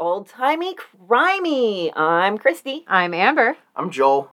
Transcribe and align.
It's 0.00 0.06
Old 0.06 0.28
Timey 0.30 0.74
Crimey. 0.76 1.92
I'm 1.94 2.38
Christy. 2.38 2.86
I'm 2.88 3.12
Amber. 3.12 3.58
I'm 3.76 3.90
Joel. 3.90 4.30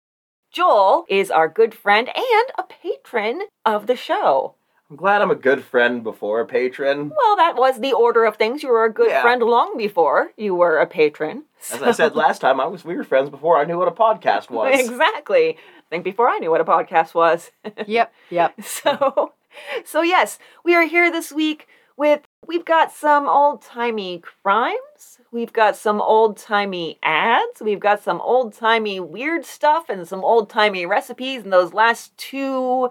Joel 0.51 1.05
is 1.07 1.31
our 1.31 1.49
good 1.49 1.75
friend 1.75 2.09
and 2.09 2.47
a 2.57 2.63
patron 2.63 3.43
of 3.67 3.87
the 3.87 3.95
show. 3.95 4.55
I'm 4.89 4.97
glad 4.97 5.21
I'm 5.21 5.31
a 5.31 5.35
good 5.35 5.63
friend 5.63 6.03
before 6.03 6.41
a 6.41 6.47
patron. 6.47 7.13
Well, 7.15 7.37
that 7.37 7.57
was 7.57 7.79
the 7.79 7.93
order 7.93 8.25
of 8.25 8.37
things. 8.39 8.63
You 8.63 8.71
were 8.71 8.87
a 8.87 8.91
good 8.93 9.11
Yeah. 9.11 9.21
friend 9.21 9.43
long 9.43 9.77
before 9.77 10.33
you 10.39 10.55
were 10.55 10.79
a 10.79 10.87
patron. 10.87 11.45
As 11.71 11.83
I 11.83 11.91
said 11.91 12.17
last 12.17 12.39
time, 12.41 12.59
I 12.59 12.65
was 12.67 12.83
we 12.83 12.97
were 12.97 13.05
friends 13.05 13.29
before 13.29 13.59
I 13.59 13.65
knew 13.67 13.77
what 13.77 13.87
a 13.87 13.91
podcast 13.91 14.49
was. 14.59 14.81
exactly. 14.81 15.59
I 15.59 15.83
think 15.91 16.05
before 16.05 16.31
I 16.31 16.39
knew 16.39 16.51
what 16.51 16.63
a 16.63 16.65
podcast 16.65 17.13
was. 17.15 17.51
Yep, 17.87 18.11
yep. 18.31 18.55
So, 18.63 19.35
so 19.85 20.01
yes, 20.01 20.39
we 20.65 20.75
are 20.75 20.87
here 20.87 21.13
this 21.13 21.31
week 21.31 21.69
with 21.99 22.23
we've 22.51 22.65
got 22.65 22.91
some 22.91 23.29
old 23.29 23.63
timey 23.63 24.21
crimes, 24.43 25.21
we've 25.31 25.53
got 25.53 25.77
some 25.77 26.01
old 26.01 26.37
timey 26.37 26.99
ads, 27.01 27.63
we've 27.63 27.79
got 27.79 28.03
some 28.03 28.21
old 28.21 28.53
timey 28.53 28.99
weird 28.99 29.45
stuff, 29.45 29.89
and 29.89 30.09
some 30.09 30.25
old 30.25 30.51
timey 30.51 30.85
recipes. 30.85 31.45
And 31.45 31.53
those 31.53 31.73
last 31.73 32.17
two 32.19 32.91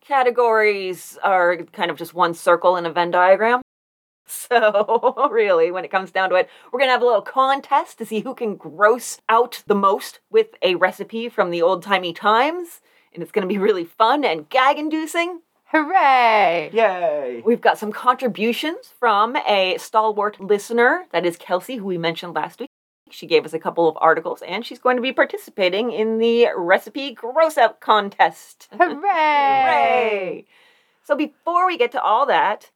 categories 0.00 1.18
are 1.22 1.58
kind 1.74 1.90
of 1.90 1.98
just 1.98 2.14
one 2.14 2.32
circle 2.32 2.78
in 2.78 2.86
a 2.86 2.92
Venn 2.92 3.10
diagram. 3.10 3.60
So, 4.26 5.28
really, 5.30 5.70
when 5.70 5.84
it 5.84 5.90
comes 5.90 6.10
down 6.10 6.30
to 6.30 6.36
it, 6.36 6.48
we're 6.72 6.78
going 6.78 6.88
to 6.88 6.92
have 6.92 7.02
a 7.02 7.04
little 7.04 7.20
contest 7.20 7.98
to 7.98 8.06
see 8.06 8.20
who 8.20 8.34
can 8.34 8.56
gross 8.56 9.20
out 9.28 9.62
the 9.66 9.74
most 9.74 10.20
with 10.30 10.46
a 10.62 10.76
recipe 10.76 11.28
from 11.28 11.50
the 11.50 11.60
old 11.60 11.82
timey 11.82 12.14
times. 12.14 12.80
And 13.12 13.22
it's 13.22 13.30
going 13.30 13.46
to 13.46 13.54
be 13.54 13.58
really 13.58 13.84
fun 13.84 14.24
and 14.24 14.48
gag 14.48 14.78
inducing. 14.78 15.42
Hooray! 15.74 16.70
Yay! 16.72 17.42
We've 17.44 17.60
got 17.60 17.78
some 17.78 17.90
contributions 17.90 18.92
from 18.96 19.34
a 19.34 19.76
stalwart 19.76 20.38
listener, 20.38 21.06
that 21.10 21.26
is 21.26 21.36
Kelsey, 21.36 21.78
who 21.78 21.86
we 21.86 21.98
mentioned 21.98 22.32
last 22.32 22.60
week. 22.60 22.70
She 23.10 23.26
gave 23.26 23.44
us 23.44 23.52
a 23.52 23.58
couple 23.58 23.88
of 23.88 23.98
articles, 24.00 24.40
and 24.46 24.64
she's 24.64 24.78
going 24.78 24.94
to 24.94 25.02
be 25.02 25.12
participating 25.12 25.90
in 25.90 26.18
the 26.18 26.46
recipe 26.56 27.10
gross 27.10 27.58
out 27.58 27.80
contest. 27.80 28.68
Hooray! 28.70 28.86
Hooray! 28.94 30.46
So 31.02 31.16
before 31.16 31.66
we 31.66 31.76
get 31.76 31.90
to 31.90 32.00
all 32.00 32.26
that, 32.26 32.70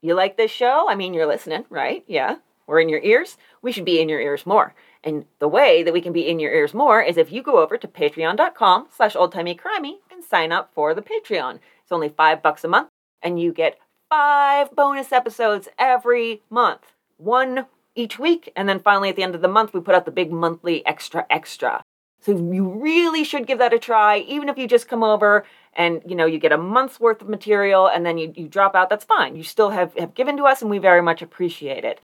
you 0.00 0.14
like 0.14 0.38
this 0.38 0.50
show? 0.50 0.86
I 0.88 0.94
mean, 0.94 1.12
you're 1.12 1.26
listening, 1.26 1.66
right? 1.68 2.02
Yeah. 2.06 2.36
We're 2.66 2.80
in 2.80 2.88
your 2.88 3.02
ears. 3.02 3.36
We 3.60 3.72
should 3.72 3.84
be 3.84 4.00
in 4.00 4.08
your 4.08 4.20
ears 4.20 4.46
more. 4.46 4.74
And 5.04 5.26
the 5.38 5.48
way 5.48 5.82
that 5.82 5.92
we 5.92 6.00
can 6.00 6.14
be 6.14 6.26
in 6.26 6.38
your 6.38 6.52
ears 6.52 6.72
more 6.72 7.02
is 7.02 7.18
if 7.18 7.30
you 7.30 7.42
go 7.42 7.58
over 7.58 7.76
to 7.76 7.88
patreon.com 7.88 8.86
slash 8.96 9.14
oldtimeycrimey 9.14 9.96
and 10.10 10.24
sign 10.24 10.50
up 10.50 10.70
for 10.72 10.94
the 10.94 11.02
Patreon. 11.02 11.58
It's 11.92 11.94
only 11.94 12.08
five 12.08 12.42
bucks 12.42 12.64
a 12.64 12.68
month, 12.68 12.88
and 13.20 13.38
you 13.38 13.52
get 13.52 13.78
five 14.08 14.74
bonus 14.74 15.12
episodes 15.12 15.68
every 15.78 16.40
month. 16.48 16.94
One 17.18 17.66
each 17.94 18.18
week, 18.18 18.50
and 18.56 18.66
then 18.66 18.80
finally 18.80 19.10
at 19.10 19.16
the 19.16 19.22
end 19.22 19.34
of 19.34 19.42
the 19.42 19.48
month, 19.48 19.74
we 19.74 19.80
put 19.80 19.94
out 19.94 20.06
the 20.06 20.10
big 20.10 20.32
monthly 20.32 20.86
extra 20.86 21.26
extra. 21.28 21.84
So 22.22 22.32
you 22.32 22.66
really 22.66 23.24
should 23.24 23.46
give 23.46 23.58
that 23.58 23.74
a 23.74 23.78
try, 23.78 24.20
even 24.20 24.48
if 24.48 24.56
you 24.56 24.66
just 24.66 24.88
come 24.88 25.02
over 25.02 25.44
and 25.74 26.00
you 26.06 26.16
know 26.16 26.24
you 26.24 26.38
get 26.38 26.50
a 26.50 26.56
month's 26.56 26.98
worth 26.98 27.20
of 27.20 27.28
material 27.28 27.86
and 27.86 28.06
then 28.06 28.16
you, 28.16 28.32
you 28.34 28.48
drop 28.48 28.74
out. 28.74 28.88
That's 28.88 29.04
fine. 29.04 29.36
You 29.36 29.42
still 29.42 29.68
have, 29.68 29.92
have 29.98 30.14
given 30.14 30.38
to 30.38 30.44
us, 30.44 30.62
and 30.62 30.70
we 30.70 30.78
very 30.78 31.02
much 31.02 31.20
appreciate 31.20 31.84
it. 31.84 32.00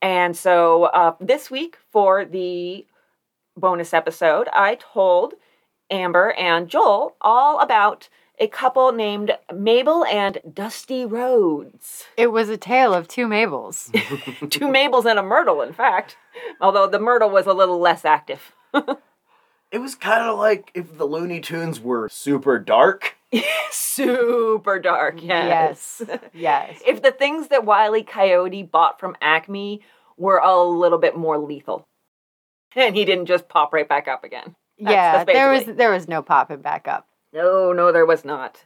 And 0.00 0.36
so 0.36 0.84
uh, 0.84 1.16
this 1.18 1.50
week 1.50 1.78
for 1.90 2.24
the 2.24 2.86
bonus 3.56 3.92
episode, 3.92 4.46
I 4.52 4.76
told 4.76 5.34
Amber 5.90 6.30
and 6.34 6.68
Joel 6.68 7.16
all 7.20 7.58
about 7.58 8.08
a 8.42 8.48
couple 8.48 8.90
named 8.90 9.30
Mabel 9.54 10.04
and 10.06 10.38
Dusty 10.52 11.04
Rhodes. 11.06 12.06
It 12.16 12.32
was 12.32 12.48
a 12.48 12.56
tale 12.56 12.92
of 12.92 13.06
two 13.06 13.28
Mabels. 13.28 13.90
Two 14.50 14.66
Mabels 14.66 15.04
and 15.06 15.16
a 15.16 15.22
Myrtle, 15.22 15.62
in 15.62 15.72
fact, 15.72 16.16
although 16.60 16.88
the 16.88 16.98
Myrtle 16.98 17.30
was 17.30 17.46
a 17.46 17.52
little 17.52 17.78
less 17.78 18.04
active. 18.04 18.52
It 18.74 19.78
was 19.78 19.94
kind 19.94 20.24
of 20.24 20.38
like 20.40 20.72
if 20.74 20.98
the 20.98 21.04
Looney 21.04 21.40
Tunes 21.40 21.78
were 21.80 22.08
super 22.08 22.58
dark. 22.58 23.14
Super 23.70 24.78
dark, 24.78 25.22
yes. 25.22 26.02
Yes. 26.06 26.20
yes. 26.34 26.82
if 26.86 27.00
the 27.00 27.12
things 27.12 27.48
that 27.48 27.64
Wiley 27.64 28.02
Coyote 28.02 28.62
bought 28.62 29.00
from 29.00 29.16
Acme 29.22 29.80
were 30.18 30.36
a 30.38 30.62
little 30.62 30.98
bit 30.98 31.16
more 31.16 31.38
lethal. 31.38 31.86
And 32.76 32.94
he 32.94 33.04
didn't 33.06 33.26
just 33.26 33.48
pop 33.48 33.72
right 33.72 33.88
back 33.88 34.08
up 34.08 34.24
again. 34.24 34.54
That's- 34.78 34.92
yeah, 34.94 35.24
that's 35.24 35.32
there 35.32 35.50
was 35.52 35.64
there 35.76 35.90
was 35.92 36.08
no 36.08 36.20
popping 36.22 36.60
back 36.60 36.86
up. 36.88 37.06
No, 37.32 37.72
no, 37.72 37.92
there 37.92 38.06
was 38.06 38.24
not. 38.24 38.64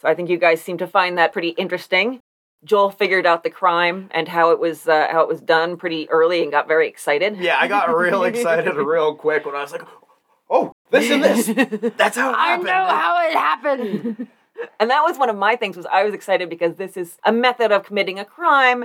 So 0.00 0.08
I 0.08 0.14
think 0.14 0.28
you 0.28 0.38
guys 0.38 0.60
seem 0.60 0.78
to 0.78 0.86
find 0.86 1.16
that 1.18 1.32
pretty 1.32 1.50
interesting. 1.50 2.20
Joel 2.64 2.90
figured 2.90 3.26
out 3.26 3.44
the 3.44 3.50
crime 3.50 4.08
and 4.12 4.28
how 4.28 4.50
it 4.50 4.58
was 4.58 4.86
uh, 4.86 5.08
how 5.10 5.22
it 5.22 5.28
was 5.28 5.40
done 5.40 5.76
pretty 5.76 6.08
early 6.10 6.42
and 6.42 6.50
got 6.50 6.68
very 6.68 6.88
excited. 6.88 7.36
Yeah, 7.36 7.56
I 7.60 7.68
got 7.68 7.94
real 7.94 8.24
excited 8.32 8.74
real 8.74 9.14
quick 9.14 9.44
when 9.46 9.54
I 9.54 9.62
was 9.62 9.72
like, 9.72 9.82
"Oh, 10.48 10.72
this 10.90 11.10
and 11.10 11.22
this. 11.22 11.46
That's 11.96 12.16
how 12.16 12.30
it 12.30 12.36
I 12.36 12.56
know 12.56 12.72
how 12.72 13.28
it 13.28 13.32
happened. 13.32 14.28
And 14.78 14.90
that 14.90 15.02
was 15.02 15.18
one 15.18 15.30
of 15.30 15.34
my 15.34 15.56
things 15.56 15.76
was 15.76 15.86
I 15.86 16.04
was 16.04 16.14
excited 16.14 16.48
because 16.48 16.76
this 16.76 16.96
is 16.96 17.16
a 17.24 17.32
method 17.32 17.72
of 17.72 17.84
committing 17.84 18.20
a 18.20 18.24
crime 18.24 18.84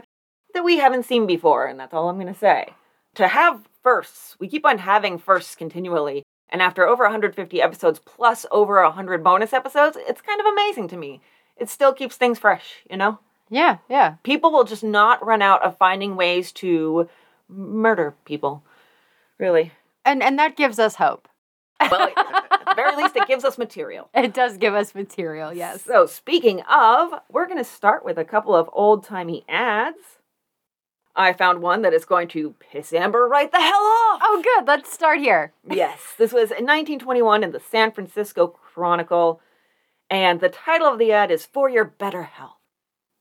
that 0.53 0.63
we 0.63 0.77
haven't 0.77 1.05
seen 1.05 1.27
before, 1.27 1.67
and 1.67 1.79
that's 1.79 1.93
all 1.93 2.09
I'm 2.09 2.15
going 2.15 2.33
to 2.33 2.39
say. 2.39 2.73
To 3.15 3.27
have 3.27 3.67
firsts, 3.83 4.37
we 4.39 4.47
keep 4.47 4.65
on 4.65 4.79
having 4.79 5.19
firsts 5.19 5.55
continually, 5.55 6.23
and 6.49 6.61
after 6.61 6.87
over 6.87 7.03
150 7.03 7.61
episodes 7.61 7.99
plus 7.99 8.45
over 8.51 8.81
100 8.83 9.23
bonus 9.23 9.53
episodes, 9.53 9.97
it's 9.99 10.21
kind 10.21 10.39
of 10.39 10.45
amazing 10.45 10.87
to 10.89 10.97
me. 10.97 11.21
It 11.57 11.69
still 11.69 11.93
keeps 11.93 12.15
things 12.15 12.39
fresh, 12.39 12.83
you 12.89 12.97
know? 12.97 13.19
yeah, 13.49 13.77
yeah. 13.89 14.15
People 14.23 14.51
will 14.51 14.63
just 14.63 14.83
not 14.83 15.25
run 15.25 15.41
out 15.41 15.63
of 15.63 15.77
finding 15.77 16.15
ways 16.15 16.51
to 16.53 17.09
murder 17.47 18.15
people. 18.25 18.63
Really. 19.37 19.71
And 20.03 20.21
and 20.23 20.37
that 20.39 20.57
gives 20.57 20.79
us 20.79 20.95
hope. 20.95 21.27
Well, 21.79 22.09
at 22.17 22.49
the 22.65 22.73
very 22.75 22.95
least, 22.95 23.15
it 23.15 23.27
gives 23.27 23.43
us 23.43 23.57
material. 23.57 24.09
It 24.13 24.33
does 24.33 24.57
give 24.57 24.73
us 24.73 24.95
material, 24.95 25.53
yes. 25.53 25.83
So, 25.83 26.05
speaking 26.05 26.61
of, 26.61 27.11
we're 27.29 27.45
going 27.45 27.59
to 27.59 27.63
start 27.63 28.03
with 28.03 28.17
a 28.17 28.25
couple 28.25 28.55
of 28.55 28.69
old 28.73 29.03
timey 29.03 29.45
ads. 29.47 30.16
I 31.17 31.33
found 31.33 31.63
one 31.63 31.81
that 31.81 31.95
is 31.95 32.05
going 32.05 32.27
to 32.29 32.53
piss 32.59 32.93
Amber 32.93 33.27
right 33.27 33.51
the 33.51 33.59
hell 33.59 33.73
off. 33.73 34.21
Oh 34.23 34.41
good, 34.43 34.67
let's 34.67 34.93
start 34.93 35.17
here. 35.19 35.51
yes, 35.69 35.99
this 36.17 36.31
was 36.31 36.51
in 36.51 36.65
1921 36.65 37.43
in 37.43 37.51
the 37.51 37.59
San 37.59 37.91
Francisco 37.91 38.47
Chronicle, 38.47 39.41
and 40.11 40.39
the 40.39 40.49
title 40.49 40.87
of 40.87 40.99
the 40.99 41.11
ad 41.11 41.31
is 41.31 41.43
For 41.43 41.69
Your 41.69 41.85
Better 41.85 42.23
Health. 42.23 42.51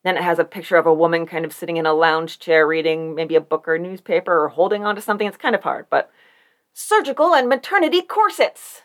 Then 0.05 0.19
it 0.19 0.23
has 0.23 0.39
a 0.39 0.45
picture 0.45 0.77
of 0.77 0.85
a 0.85 0.93
woman 0.93 1.25
kind 1.25 1.47
of 1.47 1.55
sitting 1.55 1.79
in 1.79 1.87
a 1.87 1.95
lounge 1.95 2.39
chair 2.39 2.67
reading 2.67 3.15
maybe 3.15 3.35
a 3.35 3.41
book 3.41 3.67
or 3.67 3.77
a 3.77 3.79
newspaper 3.79 4.45
or 4.45 4.49
holding 4.49 4.85
onto 4.85 5.01
something. 5.01 5.27
It's 5.27 5.39
kind 5.39 5.55
of 5.55 5.62
hard, 5.62 5.87
but 5.89 6.12
surgical 6.75 7.35
and 7.35 7.49
maternity 7.49 8.03
corsets. 8.03 8.83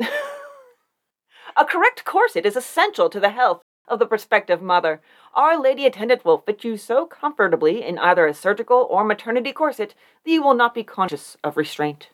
a 0.00 1.64
correct 1.66 2.06
corset 2.06 2.46
is 2.46 2.56
essential 2.56 3.10
to 3.10 3.20
the 3.20 3.30
health 3.30 3.60
of 3.88 3.98
the 3.98 4.06
prospective 4.06 4.62
mother. 4.62 5.00
Our 5.34 5.60
lady 5.60 5.86
attendant 5.86 6.24
will 6.24 6.38
fit 6.38 6.64
you 6.64 6.76
so 6.76 7.06
comfortably 7.06 7.84
in 7.84 7.98
either 7.98 8.26
a 8.26 8.34
surgical 8.34 8.86
or 8.90 9.04
maternity 9.04 9.52
corset 9.52 9.94
that 10.24 10.30
you 10.30 10.42
will 10.42 10.54
not 10.54 10.74
be 10.74 10.82
conscious 10.82 11.36
of 11.44 11.56
restraint. 11.56 12.08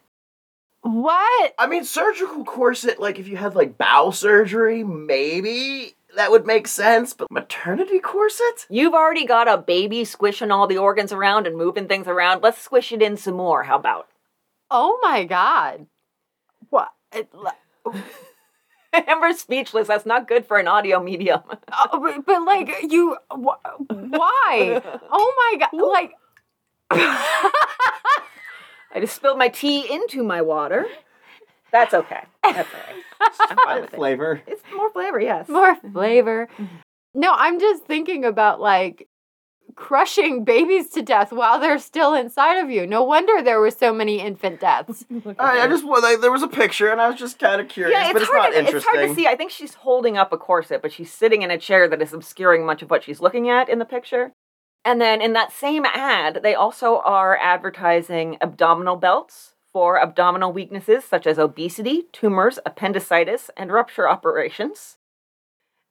What? 0.83 1.55
I 1.59 1.67
mean, 1.69 1.85
surgical 1.85 2.45
corset. 2.45 3.01
Like 3.01 3.19
if 3.19 3.29
you 3.29 3.37
had 3.37 3.55
like 3.55 3.79
bowel 3.79 4.13
surgery, 4.13 4.83
maybe 4.83 5.95
that 6.17 6.31
would 6.31 6.47
make 6.47 6.67
sense. 6.67 7.15
But 7.15 7.31
maternity 7.31 8.01
corset? 8.01 8.67
You've 8.69 8.95
already 8.95 9.25
got 9.25 9.49
a 9.49 9.59
baby 9.59 10.05
squishing 10.05 10.51
all 10.51 10.67
the 10.67 10.79
organs 10.79 11.13
around 11.13 11.47
and 11.47 11.57
moving 11.57 11.87
things 11.87 12.09
around. 12.09 12.43
Let's 12.43 12.61
squish 12.61 12.93
it 12.93 13.01
in 13.01 13.17
some 13.17 13.35
more. 13.35 13.63
How 13.63 13.77
about? 13.77 14.09
Oh 14.71 14.99
my 15.03 15.25
god. 15.25 15.87
What? 16.71 16.91
It- 18.93 19.05
Amber's 19.09 19.39
speechless. 19.39 19.89
That's 19.89 20.07
not 20.07 20.29
good 20.29 20.47
for 20.47 20.59
an 20.59 20.69
audio 20.69 21.03
medium. 21.03 21.41
Oh, 21.75 21.99
but, 22.01 22.25
but 22.27 22.45
like 22.45 22.71
you 22.93 23.17
wh- 23.31 23.91
why? 23.91 24.81
Oh 25.11 25.35
my 25.53 25.59
god. 25.59 25.71
Like 25.73 26.13
I 28.95 29.01
just 29.01 29.17
spilled 29.17 29.39
my 29.39 29.49
tea 29.49 29.91
into 29.93 30.23
my 30.23 30.43
water. 30.43 30.87
That's 31.71 31.95
okay. 31.95 32.25
That's 32.45 32.69
all 32.75 32.81
right. 33.51 33.59
Fine 33.65 33.85
it. 33.85 33.91
Flavor. 33.93 34.43
It's 34.47 34.63
more 34.75 34.91
flavor, 34.93 35.21
yes. 35.21 35.49
more 35.49 35.75
flavor. 35.77 36.49
Mm-hmm. 36.59 36.65
No, 37.15 37.33
I'm 37.35 37.59
just 37.59 37.85
thinking 37.85 38.25
about 38.27 38.61
like 38.61 39.09
crushing 39.75 40.45
babies 40.45 40.91
to 40.91 41.03
death 41.03 41.33
while 41.33 41.61
they're 41.61 41.79
still 41.79 42.15
inside 42.15 42.59
of 42.59 42.71
you. 42.71 42.87
No 42.87 43.03
wonder 43.03 43.43
there 43.43 43.61
were 43.61 43.71
so 43.71 43.93
many 43.93 44.21
infant 44.21 44.61
deaths. 44.61 45.05
I, 45.39 45.61
I 45.61 45.69
just 45.69 45.87
well, 45.87 46.03
like, 46.03 46.21
there 46.21 46.33
was 46.33 46.43
a 46.43 46.49
picture, 46.49 46.89
and 46.89 47.01
I 47.01 47.09
was 47.09 47.19
just 47.19 47.39
kind 47.39 47.61
of 47.61 47.69
curious, 47.69 47.97
Yeah, 47.97 48.05
it's, 48.05 48.13
but 48.13 48.23
it's 48.23 48.31
hard 48.31 48.55
not 48.55 48.71
to, 48.71 48.77
it's 48.77 48.85
hard 48.85 49.09
to 49.09 49.15
see. 49.15 49.27
I 49.27 49.37
think 49.37 49.51
she's 49.51 49.75
holding 49.75 50.17
up 50.17 50.33
a 50.33 50.39
corset, 50.39 50.83
but 50.83 50.93
she's 50.93 51.13
sitting 51.13 51.43
in 51.43 51.51
a 51.51 51.59
chair 51.59 51.89
that 51.89 52.03
is 52.03 52.13
obscuring 52.13 52.65
much 52.67 52.83
of 52.83 52.91
what 52.91 53.05
she's 53.05 53.21
looking 53.21 53.49
at 53.49 53.69
in 53.69 53.79
the 53.79 53.85
picture. 53.85 54.33
And 54.85 55.01
then 55.01 55.23
in 55.23 55.33
that 55.35 55.53
same 55.53 55.85
ad, 55.87 56.41
they 56.43 56.55
also 56.55 56.99
are 56.99 57.37
advertising 57.37 58.37
abdominal 58.41 58.97
belts 58.97 59.55
for 59.73 60.01
abdominal 60.01 60.53
weaknesses 60.53 61.05
such 61.05 61.27
as 61.27 61.39
obesity, 61.39 62.05
tumors, 62.13 62.59
appendicitis, 62.67 63.51
and 63.57 63.73
rupture 63.73 64.09
operations. 64.09 64.99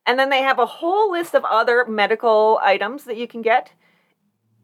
And 0.05 0.17
then 0.17 0.29
they 0.29 0.41
have 0.41 0.59
a 0.59 0.65
whole 0.65 1.11
list 1.11 1.33
of 1.35 1.43
other 1.45 1.85
medical 1.85 2.59
items 2.63 3.03
that 3.05 3.17
you 3.17 3.27
can 3.27 3.41
get. 3.41 3.71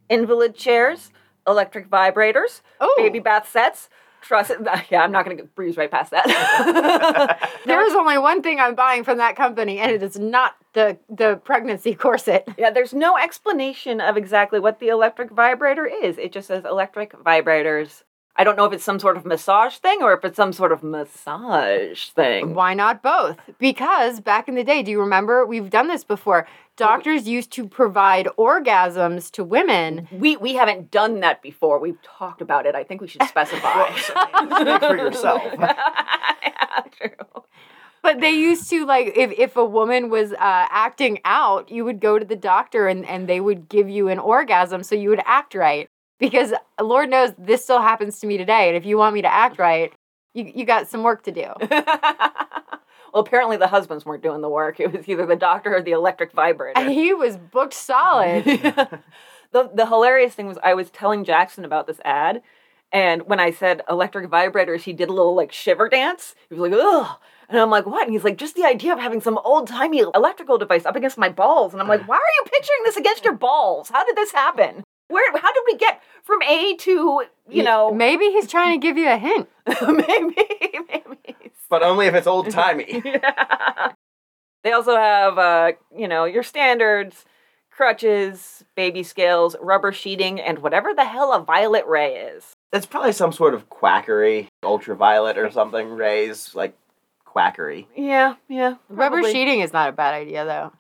invalid 0.10 0.56
chairs, 0.56 1.12
electric 1.48 1.90
vibrators, 1.90 2.62
Oh. 2.80 2.94
baby 2.98 3.20
bath 3.20 3.50
sets. 3.50 3.90
Trust 4.22 4.52
Yeah, 4.90 5.04
I'm 5.04 5.12
not 5.12 5.26
going 5.26 5.38
to 5.38 5.44
breeze 5.44 5.78
right 5.78 5.92
past 5.92 6.12
that. 6.12 7.38
There 7.66 7.86
is 7.86 7.94
only 7.94 8.18
one 8.18 8.42
thing 8.42 8.60
I'm 8.60 8.76
buying 8.76 9.04
from 9.04 9.18
that 9.18 9.36
company, 9.36 9.80
and 9.80 9.92
it 9.92 10.02
is 10.02 10.18
not 10.18 10.56
the 10.74 10.98
the 11.10 11.36
pregnancy 11.44 11.94
corset. 11.94 12.48
yeah, 12.58 12.72
there's 12.72 12.94
no 12.94 13.18
explanation 13.18 14.00
of 14.02 14.16
exactly 14.18 14.60
what 14.60 14.80
the 14.80 14.88
electric 14.88 15.32
vibrator 15.32 15.86
is. 15.86 16.18
It 16.18 16.32
just 16.32 16.48
says 16.48 16.64
electric 16.66 17.12
vibrators. 17.24 18.04
I 18.40 18.44
don't 18.44 18.56
know 18.56 18.66
if 18.66 18.74
it's 18.74 18.84
some 18.84 19.00
sort 19.00 19.18
of 19.18 19.26
massage 19.26 19.78
thing 19.78 20.04
or 20.04 20.14
if 20.14 20.24
it's 20.24 20.36
some 20.36 20.54
sort 20.54 20.72
of 20.72 20.84
massage 20.84 22.10
thing. 22.10 22.54
Why 22.54 22.76
not 22.76 23.02
both? 23.02 23.38
Because 23.58 24.20
back 24.20 24.48
in 24.48 24.54
the 24.54 24.64
day, 24.64 24.84
do 24.84 24.92
you 24.92 25.00
remember? 25.00 25.44
We've 25.44 25.72
done 25.72 25.88
this 25.88 26.04
before. 26.04 26.48
Doctors 26.76 27.28
used 27.28 27.52
to 27.54 27.68
provide 27.68 28.28
orgasms 28.38 29.32
to 29.32 29.44
women. 29.44 30.08
We 30.12 30.38
we 30.38 30.54
haven't 30.54 30.92
done 30.92 31.22
that 31.22 31.42
before. 31.42 31.80
We've 31.80 32.02
talked 32.04 32.42
about 32.42 32.68
it. 32.68 32.76
I 32.76 32.84
think 32.84 33.02
we 33.02 33.08
should 33.08 33.24
specify. 33.28 33.92
Speak 33.96 34.82
for 34.82 34.98
yourself. 34.98 35.42
yeah, 35.60 36.82
true. 36.92 37.44
But 38.04 38.22
they 38.22 38.32
used 38.32 38.70
to 38.70 38.86
like 38.86 39.14
if, 39.18 39.32
if 39.32 39.58
a 39.58 39.66
woman 39.66 40.12
was 40.12 40.32
uh, 40.34 40.38
acting 40.40 41.20
out, 41.26 41.72
you 41.72 41.84
would 41.84 42.00
go 42.00 42.20
to 42.20 42.26
the 42.26 42.36
doctor 42.36 42.88
and, 42.88 43.04
and 43.08 43.28
they 43.28 43.40
would 43.40 43.68
give 43.68 43.90
you 43.90 44.10
an 44.10 44.20
orgasm 44.20 44.84
so 44.84 44.94
you 44.94 45.10
would 45.10 45.24
act 45.26 45.56
right. 45.56 45.90
Because 46.20 46.54
Lord 46.82 47.10
knows 47.10 47.34
this 47.38 47.64
still 47.64 47.82
happens 47.82 48.20
to 48.20 48.28
me 48.28 48.38
today. 48.38 48.68
And 48.68 48.78
if 48.78 48.86
you 48.86 48.98
want 48.98 49.14
me 49.14 49.22
to 49.22 49.32
act 49.34 49.60
right, 49.60 49.94
you, 50.34 50.52
you 50.56 50.66
got 50.66 50.88
some 50.88 51.04
work 51.04 51.24
to 51.24 51.32
do. 51.32 51.48
well, 51.70 53.24
apparently 53.24 53.58
the 53.58 53.68
husbands 53.68 54.06
weren't 54.06 54.24
doing 54.24 54.42
the 54.42 54.50
work. 54.50 54.80
It 54.80 54.92
was 54.92 55.08
either 55.08 55.26
the 55.26 55.36
doctor 55.36 55.76
or 55.76 55.82
the 55.82 55.92
electric 55.92 56.32
vibrator. 56.32 56.80
And 56.80 56.92
he 56.94 57.14
was 57.14 57.38
booked 57.38 57.74
solid. 57.74 58.44
the 59.52 59.70
the 59.74 59.86
hilarious 59.88 60.34
thing 60.34 60.48
was 60.48 60.58
I 60.64 60.74
was 60.74 60.90
telling 60.90 61.24
Jackson 61.24 61.66
about 61.66 61.88
this 61.88 62.00
ad, 62.04 62.42
and 62.92 63.24
when 63.24 63.40
I 63.40 63.52
said 63.52 63.82
electric 63.90 64.30
vibrators, 64.30 64.82
he 64.82 64.94
did 64.94 65.10
a 65.10 65.14
little 65.14 65.36
like 65.36 65.52
shiver 65.52 65.90
dance. 65.90 66.36
He 66.50 66.56
was 66.56 66.70
like, 66.72 66.80
ugh. 66.80 67.18
And 67.50 67.60
I'm 67.60 67.70
like, 67.70 67.86
what? 67.86 68.04
And 68.04 68.12
he's 68.12 68.24
like, 68.24 68.38
just 68.38 68.56
the 68.56 68.66
idea 68.66 68.94
of 68.94 69.00
having 69.00 69.22
some 69.22 69.38
old 69.44 69.68
timey 69.68 70.00
electrical 70.00 70.58
device 70.58 70.86
up 70.86 70.96
against 70.96 71.18
my 71.18 71.30
balls. 71.30 71.74
And 71.74 71.82
I'm 71.82 71.88
like, 71.88 72.08
why 72.08 72.16
are 72.16 72.34
you 72.40 72.44
picturing 72.44 72.84
this 72.84 72.98
against 72.98 73.24
your 73.24 73.36
balls? 73.36 73.90
How 73.90 74.06
did 74.06 74.16
this 74.16 74.32
happen? 74.32 74.84
Where? 75.08 75.38
How 75.38 75.54
did 75.54 75.64
we 75.66 75.78
get 75.78 76.02
from 76.24 76.42
A 76.44 76.76
to 76.76 77.24
you 77.50 77.64
know? 77.64 77.94
maybe 77.94 78.26
he's 78.26 78.48
trying 78.48 78.80
to 78.80 78.86
give 78.86 78.98
you 78.98 79.10
a 79.10 79.18
hint. 79.18 79.50
maybe, 79.82 80.36
maybe. 80.90 81.36
But 81.70 81.84
only 81.84 82.08
if 82.08 82.14
it's 82.14 82.28
old 82.28 82.50
timey. 82.50 83.02
Yeah. 83.06 83.92
They 84.64 84.74
also 84.74 84.98
have, 84.98 85.38
uh, 85.38 85.72
you 85.96 86.10
know, 86.10 86.26
your 86.26 86.44
standards, 86.44 87.24
crutches, 87.72 88.66
baby 88.76 89.04
scales, 89.04 89.56
rubber 89.62 89.94
sheeting, 89.94 90.42
and 90.42 90.60
whatever 90.60 90.94
the 90.94 91.06
hell 91.06 91.32
a 91.32 91.40
violet 91.40 91.86
ray 91.86 92.16
is. 92.16 92.54
It's 92.74 92.86
probably 92.86 93.14
some 93.14 93.32
sort 93.32 93.54
of 93.54 93.70
quackery, 93.70 94.50
ultraviolet 94.64 95.38
or 95.38 95.52
something. 95.52 95.92
Rays 95.92 96.54
like 96.54 96.76
quackery. 97.24 97.88
Yeah, 97.96 98.36
yeah. 98.50 98.76
Rubber 98.90 99.18
probably. 99.18 99.32
sheeting 99.32 99.62
is 99.62 99.72
not 99.72 99.90
a 99.90 99.94
bad 99.94 100.16
idea, 100.16 100.44
though. 100.44 100.74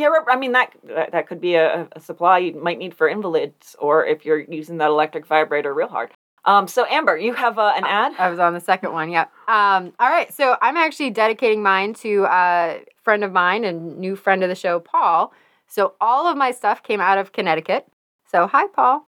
Yeah, 0.00 0.08
I 0.28 0.36
mean 0.36 0.52
that 0.52 0.72
that 0.84 1.12
that 1.12 1.28
could 1.28 1.42
be 1.42 1.56
a, 1.56 1.86
a 1.92 2.00
supply 2.00 2.38
you 2.38 2.54
might 2.54 2.78
need 2.78 2.94
for 2.94 3.06
invalids, 3.06 3.76
or 3.78 4.06
if 4.06 4.24
you're 4.24 4.40
using 4.40 4.78
that 4.78 4.88
electric 4.88 5.26
vibrator 5.26 5.74
real 5.74 5.88
hard. 5.88 6.10
Um, 6.46 6.68
so 6.68 6.86
Amber, 6.86 7.18
you 7.18 7.34
have 7.34 7.58
uh, 7.58 7.74
an 7.76 7.84
ad. 7.84 8.14
I 8.18 8.30
was 8.30 8.38
on 8.38 8.54
the 8.54 8.60
second 8.60 8.92
one, 8.92 9.10
yeah. 9.10 9.26
Um, 9.46 9.92
all 10.00 10.08
right, 10.08 10.32
so 10.32 10.56
I'm 10.62 10.78
actually 10.78 11.10
dedicating 11.10 11.62
mine 11.62 11.92
to 11.94 12.24
a 12.24 12.80
friend 13.02 13.22
of 13.24 13.32
mine 13.32 13.64
and 13.64 13.98
new 13.98 14.16
friend 14.16 14.42
of 14.42 14.48
the 14.48 14.54
show, 14.54 14.80
Paul. 14.80 15.34
So 15.66 15.92
all 16.00 16.26
of 16.26 16.38
my 16.38 16.50
stuff 16.50 16.82
came 16.82 17.00
out 17.00 17.18
of 17.18 17.32
Connecticut. 17.32 17.86
So 18.26 18.46
hi, 18.46 18.68
Paul. 18.68 19.06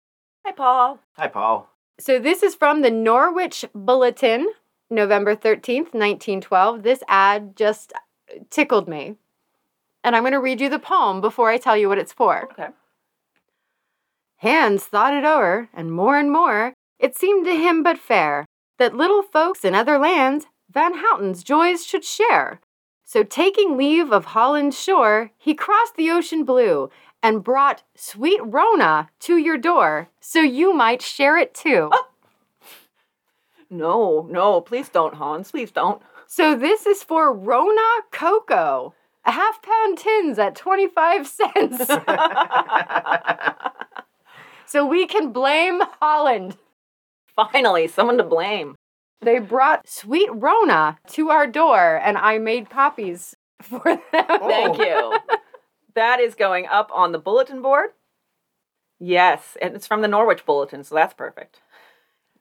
Hi, 0.44 0.52
Paul. 0.52 0.98
Hi, 1.16 1.28
Paul. 1.28 1.66
So 1.98 2.18
this 2.18 2.42
is 2.42 2.54
from 2.54 2.82
the 2.82 2.90
Norwich 2.90 3.64
Bulletin, 3.74 4.46
November 4.90 5.34
13th, 5.34 5.94
1912. 5.94 6.82
This 6.82 7.02
ad 7.08 7.56
just 7.56 7.94
tickled 8.50 8.86
me. 8.86 9.16
And 10.04 10.14
I'm 10.14 10.22
going 10.22 10.32
to 10.32 10.38
read 10.38 10.60
you 10.60 10.68
the 10.68 10.78
poem 10.78 11.20
before 11.20 11.50
I 11.50 11.58
tell 11.58 11.76
you 11.76 11.88
what 11.88 11.98
it's 11.98 12.12
for. 12.12 12.44
Okay. 12.52 12.68
Hans 14.36 14.84
thought 14.84 15.14
it 15.14 15.24
o'er, 15.24 15.70
and 15.74 15.90
more 15.90 16.18
and 16.18 16.30
more 16.30 16.74
it 16.98 17.16
seemed 17.16 17.44
to 17.46 17.56
him 17.56 17.82
but 17.82 17.98
fair 17.98 18.46
that 18.78 18.94
little 18.94 19.22
folks 19.22 19.64
in 19.64 19.74
other 19.74 19.98
lands 19.98 20.46
Van 20.70 20.94
Houten's 20.94 21.42
joys 21.42 21.84
should 21.84 22.04
share. 22.04 22.60
So 23.04 23.22
taking 23.22 23.76
leave 23.76 24.10
of 24.12 24.26
Holland's 24.26 24.80
shore, 24.80 25.30
he 25.36 25.54
crossed 25.54 25.96
the 25.96 26.10
ocean 26.10 26.44
blue 26.44 26.90
and 27.22 27.44
brought 27.44 27.82
sweet 27.94 28.40
Rona 28.42 29.10
to 29.20 29.36
your 29.36 29.56
door, 29.58 30.08
so 30.20 30.40
you 30.40 30.72
might 30.72 31.00
share 31.00 31.38
it 31.38 31.54
too. 31.54 31.90
Oh. 31.92 32.08
No, 33.70 34.28
no, 34.30 34.60
please 34.60 34.88
don't, 34.88 35.14
Hans. 35.14 35.50
Please 35.50 35.70
don't. 35.70 36.02
So 36.26 36.54
this 36.54 36.86
is 36.86 37.02
for 37.02 37.32
Rona 37.32 38.02
Cocoa, 38.10 38.94
a 39.24 39.32
half 39.32 39.62
pound 39.62 39.98
tins 39.98 40.38
at 40.38 40.54
25 40.54 41.26
cents. 41.26 41.86
so 44.66 44.86
we 44.86 45.06
can 45.06 45.32
blame 45.32 45.80
Holland. 46.00 46.56
Finally, 47.34 47.88
someone 47.88 48.18
to 48.18 48.24
blame. 48.24 48.76
They 49.20 49.38
brought 49.38 49.88
sweet 49.88 50.28
Rona 50.32 50.98
to 51.08 51.30
our 51.30 51.46
door, 51.46 52.00
and 52.02 52.18
I 52.18 52.38
made 52.38 52.68
copies 52.68 53.34
for 53.62 53.82
them. 53.82 54.00
Thank 54.12 54.78
you. 54.78 55.18
that 55.94 56.20
is 56.20 56.34
going 56.34 56.66
up 56.66 56.90
on 56.92 57.12
the 57.12 57.18
bulletin 57.18 57.62
board. 57.62 57.90
Yes, 59.00 59.56
and 59.60 59.74
it's 59.74 59.86
from 59.86 60.02
the 60.02 60.08
Norwich 60.08 60.46
Bulletin, 60.46 60.84
so 60.84 60.94
that's 60.94 61.14
perfect. 61.14 61.60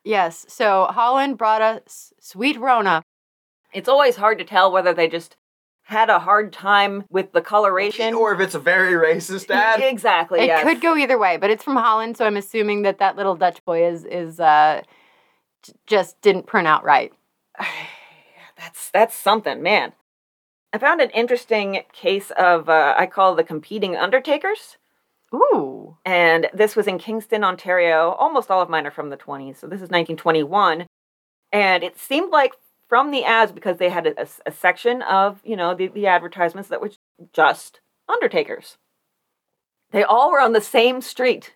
Yes, 0.03 0.45
so 0.49 0.85
Holland 0.89 1.37
brought 1.37 1.61
us 1.61 2.13
sweet 2.19 2.59
Rona. 2.59 3.01
It's 3.73 3.89
always 3.89 4.17
hard 4.17 4.37
to 4.37 4.43
tell 4.43 4.71
whether 4.71 4.93
they 4.93 5.07
just 5.07 5.35
had 5.83 6.09
a 6.09 6.17
hard 6.19 6.53
time 6.53 7.03
with 7.09 7.33
the 7.33 7.41
coloration. 7.41 8.13
or 8.13 8.33
if 8.33 8.39
it's 8.39 8.55
a 8.55 8.59
very 8.59 8.93
racist 8.93 9.49
ad. 9.49 9.81
Exactly. 9.81 10.39
It 10.39 10.47
yes. 10.47 10.63
could 10.63 10.81
go 10.81 10.95
either 10.95 11.17
way, 11.17 11.37
but 11.37 11.49
it's 11.49 11.63
from 11.63 11.75
Holland, 11.75 12.17
so 12.17 12.25
I'm 12.25 12.37
assuming 12.37 12.83
that 12.83 12.99
that 12.99 13.15
little 13.15 13.35
Dutch 13.35 13.63
boy 13.65 13.85
is 13.85 14.05
is 14.05 14.39
uh, 14.39 14.81
j- 15.61 15.73
just 15.85 16.19
didn't 16.21 16.47
print 16.47 16.67
out 16.67 16.83
right. 16.83 17.11
That's 18.57 18.91
that's 18.91 19.15
something, 19.15 19.61
man. 19.61 19.91
I 20.71 20.77
found 20.77 21.01
an 21.01 21.09
interesting 21.09 21.81
case 21.91 22.31
of 22.37 22.69
uh, 22.69 22.95
I 22.97 23.07
call 23.07 23.35
the 23.35 23.43
competing 23.43 23.97
undertakers, 23.97 24.77
Ooh. 25.33 25.97
and 26.05 26.47
this 26.53 26.75
was 26.75 26.87
in 26.87 26.97
Kingston, 26.97 27.43
Ontario. 27.43 28.11
Almost 28.11 28.49
all 28.49 28.61
of 28.61 28.69
mine 28.69 28.87
are 28.87 28.91
from 28.91 29.09
the 29.09 29.17
20s, 29.17 29.57
so 29.57 29.67
this 29.67 29.81
is 29.81 29.89
1921, 29.89 30.85
and 31.51 31.83
it 31.83 31.97
seemed 31.99 32.31
like 32.31 32.53
from 32.93 33.09
the 33.09 33.23
ads 33.23 33.51
because 33.51 33.77
they 33.79 33.89
had 33.89 34.05
a, 34.05 34.27
a- 34.45 34.51
section 34.51 35.01
of 35.01 35.39
you 35.43 35.55
know 35.55 35.73
the, 35.73 35.87
the 35.87 36.05
advertisements 36.05 36.69
that 36.69 36.79
were 36.79 36.91
just 37.33 37.79
undertakers. 38.07 38.77
They 39.89 40.03
all 40.03 40.31
were 40.31 40.39
on 40.39 40.53
the 40.53 40.61
same 40.61 41.01
street. 41.01 41.55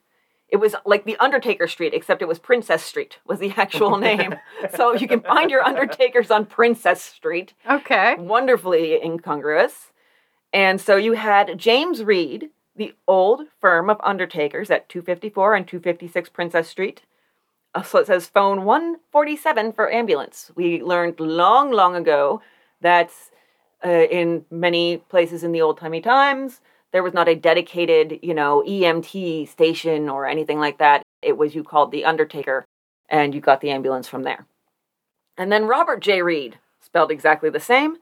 It 0.49 0.57
was 0.57 0.73
like 0.83 1.05
the 1.05 1.15
Undertaker 1.17 1.67
Street, 1.67 1.93
except 1.93 2.23
it 2.23 2.27
was 2.27 2.39
Princess 2.39 2.81
Street 2.83 3.19
was 3.23 3.37
the 3.37 3.53
actual 3.57 3.97
name. 4.09 4.33
so 4.75 4.93
you 4.95 5.07
can 5.07 5.19
find 5.21 5.51
your 5.51 5.63
Undertakers 5.63 6.31
on 6.31 6.47
Princess 6.47 7.03
Street 7.03 7.53
Okay. 7.69 8.15
wonderfully 8.17 8.99
incongruous. 8.99 9.91
And 10.51 10.81
so 10.81 10.95
you 10.95 11.13
had 11.13 11.59
James 11.59 12.03
Reed, 12.03 12.49
the 12.75 12.95
old 13.07 13.41
firm 13.61 13.91
of 13.91 14.01
undertakers 14.03 14.71
at 14.71 14.89
254 14.89 15.53
and 15.53 15.67
256 15.67 16.29
Princess 16.29 16.67
Street. 16.67 17.03
Uh, 17.77 17.83
So 17.83 17.99
it 17.99 18.07
says 18.07 18.25
phone 18.25 18.65
147 18.65 19.73
for 19.73 19.91
ambulance. 19.91 20.51
We 20.55 20.81
learned 20.81 21.19
long, 21.19 21.71
long 21.71 21.95
ago 21.95 22.41
that 22.81 23.11
uh, 23.85 23.89
in 23.89 24.45
many 24.49 24.97
places 24.97 25.43
in 25.43 25.51
the 25.51 25.61
old 25.61 25.77
timey 25.77 26.01
times, 26.01 26.59
there 26.91 27.03
was 27.03 27.13
not 27.13 27.27
a 27.27 27.35
dedicated, 27.35 28.19
you 28.23 28.33
know, 28.33 28.63
EMT 28.67 29.47
station 29.47 30.09
or 30.09 30.25
anything 30.25 30.59
like 30.59 30.79
that. 30.79 31.03
It 31.21 31.37
was 31.37 31.53
you 31.53 31.63
called 31.63 31.91
the 31.91 32.05
undertaker 32.05 32.65
and 33.09 33.35
you 33.35 33.41
got 33.41 33.61
the 33.61 33.69
ambulance 33.69 34.07
from 34.07 34.23
there. 34.23 34.47
And 35.37 35.51
then 35.51 35.65
Robert 35.65 35.99
J. 36.01 36.23
Reed, 36.23 36.57
spelled 36.81 37.11
exactly 37.11 37.51
the 37.51 37.59
same, 37.59 37.97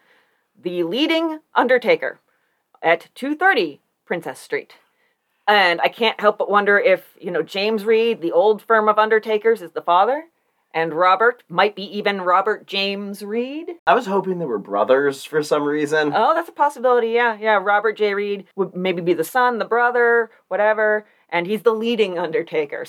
the 0.57 0.83
leading 0.83 1.39
undertaker 1.53 2.19
at 2.81 3.09
230 3.13 3.81
Princess 4.05 4.39
Street. 4.39 4.75
And 5.47 5.79
I 5.81 5.89
can't 5.89 6.19
help 6.19 6.37
but 6.37 6.49
wonder 6.49 6.79
if, 6.79 7.03
you 7.19 7.31
know, 7.31 7.43
James 7.43 7.85
Reed, 7.85 8.21
the 8.21 8.31
old 8.31 8.61
firm 8.61 8.89
of 8.89 8.97
undertakers, 8.97 9.61
is 9.61 9.71
the 9.71 9.81
father, 9.81 10.25
and 10.73 10.93
Robert 10.93 11.43
might 11.47 11.75
be 11.75 11.83
even 11.97 12.21
Robert 12.21 12.65
James 12.65 13.23
Reed. 13.23 13.73
I 13.87 13.93
was 13.93 14.07
hoping 14.07 14.39
they 14.39 14.45
were 14.45 14.57
brothers 14.59 15.23
for 15.23 15.43
some 15.43 15.63
reason. 15.63 16.11
Oh, 16.15 16.33
that's 16.33 16.49
a 16.49 16.53
possibility. 16.53 17.09
Yeah, 17.09 17.37
yeah. 17.39 17.59
Robert 17.61 17.95
J. 17.95 18.13
Reed 18.13 18.45
would 18.55 18.75
maybe 18.75 19.01
be 19.01 19.13
the 19.13 19.23
son, 19.23 19.59
the 19.59 19.65
brother, 19.65 20.31
whatever, 20.47 21.05
and 21.29 21.47
he's 21.47 21.61
the 21.61 21.73
leading 21.73 22.17
undertaker. 22.17 22.85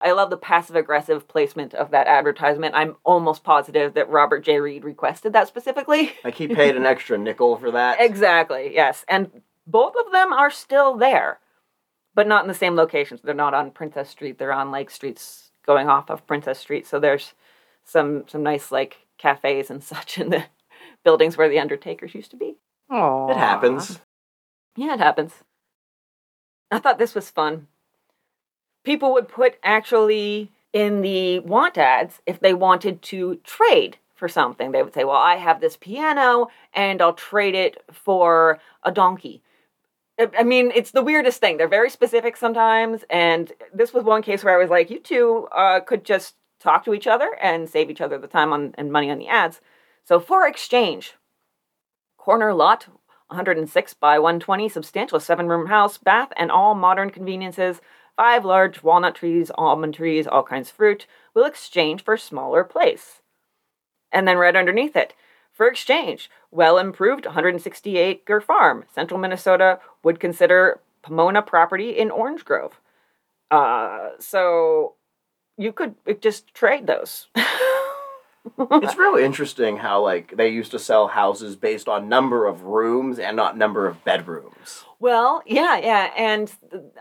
I 0.00 0.12
love 0.12 0.30
the 0.30 0.36
passive 0.36 0.76
aggressive 0.76 1.26
placement 1.26 1.74
of 1.74 1.90
that 1.90 2.06
advertisement. 2.06 2.76
I'm 2.76 2.96
almost 3.02 3.42
positive 3.42 3.94
that 3.94 4.08
Robert 4.08 4.44
J. 4.44 4.60
Reed 4.60 4.84
requested 4.84 5.32
that 5.32 5.48
specifically. 5.48 6.12
Like 6.24 6.34
he 6.34 6.46
paid 6.46 6.76
an 6.76 6.86
extra 6.86 7.16
nickel 7.18 7.56
for 7.56 7.70
that. 7.72 8.00
Exactly, 8.00 8.74
yes. 8.74 9.04
And 9.08 9.42
both 9.66 9.94
of 9.98 10.12
them 10.12 10.32
are 10.32 10.50
still 10.50 10.96
there. 10.96 11.40
But 12.18 12.26
not 12.26 12.42
in 12.42 12.48
the 12.48 12.54
same 12.54 12.74
locations. 12.74 13.20
They're 13.22 13.32
not 13.32 13.54
on 13.54 13.70
Princess 13.70 14.10
Street. 14.10 14.40
They're 14.40 14.52
on 14.52 14.72
like 14.72 14.90
streets 14.90 15.52
going 15.64 15.88
off 15.88 16.10
of 16.10 16.26
Princess 16.26 16.58
Street. 16.58 16.84
So 16.84 16.98
there's 16.98 17.32
some 17.84 18.24
some 18.26 18.42
nice 18.42 18.72
like 18.72 19.06
cafes 19.18 19.70
and 19.70 19.84
such 19.94 20.18
in 20.18 20.30
the 20.30 20.42
buildings 21.04 21.36
where 21.36 21.48
the 21.48 21.60
Undertakers 21.60 22.16
used 22.16 22.32
to 22.32 22.36
be. 22.36 22.56
Oh, 22.90 23.30
It 23.30 23.36
happens. 23.36 24.00
Yeah, 24.74 24.94
it 24.94 24.98
happens. 24.98 25.32
I 26.72 26.80
thought 26.80 26.98
this 26.98 27.14
was 27.14 27.30
fun. 27.30 27.68
People 28.82 29.12
would 29.12 29.28
put 29.28 29.54
actually 29.62 30.50
in 30.72 31.02
the 31.02 31.38
want 31.38 31.78
ads 31.78 32.20
if 32.26 32.40
they 32.40 32.52
wanted 32.52 33.00
to 33.02 33.36
trade 33.44 33.96
for 34.16 34.26
something. 34.26 34.72
They 34.72 34.82
would 34.82 34.94
say, 34.94 35.04
Well, 35.04 35.14
I 35.14 35.36
have 35.36 35.60
this 35.60 35.76
piano 35.76 36.48
and 36.74 37.00
I'll 37.00 37.12
trade 37.12 37.54
it 37.54 37.80
for 37.92 38.58
a 38.82 38.90
donkey. 38.90 39.40
I 40.18 40.42
mean, 40.42 40.72
it's 40.74 40.90
the 40.90 41.02
weirdest 41.02 41.40
thing. 41.40 41.56
They're 41.56 41.68
very 41.68 41.90
specific 41.90 42.36
sometimes. 42.36 43.04
And 43.08 43.52
this 43.72 43.92
was 43.94 44.04
one 44.04 44.22
case 44.22 44.42
where 44.42 44.54
I 44.54 44.62
was 44.62 44.70
like, 44.70 44.90
You 44.90 44.98
two 44.98 45.48
uh, 45.52 45.80
could 45.80 46.04
just 46.04 46.34
talk 46.60 46.84
to 46.84 46.94
each 46.94 47.06
other 47.06 47.36
and 47.40 47.68
save 47.68 47.90
each 47.90 48.00
other 48.00 48.18
the 48.18 48.26
time 48.26 48.52
on, 48.52 48.74
and 48.76 48.90
money 48.90 49.10
on 49.10 49.18
the 49.18 49.28
ads. 49.28 49.60
So, 50.04 50.18
for 50.18 50.46
exchange, 50.46 51.14
corner 52.16 52.52
lot 52.52 52.88
106 53.28 53.94
by 53.94 54.18
120, 54.18 54.68
substantial 54.68 55.20
seven 55.20 55.48
room 55.48 55.66
house, 55.66 55.98
bath, 55.98 56.32
and 56.36 56.50
all 56.50 56.74
modern 56.74 57.10
conveniences. 57.10 57.80
Five 58.16 58.44
large 58.44 58.82
walnut 58.82 59.14
trees, 59.14 59.50
almond 59.56 59.94
trees, 59.94 60.26
all 60.26 60.42
kinds 60.42 60.70
of 60.70 60.76
fruit 60.76 61.06
will 61.34 61.44
exchange 61.44 62.02
for 62.02 62.16
smaller 62.16 62.64
place. 62.64 63.20
And 64.10 64.26
then 64.26 64.38
right 64.38 64.56
underneath 64.56 64.96
it, 64.96 65.14
for 65.58 65.66
exchange, 65.66 66.30
well 66.50 66.78
improved 66.78 67.26
160 67.26 67.98
acre 67.98 68.40
farm. 68.40 68.84
Central 68.94 69.20
Minnesota 69.20 69.80
would 70.04 70.20
consider 70.20 70.80
Pomona 71.02 71.42
property 71.42 71.90
in 71.90 72.10
Orange 72.10 72.44
Grove. 72.44 72.80
Uh, 73.50 74.10
so 74.20 74.94
you 75.56 75.72
could 75.72 75.96
just 76.20 76.54
trade 76.54 76.86
those. 76.86 77.26
it's 78.56 78.96
really 78.96 79.24
interesting 79.24 79.78
how 79.78 80.00
like 80.00 80.36
they 80.36 80.48
used 80.48 80.70
to 80.70 80.78
sell 80.78 81.08
houses 81.08 81.56
based 81.56 81.88
on 81.88 82.08
number 82.08 82.46
of 82.46 82.62
rooms 82.62 83.18
and 83.18 83.36
not 83.36 83.58
number 83.58 83.88
of 83.88 84.04
bedrooms. 84.04 84.84
Well, 85.00 85.42
yeah, 85.44 85.76
yeah. 85.78 86.12
And 86.16 86.52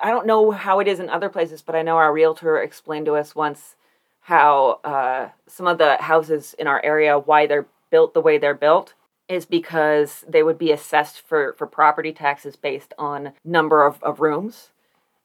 I 0.01 0.09
don't 0.09 0.25
know 0.25 0.49
how 0.49 0.79
it 0.79 0.87
is 0.87 0.99
in 0.99 1.09
other 1.09 1.29
places, 1.29 1.61
but 1.61 1.75
I 1.75 1.83
know 1.83 1.97
our 1.97 2.11
realtor 2.11 2.59
explained 2.59 3.05
to 3.05 3.15
us 3.15 3.35
once 3.35 3.75
how 4.21 4.79
uh, 4.83 5.29
some 5.47 5.67
of 5.67 5.77
the 5.77 5.97
houses 6.01 6.55
in 6.57 6.67
our 6.67 6.83
area, 6.83 7.17
why 7.19 7.47
they're 7.47 7.67
built 7.89 8.13
the 8.13 8.21
way 8.21 8.37
they're 8.37 8.53
built, 8.53 8.93
is 9.27 9.45
because 9.45 10.23
they 10.27 10.43
would 10.43 10.57
be 10.57 10.71
assessed 10.71 11.21
for, 11.21 11.53
for 11.57 11.67
property 11.67 12.13
taxes 12.13 12.55
based 12.55 12.93
on 12.97 13.33
number 13.43 13.85
of, 13.85 14.01
of 14.03 14.19
rooms. 14.19 14.69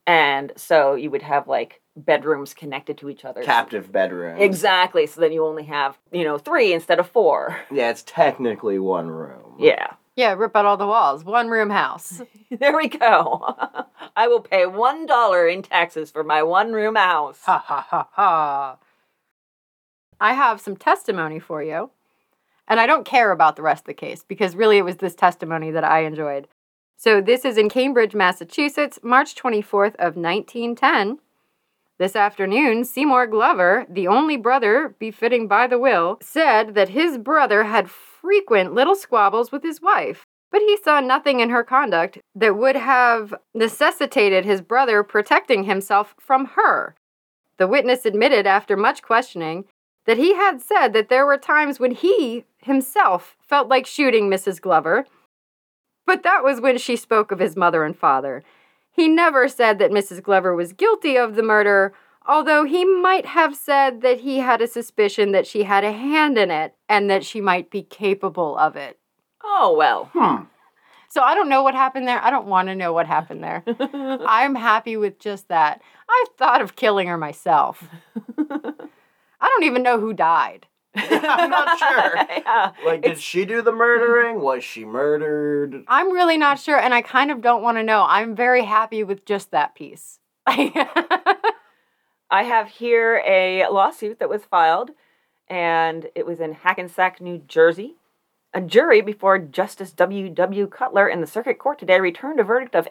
And 0.06 0.52
so 0.56 0.94
you 0.94 1.10
would 1.10 1.22
have 1.22 1.46
like 1.46 1.80
bedrooms 1.96 2.54
connected 2.54 2.98
to 2.98 3.08
each 3.08 3.24
other. 3.24 3.42
Captive 3.42 3.92
bedroom. 3.92 4.40
Exactly. 4.40 5.06
So 5.06 5.20
then 5.20 5.32
you 5.32 5.44
only 5.44 5.64
have, 5.64 5.98
you 6.10 6.24
know, 6.24 6.38
three 6.38 6.72
instead 6.72 6.98
of 6.98 7.08
four. 7.08 7.56
Yeah, 7.70 7.90
it's 7.90 8.02
technically 8.02 8.78
one 8.78 9.08
room. 9.08 9.56
Yeah. 9.58 9.94
Yeah, 10.14 10.34
rip 10.34 10.54
out 10.54 10.66
all 10.66 10.76
the 10.76 10.86
walls. 10.86 11.24
One 11.24 11.48
room 11.48 11.70
house. 11.70 12.22
There 12.50 12.76
we 12.76 12.88
go. 12.88 13.56
I 14.16 14.28
will 14.28 14.40
pay 14.40 14.66
one 14.66 15.06
dollar 15.06 15.48
in 15.48 15.62
taxes 15.62 16.10
for 16.10 16.22
my 16.22 16.42
one 16.42 16.74
room 16.74 16.96
house. 16.96 17.40
Ha 17.44 17.58
ha 17.58 17.86
ha 17.88 18.08
ha. 18.12 18.76
I 20.20 20.34
have 20.34 20.60
some 20.60 20.76
testimony 20.76 21.38
for 21.38 21.62
you. 21.62 21.90
And 22.72 22.80
I 22.80 22.86
don't 22.86 23.04
care 23.04 23.32
about 23.32 23.56
the 23.56 23.62
rest 23.62 23.82
of 23.82 23.88
the 23.88 23.92
case 23.92 24.24
because 24.26 24.56
really 24.56 24.78
it 24.78 24.82
was 24.82 24.96
this 24.96 25.14
testimony 25.14 25.70
that 25.72 25.84
I 25.84 26.04
enjoyed. 26.04 26.48
So 26.96 27.20
this 27.20 27.44
is 27.44 27.58
in 27.58 27.68
Cambridge, 27.68 28.14
Massachusetts, 28.14 28.98
March 29.02 29.34
24th 29.34 29.94
of 29.96 30.16
1910. 30.16 31.18
This 31.98 32.16
afternoon, 32.16 32.86
Seymour 32.86 33.26
Glover, 33.26 33.84
the 33.90 34.08
only 34.08 34.38
brother 34.38 34.96
befitting 34.98 35.46
by 35.48 35.66
the 35.66 35.78
will, 35.78 36.16
said 36.22 36.74
that 36.74 36.88
his 36.88 37.18
brother 37.18 37.64
had 37.64 37.90
frequent 37.90 38.72
little 38.72 38.96
squabbles 38.96 39.52
with 39.52 39.62
his 39.62 39.82
wife, 39.82 40.24
but 40.50 40.62
he 40.62 40.78
saw 40.82 40.98
nothing 40.98 41.40
in 41.40 41.50
her 41.50 41.62
conduct 41.62 42.20
that 42.34 42.56
would 42.56 42.76
have 42.76 43.34
necessitated 43.52 44.46
his 44.46 44.62
brother 44.62 45.02
protecting 45.02 45.64
himself 45.64 46.14
from 46.18 46.46
her. 46.56 46.94
The 47.58 47.68
witness 47.68 48.06
admitted 48.06 48.46
after 48.46 48.78
much 48.78 49.02
questioning 49.02 49.66
that 50.06 50.16
he 50.16 50.34
had 50.34 50.62
said 50.62 50.94
that 50.94 51.10
there 51.10 51.26
were 51.26 51.36
times 51.36 51.78
when 51.78 51.90
he 51.90 52.46
himself 52.64 53.36
felt 53.40 53.68
like 53.68 53.86
shooting 53.86 54.28
Mrs. 54.28 54.60
Glover, 54.60 55.06
but 56.06 56.22
that 56.22 56.42
was 56.42 56.60
when 56.60 56.78
she 56.78 56.96
spoke 56.96 57.32
of 57.32 57.38
his 57.38 57.56
mother 57.56 57.84
and 57.84 57.96
father. 57.96 58.42
He 58.90 59.08
never 59.08 59.48
said 59.48 59.78
that 59.78 59.90
Mrs. 59.90 60.22
Glover 60.22 60.54
was 60.54 60.72
guilty 60.72 61.16
of 61.16 61.34
the 61.34 61.42
murder, 61.42 61.94
although 62.26 62.64
he 62.64 62.84
might 62.84 63.26
have 63.26 63.56
said 63.56 64.02
that 64.02 64.20
he 64.20 64.38
had 64.38 64.60
a 64.60 64.66
suspicion 64.66 65.32
that 65.32 65.46
she 65.46 65.62
had 65.62 65.84
a 65.84 65.92
hand 65.92 66.36
in 66.36 66.50
it 66.50 66.74
and 66.88 67.08
that 67.08 67.24
she 67.24 67.40
might 67.40 67.70
be 67.70 67.82
capable 67.82 68.56
of 68.58 68.76
it. 68.76 68.98
Oh 69.42 69.74
well. 69.76 70.10
Hmm. 70.12 70.44
So 71.08 71.20
I 71.20 71.34
don't 71.34 71.48
know 71.48 71.62
what 71.62 71.74
happened 71.74 72.08
there. 72.08 72.22
I 72.22 72.30
don't 72.30 72.46
want 72.46 72.68
to 72.68 72.74
know 72.74 72.92
what 72.92 73.06
happened 73.06 73.42
there. 73.42 73.62
I'm 74.26 74.54
happy 74.54 74.96
with 74.96 75.18
just 75.18 75.48
that. 75.48 75.82
I 76.08 76.24
thought 76.38 76.62
of 76.62 76.76
killing 76.76 77.06
her 77.08 77.18
myself. 77.18 77.86
I 78.38 79.48
don't 79.48 79.64
even 79.64 79.82
know 79.82 80.00
who 80.00 80.14
died. 80.14 80.66
I'm 80.96 81.50
not 81.50 81.78
sure. 81.78 82.16
yeah. 82.44 82.72
Like, 82.84 83.02
did 83.02 83.12
It's- 83.12 83.20
she 83.20 83.44
do 83.44 83.62
the 83.62 83.72
murdering? 83.72 84.40
Was 84.40 84.62
she 84.64 84.84
murdered? 84.84 85.84
I'm 85.88 86.12
really 86.12 86.36
not 86.36 86.58
sure, 86.58 86.78
and 86.78 86.92
I 86.92 87.02
kind 87.02 87.30
of 87.30 87.40
don't 87.40 87.62
want 87.62 87.78
to 87.78 87.82
know. 87.82 88.04
I'm 88.08 88.34
very 88.36 88.64
happy 88.64 89.02
with 89.02 89.24
just 89.24 89.50
that 89.52 89.74
piece. 89.74 90.18
I 90.46 92.42
have 92.44 92.68
here 92.68 93.22
a 93.26 93.66
lawsuit 93.68 94.18
that 94.18 94.28
was 94.28 94.44
filed, 94.44 94.90
and 95.48 96.08
it 96.14 96.26
was 96.26 96.40
in 96.40 96.52
Hackensack, 96.52 97.20
New 97.20 97.38
Jersey. 97.38 97.96
A 98.54 98.60
jury 98.60 99.00
before 99.00 99.38
Justice 99.38 99.92
W. 99.92 100.28
W. 100.28 100.66
Cutler 100.66 101.08
in 101.08 101.20
the 101.20 101.26
circuit 101.26 101.58
court 101.58 101.78
today 101.78 102.00
returned 102.00 102.38
a 102.40 102.44
verdict 102.44 102.74
of 102.74 102.86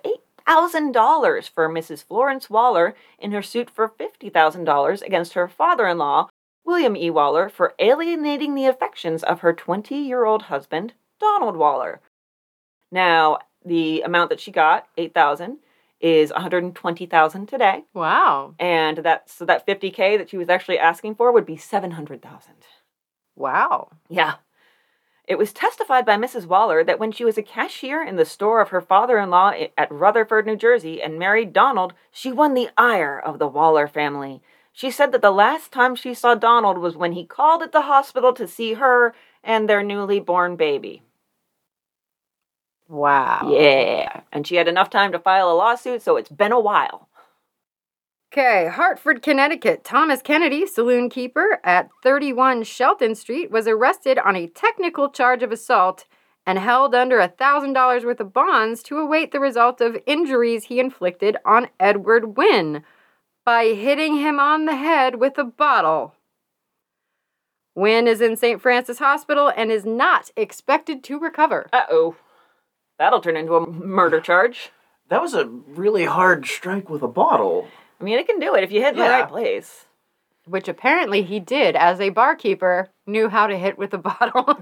$8,000 0.48 1.50
for 1.50 1.70
Mrs. 1.70 2.04
Florence 2.04 2.50
Waller 2.50 2.96
in 3.20 3.32
her 3.32 3.44
suit 3.44 3.70
for 3.70 3.88
$50,000 3.90 5.02
against 5.04 5.34
her 5.34 5.48
father 5.48 5.88
in 5.88 5.98
law, 6.00 6.30
William 6.66 6.96
E. 6.96 7.10
Waller, 7.10 7.50
for 7.50 7.74
alienating 7.80 8.56
the 8.56 8.66
affections 8.66 9.24
of 9.24 9.42
her 9.42 9.54
20 9.54 9.96
year 9.96 10.26
old 10.26 10.44
husband, 10.44 10.94
Donald 11.20 11.56
Waller. 11.56 12.02
Now, 12.92 13.40
the 13.64 14.02
amount 14.02 14.30
that 14.30 14.40
she 14.40 14.52
got, 14.52 14.88
8000 14.98 15.60
is 16.00 16.32
120,000 16.32 17.46
today. 17.48 17.84
wow. 17.94 18.56
And 18.60 19.00
that 19.00 19.30
so 19.30 19.46
that 19.46 19.68
50k 19.68 20.18
that 20.18 20.30
she 20.30 20.38
was 20.38 20.50
actually 20.50 20.80
asking 20.80 21.16
for 21.16 21.32
would 21.32 21.46
be 21.46 21.58
700,000. 21.58 22.54
Wow. 23.36 23.90
Yeah. 24.10 24.36
It 25.28 25.38
was 25.38 25.54
testified 25.54 26.06
by 26.06 26.18
Mrs. 26.18 26.48
Waller 26.48 26.84
that 26.84 27.00
when 27.00 27.12
she 27.12 27.24
was 27.24 27.38
a 27.38 27.44
cashier 27.44 28.04
in 28.04 28.16
the 28.16 28.26
store 28.26 28.60
of 28.60 28.70
her 28.70 28.82
father-in-law 28.82 29.54
at 29.78 29.92
Rutherford, 29.92 30.46
New 30.46 30.58
Jersey, 30.58 31.02
and 31.02 31.20
married 31.20 31.54
Donald, 31.54 31.94
she 32.12 32.32
won 32.32 32.54
the 32.54 32.70
ire 32.78 33.20
of 33.20 33.40
the 33.40 33.48
Waller 33.48 33.88
family. 33.88 34.42
She 34.74 34.90
said 34.90 35.12
that 35.12 35.22
the 35.22 35.32
last 35.32 35.72
time 35.72 35.96
she 35.96 36.14
saw 36.14 36.36
Donald 36.36 36.78
was 36.78 36.96
when 36.96 37.12
he 37.14 37.26
called 37.26 37.62
at 37.62 37.72
the 37.72 37.82
hospital 37.82 38.34
to 38.34 38.48
see 38.48 38.74
her 38.74 39.14
and 39.44 39.68
their 39.68 39.84
newly 39.84 40.20
born 40.20 40.56
baby. 40.56 41.02
Wow. 42.88 43.50
Yeah. 43.52 44.22
And 44.32 44.46
she 44.46 44.56
had 44.56 44.68
enough 44.68 44.90
time 44.90 45.12
to 45.14 45.20
file 45.20 45.52
a 45.52 45.54
lawsuit, 45.54 46.02
so 46.02 46.18
it's 46.18 46.30
been 46.30 46.52
a 46.52 46.60
while. 46.60 47.08
Okay, 48.34 48.70
Hartford, 48.70 49.22
Connecticut. 49.22 49.84
Thomas 49.84 50.22
Kennedy, 50.22 50.66
saloon 50.66 51.10
keeper 51.10 51.60
at 51.66 51.90
31 52.02 52.64
Shelton 52.64 53.14
Street, 53.14 53.52
was 53.52 53.68
arrested 53.68 54.18
on 54.18 54.38
a 54.38 54.48
technical 54.48 55.10
charge 55.10 55.44
of 55.44 55.52
assault 55.52 56.06
and 56.46 56.58
held 56.58 56.96
under 56.96 57.20
a 57.20 57.28
$1,000 57.28 58.06
worth 58.06 58.20
of 58.22 58.34
bonds 58.34 58.84
to 58.84 58.98
await 58.98 59.32
the 59.32 59.40
result 59.40 59.82
of 59.82 59.98
injuries 60.06 60.66
he 60.66 60.80
inflicted 60.80 61.36
on 61.46 61.68
Edward 61.80 62.38
Wynne 62.38 62.84
by 63.46 63.66
hitting 63.66 64.18
him 64.18 64.40
on 64.40 64.66
the 64.66 64.76
head 64.76 65.16
with 65.16 65.38
a 65.38 65.44
bottle. 65.44 66.16
Wynne 67.76 68.08
is 68.08 68.22
in 68.22 68.36
St. 68.36 68.62
Francis 68.62 69.00
Hospital 69.00 69.52
and 69.56 69.72
is 69.72 69.86
not 69.86 70.30
expected 70.36 71.04
to 71.06 71.20
recover. 71.20 71.70
Uh 71.72 71.84
oh. 71.90 72.16
That'll 73.00 73.22
turn 73.22 73.38
into 73.38 73.56
a 73.56 73.68
murder 73.68 74.20
charge. 74.20 74.72
That 75.10 75.22
was 75.22 75.34
a 75.34 75.46
really 75.46 76.06
hard 76.06 76.46
strike 76.46 76.90
with 76.90 77.02
a 77.02 77.08
bottle. 77.08 77.68
I 78.00 78.04
mean, 78.04 78.20
it 78.20 78.28
can 78.28 78.40
do 78.40 78.56
it 78.56 78.64
if 78.64 78.72
you 78.72 78.82
hit 78.82 78.94
in 78.94 79.00
the 79.00 79.10
right 79.10 79.28
place. 79.28 79.86
Which 80.46 80.68
apparently 80.68 81.22
he 81.22 81.40
did 81.40 81.76
as 81.76 82.00
a 82.00 82.10
barkeeper, 82.10 82.90
knew 83.06 83.30
how 83.30 83.48
to 83.48 83.58
hit 83.58 83.78
with 83.78 83.94
a 83.94 83.98
bottle. 84.10 84.46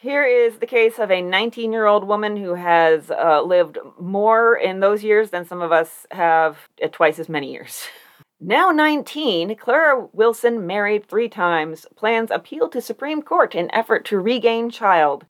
Here 0.00 0.24
is 0.24 0.56
the 0.56 0.66
case 0.66 0.98
of 0.98 1.10
a 1.10 1.20
19 1.20 1.72
year 1.72 1.84
old 1.84 2.04
woman 2.04 2.38
who 2.38 2.54
has 2.54 3.10
uh, 3.10 3.42
lived 3.42 3.76
more 3.98 4.56
in 4.56 4.80
those 4.80 5.04
years 5.04 5.28
than 5.28 5.44
some 5.44 5.60
of 5.60 5.72
us 5.72 6.06
have 6.10 6.56
at 6.82 6.94
twice 6.94 7.18
as 7.18 7.28
many 7.28 7.52
years. 7.52 7.84
Now 8.42 8.70
19, 8.70 9.54
Clara 9.56 10.08
Wilson, 10.14 10.66
married 10.66 11.06
three 11.06 11.28
times, 11.28 11.84
plans 11.94 12.30
appeal 12.30 12.70
to 12.70 12.80
Supreme 12.80 13.20
Court 13.20 13.54
in 13.54 13.70
effort 13.70 14.06
to 14.06 14.18
regain 14.18 14.70
child. 14.70 15.26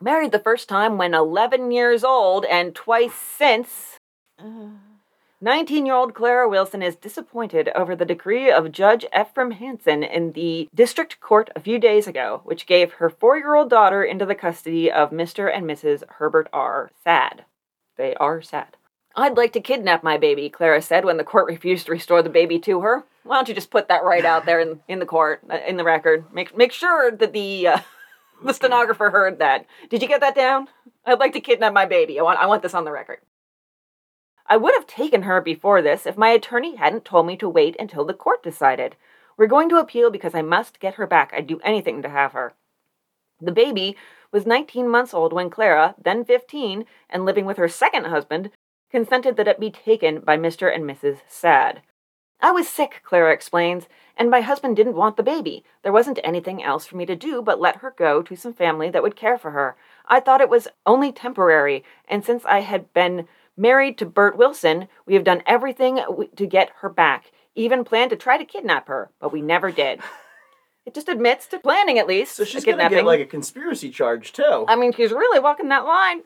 Married 0.00 0.30
the 0.30 0.38
first 0.38 0.68
time 0.68 0.96
when 0.96 1.12
11 1.12 1.72
years 1.72 2.04
old 2.04 2.44
and 2.44 2.72
twice 2.72 3.14
since. 3.14 3.96
19 5.42 5.86
year 5.86 5.94
old 5.94 6.12
Clara 6.12 6.46
Wilson 6.46 6.82
is 6.82 6.96
disappointed 6.96 7.70
over 7.74 7.96
the 7.96 8.04
decree 8.04 8.52
of 8.52 8.70
Judge 8.70 9.06
Ephraim 9.18 9.52
Hansen 9.52 10.02
in 10.02 10.32
the 10.32 10.68
district 10.74 11.18
court 11.20 11.48
a 11.56 11.60
few 11.60 11.78
days 11.78 12.06
ago, 12.06 12.42
which 12.44 12.66
gave 12.66 12.94
her 12.94 13.08
four 13.08 13.38
year 13.38 13.54
old 13.54 13.70
daughter 13.70 14.04
into 14.04 14.26
the 14.26 14.34
custody 14.34 14.92
of 14.92 15.10
Mr. 15.10 15.50
and 15.50 15.64
Mrs. 15.64 16.02
Herbert 16.18 16.48
R. 16.52 16.90
Sad. 17.02 17.46
They 17.96 18.14
are 18.16 18.42
sad. 18.42 18.76
I'd 19.16 19.38
like 19.38 19.54
to 19.54 19.62
kidnap 19.62 20.04
my 20.04 20.18
baby, 20.18 20.50
Clara 20.50 20.82
said 20.82 21.06
when 21.06 21.16
the 21.16 21.24
court 21.24 21.46
refused 21.46 21.86
to 21.86 21.92
restore 21.92 22.22
the 22.22 22.28
baby 22.28 22.58
to 22.60 22.82
her. 22.82 23.04
Why 23.22 23.36
don't 23.36 23.48
you 23.48 23.54
just 23.54 23.70
put 23.70 23.88
that 23.88 24.04
right 24.04 24.26
out 24.26 24.44
there 24.44 24.60
in, 24.60 24.80
in 24.88 24.98
the 24.98 25.06
court, 25.06 25.42
in 25.66 25.78
the 25.78 25.84
record? 25.84 26.26
Make, 26.34 26.54
make 26.54 26.72
sure 26.72 27.10
that 27.10 27.32
the, 27.32 27.66
uh, 27.66 27.78
the 28.44 28.52
stenographer 28.52 29.08
heard 29.08 29.38
that. 29.38 29.64
Did 29.88 30.02
you 30.02 30.08
get 30.08 30.20
that 30.20 30.34
down? 30.34 30.68
I'd 31.06 31.18
like 31.18 31.32
to 31.32 31.40
kidnap 31.40 31.72
my 31.72 31.86
baby. 31.86 32.20
I 32.20 32.22
want, 32.22 32.38
I 32.38 32.46
want 32.46 32.62
this 32.62 32.74
on 32.74 32.84
the 32.84 32.92
record. 32.92 33.20
I 34.50 34.56
would 34.56 34.74
have 34.74 34.88
taken 34.88 35.22
her 35.22 35.40
before 35.40 35.80
this 35.80 36.06
if 36.06 36.18
my 36.18 36.30
attorney 36.30 36.74
hadn't 36.74 37.04
told 37.04 37.24
me 37.24 37.36
to 37.36 37.48
wait 37.48 37.76
until 37.78 38.04
the 38.04 38.12
court 38.12 38.42
decided. 38.42 38.96
We're 39.36 39.46
going 39.46 39.68
to 39.68 39.78
appeal 39.78 40.10
because 40.10 40.34
I 40.34 40.42
must 40.42 40.80
get 40.80 40.96
her 40.96 41.06
back. 41.06 41.32
I'd 41.32 41.46
do 41.46 41.60
anything 41.62 42.02
to 42.02 42.08
have 42.08 42.32
her. 42.32 42.54
The 43.40 43.52
baby 43.52 43.96
was 44.32 44.46
19 44.46 44.88
months 44.88 45.14
old 45.14 45.32
when 45.32 45.50
Clara, 45.50 45.94
then 46.02 46.24
15, 46.24 46.84
and 47.08 47.24
living 47.24 47.46
with 47.46 47.58
her 47.58 47.68
second 47.68 48.06
husband, 48.06 48.50
consented 48.90 49.36
that 49.36 49.46
it 49.46 49.60
be 49.60 49.70
taken 49.70 50.18
by 50.18 50.36
Mr. 50.36 50.74
and 50.74 50.82
Mrs. 50.82 51.18
Sad. 51.28 51.82
I 52.42 52.50
was 52.50 52.68
sick, 52.68 53.02
Clara 53.04 53.32
explains, 53.32 53.86
and 54.16 54.30
my 54.30 54.40
husband 54.40 54.74
didn't 54.74 54.96
want 54.96 55.16
the 55.16 55.22
baby. 55.22 55.62
There 55.82 55.92
wasn't 55.92 56.18
anything 56.24 56.60
else 56.60 56.86
for 56.86 56.96
me 56.96 57.06
to 57.06 57.14
do 57.14 57.40
but 57.40 57.60
let 57.60 57.76
her 57.76 57.94
go 57.96 58.20
to 58.22 58.34
some 58.34 58.54
family 58.54 58.90
that 58.90 59.02
would 59.02 59.14
care 59.14 59.38
for 59.38 59.52
her. 59.52 59.76
I 60.08 60.18
thought 60.18 60.40
it 60.40 60.48
was 60.48 60.66
only 60.86 61.12
temporary, 61.12 61.84
and 62.08 62.24
since 62.24 62.44
I 62.44 62.60
had 62.60 62.92
been 62.92 63.28
Married 63.60 63.98
to 63.98 64.06
Bert 64.06 64.38
Wilson, 64.38 64.88
we 65.04 65.12
have 65.12 65.24
done 65.24 65.42
everything 65.46 66.00
to 66.34 66.46
get 66.46 66.70
her 66.80 66.88
back, 66.88 67.30
even 67.54 67.84
planned 67.84 68.08
to 68.08 68.16
try 68.16 68.38
to 68.38 68.44
kidnap 68.46 68.88
her, 68.88 69.10
but 69.20 69.32
we 69.32 69.42
never 69.42 69.70
did. 69.70 70.00
It 70.86 70.94
just 70.94 71.10
admits 71.10 71.46
to 71.48 71.58
planning, 71.58 71.98
at 71.98 72.06
least. 72.06 72.36
So 72.36 72.44
she's 72.44 72.64
gonna 72.64 72.88
get 72.88 73.04
like 73.04 73.20
a 73.20 73.26
conspiracy 73.26 73.90
charge 73.90 74.32
too. 74.32 74.64
I 74.66 74.76
mean, 74.76 74.94
she's 74.94 75.12
really 75.12 75.38
walking 75.38 75.68
that 75.68 75.84
line. 75.84 76.22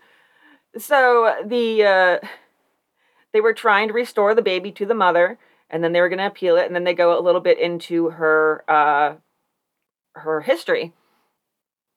So 0.78 1.34
the 1.44 1.82
uh, 1.82 2.26
they 3.32 3.40
were 3.40 3.52
trying 3.52 3.88
to 3.88 3.94
restore 3.94 4.32
the 4.32 4.40
baby 4.40 4.70
to 4.72 4.86
the 4.86 4.94
mother, 4.94 5.38
and 5.68 5.82
then 5.82 5.92
they 5.92 6.00
were 6.00 6.08
going 6.08 6.20
to 6.20 6.26
appeal 6.26 6.56
it, 6.56 6.66
and 6.66 6.74
then 6.74 6.84
they 6.84 6.94
go 6.94 7.18
a 7.18 7.20
little 7.20 7.40
bit 7.40 7.58
into 7.58 8.10
her 8.10 8.64
uh, 8.68 9.16
her 10.14 10.40
history. 10.40 10.92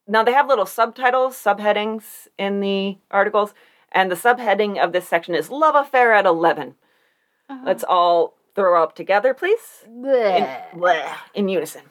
Now 0.07 0.23
they 0.23 0.33
have 0.33 0.47
little 0.47 0.65
subtitles, 0.65 1.35
subheadings 1.35 2.27
in 2.39 2.59
the 2.59 2.97
articles, 3.11 3.53
and 3.91 4.11
the 4.11 4.15
subheading 4.15 4.77
of 4.77 4.91
this 4.91 5.07
section 5.07 5.35
is 5.35 5.49
"Love 5.49 5.75
Affair 5.75 6.13
at 6.13 6.25
11. 6.25 6.75
Uh-huh. 7.49 7.63
Let's 7.65 7.83
all 7.83 8.37
throw 8.55 8.81
up 8.81 8.95
together, 8.95 9.33
please 9.33 9.85
in, 11.33 11.43
in 11.43 11.49
unison. 11.49 11.83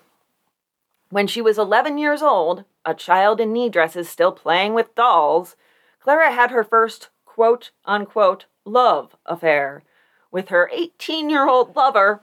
When 1.11 1.27
she 1.27 1.41
was 1.41 1.59
11 1.59 1.99
years 1.99 2.23
old, 2.23 2.65
a 2.85 2.95
child 2.95 3.41
in 3.41 3.53
knee 3.53 3.69
dresses 3.69 4.09
still 4.09 4.33
playing 4.33 4.75
with 4.75 4.95
dolls, 4.95 5.57
Clara 6.01 6.33
had 6.33 6.51
her 6.51 6.65
first 6.65 7.11
quote 7.25 7.71
unquote 7.85 8.47
love 8.65 9.17
affair 9.25 9.85
with 10.31 10.49
her 10.49 10.69
18 10.73 11.31
year 11.31 11.49
old 11.49 11.77
lover. 11.77 12.23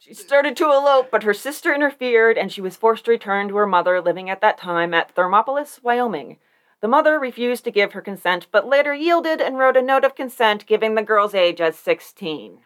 She 0.00 0.14
started 0.14 0.56
to 0.56 0.64
elope, 0.64 1.10
but 1.10 1.22
her 1.22 1.34
sister 1.34 1.72
interfered 1.72 2.36
and 2.36 2.50
she 2.50 2.60
was 2.60 2.76
forced 2.76 3.04
to 3.04 3.12
return 3.12 3.48
to 3.48 3.56
her 3.56 3.66
mother 3.66 4.00
living 4.00 4.28
at 4.28 4.40
that 4.40 4.58
time 4.58 4.92
at 4.92 5.14
Thermopolis, 5.14 5.82
Wyoming. 5.82 6.38
The 6.80 6.88
mother 6.88 7.18
refused 7.18 7.64
to 7.64 7.70
give 7.70 7.92
her 7.92 8.00
consent, 8.00 8.46
but 8.50 8.66
later 8.66 8.94
yielded 8.94 9.40
and 9.40 9.58
wrote 9.58 9.76
a 9.76 9.82
note 9.82 10.04
of 10.04 10.14
consent 10.14 10.66
giving 10.66 10.94
the 10.94 11.02
girl's 11.02 11.34
age 11.34 11.60
as 11.60 11.76
16. 11.76 12.60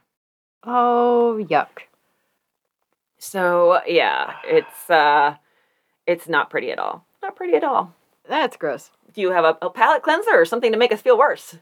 Oh, 0.62 1.44
yuck. 1.48 1.88
So 3.18 3.80
yeah, 3.86 4.34
it's 4.44 4.90
uh 4.90 5.36
it's 6.06 6.28
not 6.28 6.50
pretty 6.50 6.70
at 6.70 6.78
all. 6.78 7.06
Not 7.22 7.36
pretty 7.36 7.54
at 7.54 7.64
all. 7.64 7.94
That's 8.28 8.56
gross. 8.56 8.90
Do 9.12 9.20
you 9.20 9.30
have 9.30 9.44
a, 9.44 9.56
a 9.62 9.70
palate 9.70 10.02
cleanser 10.02 10.32
or 10.34 10.44
something 10.44 10.72
to 10.72 10.78
make 10.78 10.92
us 10.92 11.00
feel 11.00 11.18
worse? 11.18 11.56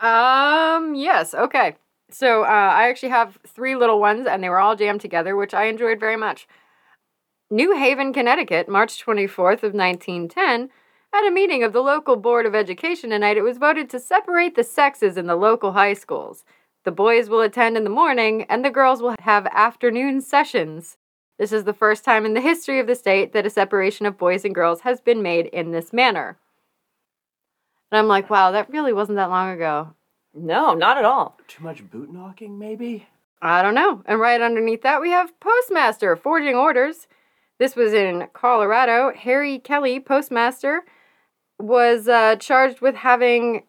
Um, 0.00 0.94
yes, 0.94 1.34
okay. 1.34 1.76
So 2.10 2.42
uh, 2.42 2.46
I 2.46 2.88
actually 2.88 3.08
have 3.10 3.38
three 3.46 3.76
little 3.76 4.00
ones, 4.00 4.26
and 4.26 4.42
they 4.42 4.48
were 4.48 4.58
all 4.58 4.76
jammed 4.76 5.00
together, 5.00 5.34
which 5.36 5.54
I 5.54 5.64
enjoyed 5.64 5.98
very 5.98 6.16
much. 6.16 6.46
New 7.50 7.76
Haven, 7.76 8.12
Connecticut, 8.12 8.68
March 8.68 9.04
24th 9.04 9.62
of 9.62 9.72
1910. 9.72 10.70
At 11.14 11.26
a 11.26 11.30
meeting 11.30 11.62
of 11.62 11.72
the 11.72 11.80
local 11.80 12.16
Board 12.16 12.46
of 12.46 12.54
Education 12.54 13.10
tonight, 13.10 13.36
it 13.36 13.42
was 13.42 13.58
voted 13.58 13.88
to 13.90 13.98
separate 13.98 14.54
the 14.54 14.64
sexes 14.64 15.16
in 15.16 15.26
the 15.26 15.36
local 15.36 15.72
high 15.72 15.94
schools. 15.94 16.44
The 16.84 16.90
boys 16.92 17.28
will 17.28 17.40
attend 17.40 17.76
in 17.76 17.84
the 17.84 17.90
morning, 17.90 18.44
and 18.48 18.64
the 18.64 18.70
girls 18.70 19.00
will 19.00 19.14
have 19.20 19.46
afternoon 19.46 20.20
sessions. 20.20 20.98
This 21.38 21.52
is 21.52 21.64
the 21.64 21.72
first 21.72 22.04
time 22.04 22.24
in 22.24 22.34
the 22.34 22.40
history 22.40 22.78
of 22.80 22.86
the 22.86 22.94
state 22.94 23.32
that 23.32 23.46
a 23.46 23.50
separation 23.50 24.06
of 24.06 24.18
boys 24.18 24.44
and 24.44 24.54
girls 24.54 24.82
has 24.82 25.00
been 25.00 25.22
made 25.22 25.46
in 25.46 25.70
this 25.70 25.92
manner. 25.92 26.38
And 27.90 27.98
I'm 27.98 28.08
like, 28.08 28.30
wow, 28.30 28.50
that 28.52 28.70
really 28.70 28.92
wasn't 28.92 29.16
that 29.16 29.30
long 29.30 29.50
ago. 29.50 29.94
No, 30.34 30.74
not 30.74 30.98
at 30.98 31.04
all. 31.04 31.38
Too 31.48 31.64
much 31.64 31.88
boot 31.90 32.12
knocking, 32.12 32.58
maybe? 32.58 33.06
I 33.40 33.62
don't 33.62 33.74
know. 33.74 34.02
And 34.06 34.20
right 34.20 34.40
underneath 34.40 34.82
that, 34.82 35.00
we 35.00 35.10
have 35.10 35.38
Postmaster 35.40 36.16
forging 36.16 36.56
orders. 36.56 37.06
This 37.58 37.74
was 37.74 37.92
in 37.92 38.28
Colorado. 38.32 39.12
Harry 39.16 39.58
Kelly, 39.58 39.98
postmaster, 39.98 40.84
was 41.58 42.08
uh, 42.08 42.36
charged 42.36 42.80
with 42.80 42.94
having 42.96 43.64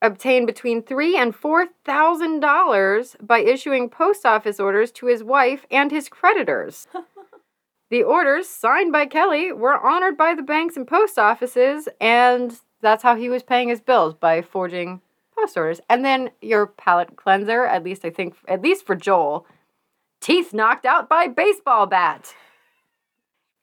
obtained 0.00 0.46
between 0.46 0.82
three 0.82 1.16
and 1.16 1.34
four 1.34 1.66
thousand 1.84 2.40
dollars 2.40 3.16
by 3.20 3.40
issuing 3.40 3.88
post 3.88 4.24
office 4.24 4.60
orders 4.60 4.90
to 4.92 5.06
his 5.06 5.24
wife 5.24 5.66
and 5.70 5.90
his 5.90 6.08
creditors. 6.08 6.86
the 7.90 8.02
orders, 8.02 8.48
signed 8.48 8.92
by 8.92 9.06
Kelly, 9.06 9.52
were 9.52 9.84
honored 9.84 10.16
by 10.16 10.34
the 10.34 10.42
banks 10.42 10.76
and 10.76 10.86
post 10.86 11.18
offices, 11.18 11.88
and 12.00 12.60
that's 12.80 13.02
how 13.02 13.16
he 13.16 13.28
was 13.28 13.42
paying 13.42 13.68
his 13.68 13.80
bills 13.80 14.14
by 14.14 14.42
forging 14.42 15.00
post 15.36 15.56
orders. 15.56 15.80
And 15.88 16.04
then 16.04 16.30
your 16.40 16.66
palate 16.66 17.16
cleanser, 17.16 17.64
at 17.64 17.82
least 17.84 18.04
I 18.04 18.10
think, 18.10 18.36
at 18.46 18.62
least 18.62 18.86
for 18.86 18.94
Joel, 18.94 19.46
teeth 20.20 20.52
knocked 20.52 20.86
out 20.86 21.08
by 21.08 21.26
baseball 21.26 21.86
bat. 21.86 22.34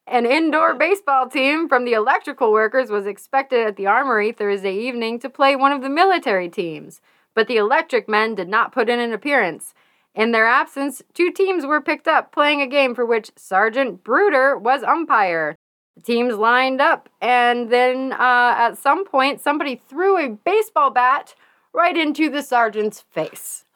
An 0.07 0.25
indoor 0.25 0.75
baseball 0.75 1.27
team 1.27 1.67
from 1.67 1.83
the 1.83 1.93
electrical 1.93 2.51
workers 2.51 2.91
was 2.91 3.07
expected 3.07 3.65
at 3.65 3.75
the 3.75 3.87
armory 3.87 4.31
Thursday 4.31 4.75
evening 4.75 5.17
to 5.19 5.29
play 5.29 5.55
one 5.55 5.71
of 5.71 5.81
the 5.81 5.89
military 5.89 6.47
teams, 6.47 7.01
but 7.33 7.47
the 7.47 7.57
electric 7.57 8.07
men 8.07 8.35
did 8.35 8.47
not 8.47 8.71
put 8.71 8.87
in 8.87 8.99
an 8.99 9.11
appearance. 9.11 9.73
In 10.13 10.31
their 10.31 10.45
absence, 10.45 11.01
two 11.13 11.31
teams 11.31 11.65
were 11.65 11.81
picked 11.81 12.07
up 12.07 12.31
playing 12.31 12.61
a 12.61 12.67
game 12.67 12.93
for 12.93 13.05
which 13.05 13.31
Sergeant 13.35 14.03
Bruder 14.03 14.57
was 14.57 14.83
umpire. 14.83 15.55
The 15.95 16.01
teams 16.03 16.35
lined 16.35 16.81
up, 16.81 17.09
and 17.19 17.71
then 17.71 18.13
uh, 18.13 18.53
at 18.57 18.77
some 18.77 19.05
point, 19.05 19.41
somebody 19.41 19.81
threw 19.89 20.17
a 20.17 20.29
baseball 20.29 20.91
bat 20.91 21.33
right 21.73 21.97
into 21.97 22.29
the 22.29 22.43
sergeant's 22.43 23.01
face. 23.01 23.65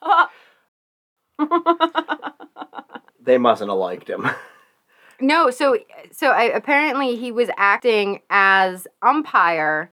They 3.22 3.38
mustn't 3.38 3.70
have 3.70 3.78
liked 3.78 4.08
him. 4.08 4.28
No, 5.20 5.50
so 5.50 5.78
so 6.12 6.28
I, 6.28 6.44
apparently 6.44 7.16
he 7.16 7.32
was 7.32 7.50
acting 7.56 8.20
as 8.30 8.86
umpire, 9.02 9.92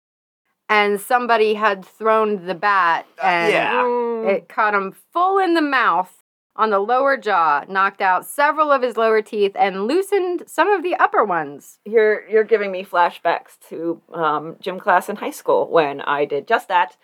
and 0.69 0.99
somebody 0.99 1.53
had 1.55 1.85
thrown 1.85 2.45
the 2.45 2.55
bat, 2.55 3.05
and 3.21 3.51
yeah. 3.51 3.73
Mm. 3.73 4.29
it 4.29 4.49
caught 4.49 4.73
him 4.73 4.95
full 5.11 5.39
in 5.39 5.53
the 5.53 5.61
mouth 5.61 6.21
on 6.55 6.69
the 6.69 6.79
lower 6.79 7.17
jaw, 7.17 7.65
knocked 7.67 8.01
out 8.01 8.25
several 8.25 8.71
of 8.71 8.81
his 8.81 8.95
lower 8.95 9.21
teeth, 9.21 9.51
and 9.55 9.87
loosened 9.87 10.43
some 10.47 10.69
of 10.69 10.83
the 10.83 10.95
upper 10.95 11.23
ones. 11.23 11.79
You're 11.85 12.27
you're 12.27 12.43
giving 12.43 12.71
me 12.71 12.83
flashbacks 12.83 13.57
to 13.69 14.01
um, 14.13 14.55
gym 14.61 14.79
class 14.79 15.09
in 15.09 15.17
high 15.17 15.31
school 15.31 15.69
when 15.69 16.01
I 16.01 16.25
did 16.25 16.47
just 16.47 16.67
that, 16.69 16.97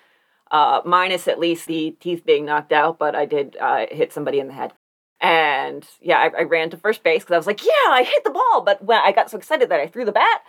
uh, 0.52 0.82
minus 0.86 1.28
at 1.28 1.40
least 1.40 1.68
the 1.68 1.92
teeth 2.00 2.26
being 2.26 2.46
knocked 2.46 2.72
out, 2.72 2.98
but 2.98 3.16
I 3.16 3.26
did 3.26 3.58
uh, 3.60 3.88
hit 3.92 4.14
somebody 4.14 4.40
in 4.40 4.48
the 4.48 4.54
head. 4.54 4.74
And 5.22 5.88
yeah, 6.02 6.18
I, 6.18 6.40
I 6.40 6.44
ran 6.44 6.72
to 6.72 6.78
first 6.78 7.04
base 7.04 7.22
because 7.24 7.34
I 7.34 7.38
was 7.38 7.48
like, 7.48 7.64
yeah, 7.64 7.90
I 7.90 8.04
hit 8.04 8.24
the 8.24 8.32
ball. 8.32 8.62
But 8.66 8.84
when 8.84 8.98
I 8.98 9.12
got 9.12 9.30
so 9.30 9.38
excited 9.38 9.70
that 9.70 9.80
I 9.80 9.88
threw 9.88 10.04
the 10.04 10.12
bat, 10.12 10.42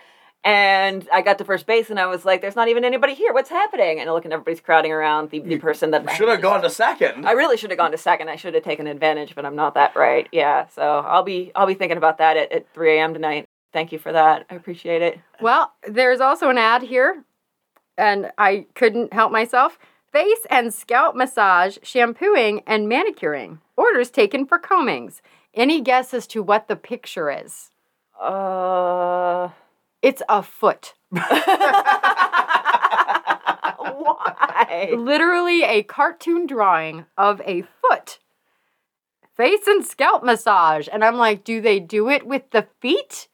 and 0.45 1.07
I 1.13 1.21
got 1.21 1.37
to 1.37 1.45
first 1.45 1.65
base, 1.65 1.89
and 1.89 1.99
I 1.99 2.07
was 2.07 2.25
like, 2.25 2.41
there's 2.41 2.55
not 2.55 2.67
even 2.67 2.83
anybody 2.83 3.13
here. 3.13 3.33
What's 3.33 3.49
happening? 3.49 3.99
And 3.99 4.11
looking, 4.11 4.33
everybody's 4.33 4.59
crowding 4.59 4.91
around 4.91 5.29
the, 5.29 5.39
the 5.39 5.57
person 5.57 5.91
that 5.91 6.09
Should 6.11 6.27
have 6.27 6.41
gone 6.41 6.61
to 6.63 6.69
second. 6.69 7.25
I 7.25 7.31
really 7.31 7.55
should 7.55 7.69
have 7.69 7.79
gone 7.79 7.91
to 7.91 7.97
second. 7.97 8.29
I 8.29 8.35
should 8.35 8.53
have 8.53 8.63
taken 8.63 8.85
advantage, 8.87 9.35
but 9.35 9.45
I'm 9.45 9.55
not 9.55 9.75
that 9.75 9.93
bright. 9.93 10.27
Yeah, 10.33 10.67
so 10.67 10.81
I'll 10.81 11.23
be 11.23 11.51
I'll 11.55 11.67
be 11.67 11.75
thinking 11.75 11.97
about 11.97 12.17
that 12.17 12.35
at, 12.35 12.51
at 12.51 12.73
3 12.73 12.97
a.m. 12.97 13.13
tonight. 13.13 13.45
Thank 13.71 13.93
you 13.93 13.99
for 13.99 14.11
that. 14.11 14.45
I 14.49 14.55
appreciate 14.55 15.01
it. 15.01 15.19
Well, 15.39 15.71
there's 15.87 16.19
also 16.19 16.49
an 16.49 16.57
ad 16.57 16.81
here, 16.83 17.23
and 17.97 18.31
I 18.37 18.65
couldn't 18.75 19.13
help 19.13 19.31
myself. 19.31 19.79
Face 20.13 20.45
and 20.51 20.71
scalp 20.71 21.15
massage, 21.15 21.79
shampooing, 21.81 22.61
and 22.67 22.87
manicuring. 22.87 23.59
Orders 23.75 24.11
taken 24.11 24.45
for 24.45 24.59
combings. 24.59 25.21
Any 25.55 25.81
guess 25.81 26.13
as 26.13 26.27
to 26.27 26.43
what 26.43 26.67
the 26.67 26.75
picture 26.75 27.31
is? 27.31 27.71
Uh, 28.21 29.49
It's 30.03 30.21
a 30.29 30.43
foot. 30.43 30.93
Why? 31.11 31.23
Literally 34.95 35.63
a 35.63 35.81
cartoon 35.81 36.45
drawing 36.45 37.05
of 37.17 37.41
a 37.41 37.63
foot. 37.81 38.19
Face 39.35 39.65
and 39.65 39.83
scalp 39.83 40.23
massage. 40.23 40.87
And 40.93 41.03
I'm 41.03 41.17
like, 41.17 41.43
do 41.43 41.59
they 41.59 41.79
do 41.79 42.07
it 42.09 42.27
with 42.27 42.51
the 42.51 42.67
feet? 42.79 43.27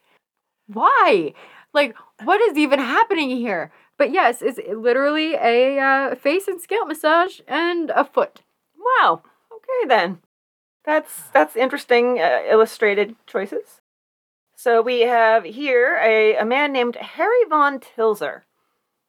Why? 0.68 1.34
Like, 1.74 1.98
what 2.24 2.40
is 2.40 2.58
even 2.58 2.80
happening 2.80 3.32
here? 3.32 3.74
But 4.00 4.14
yes, 4.14 4.42
it's 4.42 4.60
literally 4.74 5.34
a 5.34 5.78
uh, 5.78 6.16
face 6.16 6.48
and 6.48 6.60
scalp 6.60 6.88
massage 6.88 7.42
and 7.50 7.90
a 7.90 8.06
foot. 8.06 8.42
Wow. 8.78 9.22
Okay 9.52 9.88
then. 9.88 10.20
That's 10.86 11.24
that's 11.34 11.58
interesting 11.58 12.18
uh, 12.18 12.44
illustrated 12.50 13.18
choices. 13.28 13.82
So 14.56 14.82
we 14.82 15.02
have 15.02 15.44
here 15.44 16.00
a, 16.02 16.38
a 16.38 16.46
man 16.46 16.72
named 16.72 16.96
Harry 16.96 17.44
von 17.50 17.80
Tilzer. 17.80 18.44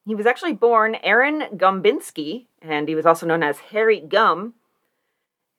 He 0.04 0.16
was 0.16 0.26
actually 0.26 0.54
born 0.54 0.96
Aaron 1.04 1.56
Gumbinsky, 1.56 2.46
and 2.60 2.88
he 2.88 2.96
was 2.96 3.06
also 3.06 3.26
known 3.26 3.44
as 3.44 3.58
Harry 3.70 4.00
Gumm. 4.00 4.54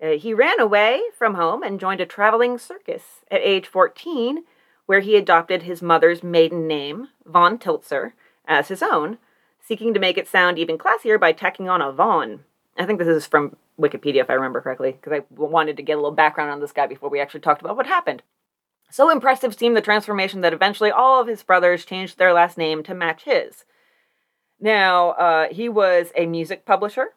Uh, 0.04 0.18
he 0.18 0.34
ran 0.34 0.60
away 0.60 1.04
from 1.18 1.36
home 1.36 1.64
and 1.64 1.80
joined 1.80 2.02
a 2.02 2.06
traveling 2.06 2.58
circus 2.58 3.22
at 3.30 3.40
age 3.42 3.68
14, 3.68 4.44
where 4.88 5.00
he 5.00 5.16
adopted 5.16 5.64
his 5.64 5.82
mother's 5.82 6.22
maiden 6.22 6.68
name, 6.68 7.08
von 7.26 7.58
Tilzer, 7.58 8.12
as 8.46 8.68
his 8.68 8.82
own, 8.82 9.18
seeking 9.60 9.94
to 9.94 10.00
make 10.00 10.18
it 10.18 10.28
sound 10.28 10.58
even 10.58 10.78
classier 10.78 11.20
by 11.20 11.32
tacking 11.32 11.70
on 11.70 11.82
a 11.82 11.92
von. 11.92 12.42
I 12.78 12.86
think 12.86 13.00
this 13.00 13.08
is 13.08 13.26
from 13.26 13.56
Wikipedia, 13.80 14.22
if 14.22 14.30
I 14.30 14.34
remember 14.34 14.62
correctly, 14.62 14.94
because 14.94 15.14
I 15.14 15.24
wanted 15.34 15.78
to 15.78 15.84
get 15.84 15.94
a 15.94 15.98
little 15.98 16.12
background 16.12 16.52
on 16.52 16.60
this 16.60 16.72
guy 16.72 16.88
before 16.88 17.10
we 17.10 17.20
actually 17.20 17.42
talked 17.42 17.62
about 17.62 17.76
what 17.76 17.88
happened. 17.88 18.24
So 18.90 19.10
impressive 19.10 19.56
seemed 19.56 19.78
the 19.78 19.82
transformation 19.82 20.42
that 20.42 20.54
eventually 20.54 20.92
all 20.92 21.22
of 21.22 21.28
his 21.28 21.44
brothers 21.44 21.86
changed 21.86 22.18
their 22.18 22.34
last 22.34 22.58
name 22.58 22.84
to 22.84 22.94
match 22.94 23.24
his. 23.24 23.64
Now, 24.60 25.12
uh, 25.12 25.48
he 25.50 25.70
was 25.70 26.12
a 26.16 26.26
music 26.26 26.66
publisher, 26.66 27.08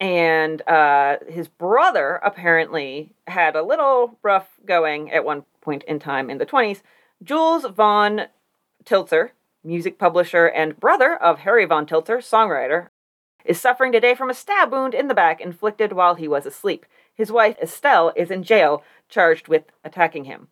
and 0.00 0.60
uh, 0.68 1.18
his 1.28 1.46
brother 1.48 2.20
apparently 2.24 3.14
had 3.28 3.54
a 3.54 3.62
little 3.62 4.18
rough 4.22 4.48
going 4.66 5.12
at 5.12 5.24
one 5.24 5.44
point 5.60 5.84
in 5.84 6.00
time 6.00 6.28
in 6.28 6.38
the 6.38 6.46
20s. 6.46 6.82
Jules 7.22 7.64
von 7.64 8.22
Tilzer, 8.84 9.30
music 9.64 9.98
publisher 9.98 10.46
and 10.46 10.78
brother 10.78 11.16
of 11.16 11.40
Harry 11.40 11.64
von 11.64 11.86
Tilzer, 11.86 12.18
songwriter, 12.18 12.88
is 13.44 13.60
suffering 13.60 13.92
today 13.92 14.14
from 14.14 14.30
a 14.30 14.34
stab 14.34 14.72
wound 14.72 14.94
in 14.94 15.08
the 15.08 15.14
back 15.14 15.40
inflicted 15.40 15.92
while 15.92 16.14
he 16.14 16.28
was 16.28 16.46
asleep. 16.46 16.86
His 17.14 17.32
wife, 17.32 17.56
Estelle, 17.60 18.12
is 18.16 18.30
in 18.30 18.42
jail, 18.42 18.82
charged 19.08 19.48
with 19.48 19.64
attacking 19.84 20.24
him. 20.24 20.48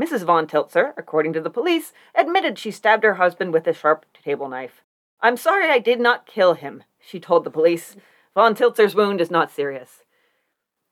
Mrs. 0.00 0.24
Von 0.24 0.46
Tilzer, 0.46 0.94
according 0.96 1.32
to 1.34 1.40
the 1.40 1.50
police, 1.50 1.92
admitted 2.14 2.58
she 2.58 2.70
stabbed 2.70 3.04
her 3.04 3.14
husband 3.14 3.52
with 3.52 3.66
a 3.66 3.74
sharp 3.74 4.06
table 4.24 4.48
knife. 4.48 4.82
I'm 5.20 5.36
sorry 5.36 5.68
I 5.68 5.78
did 5.78 6.00
not 6.00 6.26
kill 6.26 6.54
him, 6.54 6.82
she 6.98 7.20
told 7.20 7.44
the 7.44 7.50
police. 7.50 7.96
Von 8.34 8.54
Tilzer's 8.54 8.94
wound 8.94 9.20
is 9.20 9.30
not 9.30 9.50
serious. 9.50 10.04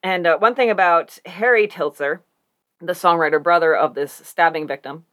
And 0.02 0.26
uh, 0.26 0.38
one 0.38 0.54
thing 0.54 0.70
about 0.70 1.18
Harry 1.24 1.66
Tilzer, 1.66 2.20
the 2.80 2.92
songwriter 2.92 3.42
brother 3.42 3.74
of 3.74 3.94
this 3.94 4.12
stabbing 4.12 4.66
victim, 4.66 5.06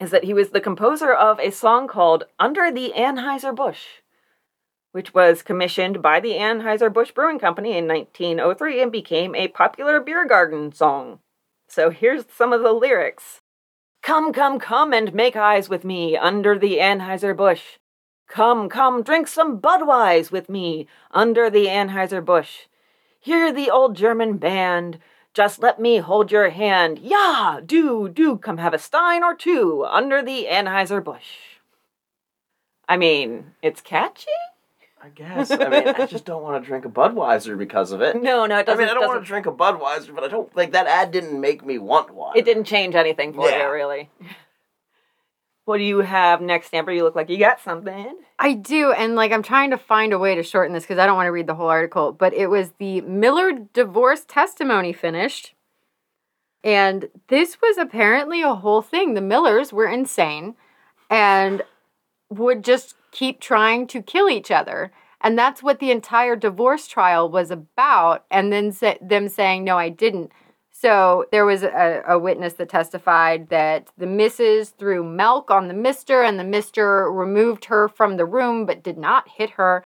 is 0.00 0.10
that 0.10 0.24
he 0.24 0.34
was 0.34 0.50
the 0.50 0.60
composer 0.60 1.12
of 1.12 1.40
a 1.40 1.50
song 1.50 1.88
called 1.88 2.24
Under 2.38 2.70
the 2.70 2.92
Anheuser-Busch 2.96 4.02
which 4.96 5.12
was 5.12 5.42
commissioned 5.42 6.00
by 6.00 6.20
the 6.20 6.32
Anheuser-Busch 6.38 7.10
Brewing 7.10 7.38
Company 7.38 7.76
in 7.76 7.86
1903 7.86 8.80
and 8.80 8.90
became 8.90 9.34
a 9.34 9.48
popular 9.48 10.00
beer 10.00 10.26
garden 10.26 10.72
song. 10.72 11.18
So 11.68 11.90
here's 11.90 12.24
some 12.34 12.50
of 12.54 12.62
the 12.62 12.72
lyrics. 12.72 13.42
Come, 14.02 14.32
come, 14.32 14.58
come 14.58 14.94
and 14.94 15.12
make 15.12 15.36
eyes 15.36 15.68
with 15.68 15.84
me 15.84 16.16
under 16.16 16.58
the 16.58 16.78
Anheuser-Busch. 16.78 17.76
Come, 18.26 18.70
come, 18.70 19.02
drink 19.02 19.28
some 19.28 19.60
Budweis 19.60 20.32
with 20.32 20.48
me 20.48 20.88
under 21.10 21.50
the 21.50 21.66
Anheuser-Busch. 21.66 22.60
Hear 23.20 23.52
the 23.52 23.68
old 23.68 23.96
German 23.96 24.38
band. 24.38 24.98
Just 25.36 25.58
let 25.58 25.78
me 25.78 25.98
hold 25.98 26.32
your 26.32 26.48
hand. 26.48 26.98
Yeah, 26.98 27.60
do, 27.64 28.08
do 28.08 28.38
come 28.38 28.56
have 28.56 28.72
a 28.72 28.78
stein 28.78 29.22
or 29.22 29.34
two 29.34 29.84
under 29.84 30.22
the 30.22 30.46
Anheuser-Busch. 30.50 31.58
I 32.88 32.96
mean, 32.96 33.50
it's 33.60 33.82
catchy? 33.82 34.30
I 35.04 35.10
guess. 35.10 35.50
I 35.50 35.68
mean, 35.68 35.88
I 35.88 36.06
just 36.06 36.24
don't 36.24 36.42
want 36.42 36.62
to 36.64 36.66
drink 36.66 36.86
a 36.86 36.88
Budweiser 36.88 37.58
because 37.58 37.92
of 37.92 38.00
it. 38.00 38.16
No, 38.22 38.46
no, 38.46 38.56
it 38.56 38.60
I 38.60 38.62
doesn't. 38.62 38.78
mean, 38.78 38.88
I 38.88 38.94
don't 38.94 39.06
want 39.06 39.20
to 39.22 39.26
drink 39.26 39.44
a 39.44 39.52
Budweiser, 39.52 40.14
but 40.14 40.24
I 40.24 40.28
don't 40.28 40.56
like 40.56 40.72
that 40.72 40.86
ad 40.86 41.10
didn't 41.10 41.38
make 41.38 41.62
me 41.66 41.76
want 41.76 42.14
one. 42.14 42.34
It 42.34 42.46
didn't 42.46 42.64
change 42.64 42.94
anything 42.94 43.34
for 43.34 43.46
Yeah. 43.46 43.66
you, 43.66 43.72
really. 43.74 44.08
What 45.66 45.78
do 45.78 45.82
you 45.82 45.98
have 45.98 46.40
next, 46.40 46.72
Amber? 46.72 46.92
You 46.92 47.02
look 47.02 47.16
like 47.16 47.28
you 47.28 47.38
got 47.38 47.60
something. 47.60 48.16
I 48.38 48.54
do, 48.54 48.92
and 48.92 49.16
like 49.16 49.32
I'm 49.32 49.42
trying 49.42 49.70
to 49.70 49.76
find 49.76 50.12
a 50.12 50.18
way 50.18 50.36
to 50.36 50.44
shorten 50.44 50.72
this 50.72 50.84
because 50.84 50.98
I 50.98 51.06
don't 51.06 51.16
want 51.16 51.26
to 51.26 51.32
read 51.32 51.48
the 51.48 51.56
whole 51.56 51.68
article, 51.68 52.12
but 52.12 52.32
it 52.32 52.46
was 52.46 52.70
the 52.78 53.00
Miller 53.00 53.50
divorce 53.72 54.24
testimony 54.24 54.92
finished. 54.92 55.54
And 56.62 57.08
this 57.28 57.60
was 57.60 57.78
apparently 57.78 58.42
a 58.42 58.54
whole 58.54 58.80
thing. 58.80 59.14
The 59.14 59.20
Millers 59.20 59.72
were 59.72 59.88
insane 59.88 60.54
and 61.10 61.62
would 62.30 62.62
just 62.62 62.94
keep 63.10 63.40
trying 63.40 63.88
to 63.88 64.02
kill 64.02 64.30
each 64.30 64.52
other. 64.52 64.92
And 65.20 65.36
that's 65.36 65.64
what 65.64 65.80
the 65.80 65.90
entire 65.90 66.36
divorce 66.36 66.86
trial 66.86 67.28
was 67.28 67.50
about. 67.50 68.24
And 68.30 68.52
then 68.52 68.70
sa- 68.70 68.94
them 69.00 69.28
saying, 69.28 69.64
no, 69.64 69.76
I 69.76 69.88
didn't. 69.88 70.30
So 70.86 71.24
there 71.32 71.44
was 71.44 71.64
a, 71.64 72.04
a 72.06 72.16
witness 72.16 72.52
that 72.54 72.68
testified 72.68 73.48
that 73.48 73.88
the 73.98 74.06
missus 74.06 74.70
threw 74.70 75.02
milk 75.02 75.50
on 75.50 75.66
the 75.66 75.74
mister 75.74 76.22
and 76.22 76.38
the 76.38 76.44
mister 76.44 77.10
removed 77.10 77.64
her 77.64 77.88
from 77.88 78.16
the 78.16 78.24
room 78.24 78.66
but 78.66 78.84
did 78.84 78.96
not 78.96 79.28
hit 79.28 79.50
her. 79.50 79.82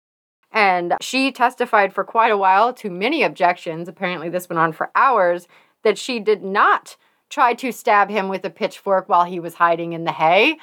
And 0.51 0.95
she 0.99 1.31
testified 1.31 1.93
for 1.93 2.03
quite 2.03 2.33
a 2.33 2.38
while 2.38 2.73
to 2.73 2.89
many 2.89 3.23
objections. 3.23 3.88
Apparently, 3.88 4.27
this 4.27 4.49
went 4.49 4.59
on 4.59 4.73
for 4.73 4.91
hours. 4.93 5.47
That 5.85 5.97
she 5.97 6.19
did 6.19 6.43
not 6.43 6.97
try 7.29 7.53
to 7.53 7.71
stab 7.71 8.09
him 8.09 8.27
with 8.27 8.43
a 8.43 8.49
pitchfork 8.49 9.07
while 9.07 9.23
he 9.23 9.39
was 9.39 9.53
hiding 9.53 9.93
in 9.93 10.03
the 10.03 10.12
hay. 10.12 10.57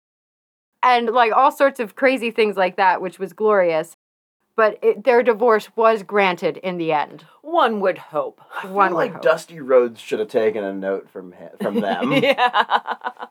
And 0.83 1.09
like 1.09 1.33
all 1.33 1.51
sorts 1.51 1.81
of 1.81 1.96
crazy 1.96 2.31
things 2.31 2.59
like 2.59 2.77
that, 2.77 3.01
which 3.01 3.18
was 3.18 3.33
glorious. 3.33 3.96
But 4.57 4.79
it, 4.83 5.05
their 5.05 5.23
divorce 5.23 5.69
was 5.77 6.03
granted 6.03 6.57
in 6.57 6.79
the 6.79 6.90
end. 6.92 7.27
One 7.42 7.81
would 7.81 7.99
hope. 7.99 8.40
I 8.62 8.66
One 8.66 8.92
would 8.92 8.97
like 8.97 9.12
hope. 9.12 9.23
Dusty 9.23 9.61
Rhodes 9.61 10.01
should 10.01 10.19
have 10.19 10.29
taken 10.29 10.64
a 10.64 10.73
note 10.73 11.11
from 11.11 11.33
him, 11.33 11.51
from 11.61 11.81
them. 11.81 12.12
yeah. 12.12 12.64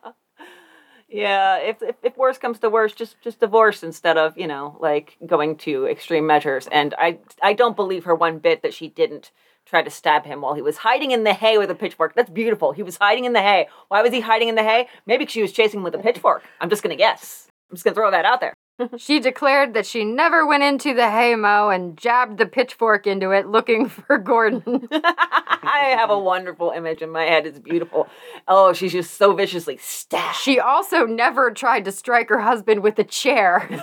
Yeah, 1.07 1.57
if, 1.57 1.81
if 1.83 1.95
if 2.01 2.17
worse 2.17 2.37
comes 2.39 2.59
to 2.59 2.69
worse, 2.69 2.91
just 2.91 3.21
just 3.21 3.39
divorce 3.39 3.83
instead 3.83 4.17
of 4.17 4.37
you 4.37 4.47
know 4.47 4.75
like 4.81 5.15
going 5.25 5.55
to 5.57 5.85
extreme 5.85 6.25
measures. 6.25 6.67
And 6.71 6.95
I 6.97 7.19
I 7.43 7.53
don't 7.53 7.75
believe 7.75 8.05
her 8.05 8.15
one 8.15 8.39
bit 8.39 8.63
that 8.63 8.73
she 8.73 8.89
didn't 8.89 9.31
try 9.65 9.83
to 9.83 9.89
stab 9.89 10.25
him 10.25 10.41
while 10.41 10.55
he 10.55 10.61
was 10.63 10.77
hiding 10.77 11.11
in 11.11 11.23
the 11.23 11.33
hay 11.33 11.57
with 11.59 11.69
a 11.69 11.75
pitchfork. 11.75 12.15
That's 12.15 12.29
beautiful. 12.31 12.71
He 12.71 12.83
was 12.83 12.97
hiding 12.97 13.25
in 13.25 13.33
the 13.33 13.41
hay. 13.41 13.67
Why 13.87 14.01
was 14.01 14.11
he 14.11 14.19
hiding 14.19 14.49
in 14.49 14.55
the 14.55 14.63
hay? 14.63 14.87
Maybe 15.05 15.25
she 15.27 15.41
was 15.43 15.51
chasing 15.51 15.79
him 15.79 15.83
with 15.83 15.95
a 15.95 15.99
pitchfork. 15.99 16.43
I'm 16.59 16.69
just 16.71 16.81
gonna 16.81 16.95
guess. 16.95 17.47
I'm 17.69 17.75
just 17.77 17.85
gonna 17.85 17.95
throw 17.95 18.09
that 18.11 18.25
out 18.25 18.41
there. 18.41 18.53
She 18.97 19.19
declared 19.21 19.73
that 19.73 19.85
she 19.85 20.03
never 20.03 20.45
went 20.45 20.63
into 20.63 20.93
the 20.93 21.09
haymow 21.09 21.69
and 21.69 21.97
jabbed 21.97 22.37
the 22.37 22.45
pitchfork 22.45 23.07
into 23.07 23.31
it 23.31 23.47
looking 23.47 23.87
for 23.89 24.17
Gordon. 24.17 24.87
I 24.91 25.93
have 25.97 26.09
a 26.09 26.19
wonderful 26.19 26.71
image 26.71 27.01
in 27.01 27.09
my 27.09 27.23
head. 27.23 27.45
It's 27.47 27.59
beautiful. 27.59 28.07
Oh, 28.47 28.73
she's 28.73 28.91
just 28.91 29.13
so 29.15 29.33
viciously 29.33 29.77
stabbed. 29.77 30.35
she 30.35 30.59
also 30.59 31.05
never 31.05 31.51
tried 31.51 31.85
to 31.85 31.91
strike 31.93 32.27
her 32.29 32.39
husband 32.41 32.83
with 32.83 32.99
a 32.99 33.03
chair. 33.05 33.67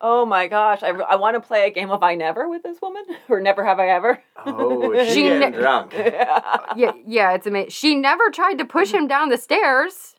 oh 0.00 0.24
my 0.26 0.48
gosh, 0.48 0.82
I, 0.82 0.88
I 0.88 1.16
want 1.16 1.34
to 1.36 1.40
play 1.40 1.66
a 1.66 1.70
game 1.70 1.90
of 1.90 2.02
I 2.02 2.14
Never 2.14 2.48
with 2.48 2.62
this 2.62 2.80
woman, 2.80 3.04
or 3.28 3.40
Never 3.40 3.64
Have 3.64 3.78
I 3.78 3.88
Ever. 3.88 4.22
Oh, 4.46 4.92
she's 5.04 5.14
She 5.14 5.22
getting 5.24 5.50
ne- 5.52 5.58
drunk. 5.58 5.92
yeah, 5.94 6.92
yeah, 7.06 7.32
it's 7.34 7.46
amazing. 7.46 7.70
She 7.70 7.94
never 7.94 8.30
tried 8.30 8.58
to 8.58 8.64
push 8.64 8.90
him 8.92 9.06
down 9.06 9.28
the 9.28 9.36
stairs. 9.38 10.13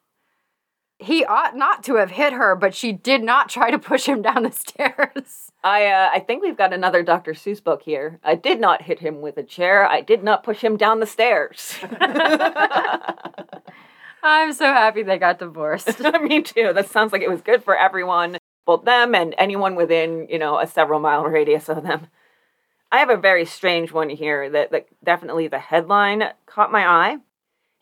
He 0.98 1.26
ought 1.26 1.58
not 1.58 1.84
to 1.86 1.96
have 1.96 2.12
hit 2.12 2.32
her, 2.34 2.56
but 2.56 2.74
she 2.74 2.94
did 2.94 3.22
not 3.22 3.50
try 3.50 3.70
to 3.70 3.78
push 3.78 4.06
him 4.06 4.22
down 4.22 4.44
the 4.44 4.52
stairs. 4.52 5.52
I 5.64 5.88
uh, 5.88 6.10
I 6.14 6.20
think 6.20 6.42
we've 6.42 6.58
got 6.58 6.74
another 6.74 7.04
Dr. 7.04 7.34
Seuss 7.34 7.62
book 7.62 7.82
here. 7.82 8.20
I 8.24 8.36
did 8.36 8.60
not 8.60 8.84
hit 8.84 9.00
him 9.00 9.20
with 9.20 9.38
a 9.38 9.44
chair. 9.44 9.86
I 9.86 10.02
did 10.02 10.24
not 10.24 10.44
push 10.44 10.62
him 10.62 10.78
down 10.78 11.00
the 11.00 11.06
stairs. 11.06 11.76
I'm 14.24 14.54
so 14.54 14.66
happy 14.66 15.04
they 15.04 15.18
got 15.18 15.40
divorced. 15.40 16.00
Me 16.22 16.42
too. 16.42 16.72
That 16.74 16.90
sounds 16.90 17.12
like 17.12 17.22
it 17.22 17.30
was 17.30 17.42
good 17.42 17.64
for 17.64 17.78
everyone, 17.78 18.38
both 18.66 18.86
them 18.86 19.14
and 19.14 19.36
anyone 19.38 19.76
within, 19.76 20.28
you 20.30 20.40
know, 20.40 20.60
a 20.60 20.66
several 20.66 21.00
mile 21.00 21.24
radius 21.26 21.70
of 21.70 21.84
them. 21.84 22.08
I 22.92 23.00
have 23.00 23.10
a 23.10 23.18
very 23.18 23.46
strange 23.46 23.92
one 23.92 24.10
here 24.10 24.50
that, 24.50 24.72
that 24.72 24.88
definitely 25.04 25.48
the 25.48 25.60
headline 25.60 26.24
caught 26.46 26.72
my 26.72 26.88
eye. 26.88 27.18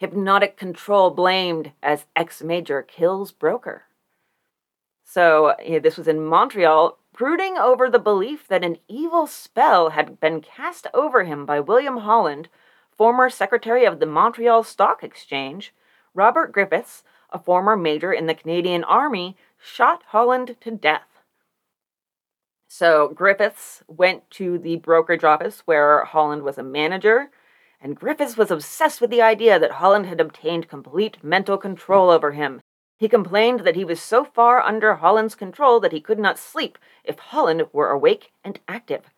Hypnotic 0.04 0.58
control 0.58 1.12
blamed 1.12 1.72
as 1.82 2.08
ex 2.14 2.44
major 2.44 2.82
kills 2.82 3.32
broker. 3.32 3.84
So 5.06 5.56
this 5.66 5.96
was 5.96 6.10
in 6.10 6.26
Montreal, 6.26 6.98
brooding 7.14 7.58
over 7.58 7.90
the 7.90 8.00
belief 8.00 8.46
that 8.50 8.66
an 8.66 8.80
evil 8.90 9.28
spell 9.28 9.92
had 9.92 10.20
been 10.20 10.42
cast 10.42 10.88
over 10.94 11.24
him 11.24 11.46
by 11.46 11.62
William 11.62 12.00
Holland, 12.00 12.50
former 12.98 13.30
secretary 13.30 13.86
of 13.86 14.02
the 14.02 14.06
Montreal 14.06 14.66
Stock 14.66 15.06
Exchange. 15.06 15.74
Robert 16.14 16.52
Griffiths, 16.52 17.06
a 17.30 17.40
former 17.40 17.78
major 17.78 18.12
in 18.12 18.26
the 18.26 18.36
Canadian 18.36 18.84
Army, 18.84 19.38
shot 19.58 20.04
Holland 20.08 20.58
to 20.60 20.72
death. 20.72 21.08
So 22.68 23.08
Griffiths 23.08 23.84
went 23.88 24.30
to 24.32 24.58
the 24.58 24.76
brokerage 24.76 25.24
office 25.24 25.62
where 25.64 26.04
Holland 26.04 26.44
was 26.44 26.58
a 26.58 26.64
manager, 26.64 27.30
and 27.84 28.00
Griffiths 28.00 28.38
was 28.38 28.50
obsessed 28.50 29.02
with 29.02 29.10
the 29.10 29.22
idea 29.22 29.60
that 29.60 29.74
Holland 29.74 30.06
had 30.06 30.22
obtained 30.22 30.70
complete 30.70 31.22
mental 31.22 31.58
control 31.58 32.10
over 32.10 32.32
him. 32.32 32.62
He 32.98 33.10
complained 33.10 33.60
that 33.62 33.76
he 33.76 33.84
was 33.84 34.02
so 34.02 34.24
far 34.24 34.62
under 34.62 34.96
Holland's 34.96 35.36
control 35.36 35.82
that 35.82 35.92
he 35.92 36.00
could 36.00 36.18
not 36.18 36.40
sleep 36.40 36.78
if 37.04 37.20
Holland 37.20 37.64
were 37.74 37.90
awake 37.90 38.32
and 38.42 38.58
active. 38.70 39.12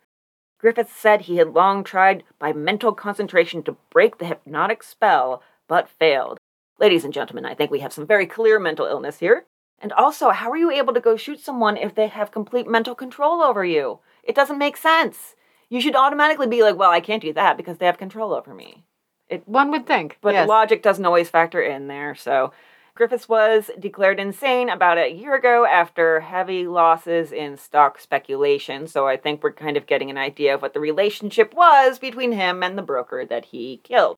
Griffiths 0.58 0.96
said 0.96 1.22
he 1.22 1.38
had 1.38 1.54
long 1.54 1.84
tried 1.84 2.24
by 2.40 2.54
mental 2.54 2.92
concentration 2.92 3.62
to 3.64 3.78
break 3.92 4.18
the 4.18 4.26
hypnotic 4.26 4.82
spell, 4.82 5.44
but 5.68 5.88
failed. 5.88 6.40
Ladies 6.80 7.04
and 7.04 7.14
gentlemen, 7.14 7.46
I 7.46 7.54
think 7.54 7.70
we 7.70 7.82
have 7.82 7.94
some 7.94 8.08
very 8.08 8.26
clear 8.26 8.60
mental 8.60 8.88
illness 8.88 9.20
here. 9.20 9.46
And 9.78 9.94
also, 9.94 10.32
how 10.32 10.50
are 10.50 10.58
you 10.58 10.72
able 10.72 10.94
to 10.96 11.00
go 11.00 11.16
shoot 11.16 11.40
someone 11.40 11.78
if 11.78 11.94
they 11.94 12.08
have 12.08 12.32
complete 12.32 12.68
mental 12.68 12.96
control 12.96 13.44
over 13.44 13.64
you? 13.64 14.00
It 14.24 14.34
doesn't 14.34 14.58
make 14.58 14.76
sense. 14.76 15.36
You 15.70 15.82
should 15.82 15.96
automatically 15.96 16.48
be 16.48 16.64
like, 16.64 16.78
well, 16.78 16.92
I 16.92 17.00
can't 17.00 17.22
do 17.22 17.34
that 17.34 17.58
because 17.58 17.78
they 17.78 17.86
have 17.86 17.98
control 17.98 18.34
over 18.34 18.54
me. 18.54 18.84
It, 19.30 19.48
One 19.48 19.72
would 19.72 19.88
think. 19.88 20.18
But 20.22 20.34
yes. 20.34 20.48
logic 20.48 20.84
doesn't 20.84 21.06
always 21.06 21.30
factor 21.30 21.62
in 21.62 21.88
there. 21.88 22.16
So 22.16 22.52
Griffiths 22.96 23.28
was 23.28 23.70
declared 23.78 24.20
insane 24.22 24.70
about 24.70 24.98
a 24.98 25.12
year 25.12 25.36
ago 25.36 25.66
after 25.66 26.22
heavy 26.22 26.66
losses 26.66 27.34
in 27.34 27.58
stock 27.58 28.00
speculation. 28.00 28.88
So 28.88 29.06
I 29.08 29.18
think 29.18 29.44
we're 29.44 29.52
kind 29.52 29.76
of 29.76 29.86
getting 29.86 30.10
an 30.10 30.18
idea 30.18 30.54
of 30.56 30.62
what 30.62 30.74
the 30.74 30.80
relationship 30.80 31.54
was 31.54 32.00
between 32.00 32.32
him 32.32 32.64
and 32.64 32.78
the 32.78 32.82
broker 32.82 33.26
that 33.26 33.46
he 33.46 33.82
killed. 33.84 34.16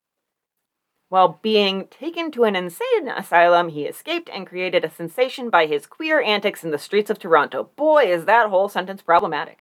While 1.10 1.40
being 1.42 1.88
taken 1.88 2.32
to 2.32 2.44
an 2.44 2.56
insane 2.56 3.08
asylum, 3.08 3.70
he 3.70 3.86
escaped 3.86 4.30
and 4.32 4.46
created 4.46 4.84
a 4.84 4.92
sensation 4.92 5.50
by 5.50 5.66
his 5.66 5.88
queer 5.88 6.22
antics 6.22 6.64
in 6.64 6.72
the 6.72 6.78
streets 6.78 7.10
of 7.10 7.18
Toronto. 7.18 7.70
Boy, 7.78 8.04
is 8.04 8.26
that 8.26 8.50
whole 8.50 8.70
sentence 8.70 9.02
problematic. 9.02 9.60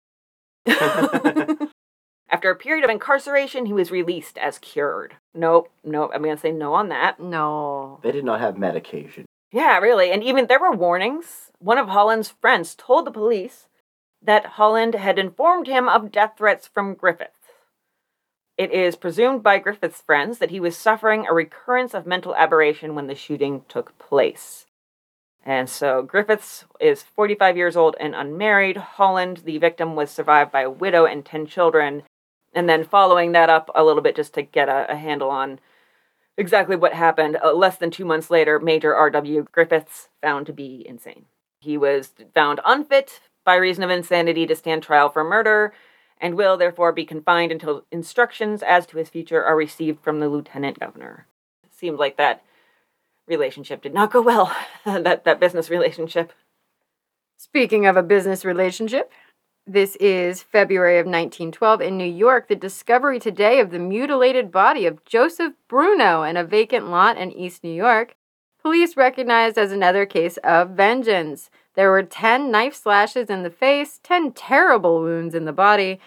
After 2.33 2.49
a 2.49 2.55
period 2.55 2.83
of 2.83 2.89
incarceration, 2.89 3.67
he 3.67 3.73
was 3.73 3.91
released 3.91 4.39
as 4.39 4.57
cured. 4.57 5.17
Nope, 5.35 5.69
nope, 5.83 6.09
I'm 6.15 6.23
going 6.23 6.35
to 6.35 6.41
say 6.41 6.51
no 6.51 6.73
on 6.73 6.89
that. 6.89 7.19
No. 7.19 7.99
They 8.01 8.11
did 8.11 8.25
not 8.25 8.39
have 8.39 8.57
medication. 8.57 9.25
Yeah, 9.51 9.77
really. 9.77 10.09
And 10.09 10.23
even 10.23 10.47
there 10.47 10.59
were 10.59 10.71
warnings. 10.71 11.51
One 11.59 11.77
of 11.77 11.89
Holland's 11.89 12.33
friends 12.41 12.73
told 12.73 13.05
the 13.05 13.11
police 13.11 13.67
that 14.19 14.47
Holland 14.57 14.95
had 14.95 15.19
informed 15.19 15.67
him 15.67 15.87
of 15.87 16.11
death 16.11 16.33
threats 16.35 16.67
from 16.67 16.95
Griffiths. 16.95 17.51
It 18.57 18.71
is 18.71 18.95
presumed 18.95 19.43
by 19.43 19.59
Griffith's 19.59 20.01
friends 20.01 20.39
that 20.39 20.49
he 20.49 20.59
was 20.59 20.75
suffering 20.75 21.27
a 21.27 21.33
recurrence 21.35 21.93
of 21.93 22.07
mental 22.07 22.35
aberration 22.35 22.95
when 22.95 23.05
the 23.05 23.13
shooting 23.13 23.63
took 23.69 23.95
place. 23.99 24.65
And 25.45 25.69
so 25.69 26.01
Griffiths 26.01 26.65
is 26.79 27.03
45 27.03 27.57
years 27.57 27.75
old 27.75 27.95
and 27.99 28.15
unmarried. 28.15 28.77
Holland, 28.77 29.43
the 29.45 29.59
victim, 29.59 29.95
was 29.95 30.09
survived 30.09 30.51
by 30.51 30.61
a 30.61 30.69
widow 30.71 31.05
and 31.05 31.23
10 31.23 31.45
children. 31.45 32.01
And 32.53 32.69
then 32.69 32.83
following 32.83 33.31
that 33.31 33.49
up 33.49 33.69
a 33.73 33.83
little 33.83 34.01
bit 34.01 34.15
just 34.15 34.33
to 34.35 34.43
get 34.43 34.69
a, 34.69 34.91
a 34.91 34.95
handle 34.95 35.29
on 35.29 35.59
exactly 36.37 36.75
what 36.75 36.93
happened, 36.93 37.37
uh, 37.43 37.53
less 37.53 37.77
than 37.77 37.91
two 37.91 38.05
months 38.05 38.29
later, 38.29 38.59
Major 38.59 38.95
R.W. 38.95 39.47
Griffiths 39.51 40.09
found 40.21 40.45
to 40.47 40.53
be 40.53 40.85
insane. 40.87 41.25
He 41.59 41.77
was 41.77 42.11
found 42.33 42.59
unfit 42.65 43.21
by 43.45 43.55
reason 43.55 43.83
of 43.83 43.89
insanity 43.89 44.45
to 44.45 44.55
stand 44.55 44.83
trial 44.83 45.09
for 45.09 45.23
murder 45.23 45.73
and 46.19 46.35
will 46.35 46.57
therefore 46.57 46.91
be 46.91 47.05
confined 47.05 47.51
until 47.51 47.85
instructions 47.91 48.63
as 48.63 48.85
to 48.87 48.97
his 48.97 49.09
future 49.09 49.43
are 49.43 49.55
received 49.55 50.01
from 50.01 50.19
the 50.19 50.29
lieutenant 50.29 50.79
governor. 50.79 51.27
Seemed 51.71 51.99
like 51.99 52.17
that 52.17 52.43
relationship 53.27 53.81
did 53.81 53.93
not 53.93 54.11
go 54.11 54.21
well, 54.21 54.55
that, 54.85 55.25
that 55.25 55.39
business 55.39 55.69
relationship. 55.69 56.33
Speaking 57.37 57.85
of 57.85 57.97
a 57.97 58.03
business 58.03 58.45
relationship, 58.45 59.11
this 59.65 59.95
is 59.95 60.43
February 60.43 60.99
of 60.99 61.05
1912 61.05 61.81
in 61.81 61.97
New 61.97 62.03
York. 62.03 62.47
The 62.47 62.55
discovery 62.55 63.19
today 63.19 63.59
of 63.59 63.71
the 63.71 63.79
mutilated 63.79 64.51
body 64.51 64.85
of 64.85 65.05
Joseph 65.05 65.53
Bruno 65.67 66.23
in 66.23 66.35
a 66.35 66.43
vacant 66.43 66.89
lot 66.89 67.17
in 67.17 67.31
East 67.31 67.63
New 67.63 67.73
York. 67.73 68.15
Police 68.61 68.97
recognized 68.97 69.57
as 69.57 69.71
another 69.71 70.05
case 70.05 70.37
of 70.43 70.71
vengeance. 70.71 71.49
There 71.75 71.91
were 71.91 72.03
10 72.03 72.51
knife 72.51 72.75
slashes 72.75 73.29
in 73.29 73.43
the 73.43 73.49
face, 73.49 73.99
10 74.03 74.33
terrible 74.33 75.01
wounds 75.01 75.33
in 75.33 75.45
the 75.45 75.53
body, 75.53 75.99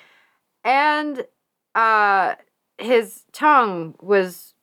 and 0.63 1.25
uh, 1.75 2.35
his 2.79 3.25
tongue 3.33 3.95
was 4.01 4.55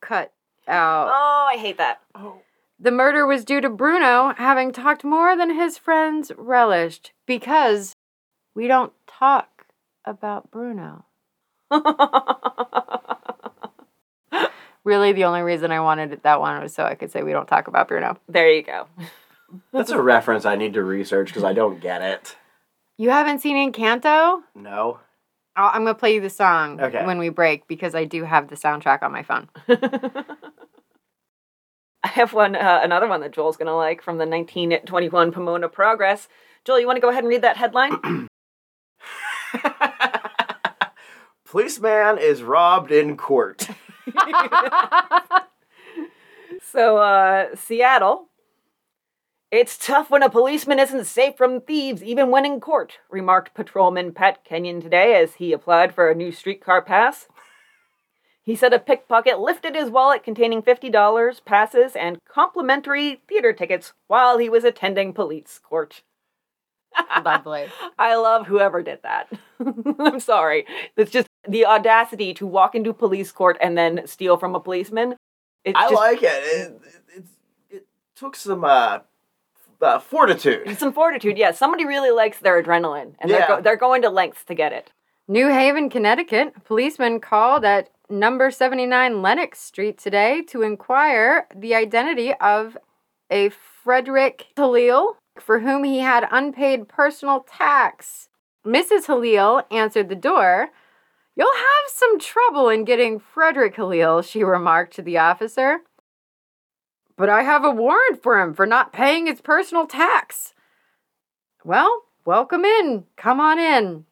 cut 0.00 0.32
out. 0.68 1.08
Oh, 1.08 1.46
I 1.50 1.56
hate 1.56 1.78
that. 1.78 2.00
Oh. 2.14 2.40
The 2.78 2.90
murder 2.90 3.26
was 3.26 3.44
due 3.44 3.60
to 3.62 3.70
Bruno 3.70 4.34
having 4.36 4.70
talked 4.72 5.02
more 5.04 5.36
than 5.36 5.54
his 5.54 5.78
friends 5.78 6.30
relished 6.36 7.12
because 7.26 7.94
we 8.54 8.66
don't 8.68 8.92
talk 9.06 9.66
about 10.04 10.50
Bruno. 10.50 11.04
Really, 14.84 15.10
the 15.12 15.24
only 15.24 15.42
reason 15.42 15.72
I 15.72 15.80
wanted 15.80 16.20
that 16.22 16.38
one 16.38 16.62
was 16.62 16.72
so 16.72 16.84
I 16.84 16.94
could 16.94 17.10
say 17.10 17.24
we 17.24 17.32
don't 17.32 17.48
talk 17.48 17.66
about 17.66 17.88
Bruno. 17.88 18.18
there 18.28 18.48
you 18.52 18.62
go. 18.62 18.86
That's 19.72 19.90
a 19.90 20.00
reference 20.00 20.44
I 20.44 20.54
need 20.54 20.74
to 20.74 20.84
research 20.84 21.26
because 21.26 21.42
I 21.42 21.54
don't 21.54 21.80
get 21.80 22.02
it. 22.02 22.36
You 22.96 23.10
haven't 23.10 23.40
seen 23.40 23.56
Encanto? 23.72 24.42
No. 24.54 25.00
I'll, 25.56 25.70
I'm 25.74 25.82
going 25.82 25.92
to 25.96 25.98
play 25.98 26.14
you 26.14 26.20
the 26.20 26.30
song 26.30 26.80
Okay. 26.80 27.04
when 27.04 27.18
we 27.18 27.30
break 27.30 27.66
because 27.66 27.96
I 27.96 28.04
do 28.04 28.22
have 28.22 28.46
the 28.48 28.54
soundtrack 28.54 29.02
on 29.02 29.10
my 29.10 29.24
phone. 29.24 29.48
I 32.06 32.10
have 32.10 32.32
one, 32.32 32.54
uh, 32.54 32.80
another 32.84 33.08
one 33.08 33.20
that 33.22 33.32
Joel's 33.32 33.56
gonna 33.56 33.74
like 33.74 34.00
from 34.00 34.18
the 34.18 34.26
1921 34.26 35.32
Pomona 35.32 35.68
Progress. 35.68 36.28
Joel, 36.64 36.78
you 36.78 36.86
want 36.86 36.98
to 36.98 37.00
go 37.00 37.08
ahead 37.08 37.24
and 37.24 37.28
read 37.28 37.42
that 37.42 37.56
headline? 37.56 38.28
Policeman 41.44 42.18
is 42.18 42.44
robbed 42.44 42.92
in 42.92 43.16
court. 43.16 43.66
so, 46.62 46.98
uh, 46.98 47.56
Seattle. 47.56 48.28
It's 49.50 49.76
tough 49.76 50.08
when 50.08 50.22
a 50.22 50.30
policeman 50.30 50.78
isn't 50.78 51.06
safe 51.06 51.36
from 51.36 51.60
thieves, 51.60 52.04
even 52.04 52.30
when 52.30 52.46
in 52.46 52.60
court, 52.60 52.98
remarked 53.10 53.54
patrolman 53.54 54.12
Pat 54.12 54.44
Kenyon 54.44 54.80
today 54.80 55.20
as 55.20 55.34
he 55.34 55.52
applied 55.52 55.92
for 55.92 56.08
a 56.08 56.14
new 56.14 56.30
streetcar 56.30 56.82
pass. 56.82 57.26
He 58.46 58.54
said 58.54 58.72
a 58.72 58.78
pickpocket 58.78 59.40
lifted 59.40 59.74
his 59.74 59.90
wallet 59.90 60.22
containing 60.22 60.62
$50, 60.62 61.44
passes, 61.44 61.96
and 61.96 62.18
complimentary 62.28 63.20
theater 63.28 63.52
tickets 63.52 63.92
while 64.06 64.38
he 64.38 64.48
was 64.48 64.62
attending 64.62 65.12
police 65.12 65.60
court. 65.62 66.02
Lovely. 67.24 67.66
I 67.98 68.14
love 68.14 68.46
whoever 68.46 68.84
did 68.84 69.00
that. 69.02 69.28
I'm 69.98 70.20
sorry. 70.20 70.64
It's 70.96 71.10
just 71.10 71.26
the 71.46 71.66
audacity 71.66 72.32
to 72.34 72.46
walk 72.46 72.76
into 72.76 72.94
police 72.94 73.32
court 73.32 73.58
and 73.60 73.76
then 73.76 74.06
steal 74.06 74.36
from 74.36 74.54
a 74.54 74.60
policeman. 74.60 75.16
It's 75.64 75.76
I 75.76 75.90
just 75.90 75.94
like 75.94 76.22
it. 76.22 76.26
It, 76.44 76.80
it, 77.16 77.24
it 77.68 77.86
took 78.14 78.36
some 78.36 78.64
uh, 78.64 79.00
uh, 79.82 79.98
fortitude. 79.98 80.78
some 80.78 80.92
fortitude. 80.92 81.36
Yeah, 81.36 81.50
somebody 81.50 81.84
really 81.84 82.12
likes 82.12 82.38
their 82.38 82.62
adrenaline, 82.62 83.14
and 83.18 83.28
they're, 83.28 83.46
go- 83.48 83.60
they're 83.60 83.76
going 83.76 84.02
to 84.02 84.08
lengths 84.08 84.44
to 84.44 84.54
get 84.54 84.72
it. 84.72 84.92
New 85.28 85.48
Haven, 85.48 85.90
Connecticut. 85.90 86.52
A 86.56 86.60
policeman 86.60 87.18
called 87.18 87.64
at 87.64 87.90
number 88.08 88.50
79 88.50 89.22
Lenox 89.22 89.58
Street 89.58 89.98
today 89.98 90.42
to 90.42 90.62
inquire 90.62 91.46
the 91.54 91.74
identity 91.74 92.32
of 92.34 92.76
a 93.30 93.50
Frederick 93.50 94.46
Halil 94.56 95.16
for 95.38 95.60
whom 95.60 95.84
he 95.84 95.98
had 95.98 96.28
unpaid 96.30 96.88
personal 96.88 97.40
tax. 97.40 98.28
Mrs. 98.64 99.06
Halil 99.06 99.62
answered 99.70 100.08
the 100.08 100.14
door. 100.14 100.70
You'll 101.34 101.54
have 101.54 101.88
some 101.88 102.18
trouble 102.18 102.68
in 102.68 102.84
getting 102.84 103.18
Frederick 103.18 103.76
Halil, 103.76 104.22
she 104.22 104.42
remarked 104.42 104.94
to 104.96 105.02
the 105.02 105.18
officer. 105.18 105.80
But 107.16 107.28
I 107.28 107.42
have 107.42 107.64
a 107.64 107.70
warrant 107.70 108.22
for 108.22 108.40
him 108.40 108.54
for 108.54 108.66
not 108.66 108.92
paying 108.92 109.26
his 109.26 109.40
personal 109.40 109.86
tax. 109.86 110.54
Well, 111.64 112.04
welcome 112.24 112.64
in. 112.64 113.04
Come 113.16 113.40
on 113.40 113.58
in. 113.58 114.04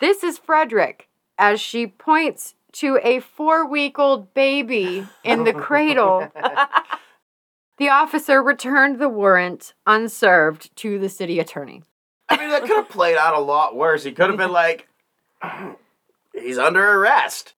This 0.00 0.22
is 0.22 0.38
Frederick, 0.38 1.08
as 1.38 1.60
she 1.60 1.86
points 1.86 2.54
to 2.74 2.98
a 3.02 3.20
four 3.20 3.66
week 3.66 3.98
old 3.98 4.34
baby 4.34 5.06
in 5.22 5.44
the 5.44 5.52
cradle. 5.52 6.30
The 7.76 7.88
officer 7.88 8.40
returned 8.40 9.00
the 9.00 9.08
warrant 9.08 9.74
unserved 9.84 10.74
to 10.76 10.98
the 10.98 11.08
city 11.08 11.40
attorney. 11.40 11.82
I 12.28 12.36
mean, 12.36 12.50
that 12.50 12.62
could 12.62 12.76
have 12.76 12.88
played 12.88 13.16
out 13.16 13.34
a 13.34 13.40
lot 13.40 13.74
worse. 13.74 14.04
He 14.04 14.12
could 14.12 14.28
have 14.28 14.38
been 14.38 14.52
like, 14.52 14.88
he's 16.32 16.58
under 16.58 16.92
arrest. 16.92 17.54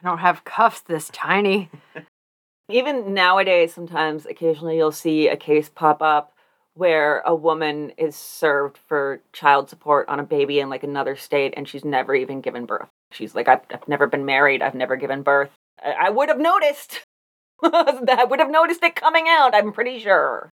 I 0.00 0.06
don't 0.06 0.18
have 0.18 0.44
cuffs 0.44 0.80
this 0.80 1.08
tiny. 1.08 1.70
Even 2.68 3.14
nowadays, 3.14 3.72
sometimes, 3.72 4.26
occasionally, 4.26 4.76
you'll 4.76 4.92
see 4.92 5.28
a 5.28 5.36
case 5.36 5.70
pop 5.70 6.02
up 6.02 6.34
where 6.74 7.20
a 7.20 7.34
woman 7.34 7.92
is 7.96 8.14
served 8.14 8.76
for 8.86 9.22
child 9.32 9.70
support 9.70 10.06
on 10.08 10.20
a 10.20 10.24
baby 10.24 10.60
in 10.60 10.68
like 10.68 10.82
another 10.82 11.16
state 11.16 11.54
and 11.56 11.66
she's 11.66 11.84
never 11.84 12.14
even 12.14 12.42
given 12.42 12.66
birth. 12.66 12.88
She's 13.12 13.34
like, 13.34 13.48
I've, 13.48 13.60
I've 13.70 13.88
never 13.88 14.06
been 14.06 14.24
married, 14.24 14.62
I've 14.62 14.74
never 14.74 14.96
given 14.96 15.22
birth. 15.22 15.50
I, 15.82 16.06
I 16.06 16.10
would 16.10 16.28
have 16.28 16.38
noticed. 16.38 17.04
I 17.62 18.26
would 18.28 18.40
have 18.40 18.50
noticed 18.50 18.82
it 18.82 18.96
coming 18.96 19.26
out, 19.28 19.54
I'm 19.54 19.72
pretty 19.72 19.98
sure. 19.98 20.50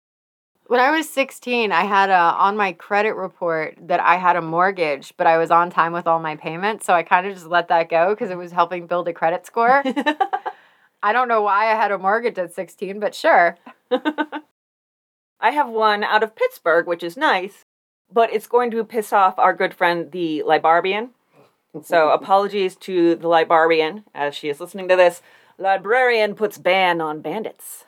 When 0.66 0.80
I 0.80 0.90
was 0.90 1.08
16, 1.10 1.72
I 1.72 1.84
had 1.84 2.08
a 2.08 2.14
on 2.14 2.56
my 2.56 2.72
credit 2.72 3.14
report 3.14 3.76
that 3.82 4.00
I 4.00 4.16
had 4.16 4.36
a 4.36 4.40
mortgage, 4.40 5.12
but 5.16 5.26
I 5.26 5.36
was 5.36 5.50
on 5.50 5.70
time 5.70 5.92
with 5.92 6.06
all 6.06 6.20
my 6.20 6.36
payments, 6.36 6.86
so 6.86 6.94
I 6.94 7.02
kind 7.02 7.26
of 7.26 7.34
just 7.34 7.46
let 7.46 7.68
that 7.68 7.90
go 7.90 8.10
because 8.10 8.30
it 8.30 8.38
was 8.38 8.52
helping 8.52 8.86
build 8.86 9.08
a 9.08 9.12
credit 9.12 9.44
score. 9.44 9.82
I 11.02 11.12
don't 11.12 11.28
know 11.28 11.42
why 11.42 11.72
I 11.72 11.74
had 11.74 11.90
a 11.90 11.98
mortgage 11.98 12.38
at 12.38 12.54
16, 12.54 13.00
but 13.00 13.14
sure. 13.14 13.58
I 13.90 15.50
have 15.50 15.68
one 15.68 16.04
out 16.04 16.22
of 16.22 16.36
Pittsburgh, 16.36 16.86
which 16.86 17.02
is 17.02 17.16
nice, 17.16 17.64
but 18.10 18.32
it's 18.32 18.46
going 18.46 18.70
to 18.70 18.84
piss 18.84 19.12
off 19.12 19.38
our 19.38 19.52
good 19.52 19.74
friend, 19.74 20.12
the 20.12 20.44
Libarbian. 20.46 21.10
So 21.80 22.10
apologies 22.12 22.76
to 22.76 23.14
the 23.14 23.28
librarian 23.28 24.04
as 24.14 24.34
she 24.34 24.48
is 24.48 24.60
listening 24.60 24.88
to 24.88 24.96
this. 24.96 25.22
Librarian 25.58 26.34
puts 26.34 26.58
ban 26.58 27.00
on 27.00 27.20
bandits. 27.20 27.84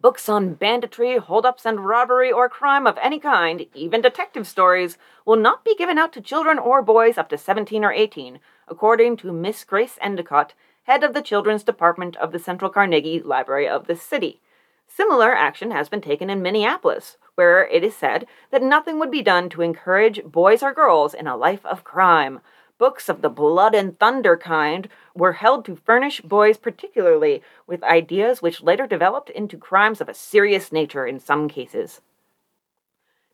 Books 0.00 0.28
on 0.28 0.52
banditry, 0.52 1.16
holdups, 1.16 1.64
and 1.64 1.86
robbery 1.86 2.30
or 2.30 2.48
crime 2.48 2.86
of 2.86 2.98
any 3.00 3.18
kind, 3.18 3.64
even 3.74 4.02
detective 4.02 4.46
stories, 4.46 4.98
will 5.24 5.36
not 5.36 5.64
be 5.64 5.74
given 5.74 5.96
out 5.96 6.12
to 6.12 6.20
children 6.20 6.58
or 6.58 6.82
boys 6.82 7.16
up 7.16 7.30
to 7.30 7.38
17 7.38 7.82
or 7.82 7.92
18, 7.92 8.38
according 8.68 9.16
to 9.16 9.32
Miss 9.32 9.64
Grace 9.64 9.96
Endicott, 10.02 10.52
head 10.82 11.02
of 11.02 11.14
the 11.14 11.22
Children's 11.22 11.62
Department 11.62 12.16
of 12.16 12.32
the 12.32 12.38
Central 12.38 12.70
Carnegie 12.70 13.20
Library 13.20 13.66
of 13.66 13.86
the 13.86 13.96
city. 13.96 14.42
Similar 14.86 15.34
action 15.34 15.70
has 15.70 15.88
been 15.88 16.02
taken 16.02 16.28
in 16.28 16.42
Minneapolis, 16.42 17.16
where 17.34 17.66
it 17.66 17.82
is 17.82 17.96
said 17.96 18.26
that 18.50 18.62
nothing 18.62 18.98
would 18.98 19.10
be 19.10 19.22
done 19.22 19.48
to 19.48 19.62
encourage 19.62 20.22
boys 20.24 20.62
or 20.62 20.74
girls 20.74 21.14
in 21.14 21.26
a 21.26 21.36
life 21.36 21.64
of 21.64 21.82
crime. 21.82 22.40
Books 22.78 23.08
of 23.08 23.22
the 23.22 23.28
blood 23.28 23.74
and 23.74 23.98
thunder 23.98 24.36
kind 24.36 24.88
were 25.14 25.34
held 25.34 25.64
to 25.64 25.76
furnish 25.76 26.20
boys 26.20 26.56
particularly 26.56 27.42
with 27.66 27.84
ideas 27.84 28.42
which 28.42 28.62
later 28.62 28.86
developed 28.86 29.30
into 29.30 29.56
crimes 29.56 30.00
of 30.00 30.08
a 30.08 30.14
serious 30.14 30.72
nature 30.72 31.06
in 31.06 31.20
some 31.20 31.48
cases. 31.48 32.00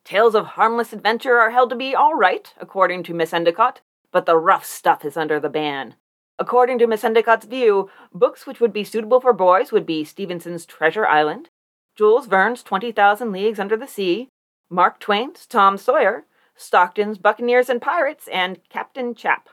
Tales 0.05 0.35
of 0.35 0.47
harmless 0.47 0.93
adventure 0.93 1.39
are 1.39 1.51
held 1.51 1.71
to 1.71 1.77
be 1.77 1.95
all 1.95 2.15
right, 2.15 2.53
according 2.61 3.03
to 3.05 3.15
Miss 3.15 3.33
Endicott, 3.33 3.81
but 4.13 4.27
the 4.27 4.37
rough 4.37 4.65
stuff 4.65 5.05
is 5.05 5.17
under 5.17 5.41
the 5.41 5.49
ban. 5.49 5.95
According 6.39 6.79
to 6.79 6.87
Miss 6.87 7.05
Endicott's 7.05 7.47
view, 7.47 7.91
books 8.13 8.47
which 8.47 8.61
would 8.61 8.73
be 8.73 8.85
suitable 8.85 9.21
for 9.21 9.33
boys 9.33 9.73
would 9.73 9.87
be 9.87 10.05
Stevenson's 10.05 10.67
Treasure 10.67 11.07
Island, 11.07 11.51
Jules 11.97 12.27
Verne's 12.27 12.63
20,000 12.63 13.31
Leagues 13.31 13.61
Under 13.61 13.77
the 13.77 13.87
Sea, 13.87 14.29
Mark 14.71 14.99
Twain's 14.99 15.47
Tom 15.47 15.77
Sawyer, 15.77 16.25
Stockton's 16.61 17.19
Buccaneers 17.19 17.69
and 17.69 17.81
Pirates, 17.81 18.29
and 18.33 18.59
Captain 18.69 19.15
Chap. 19.15 19.49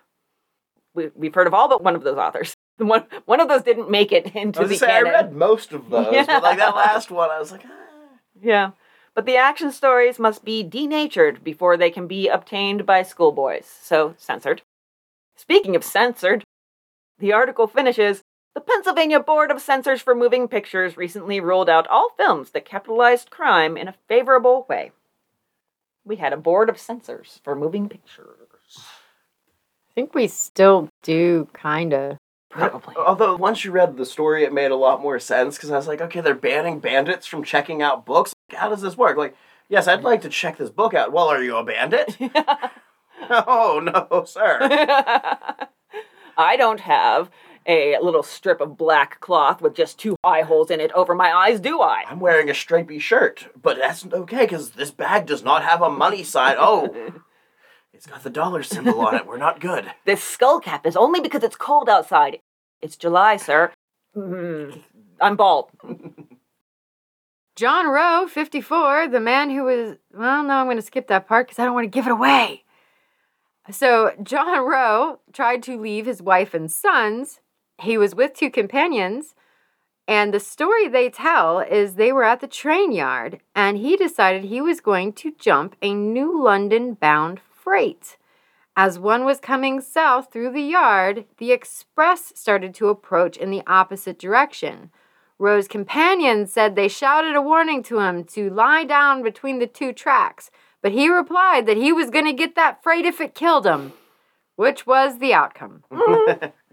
We, 0.94 1.10
we've 1.16 1.34
heard 1.34 1.48
of 1.48 1.54
all 1.54 1.70
but 1.70 1.84
one 1.84 1.96
of 1.96 2.04
those 2.04 2.18
authors. 2.18 2.54
One, 2.78 3.06
one 3.26 3.40
of 3.40 3.48
those 3.48 3.64
didn't 3.64 3.90
make 3.90 4.12
it 4.12 4.36
into 4.36 4.60
I 4.60 4.62
was 4.62 4.70
the 4.70 4.78
say, 4.78 4.98
I 4.98 5.02
read 5.02 5.34
most 5.34 5.74
of 5.74 5.90
those, 5.90 6.28
but 6.28 6.44
like 6.44 6.60
that 6.60 6.76
last 6.76 7.10
one, 7.10 7.32
I 7.32 7.40
was 7.40 7.52
like, 7.52 7.64
ah. 7.66 8.20
Yeah. 8.40 8.72
But 9.16 9.26
the 9.26 9.36
action 9.36 9.72
stories 9.72 10.20
must 10.20 10.46
be 10.46 10.62
denatured 10.62 11.44
before 11.44 11.76
they 11.76 11.90
can 11.90 12.06
be 12.06 12.28
obtained 12.28 12.86
by 12.86 13.02
schoolboys, 13.02 13.66
so 13.66 14.14
censored. 14.20 14.62
Speaking 15.36 15.76
of 15.76 15.84
censored, 15.84 16.44
the 17.18 17.34
article 17.34 17.66
finishes 17.66 18.22
The 18.54 18.62
Pennsylvania 18.62 19.20
Board 19.20 19.50
of 19.50 19.60
Censors 19.60 20.04
for 20.04 20.14
Moving 20.14 20.48
Pictures 20.48 20.98
recently 20.98 21.40
ruled 21.40 21.70
out 21.70 21.88
all 21.88 22.12
films 22.16 22.52
that 22.52 22.66
capitalized 22.66 23.32
crime 23.32 23.76
in 23.76 23.88
a 23.88 23.96
favorable 24.08 24.68
way. 24.70 24.92
We 26.08 26.16
had 26.16 26.32
a 26.32 26.38
board 26.38 26.70
of 26.70 26.78
censors 26.78 27.42
for 27.44 27.56
moving 27.56 27.90
pictures. 27.90 28.28
I 28.78 29.94
think 29.94 30.16
we 30.16 30.28
still 30.28 30.88
do, 31.04 31.50
kind 31.54 31.94
of. 31.94 32.18
Probably. 32.50 32.96
Although 32.96 33.36
once 33.36 33.66
you 33.66 33.72
read 33.72 33.98
the 33.98 34.06
story, 34.06 34.46
it 34.46 34.54
made 34.54 34.72
a 34.72 34.76
lot 34.76 35.02
more 35.02 35.20
sense 35.20 35.58
because 35.58 35.70
I 35.70 35.76
was 35.76 35.88
like, 35.88 36.00
okay, 36.02 36.22
they're 36.22 36.34
banning 36.34 36.80
bandits 36.80 37.28
from 37.28 37.44
checking 37.44 37.82
out 37.82 38.06
books. 38.06 38.34
How 38.52 38.70
does 38.70 38.82
this 38.82 38.98
work? 38.98 39.18
Like, 39.18 39.36
yes, 39.68 39.88
I'd 39.88 40.04
like 40.04 40.22
to 40.22 40.30
check 40.30 40.58
this 40.58 40.70
book 40.70 40.94
out. 40.94 41.12
Well, 41.12 41.28
are 41.28 41.44
you 41.44 41.58
a 41.58 41.64
bandit? 41.66 42.18
oh 43.30 43.82
no, 43.84 44.24
sir. 44.26 44.60
I 46.38 46.56
don't 46.56 46.82
have 46.82 47.30
a 47.68 47.98
little 48.02 48.24
strip 48.24 48.62
of 48.62 48.78
black 48.78 49.20
cloth 49.20 49.62
with 49.62 49.76
just 49.76 50.00
two 50.00 50.16
eye 50.24 50.42
holes 50.42 50.72
in 50.72 50.80
it 50.80 50.92
over 50.94 51.14
my 51.14 51.32
eyes, 51.32 51.60
do 51.60 51.82
I? 51.82 52.04
I'm 52.08 52.20
wearing 52.20 52.50
a 52.50 52.54
stripy 52.54 53.00
shirt, 53.00 53.48
but 53.62 53.78
that's 53.78 54.06
okay 54.06 54.46
because 54.46 54.72
this 54.72 54.92
bag 54.92 55.26
does 55.26 55.44
not 55.44 55.64
have 55.64 55.82
a 55.82 55.90
money 55.90 56.24
sign. 56.24 56.56
Oh, 56.58 57.12
it's 57.94 58.06
got 58.06 58.24
the 58.24 58.30
dollar 58.30 58.64
symbol 58.64 59.02
on 59.02 59.16
it. 59.16 59.28
We're 59.28 59.38
not 59.38 59.60
good. 59.60 59.92
This 60.06 60.24
skull 60.24 60.62
cap 60.62 60.86
is 60.86 60.96
only 60.96 61.20
because 61.20 61.44
it's 61.44 61.58
cold 61.58 61.90
outside. 61.90 62.40
It's 62.82 62.96
July, 62.96 63.36
sir. 63.36 63.74
Mm, 64.16 64.84
I'm 65.20 65.36
bald. 65.36 65.70
John 67.58 67.88
Rowe, 67.88 68.28
54, 68.28 69.10
the 69.10 69.20
man 69.20 69.50
who 69.50 69.64
was, 69.64 69.98
well, 70.14 70.44
no, 70.44 70.54
I'm 70.54 70.68
going 70.68 70.78
to 70.78 70.82
skip 70.84 71.08
that 71.08 71.28
part 71.28 71.48
because 71.48 71.60
I 71.60 71.66
don't 71.66 71.74
want 71.74 71.86
to 71.86 71.90
give 71.90 72.06
it 72.06 72.12
away. 72.12 72.64
So, 73.72 74.14
John 74.24 74.66
Rowe 74.66 75.20
tried 75.34 75.64
to 75.64 75.78
leave 75.82 76.06
his 76.06 76.22
wife 76.22 76.54
and 76.54 76.72
sons. 76.72 77.42
He 77.82 77.98
was 77.98 78.16
with 78.16 78.34
two 78.34 78.50
companions. 78.50 79.36
And 80.08 80.34
the 80.34 80.40
story 80.40 80.88
they 80.88 81.10
tell 81.10 81.60
is 81.60 81.96
they 81.96 82.14
were 82.14 82.24
at 82.24 82.40
the 82.40 82.48
train 82.48 82.94
yard 82.94 83.42
and 83.54 83.78
he 83.78 83.98
decided 83.98 84.46
he 84.46 84.62
was 84.62 84.80
going 84.80 85.12
to 85.14 85.34
jump 85.38 85.76
a 85.82 85.94
New 85.94 86.42
London 86.42 86.94
bound 86.94 87.42
freight. 87.52 88.18
As 88.76 89.00
one 89.00 89.26
was 89.26 89.40
coming 89.40 89.82
south 89.82 90.32
through 90.32 90.52
the 90.52 90.62
yard, 90.62 91.26
the 91.40 91.52
express 91.52 92.32
started 92.36 92.74
to 92.76 92.90
approach 92.90 93.36
in 93.36 93.50
the 93.50 93.64
opposite 93.68 94.18
direction. 94.18 94.92
Rowe's 95.40 95.68
companions 95.68 96.54
said 96.54 96.76
they 96.76 96.88
shouted 96.88 97.36
a 97.36 97.42
warning 97.42 97.84
to 97.84 98.00
him 98.00 98.24
to 98.26 98.50
lie 98.50 98.84
down 98.86 99.24
between 99.24 99.60
the 99.60 99.68
two 99.68 99.94
tracks, 99.94 100.52
but 100.82 100.92
he 100.92 101.10
replied 101.10 101.66
that 101.66 101.78
he 101.78 101.92
was 101.92 102.10
going 102.10 102.26
to 102.26 102.34
get 102.34 102.56
that 102.56 102.82
freight 102.82 103.06
if 103.06 103.20
it 103.20 103.36
killed 103.36 103.66
him, 103.66 103.94
which 104.56 104.88
was 104.88 105.20
the 105.20 105.34
outcome. 105.34 105.84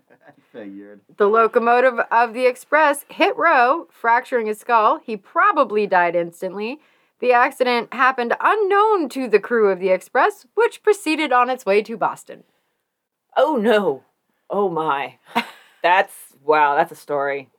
Figured. 0.54 1.00
The 1.16 1.26
locomotive 1.26 1.98
of 2.12 2.32
the 2.32 2.46
express 2.46 3.04
hit 3.08 3.36
Rowe, 3.36 3.88
fracturing 3.90 4.46
his 4.46 4.60
skull. 4.60 5.00
He 5.04 5.16
probably 5.16 5.86
died 5.88 6.14
instantly. 6.14 6.78
The 7.18 7.32
accident 7.32 7.92
happened 7.92 8.36
unknown 8.40 9.08
to 9.10 9.26
the 9.26 9.40
crew 9.40 9.68
of 9.70 9.80
the 9.80 9.88
express, 9.88 10.46
which 10.54 10.82
proceeded 10.84 11.32
on 11.32 11.50
its 11.50 11.66
way 11.66 11.82
to 11.82 11.96
Boston. 11.96 12.44
Oh 13.36 13.56
no. 13.56 14.04
Oh 14.48 14.68
my. 14.68 15.18
That's, 15.82 16.14
wow, 16.42 16.76
that's 16.76 16.92
a 16.92 16.96
story. 16.96 17.50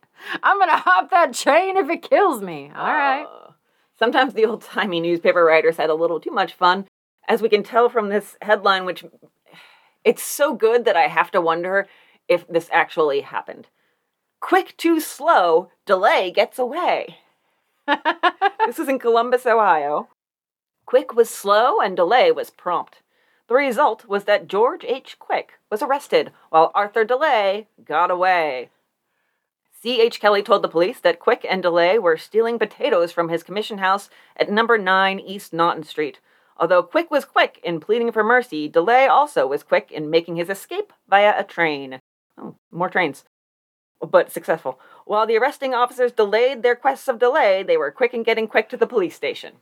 I'm 0.41 0.58
gonna 0.58 0.77
hop 0.77 1.10
that 1.10 1.34
train 1.34 1.75
if 1.75 1.89
it 1.89 2.01
kills 2.01 2.41
me. 2.41 2.71
All 2.73 2.93
right. 2.93 3.25
Uh, 3.25 3.51
sometimes 3.99 4.34
the 4.34 4.45
old 4.45 4.62
timey 4.62 5.01
newspaper 5.01 5.43
writers 5.43 5.75
had 5.75 5.89
a 5.89 5.95
little 5.95 6.21
too 6.21 6.31
much 6.31 6.53
fun, 6.53 6.88
as 7.27 7.41
we 7.41 7.49
can 7.49 7.62
tell 7.62 7.89
from 7.89 8.08
this 8.08 8.38
headline, 8.41 8.86
which 8.86 9.03
it's 10.05 10.23
so 10.23 10.53
good 10.53 10.86
that 10.86 10.95
I 10.95 11.08
have 11.08 11.29
to 11.31 11.41
wonder 11.41 11.88
if 12.27 12.47
this 12.47 12.69
actually 12.71 13.21
happened. 13.21 13.67
Quick 14.39 14.75
too 14.77 14.99
slow, 14.99 15.69
delay 15.85 16.31
gets 16.31 16.59
away. 16.59 17.17
this 18.65 18.79
is 18.79 18.88
in 18.88 18.99
Columbus, 18.99 19.45
Ohio. 19.45 20.09
Quick 20.85 21.13
was 21.13 21.29
slow 21.29 21.79
and 21.79 21.95
delay 21.95 22.31
was 22.31 22.49
prompt. 22.49 23.01
The 23.47 23.55
result 23.55 24.05
was 24.05 24.23
that 24.23 24.47
George 24.47 24.83
H. 24.85 25.17
Quick 25.19 25.53
was 25.69 25.83
arrested 25.83 26.31
while 26.49 26.71
Arthur 26.73 27.05
Delay 27.05 27.67
got 27.83 28.09
away. 28.09 28.69
C.H. 29.81 30.19
Kelly 30.19 30.41
told 30.41 30.63
the 30.63 30.67
police 30.67 30.99
that 30.99 31.19
Quick 31.19 31.45
and 31.47 31.61
DeLay 31.61 31.99
were 31.99 32.17
stealing 32.17 32.57
potatoes 32.57 33.11
from 33.11 33.30
his 33.30 33.43
commission 33.43 33.78
house 33.78 34.09
at 34.36 34.49
number 34.49 34.80
9 34.80 35.19
East 35.19 35.53
Naghten 35.53 35.86
Street. 35.86 36.19
Although 36.57 36.82
Quick 36.82 37.11
was 37.11 37.23
quick 37.23 37.59
in 37.63 37.80
pleading 37.80 38.11
for 38.11 38.23
mercy, 38.23 38.67
DeLay 38.67 39.05
also 39.05 39.45
was 39.45 39.61
quick 39.61 39.91
in 39.91 40.09
making 40.09 40.38
his 40.38 40.49
escape 40.49 40.91
via 41.07 41.39
a 41.39 41.43
train. 41.43 41.99
Oh, 42.38 42.55
more 42.71 42.89
trains. 42.89 43.23
But 44.01 44.31
successful. 44.31 44.79
While 45.05 45.25
the 45.25 45.38
arresting 45.38 45.73
officers 45.73 46.11
delayed 46.11 46.61
their 46.61 46.75
quests 46.75 47.07
of 47.07 47.19
delay, 47.19 47.63
they 47.63 47.77
were 47.77 47.91
quick 47.91 48.13
in 48.13 48.23
getting 48.23 48.47
quick 48.47 48.69
to 48.69 48.77
the 48.77 48.88
police 48.88 49.15
station. 49.15 49.53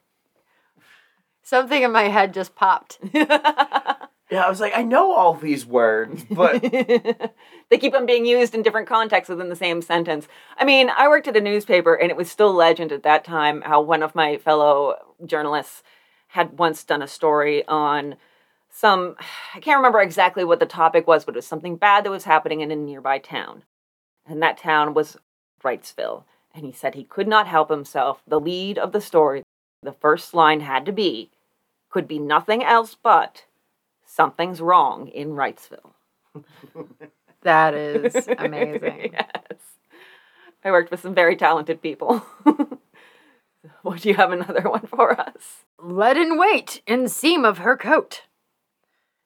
Something 1.43 1.83
in 1.83 1.91
my 1.91 2.03
head 2.03 2.33
just 2.33 2.55
popped. 2.55 2.99
Yeah, 4.33 4.45
I 4.47 4.49
was 4.49 4.59
like, 4.59 4.73
I 4.75 4.81
know 4.81 5.13
all 5.13 5.35
these 5.35 5.63
words, 5.63 6.25
but 6.27 6.59
they 7.69 7.77
keep 7.77 7.93
on 7.93 8.07
being 8.07 8.25
used 8.25 8.55
in 8.55 8.63
different 8.63 8.87
contexts 8.87 9.29
within 9.29 9.49
the 9.49 9.55
same 9.55 9.83
sentence. 9.83 10.27
I 10.57 10.65
mean, 10.65 10.89
I 10.89 11.07
worked 11.07 11.27
at 11.27 11.37
a 11.37 11.41
newspaper 11.41 11.93
and 11.93 12.09
it 12.09 12.17
was 12.17 12.31
still 12.31 12.51
legend 12.51 12.91
at 12.91 13.03
that 13.03 13.23
time 13.23 13.61
how 13.61 13.81
one 13.81 14.01
of 14.01 14.15
my 14.15 14.37
fellow 14.37 14.95
journalists 15.23 15.83
had 16.29 16.57
once 16.57 16.83
done 16.83 17.03
a 17.03 17.07
story 17.07 17.63
on 17.67 18.15
some, 18.73 19.15
I 19.53 19.59
can't 19.59 19.77
remember 19.77 20.01
exactly 20.01 20.43
what 20.43 20.59
the 20.59 20.65
topic 20.65 21.07
was, 21.07 21.25
but 21.25 21.35
it 21.35 21.37
was 21.37 21.47
something 21.47 21.75
bad 21.75 22.03
that 22.03 22.09
was 22.11 22.23
happening 22.23 22.61
in 22.61 22.71
a 22.71 22.75
nearby 22.75 23.19
town. 23.19 23.63
And 24.25 24.41
that 24.41 24.57
town 24.57 24.93
was 24.93 25.17
Wrightsville. 25.63 26.23
And 26.55 26.65
he 26.65 26.71
said 26.71 26.95
he 26.95 27.03
could 27.03 27.27
not 27.27 27.47
help 27.47 27.69
himself. 27.69 28.21
The 28.27 28.39
lead 28.39 28.77
of 28.77 28.91
the 28.91 29.01
story, 29.01 29.43
the 29.81 29.91
first 29.91 30.33
line 30.33 30.61
had 30.61 30.85
to 30.85 30.91
be, 30.91 31.29
could 31.89 32.07
be 32.07 32.19
nothing 32.19 32.63
else 32.63 32.95
but, 33.01 33.45
something's 34.05 34.61
wrong 34.61 35.07
in 35.07 35.29
Wrightsville. 35.29 35.93
That 37.43 37.73
is 37.75 38.27
amazing. 38.37 39.11
yes. 39.13 39.59
I 40.63 40.71
worked 40.71 40.91
with 40.91 41.01
some 41.01 41.13
very 41.13 41.35
talented 41.35 41.81
people. 41.81 42.25
Would 43.83 44.05
you 44.05 44.15
have 44.15 44.31
another 44.31 44.69
one 44.69 44.87
for 44.87 45.19
us? 45.19 45.63
Leaden 45.81 46.37
weight 46.37 46.81
in 46.87 47.07
seam 47.07 47.45
of 47.45 47.59
her 47.59 47.77
coat. 47.77 48.23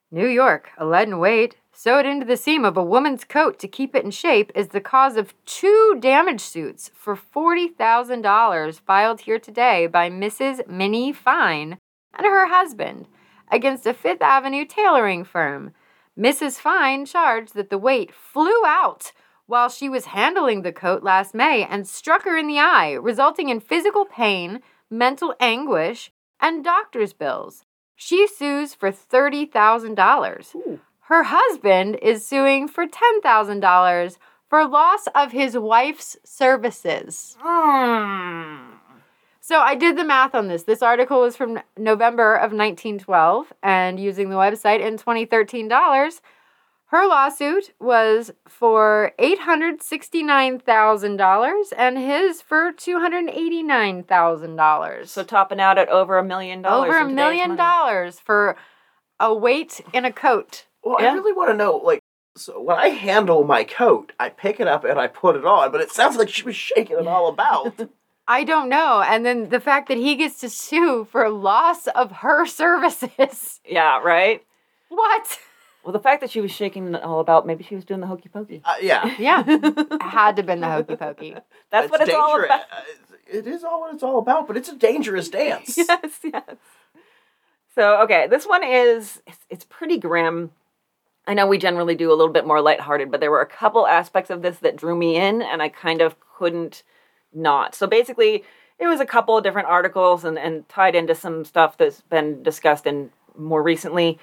New 0.10 0.28
York, 0.28 0.70
a 0.78 0.86
leaden 0.86 1.20
weight 1.20 1.58
sewed 1.74 2.06
into 2.06 2.26
the 2.26 2.38
seam 2.38 2.64
of 2.64 2.78
a 2.78 2.84
woman's 2.84 3.26
coat 3.26 3.60
to 3.60 3.68
keep 3.68 3.94
it 3.94 4.06
in 4.06 4.12
shape 4.12 4.54
is 4.56 4.70
the 4.70 4.80
cause 4.80 5.18
of 5.18 5.34
two 5.46 5.98
damage 6.00 6.40
suits 6.40 6.90
for 6.96 7.14
$40,000 7.14 8.80
filed 8.80 9.22
here 9.22 9.38
today 9.38 9.86
by 9.86 10.10
Mrs. 10.10 10.66
Minnie 10.66 11.12
Fine 11.12 11.78
and 12.14 12.26
her 12.26 12.48
husband 12.48 13.10
against 13.52 13.86
a 13.86 13.94
Fifth 13.94 14.22
Avenue 14.22 14.64
tailoring 14.64 15.26
firm. 15.26 15.74
Mrs. 16.18 16.54
Fine 16.54 17.06
charged 17.06 17.54
that 17.56 17.70
the 17.70 17.78
weight 17.78 18.16
flew 18.16 18.66
out 18.66 19.12
while 19.46 19.68
she 19.68 19.90
was 19.90 20.06
handling 20.06 20.62
the 20.62 20.72
coat 20.72 21.04
last 21.04 21.36
May 21.36 21.66
and 21.66 21.86
struck 21.86 22.24
her 22.24 22.38
in 22.38 22.48
the 22.48 22.60
eye, 22.60 22.94
resulting 22.94 23.50
in 23.50 23.60
physical 23.60 24.06
pain, 24.06 24.62
mental 24.90 25.36
anguish, 25.42 26.12
and 26.40 26.64
doctor's 26.64 27.12
bills. 27.12 27.66
She 28.00 28.28
sues 28.28 28.76
for 28.76 28.92
$30,000. 28.92 30.80
Her 31.02 31.24
husband 31.24 31.98
is 32.00 32.26
suing 32.26 32.68
for 32.68 32.86
$10,000 32.86 34.18
for 34.48 34.68
loss 34.68 35.08
of 35.16 35.32
his 35.32 35.58
wife's 35.58 36.16
services. 36.24 37.36
Hmm. 37.40 38.76
So 39.42 39.60
I 39.60 39.74
did 39.76 39.98
the 39.98 40.04
math 40.04 40.36
on 40.36 40.48
this. 40.48 40.64
This 40.64 40.84
article 40.84 41.22
was 41.22 41.36
from 41.36 41.60
November 41.76 42.36
of 42.36 42.52
1912 42.52 43.52
and 43.64 44.00
using 44.00 44.30
the 44.30 44.36
website 44.36 44.80
in 44.80 44.98
2013 44.98 45.68
dollars. 45.68 46.22
Her 46.90 47.06
lawsuit 47.06 47.74
was 47.80 48.32
for 48.48 49.12
$869,000 49.20 51.74
and 51.78 51.98
his 51.98 52.42
for 52.42 52.72
$289,000. 52.72 55.08
So 55.08 55.24
topping 55.24 55.60
out 55.60 55.78
at 55.78 55.90
over 55.90 56.18
a 56.18 56.24
million 56.24 56.62
dollars. 56.62 56.90
over 56.90 57.00
a 57.00 57.10
million 57.10 57.50
money. 57.50 57.58
dollars 57.58 58.20
for 58.20 58.56
a 59.20 59.34
weight 59.34 59.82
in 59.94 60.06
a 60.06 60.12
coat. 60.14 60.66
Well, 60.84 60.98
Yeah. 61.02 61.12
I 61.12 61.14
really 61.14 61.34
want 61.34 61.50
to 61.52 61.58
know, 61.58 61.76
like, 61.78 62.00
so 62.36 62.62
when 62.62 62.78
I 62.78 62.90
handle 62.90 63.44
my 63.44 63.64
coat, 63.64 64.12
I 64.20 64.30
pick 64.30 64.60
it 64.60 64.68
up 64.68 64.84
and 64.86 65.00
I 65.00 65.08
put 65.08 65.36
it 65.36 65.44
on, 65.46 65.72
but 65.72 65.82
it 65.82 65.92
sounds 65.92 66.18
like 66.18 66.30
she 66.30 66.44
was 66.44 66.56
shaking 66.56 67.00
it 67.00 67.08
all 67.08 67.28
about. 67.30 67.90
I 68.30 68.44
don't 68.44 68.70
know. 68.70 69.02
And 69.02 69.26
then 69.26 69.50
the 69.50 69.60
fact 69.60 69.88
that 69.88 69.98
he 69.98 70.16
gets 70.16 70.40
to 70.42 70.50
sue 70.50 71.08
for 71.10 71.28
loss 71.30 71.88
of 71.88 72.12
her 72.12 72.46
services. 72.62 73.60
Yeah, 73.66 74.00
right? 74.00 74.44
What? 74.90 75.40
Well, 75.88 75.94
the 75.94 76.00
fact 76.00 76.20
that 76.20 76.30
she 76.30 76.42
was 76.42 76.52
shaking 76.52 76.94
it 76.94 77.02
all 77.02 77.22
about, 77.22 77.48
maybe 77.48 77.64
she 77.64 77.74
was 77.74 77.86
doing 77.86 78.02
the 78.02 78.08
hokey 78.08 78.28
pokey. 78.28 78.62
uh, 78.66 78.74
yeah. 78.82 79.16
Yeah. 79.18 79.42
Had 80.02 80.36
to 80.36 80.42
have 80.42 80.46
been 80.46 80.60
the 80.60 80.70
hokey 80.70 80.98
pokey. 80.98 81.34
That's 81.72 81.90
what 81.90 82.02
it's 82.02 82.14
all 82.14 82.38
dangerous. 82.40 82.46
about. 82.48 82.60
Uh, 82.70 83.16
It 83.26 83.48
is 83.48 83.64
all 83.64 83.80
what 83.80 83.94
it's 83.94 84.04
all 84.04 84.20
about, 84.20 84.48
but 84.48 84.58
it's 84.58 84.68
a 84.68 84.76
dangerous 84.76 85.30
dance. 85.30 85.78
yes, 85.78 86.20
yes. 86.22 86.44
So, 87.74 88.02
okay, 88.02 88.28
this 88.28 88.46
one 88.46 88.66
is 88.66 89.22
it's, 89.26 89.46
it's 89.50 89.64
pretty 89.64 89.98
grim. 89.98 90.52
I 91.26 91.34
know 91.34 91.48
we 91.48 91.58
generally 91.58 91.96
do 91.96 92.10
a 92.12 92.16
little 92.16 92.34
bit 92.34 92.46
more 92.46 92.60
lighthearted, 92.60 93.10
but 93.10 93.22
there 93.22 93.32
were 93.32 93.40
a 93.40 93.46
couple 93.46 93.88
aspects 93.88 94.30
of 94.30 94.42
this 94.42 94.58
that 94.60 94.76
drew 94.76 94.94
me 94.94 95.16
in 95.16 95.42
and 95.42 95.62
I 95.62 95.70
kind 95.70 96.02
of 96.02 96.18
couldn't 96.38 96.84
not. 97.34 97.76
So 97.76 97.88
basically, 97.88 98.44
it 98.78 98.88
was 98.88 99.00
a 99.00 99.06
couple 99.06 99.38
of 99.38 99.44
different 99.46 99.70
articles 99.70 100.26
and, 100.26 100.38
and 100.38 100.68
tied 100.68 100.96
into 100.96 101.16
some 101.16 101.46
stuff 101.46 101.78
that's 101.78 102.02
been 102.02 102.44
discussed 102.44 102.86
in 102.86 103.10
more 103.38 103.64
recently 103.64 104.20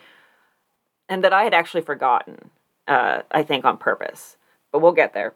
and 1.08 1.22
that 1.24 1.32
I 1.32 1.44
had 1.44 1.54
actually 1.54 1.82
forgotten, 1.82 2.50
uh, 2.86 3.22
I 3.30 3.42
think 3.42 3.64
on 3.64 3.78
purpose. 3.78 4.36
But 4.72 4.80
we'll 4.80 4.92
get 4.92 5.14
there. 5.14 5.34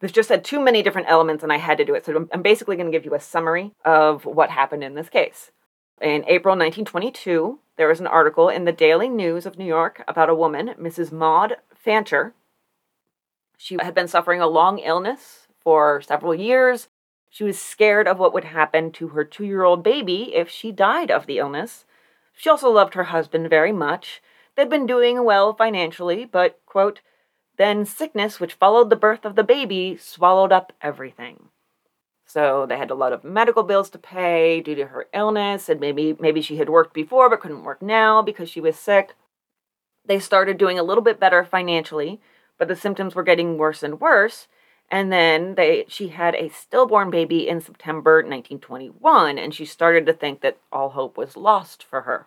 This 0.00 0.12
just 0.12 0.30
had 0.30 0.44
too 0.44 0.60
many 0.60 0.82
different 0.82 1.10
elements 1.10 1.42
and 1.42 1.52
I 1.52 1.58
had 1.58 1.78
to 1.78 1.84
do 1.84 1.94
it. 1.94 2.06
So 2.06 2.28
I'm, 2.32 2.42
basically 2.42 2.76
going 2.76 2.90
to 2.90 2.96
give 2.96 3.04
you 3.04 3.14
a 3.14 3.20
summary 3.20 3.72
of 3.84 4.24
what 4.24 4.50
happened 4.50 4.82
in 4.82 4.94
this 4.94 5.10
case. 5.10 5.50
In 6.00 6.24
April 6.26 6.54
1922, 6.54 7.58
there 7.76 7.88
was 7.88 8.00
an 8.00 8.06
article 8.06 8.48
in 8.48 8.64
the 8.64 8.72
Daily 8.72 9.10
News 9.10 9.44
of 9.44 9.58
New 9.58 9.66
York 9.66 10.02
about 10.08 10.30
a 10.30 10.34
woman, 10.34 10.70
Mrs. 10.80 11.12
Maud 11.12 11.56
Fancher. 11.74 12.32
She 13.58 13.76
had 13.78 13.94
been 13.94 14.08
suffering 14.08 14.40
a 14.40 14.46
long 14.46 14.78
illness 14.78 15.46
for 15.62 16.00
several 16.00 16.34
years. 16.34 16.88
She 17.28 17.44
was 17.44 17.58
scared 17.58 18.08
of 18.08 18.18
what 18.18 18.32
would 18.32 18.44
happen 18.44 18.90
to 18.92 19.08
her 19.08 19.24
two 19.24 19.44
year 19.44 19.62
old 19.62 19.82
baby 19.82 20.34
if 20.34 20.48
she 20.48 20.72
died 20.72 21.10
of 21.10 21.26
the 21.26 21.38
illness. 21.38 21.84
She 22.32 22.48
also 22.48 22.70
loved 22.70 22.94
her 22.94 23.04
husband 23.04 23.50
very 23.50 23.72
much. 23.72 24.22
They'd 24.60 24.68
been 24.68 24.84
doing 24.84 25.24
well 25.24 25.54
financially, 25.54 26.26
but, 26.26 26.60
quote, 26.66 27.00
then 27.56 27.86
sickness, 27.86 28.38
which 28.38 28.52
followed 28.52 28.90
the 28.90 28.94
birth 28.94 29.24
of 29.24 29.34
the 29.34 29.42
baby, 29.42 29.96
swallowed 29.96 30.52
up 30.52 30.74
everything. 30.82 31.48
So 32.26 32.66
they 32.66 32.76
had 32.76 32.90
a 32.90 32.94
lot 32.94 33.14
of 33.14 33.24
medical 33.24 33.62
bills 33.62 33.88
to 33.88 33.98
pay 33.98 34.60
due 34.60 34.74
to 34.74 34.88
her 34.88 35.06
illness, 35.14 35.70
and 35.70 35.80
maybe 35.80 36.14
maybe 36.20 36.42
she 36.42 36.58
had 36.58 36.68
worked 36.68 36.92
before 36.92 37.30
but 37.30 37.40
couldn't 37.40 37.64
work 37.64 37.80
now 37.80 38.20
because 38.20 38.50
she 38.50 38.60
was 38.60 38.78
sick. 38.78 39.14
They 40.04 40.18
started 40.18 40.58
doing 40.58 40.78
a 40.78 40.82
little 40.82 41.02
bit 41.02 41.18
better 41.18 41.42
financially, 41.42 42.20
but 42.58 42.68
the 42.68 42.76
symptoms 42.76 43.14
were 43.14 43.22
getting 43.22 43.56
worse 43.56 43.82
and 43.82 43.98
worse. 43.98 44.46
And 44.90 45.10
then 45.10 45.54
they 45.54 45.86
she 45.88 46.08
had 46.08 46.34
a 46.34 46.50
stillborn 46.50 47.08
baby 47.08 47.48
in 47.48 47.62
September 47.62 48.16
1921, 48.16 49.38
and 49.38 49.54
she 49.54 49.64
started 49.64 50.04
to 50.04 50.12
think 50.12 50.42
that 50.42 50.58
all 50.70 50.90
hope 50.90 51.16
was 51.16 51.34
lost 51.34 51.82
for 51.82 52.02
her. 52.02 52.26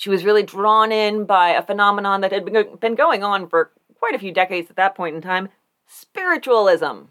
She 0.00 0.10
was 0.10 0.24
really 0.24 0.42
drawn 0.42 0.92
in 0.92 1.24
by 1.24 1.50
a 1.50 1.62
phenomenon 1.62 2.22
that 2.22 2.32
had 2.32 2.44
been, 2.44 2.76
been 2.76 2.94
going 2.94 3.22
on 3.22 3.48
for 3.48 3.70
quite 3.98 4.14
a 4.14 4.18
few 4.18 4.32
decades 4.32 4.70
at 4.70 4.76
that 4.76 4.94
point 4.94 5.14
in 5.14 5.22
time 5.22 5.48
spiritualism 5.86 7.10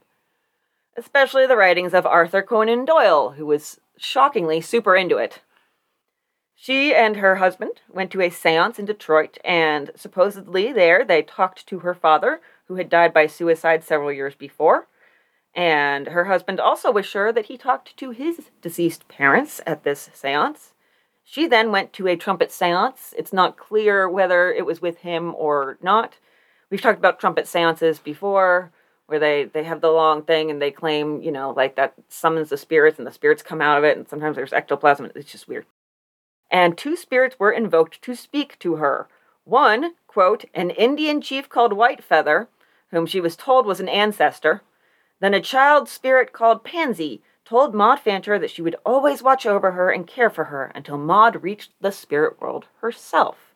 especially 1.00 1.48
the 1.48 1.56
writings 1.56 1.94
of 1.94 2.06
Arthur 2.06 2.42
Conan 2.42 2.86
Doyle, 2.86 3.32
who 3.32 3.46
was 3.46 3.80
shockingly 3.98 4.62
super 4.62 4.96
into 4.96 5.18
it. 5.18 5.42
She 6.56 6.94
and 6.94 7.16
her 7.18 7.36
husband 7.38 7.82
went 7.90 8.12
to 8.12 8.22
a 8.22 8.30
seance 8.30 8.78
in 8.78 8.86
Detroit, 8.86 9.38
and 9.46 9.92
supposedly 9.96 10.74
there 10.74 11.06
they 11.06 11.22
talked 11.22 11.66
to 11.68 11.80
her 11.80 11.94
father, 11.94 12.42
who 12.68 12.76
had 12.76 12.90
died 12.90 13.14
by 13.14 13.28
suicide 13.28 13.84
several 13.84 14.12
years 14.12 14.36
before. 14.36 14.88
And 15.56 16.08
her 16.08 16.26
husband 16.26 16.60
also 16.60 16.92
was 16.92 17.06
sure 17.06 17.32
that 17.32 17.46
he 17.46 17.58
talked 17.58 17.96
to 17.98 18.12
his 18.12 18.52
deceased 18.62 19.08
parents 19.08 19.62
at 19.66 19.84
this 19.84 20.10
seance. 20.14 20.74
She 21.32 21.46
then 21.46 21.72
went 21.72 21.94
to 21.94 22.08
a 22.08 22.16
trumpet 22.16 22.52
seance. 22.52 23.14
It's 23.16 23.32
not 23.32 23.56
clear 23.56 24.10
whether 24.10 24.52
it 24.52 24.66
was 24.66 24.82
with 24.82 24.98
him 24.98 25.36
or 25.36 25.78
not. 25.80 26.18
We've 26.72 26.82
talked 26.82 26.98
about 26.98 27.20
trumpet 27.20 27.48
seances 27.48 28.00
before 28.00 28.72
where 29.06 29.20
they 29.20 29.44
they 29.44 29.64
have 29.64 29.82
the 29.82 29.92
long 29.92 30.24
thing 30.24 30.50
and 30.50 30.60
they 30.60 30.72
claim 30.72 31.22
you 31.22 31.32
know 31.32 31.52
like 31.52 31.76
that 31.76 31.94
summons 32.08 32.50
the 32.50 32.58
spirits 32.58 32.98
and 32.98 33.08
the 33.08 33.12
spirits 33.12 33.44
come 33.44 33.62
out 33.62 33.78
of 33.78 33.84
it 33.84 33.96
and 33.98 34.08
sometimes 34.08 34.36
there's 34.36 34.54
ectoplasm 34.54 35.12
it's 35.16 35.32
just 35.32 35.48
weird 35.48 35.66
and 36.52 36.78
two 36.78 36.96
spirits 36.96 37.40
were 37.40 37.52
invoked 37.52 38.00
to 38.04 38.16
speak 38.16 38.60
to 38.60 38.76
her 38.76 39.08
one 39.46 39.96
quote 40.06 40.46
an 40.54 40.70
indian 40.70 41.22
chief 41.22 41.50
called 41.50 41.74
white 41.74 42.04
feather 42.04 42.50
whom 42.92 43.08
she 43.08 43.20
was 43.20 43.36
told 43.36 43.66
was 43.66 43.80
an 43.80 43.90
ancestor 43.90 44.62
then 45.22 45.34
a 45.34 45.42
child 45.42 45.90
spirit 45.90 46.32
called 46.32 46.64
pansy 46.64 47.24
told 47.50 47.74
maud 47.74 48.00
fancher 48.00 48.38
that 48.38 48.52
she 48.52 48.62
would 48.62 48.76
always 48.86 49.24
watch 49.24 49.46
over 49.46 49.72
her 49.72 49.90
and 49.90 50.08
care 50.08 50.30
for 50.30 50.46
her 50.46 50.72
until 50.76 50.98
maud 50.98 51.42
reached 51.44 51.72
the 51.82 51.92
spirit 51.92 52.40
world 52.40 52.68
herself 52.82 53.50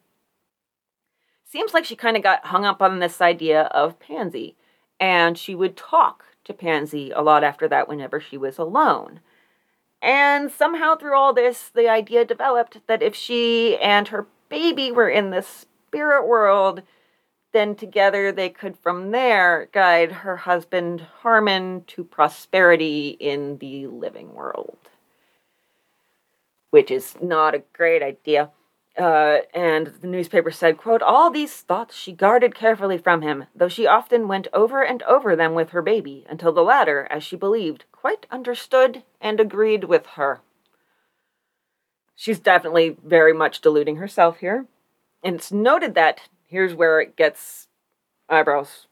seems 1.53 1.71
like 1.71 1.85
she 1.85 1.95
kind 1.95 2.17
of 2.17 2.23
got 2.23 2.47
hung 2.47 2.65
up 2.65 2.81
on 2.81 2.97
this 2.97 3.21
idea 3.21 3.63
of 3.65 3.99
pansy 3.99 4.55
and 4.99 5.37
she 5.37 5.53
would 5.53 5.77
talk 5.77 6.25
to 6.45 6.53
Pansy 6.53 7.11
a 7.11 7.21
lot 7.21 7.43
after 7.43 7.67
that 7.67 7.87
whenever 7.87 8.19
she 8.19 8.37
was 8.37 8.57
alone. 8.57 9.19
And 10.01 10.51
somehow 10.51 10.95
through 10.95 11.15
all 11.15 11.33
this, 11.33 11.69
the 11.69 11.87
idea 11.87 12.25
developed 12.25 12.79
that 12.87 13.03
if 13.03 13.15
she 13.15 13.77
and 13.77 14.07
her 14.07 14.27
baby 14.49 14.91
were 14.91 15.09
in 15.09 15.29
the 15.29 15.41
spirit 15.41 16.27
world, 16.27 16.81
then 17.53 17.75
together 17.75 18.31
they 18.31 18.49
could 18.49 18.77
from 18.77 19.11
there 19.11 19.69
guide 19.71 20.11
her 20.11 20.37
husband 20.37 21.01
Harmon 21.21 21.83
to 21.87 22.03
prosperity 22.03 23.09
in 23.19 23.57
the 23.59 23.87
living 23.87 24.33
world. 24.33 24.77
Which 26.71 26.91
is 26.91 27.15
not 27.21 27.55
a 27.55 27.63
great 27.71 28.03
idea. 28.03 28.49
Uh, 28.97 29.39
and 29.53 29.87
the 30.01 30.07
newspaper 30.07 30.51
said, 30.51 30.77
quote, 30.77 31.01
All 31.01 31.31
these 31.31 31.53
thoughts 31.53 31.95
she 31.95 32.11
guarded 32.11 32.53
carefully 32.53 32.97
from 32.97 33.21
him, 33.21 33.45
though 33.55 33.69
she 33.69 33.87
often 33.87 34.27
went 34.27 34.47
over 34.53 34.83
and 34.83 35.01
over 35.03 35.35
them 35.35 35.53
with 35.53 35.69
her 35.69 35.81
baby, 35.81 36.25
until 36.29 36.51
the 36.51 36.61
latter, 36.63 37.07
as 37.09 37.23
she 37.23 37.35
believed, 37.35 37.85
quite 37.91 38.27
understood 38.29 39.03
and 39.19 39.39
agreed 39.39 39.85
with 39.85 40.05
her. 40.07 40.41
She's 42.15 42.39
definitely 42.39 42.97
very 43.03 43.33
much 43.33 43.61
deluding 43.61 43.95
herself 43.95 44.37
here. 44.37 44.65
And 45.23 45.35
it's 45.35 45.51
noted 45.51 45.95
that, 45.95 46.21
here's 46.53 46.73
where 46.75 47.01
it 47.01 47.17
gets 47.17 47.67
eyebrows. 48.29 48.87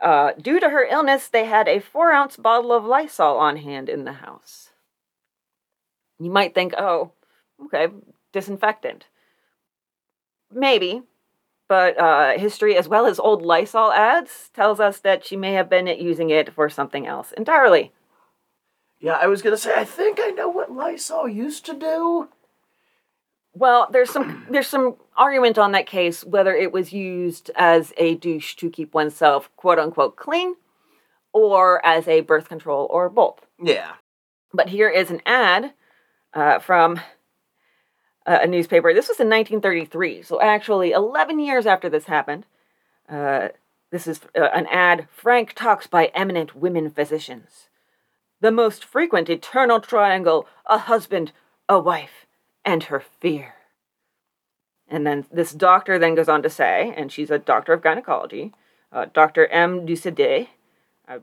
Uh, 0.00 0.32
due 0.40 0.58
to 0.58 0.70
her 0.70 0.84
illness, 0.84 1.28
they 1.28 1.44
had 1.44 1.68
a 1.68 1.80
four 1.80 2.10
ounce 2.12 2.36
bottle 2.36 2.72
of 2.72 2.84
Lysol 2.84 3.36
on 3.36 3.58
hand 3.58 3.88
in 3.88 4.04
the 4.04 4.14
house. 4.14 4.70
You 6.18 6.30
might 6.30 6.54
think, 6.54 6.74
oh, 6.76 7.12
okay, 7.66 7.88
disinfectant. 8.32 9.06
Maybe, 10.52 11.02
but 11.68 11.98
uh, 12.00 12.38
history 12.38 12.76
as 12.76 12.88
well 12.88 13.06
as 13.06 13.20
old 13.20 13.42
Lysol 13.42 13.92
ads 13.92 14.50
tells 14.54 14.80
us 14.80 14.98
that 15.00 15.26
she 15.26 15.36
may 15.36 15.52
have 15.52 15.68
been 15.68 15.86
using 15.86 16.30
it 16.30 16.54
for 16.54 16.70
something 16.70 17.06
else 17.06 17.32
entirely. 17.32 17.92
Yeah, 19.00 19.18
I 19.20 19.26
was 19.26 19.42
gonna 19.42 19.58
say, 19.58 19.74
I 19.76 19.84
think 19.84 20.18
I 20.20 20.30
know 20.30 20.48
what 20.48 20.72
Lysol 20.72 21.28
used 21.28 21.66
to 21.66 21.74
do. 21.74 22.28
Well, 23.58 23.88
there's 23.90 24.10
some 24.10 24.46
there's 24.50 24.68
some 24.68 24.96
argument 25.16 25.58
on 25.58 25.72
that 25.72 25.86
case 25.86 26.24
whether 26.24 26.54
it 26.54 26.70
was 26.70 26.92
used 26.92 27.50
as 27.56 27.92
a 27.96 28.14
douche 28.14 28.54
to 28.54 28.70
keep 28.70 28.94
oneself 28.94 29.50
quote 29.56 29.80
unquote 29.80 30.14
clean 30.14 30.54
or 31.32 31.84
as 31.84 32.06
a 32.06 32.20
birth 32.20 32.48
control 32.48 32.86
or 32.88 33.08
both. 33.08 33.46
Yeah. 33.60 33.94
But 34.52 34.68
here 34.68 34.88
is 34.88 35.10
an 35.10 35.20
ad 35.26 35.74
uh, 36.32 36.60
from 36.60 37.00
a, 38.26 38.42
a 38.42 38.46
newspaper. 38.46 38.94
This 38.94 39.08
was 39.08 39.18
in 39.18 39.28
1933, 39.28 40.22
so 40.22 40.40
actually 40.40 40.92
11 40.92 41.40
years 41.40 41.66
after 41.66 41.88
this 41.88 42.04
happened. 42.04 42.46
Uh, 43.08 43.48
this 43.90 44.06
is 44.06 44.20
uh, 44.36 44.44
an 44.54 44.66
ad 44.66 45.08
Frank 45.10 45.54
talks 45.54 45.88
by 45.88 46.12
eminent 46.14 46.54
women 46.54 46.90
physicians. 46.90 47.68
The 48.40 48.52
most 48.52 48.84
frequent 48.84 49.28
eternal 49.28 49.80
triangle 49.80 50.46
a 50.66 50.78
husband, 50.78 51.32
a 51.68 51.80
wife, 51.80 52.27
and 52.68 52.84
her 52.84 53.00
fear. 53.00 53.54
And 54.88 55.06
then 55.06 55.24
this 55.32 55.52
doctor 55.52 55.98
then 55.98 56.14
goes 56.14 56.28
on 56.28 56.42
to 56.42 56.50
say, 56.50 56.92
and 56.94 57.10
she's 57.10 57.30
a 57.30 57.38
doctor 57.38 57.72
of 57.72 57.82
gynecology, 57.82 58.52
uh, 58.92 59.06
Dr. 59.14 59.46
M. 59.46 59.86
Ducide. 59.86 60.48
Uh, 61.08 61.20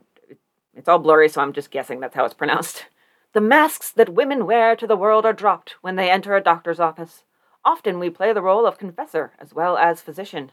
it's 0.74 0.88
all 0.88 0.98
blurry, 0.98 1.28
so 1.28 1.40
I'm 1.40 1.52
just 1.52 1.70
guessing 1.70 2.00
that's 2.00 2.16
how 2.16 2.24
it's 2.24 2.34
pronounced. 2.34 2.86
The 3.32 3.40
masks 3.42 3.90
that 3.90 4.14
women 4.14 4.46
wear 4.46 4.74
to 4.76 4.86
the 4.86 4.96
world 4.96 5.26
are 5.26 5.34
dropped 5.34 5.74
when 5.82 5.96
they 5.96 6.10
enter 6.10 6.34
a 6.34 6.42
doctor's 6.42 6.80
office. 6.80 7.22
Often 7.66 7.98
we 7.98 8.08
play 8.08 8.32
the 8.32 8.40
role 8.40 8.64
of 8.64 8.78
confessor 8.78 9.32
as 9.38 9.52
well 9.52 9.76
as 9.76 10.00
physician. 10.00 10.52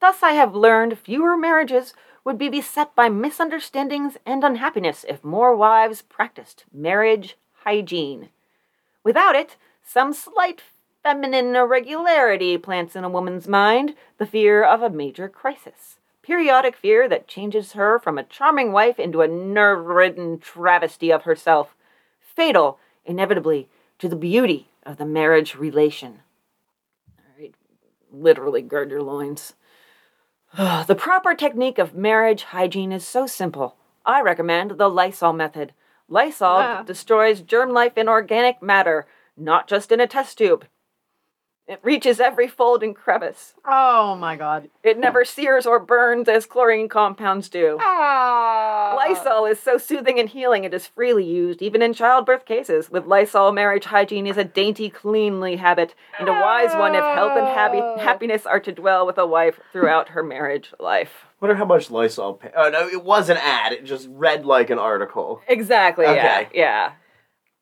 Thus, 0.00 0.22
I 0.22 0.32
have 0.32 0.54
learned 0.54 0.98
fewer 0.98 1.36
marriages 1.36 1.92
would 2.24 2.38
be 2.38 2.48
beset 2.48 2.94
by 2.94 3.10
misunderstandings 3.10 4.16
and 4.24 4.44
unhappiness 4.44 5.04
if 5.06 5.22
more 5.22 5.54
wives 5.54 6.00
practiced 6.00 6.64
marriage 6.72 7.36
hygiene. 7.64 8.30
Without 9.04 9.36
it, 9.36 9.56
some 9.84 10.12
slight 10.12 10.62
feminine 11.02 11.54
irregularity 11.56 12.56
plants 12.58 12.94
in 12.94 13.04
a 13.04 13.08
woman's 13.08 13.48
mind 13.48 13.94
the 14.18 14.26
fear 14.26 14.62
of 14.62 14.82
a 14.82 14.90
major 14.90 15.28
crisis. 15.28 15.98
Periodic 16.22 16.76
fear 16.76 17.08
that 17.08 17.26
changes 17.26 17.72
her 17.72 17.98
from 17.98 18.16
a 18.16 18.22
charming 18.24 18.70
wife 18.72 18.98
into 19.00 19.22
a 19.22 19.28
nerve 19.28 19.84
ridden 19.86 20.38
travesty 20.38 21.10
of 21.12 21.24
herself, 21.24 21.74
fatal, 22.20 22.78
inevitably, 23.04 23.68
to 23.98 24.08
the 24.08 24.14
beauty 24.16 24.68
of 24.84 24.98
the 24.98 25.04
marriage 25.06 25.56
relation. 25.56 26.20
All 27.18 27.24
right, 27.40 27.54
literally 28.12 28.62
gird 28.62 28.90
your 28.90 29.02
loins. 29.02 29.54
the 30.56 30.94
proper 30.96 31.34
technique 31.34 31.78
of 31.78 31.94
marriage 31.94 32.44
hygiene 32.44 32.92
is 32.92 33.06
so 33.06 33.26
simple. 33.26 33.76
I 34.06 34.20
recommend 34.20 34.72
the 34.72 34.88
Lysol 34.88 35.32
method. 35.32 35.72
Lysol 36.08 36.56
Ah. 36.58 36.82
destroys 36.82 37.40
germ 37.40 37.70
life 37.72 37.96
in 37.96 38.08
organic 38.08 38.62
matter, 38.62 39.06
not 39.36 39.68
just 39.68 39.92
in 39.92 40.00
a 40.00 40.06
test 40.06 40.38
tube. 40.38 40.66
It 41.68 41.78
reaches 41.84 42.18
every 42.18 42.48
fold 42.48 42.82
and 42.82 42.94
crevice. 42.94 43.54
Oh 43.64 44.16
my 44.16 44.34
god. 44.34 44.68
It 44.82 44.98
never 44.98 45.24
sears 45.24 45.64
or 45.64 45.78
burns 45.78 46.28
as 46.28 46.44
chlorine 46.44 46.88
compounds 46.88 47.48
do. 47.48 47.78
Ah. 47.80 48.94
Lysol 48.96 49.46
is 49.46 49.60
so 49.60 49.78
soothing 49.78 50.18
and 50.18 50.28
healing 50.28 50.64
it 50.64 50.74
is 50.74 50.88
freely 50.88 51.24
used, 51.24 51.62
even 51.62 51.80
in 51.80 51.94
childbirth 51.94 52.44
cases. 52.46 52.90
With 52.90 53.06
Lysol, 53.06 53.52
marriage 53.52 53.84
hygiene 53.84 54.26
is 54.26 54.36
a 54.36 54.44
dainty, 54.44 54.90
cleanly 54.90 55.54
habit, 55.56 55.94
and 56.18 56.28
a 56.28 56.32
wise 56.32 56.74
one 56.74 56.96
if 56.96 57.04
health 57.04 57.38
and 57.38 57.46
happy- 57.46 58.02
happiness 58.02 58.44
are 58.44 58.60
to 58.60 58.72
dwell 58.72 59.06
with 59.06 59.16
a 59.16 59.26
wife 59.26 59.60
throughout 59.72 60.08
her 60.10 60.24
marriage 60.24 60.74
life. 60.80 61.26
Wonder 61.40 61.54
how 61.54 61.64
much 61.64 61.90
Lysol 61.92 62.34
pay. 62.34 62.50
Oh 62.56 62.70
no, 62.70 62.88
it 62.88 63.04
was 63.04 63.30
an 63.30 63.36
ad. 63.36 63.72
It 63.72 63.84
just 63.84 64.08
read 64.10 64.44
like 64.44 64.68
an 64.70 64.80
article. 64.80 65.40
Exactly. 65.46 66.06
Yeah. 66.06 66.10
Okay. 66.42 66.48
Yeah. 66.54 66.92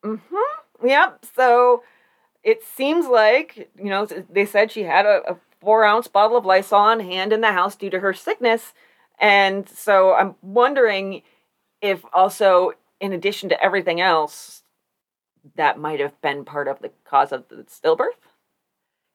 Mm-hmm. 0.05 0.60
Yep. 0.85 1.27
So 1.35 1.83
it 2.43 2.63
seems 2.65 3.07
like 3.07 3.71
you 3.77 3.91
know 3.91 4.07
they 4.07 4.47
said 4.47 4.71
she 4.71 4.83
had 4.83 5.07
a, 5.07 5.33
a 5.33 5.37
four 5.61 5.85
ounce 5.85 6.09
bottle 6.09 6.37
of 6.37 6.45
Lysol 6.45 6.79
on 6.79 7.01
hand 7.01 7.33
in 7.33 7.41
the 7.41 7.53
house 7.53 7.77
due 7.77 7.91
to 7.91 8.01
her 8.01 8.15
sickness, 8.15 8.73
and 9.19 9.69
so 9.69 10.15
I'm 10.15 10.35
wondering 10.43 11.23
if 11.83 12.05
also 12.13 12.73
in 13.01 13.13
addition 13.13 13.49
to 13.49 13.63
everything 13.63 14.01
else, 14.01 14.63
that 15.57 15.79
might 15.79 16.01
have 16.01 16.21
been 16.21 16.45
part 16.45 16.69
of 16.69 16.81
the 16.81 16.91
cause 17.05 17.33
of 17.33 17.49
the 17.49 17.65
stillbirth. 17.65 18.09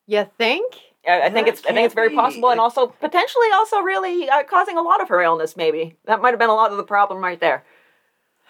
You 0.07 0.27
think? 0.37 0.73
I, 1.07 1.23
I 1.23 1.29
think 1.29 1.47
it's 1.47 1.63
I 1.65 1.73
think 1.73 1.85
it's 1.85 1.93
very 1.95 2.09
be. 2.09 2.15
possible, 2.15 2.49
and 2.49 2.59
also 2.59 2.87
potentially 2.87 3.47
also 3.53 3.79
really 3.79 4.29
uh, 4.29 4.43
causing 4.43 4.77
a 4.77 4.81
lot 4.81 5.01
of 5.01 5.09
her 5.09 5.21
illness. 5.21 5.55
Maybe 5.55 5.95
that 6.05 6.21
might 6.21 6.31
have 6.31 6.39
been 6.39 6.49
a 6.49 6.55
lot 6.55 6.71
of 6.71 6.77
the 6.77 6.83
problem 6.83 7.23
right 7.23 7.39
there. 7.39 7.63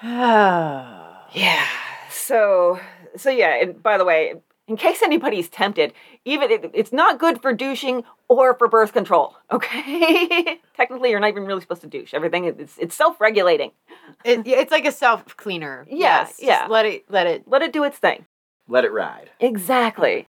Yeah. 1.34 1.68
So 2.09 2.80
so 3.18 3.30
yeah, 3.30 3.61
and 3.61 3.82
by 3.82 3.97
the 3.97 4.05
way, 4.05 4.36
in 4.68 4.78
case 4.78 5.01
anybody's 5.03 5.47
tempted, 5.49 5.93
even 6.26 6.49
it, 6.51 6.72
it's 6.74 6.91
not 6.91 7.20
good 7.20 7.41
for 7.41 7.53
douching 7.53 8.03
or 8.28 8.55
for 8.57 8.68
birth 8.68 8.93
control. 8.93 9.36
Okay, 9.51 10.59
technically 10.76 11.11
you're 11.11 11.20
not 11.20 11.30
even 11.30 11.45
really 11.45 11.61
supposed 11.61 11.82
to 11.82 11.88
douche. 11.88 12.13
Everything 12.13 12.45
it's 12.45 12.78
it's 12.78 12.95
self-regulating. 12.95 13.72
It, 14.24 14.45
it's 14.45 14.72
like 14.72 14.86
a 14.86 14.91
self 14.91 15.38
cleaner. 15.38 15.86
Yeah, 15.89 16.26
just 16.26 16.41
yeah. 16.41 16.68
Let 16.70 16.86
it. 16.86 17.05
Let 17.09 17.28
it. 17.28 17.47
Let 17.47 17.61
it 17.61 17.72
do 17.72 17.84
its 17.84 17.97
thing. 17.97 18.26
Let 18.68 18.84
it 18.84 18.91
ride. 18.91 19.30
Exactly. 19.39 20.28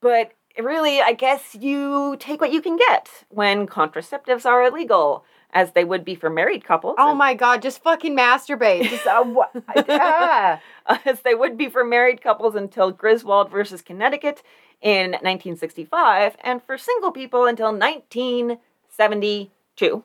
But 0.00 0.32
really, 0.58 1.00
I 1.00 1.12
guess 1.12 1.54
you 1.54 2.16
take 2.18 2.40
what 2.40 2.52
you 2.52 2.62
can 2.62 2.76
get 2.76 3.08
when 3.28 3.66
contraceptives 3.66 4.46
are 4.46 4.64
illegal, 4.64 5.24
as 5.52 5.72
they 5.72 5.84
would 5.84 6.04
be 6.04 6.14
for 6.14 6.30
married 6.30 6.64
couples. 6.64 6.94
Oh 6.98 7.10
and- 7.10 7.18
my 7.18 7.34
god! 7.34 7.62
Just 7.62 7.82
fucking 7.82 8.16
masturbate. 8.16 8.88
Just 8.88 9.06
uh, 9.06 9.24
what? 9.24 9.50
ah. 9.88 10.60
as 11.04 11.20
they 11.20 11.34
would 11.34 11.56
be 11.56 11.68
for 11.68 11.84
married 11.84 12.22
couples 12.22 12.54
until 12.54 12.90
Griswold 12.90 13.50
versus 13.50 13.82
Connecticut 13.82 14.42
in 14.80 15.10
1965, 15.12 16.36
and 16.42 16.62
for 16.62 16.78
single 16.78 17.12
people 17.12 17.46
until 17.46 17.72
1972. 17.72 20.02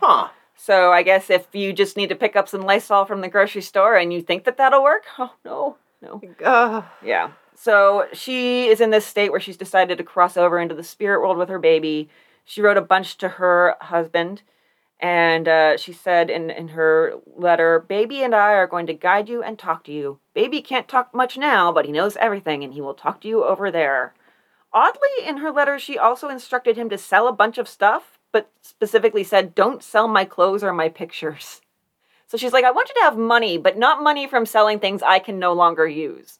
Huh. 0.00 0.28
So 0.56 0.92
I 0.92 1.02
guess 1.02 1.30
if 1.30 1.48
you 1.52 1.72
just 1.72 1.96
need 1.96 2.10
to 2.10 2.14
pick 2.14 2.36
up 2.36 2.48
some 2.48 2.62
Lysol 2.62 3.06
from 3.06 3.22
the 3.22 3.28
grocery 3.28 3.62
store 3.62 3.96
and 3.96 4.12
you 4.12 4.22
think 4.22 4.44
that 4.44 4.56
that'll 4.56 4.82
work, 4.82 5.04
oh 5.18 5.32
no, 5.44 5.76
no. 6.00 6.20
Ugh. 6.44 6.84
Yeah. 7.04 7.30
So 7.56 8.06
she 8.12 8.66
is 8.66 8.80
in 8.80 8.90
this 8.90 9.06
state 9.06 9.30
where 9.30 9.40
she's 9.40 9.56
decided 9.56 9.98
to 9.98 10.04
cross 10.04 10.36
over 10.36 10.58
into 10.58 10.74
the 10.74 10.84
spirit 10.84 11.20
world 11.20 11.38
with 11.38 11.48
her 11.48 11.58
baby. 11.58 12.08
She 12.44 12.60
wrote 12.60 12.76
a 12.76 12.82
bunch 12.82 13.16
to 13.18 13.28
her 13.30 13.76
husband, 13.80 14.42
and 15.00 15.48
uh, 15.48 15.76
she 15.76 15.92
said 15.92 16.30
in, 16.30 16.50
in 16.50 16.68
her 16.68 17.14
letter, 17.36 17.80
Baby 17.80 18.22
and 18.22 18.34
I 18.34 18.52
are 18.52 18.66
going 18.66 18.86
to 18.86 18.94
guide 18.94 19.28
you 19.28 19.42
and 19.42 19.58
talk 19.58 19.84
to 19.84 19.92
you. 19.92 20.20
Baby 20.34 20.62
can't 20.62 20.88
talk 20.88 21.14
much 21.14 21.36
now, 21.36 21.72
but 21.72 21.84
he 21.84 21.92
knows 21.92 22.16
everything, 22.16 22.64
and 22.64 22.72
he 22.72 22.80
will 22.80 22.94
talk 22.94 23.20
to 23.20 23.28
you 23.28 23.44
over 23.44 23.70
there. 23.70 24.14
Oddly, 24.72 25.26
in 25.26 25.38
her 25.38 25.52
letter, 25.52 25.78
she 25.78 25.98
also 25.98 26.28
instructed 26.28 26.76
him 26.76 26.88
to 26.90 26.98
sell 26.98 27.28
a 27.28 27.32
bunch 27.32 27.58
of 27.58 27.68
stuff, 27.68 28.18
but 28.32 28.50
specifically 28.62 29.24
said, 29.24 29.54
Don't 29.54 29.82
sell 29.82 30.08
my 30.08 30.24
clothes 30.24 30.64
or 30.64 30.72
my 30.72 30.88
pictures. 30.88 31.60
So 32.26 32.36
she's 32.36 32.52
like, 32.52 32.64
I 32.64 32.70
want 32.70 32.88
you 32.88 32.94
to 32.96 33.04
have 33.04 33.16
money, 33.16 33.58
but 33.58 33.78
not 33.78 34.02
money 34.02 34.26
from 34.26 34.46
selling 34.46 34.80
things 34.80 35.02
I 35.02 35.18
can 35.18 35.38
no 35.38 35.52
longer 35.52 35.86
use. 35.86 36.38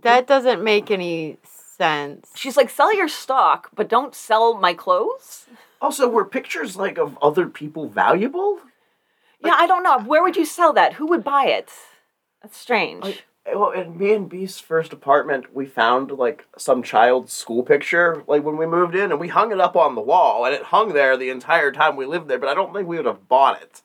That 0.00 0.26
doesn't 0.26 0.62
make 0.62 0.90
any 0.90 1.38
sense. 1.42 2.30
She's 2.34 2.56
like, 2.56 2.70
sell 2.70 2.94
your 2.94 3.08
stock, 3.08 3.70
but 3.74 3.88
don't 3.88 4.14
sell 4.14 4.54
my 4.54 4.72
clothes. 4.72 5.46
Also, 5.80 6.08
were 6.08 6.24
pictures 6.24 6.76
like 6.76 6.98
of 6.98 7.18
other 7.20 7.46
people 7.46 7.88
valuable? 7.88 8.60
yeah, 9.44 9.54
I 9.56 9.66
don't 9.66 9.82
know. 9.82 9.98
Where 10.00 10.22
would 10.22 10.36
you 10.36 10.46
sell 10.46 10.72
that? 10.72 10.94
Who 10.94 11.06
would 11.08 11.22
buy 11.24 11.46
it? 11.46 11.70
That's 12.42 12.56
strange. 12.56 13.04
Like, 13.04 13.24
well, 13.54 13.70
in 13.72 13.98
me 13.98 14.14
and 14.14 14.28
Beast's 14.28 14.60
first 14.60 14.94
apartment, 14.94 15.54
we 15.54 15.66
found 15.66 16.10
like 16.10 16.46
some 16.56 16.82
child's 16.82 17.32
school 17.34 17.62
picture, 17.62 18.24
like 18.26 18.42
when 18.42 18.56
we 18.56 18.64
moved 18.66 18.94
in, 18.94 19.10
and 19.10 19.20
we 19.20 19.28
hung 19.28 19.52
it 19.52 19.60
up 19.60 19.76
on 19.76 19.94
the 19.94 20.00
wall, 20.00 20.46
and 20.46 20.54
it 20.54 20.62
hung 20.62 20.94
there 20.94 21.16
the 21.18 21.28
entire 21.28 21.70
time 21.70 21.96
we 21.96 22.06
lived 22.06 22.28
there. 22.28 22.38
But 22.38 22.48
I 22.48 22.54
don't 22.54 22.72
think 22.72 22.88
we 22.88 22.96
would 22.96 23.04
have 23.06 23.28
bought 23.28 23.60
it. 23.60 23.82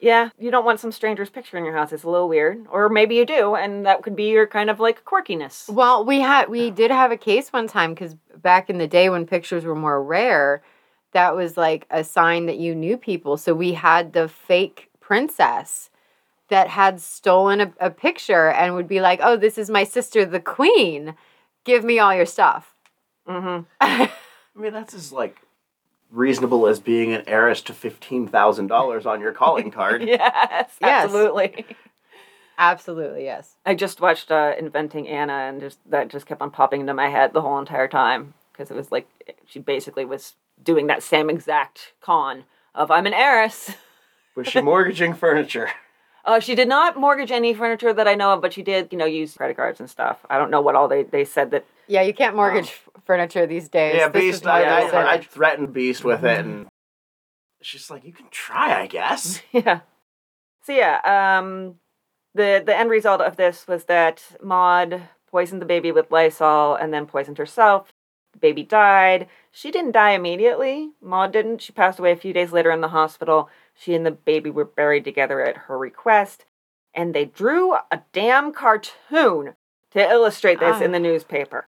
yeah, 0.00 0.30
you 0.38 0.50
don't 0.50 0.64
want 0.64 0.80
some 0.80 0.92
stranger's 0.92 1.30
picture 1.30 1.56
in 1.56 1.64
your 1.64 1.76
house. 1.76 1.92
It's 1.92 2.02
a 2.02 2.10
little 2.10 2.28
weird. 2.28 2.66
Or 2.70 2.88
maybe 2.88 3.14
you 3.14 3.24
do, 3.24 3.54
and 3.54 3.86
that 3.86 4.02
could 4.02 4.16
be 4.16 4.30
your 4.30 4.46
kind 4.46 4.68
of 4.68 4.80
like 4.80 5.04
quirkiness. 5.04 5.68
Well, 5.70 6.04
we 6.04 6.20
had 6.20 6.48
we 6.48 6.70
did 6.70 6.90
have 6.90 7.12
a 7.12 7.16
case 7.16 7.52
one 7.52 7.68
time 7.68 7.94
because 7.94 8.16
back 8.36 8.68
in 8.68 8.78
the 8.78 8.88
day 8.88 9.08
when 9.08 9.26
pictures 9.26 9.64
were 9.64 9.76
more 9.76 10.02
rare, 10.02 10.62
that 11.12 11.34
was 11.36 11.56
like 11.56 11.86
a 11.90 12.02
sign 12.04 12.46
that 12.46 12.58
you 12.58 12.74
knew 12.74 12.96
people. 12.96 13.36
So 13.36 13.54
we 13.54 13.72
had 13.72 14.12
the 14.12 14.28
fake 14.28 14.90
princess 15.00 15.90
that 16.48 16.68
had 16.68 17.00
stolen 17.00 17.60
a, 17.60 17.72
a 17.80 17.90
picture 17.90 18.48
and 18.50 18.74
would 18.74 18.88
be 18.88 19.00
like, 19.00 19.20
"Oh, 19.22 19.36
this 19.36 19.56
is 19.58 19.70
my 19.70 19.84
sister, 19.84 20.24
the 20.24 20.40
queen. 20.40 21.14
Give 21.64 21.84
me 21.84 21.98
all 21.98 22.14
your 22.14 22.26
stuff." 22.26 22.74
Mm-hmm. 23.28 23.64
I 23.80 24.10
mean, 24.54 24.72
that's 24.72 24.94
as 24.94 25.12
like 25.12 25.36
reasonable 26.10 26.66
as 26.66 26.78
being 26.80 27.12
an 27.12 27.22
heiress 27.26 27.62
to 27.62 27.72
fifteen 27.72 28.26
thousand 28.28 28.66
dollars 28.66 29.06
on 29.06 29.20
your 29.20 29.32
calling 29.32 29.70
card. 29.78 30.02
Yes, 30.02 30.76
Yes. 30.80 31.04
absolutely. 31.04 31.64
Absolutely, 32.58 33.24
yes. 33.24 33.56
I 33.64 33.74
just 33.74 34.00
watched 34.00 34.30
uh, 34.30 34.52
Inventing 34.58 35.08
Anna, 35.08 35.32
and 35.32 35.60
just 35.60 35.78
that 35.90 36.08
just 36.08 36.26
kept 36.26 36.42
on 36.42 36.50
popping 36.50 36.80
into 36.82 36.94
my 36.94 37.08
head 37.08 37.32
the 37.32 37.40
whole 37.40 37.58
entire 37.58 37.88
time 37.88 38.34
because 38.52 38.70
it 38.70 38.76
was 38.76 38.92
like 38.92 39.08
she 39.46 39.58
basically 39.58 40.04
was 40.04 40.34
doing 40.62 40.86
that 40.86 41.02
same 41.02 41.28
exact 41.30 41.92
con 42.00 42.44
of 42.74 42.90
I'm 42.90 43.06
an 43.06 43.14
heiress. 43.14 43.72
Was 44.36 44.46
she 44.48 44.60
mortgaging 44.60 45.14
furniture? 45.14 45.70
Uh, 46.24 46.40
she 46.40 46.54
did 46.54 46.68
not 46.68 46.96
mortgage 46.96 47.30
any 47.32 47.52
furniture 47.52 47.92
that 47.92 48.06
I 48.06 48.14
know 48.14 48.32
of, 48.32 48.40
but 48.40 48.52
she 48.52 48.62
did, 48.62 48.92
you 48.92 48.98
know, 48.98 49.04
use 49.04 49.34
credit 49.34 49.56
cards 49.56 49.80
and 49.80 49.90
stuff. 49.90 50.24
I 50.30 50.38
don't 50.38 50.50
know 50.50 50.60
what 50.60 50.74
all 50.76 50.88
they, 50.88 51.02
they 51.02 51.24
said 51.24 51.50
that. 51.50 51.64
Yeah, 51.88 52.02
you 52.02 52.14
can't 52.14 52.36
mortgage 52.36 52.68
f- 52.68 52.88
furniture 53.04 53.46
these 53.46 53.68
days. 53.68 53.96
Yeah, 53.96 54.08
This 54.08 54.36
Beast. 54.36 54.46
I, 54.46 54.62
I. 54.62 55.14
I 55.14 55.18
threatened 55.18 55.72
Beast 55.72 56.04
with 56.04 56.24
it, 56.24 56.44
and 56.44 56.68
she's 57.60 57.90
like, 57.90 58.04
"You 58.04 58.12
can 58.12 58.28
try, 58.30 58.80
I 58.80 58.86
guess." 58.86 59.42
Yeah. 59.52 59.80
So 60.64 60.72
yeah, 60.72 61.00
um, 61.40 61.74
the 62.34 62.62
the 62.64 62.76
end 62.76 62.88
result 62.88 63.20
of 63.20 63.36
this 63.36 63.66
was 63.66 63.84
that 63.84 64.22
Maud 64.40 65.02
poisoned 65.28 65.60
the 65.60 65.66
baby 65.66 65.90
with 65.90 66.12
Lysol 66.12 66.76
and 66.76 66.94
then 66.94 67.06
poisoned 67.06 67.38
herself. 67.38 67.92
Baby 68.40 68.62
died. 68.62 69.28
She 69.50 69.70
didn't 69.70 69.92
die 69.92 70.12
immediately. 70.12 70.90
Maud 71.00 71.32
didn't. 71.32 71.60
She 71.62 71.72
passed 71.72 71.98
away 71.98 72.12
a 72.12 72.16
few 72.16 72.32
days 72.32 72.52
later 72.52 72.70
in 72.70 72.80
the 72.80 72.88
hospital. 72.88 73.48
She 73.74 73.94
and 73.94 74.04
the 74.06 74.10
baby 74.10 74.50
were 74.50 74.64
buried 74.64 75.04
together 75.04 75.40
at 75.42 75.56
her 75.68 75.78
request, 75.78 76.44
and 76.94 77.14
they 77.14 77.24
drew 77.26 77.74
a 77.74 78.02
damn 78.12 78.52
cartoon 78.52 79.54
to 79.92 80.00
illustrate 80.10 80.60
this 80.60 80.80
in 80.80 80.90
Ah. 80.90 80.92
the 80.92 80.98
newspaper. 81.00 81.66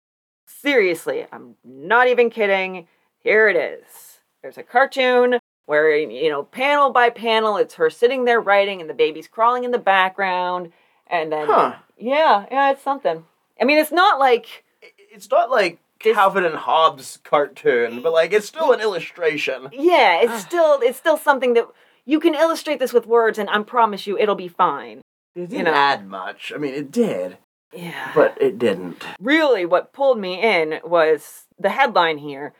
Seriously, 0.46 1.26
I'm 1.32 1.56
not 1.64 2.08
even 2.08 2.28
kidding. 2.30 2.86
Here 3.18 3.48
it 3.48 3.56
is. 3.56 4.20
There's 4.42 4.58
a 4.58 4.62
cartoon 4.62 5.38
where, 5.66 5.94
you 5.96 6.28
know, 6.28 6.42
panel 6.42 6.90
by 6.90 7.10
panel, 7.10 7.56
it's 7.56 7.74
her 7.74 7.88
sitting 7.90 8.24
there 8.24 8.40
writing 8.40 8.80
and 8.80 8.90
the 8.90 8.94
baby's 8.94 9.28
crawling 9.28 9.64
in 9.64 9.70
the 9.70 9.78
background. 9.78 10.72
And 11.06 11.30
then, 11.32 11.46
Huh. 11.46 11.74
yeah, 11.96 12.46
yeah, 12.50 12.70
it's 12.72 12.82
something. 12.82 13.24
I 13.60 13.64
mean, 13.64 13.78
it's 13.78 13.92
not 13.92 14.18
like, 14.18 14.64
It's 15.12 15.30
not 15.30 15.50
like 15.50 15.78
This- 16.02 16.14
Calvin 16.14 16.44
and 16.44 16.54
Hobbes 16.56 17.18
cartoon, 17.24 18.00
but 18.02 18.12
like 18.12 18.32
it's 18.32 18.46
still 18.48 18.72
an 18.72 18.80
illustration. 18.80 19.68
yeah, 19.72 20.20
it's 20.22 20.42
still, 20.46 20.80
it's 20.82 20.98
still 20.98 21.16
something 21.16 21.54
that 21.54 21.66
you 22.06 22.18
can 22.20 22.34
illustrate 22.34 22.78
this 22.78 22.92
with 22.92 23.06
words 23.06 23.38
and 23.38 23.48
I 23.50 23.62
promise 23.62 24.06
you 24.06 24.18
it'll 24.18 24.34
be 24.34 24.48
fine. 24.48 25.02
It 25.36 25.48
didn't 25.50 25.58
You 25.58 25.64
know. 25.64 25.74
add 25.74 26.06
much. 26.08 26.52
I 26.54 26.58
mean, 26.58 26.74
it 26.74 26.90
did, 26.90 27.38
Yeah. 27.72 28.10
but 28.14 28.36
it 28.40 28.58
didn't. 28.58 29.04
really 29.20 29.64
what 29.66 29.92
pulled 29.92 30.18
me 30.18 30.40
in 30.42 30.80
was 30.84 31.44
the 31.58 31.70
headline 31.70 32.18
here 32.18 32.52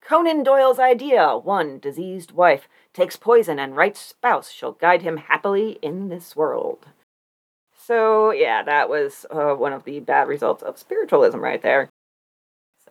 Conan 0.00 0.42
Doyle's 0.42 0.78
idea 0.78 1.36
one 1.36 1.78
diseased 1.78 2.32
wife 2.32 2.66
takes 2.94 3.16
poison 3.16 3.58
and 3.58 3.76
right 3.76 3.94
spouse 3.96 4.50
shall 4.50 4.72
guide 4.72 5.02
him 5.02 5.18
happily 5.18 5.78
in 5.82 6.08
this 6.08 6.34
world. 6.34 6.86
So, 7.76 8.30
yeah, 8.30 8.62
that 8.62 8.88
was 8.88 9.26
uh, 9.30 9.54
one 9.54 9.72
of 9.72 9.84
the 9.84 10.00
bad 10.00 10.28
results 10.28 10.62
of 10.62 10.78
spiritualism 10.78 11.38
right 11.40 11.62
there. 11.62 11.88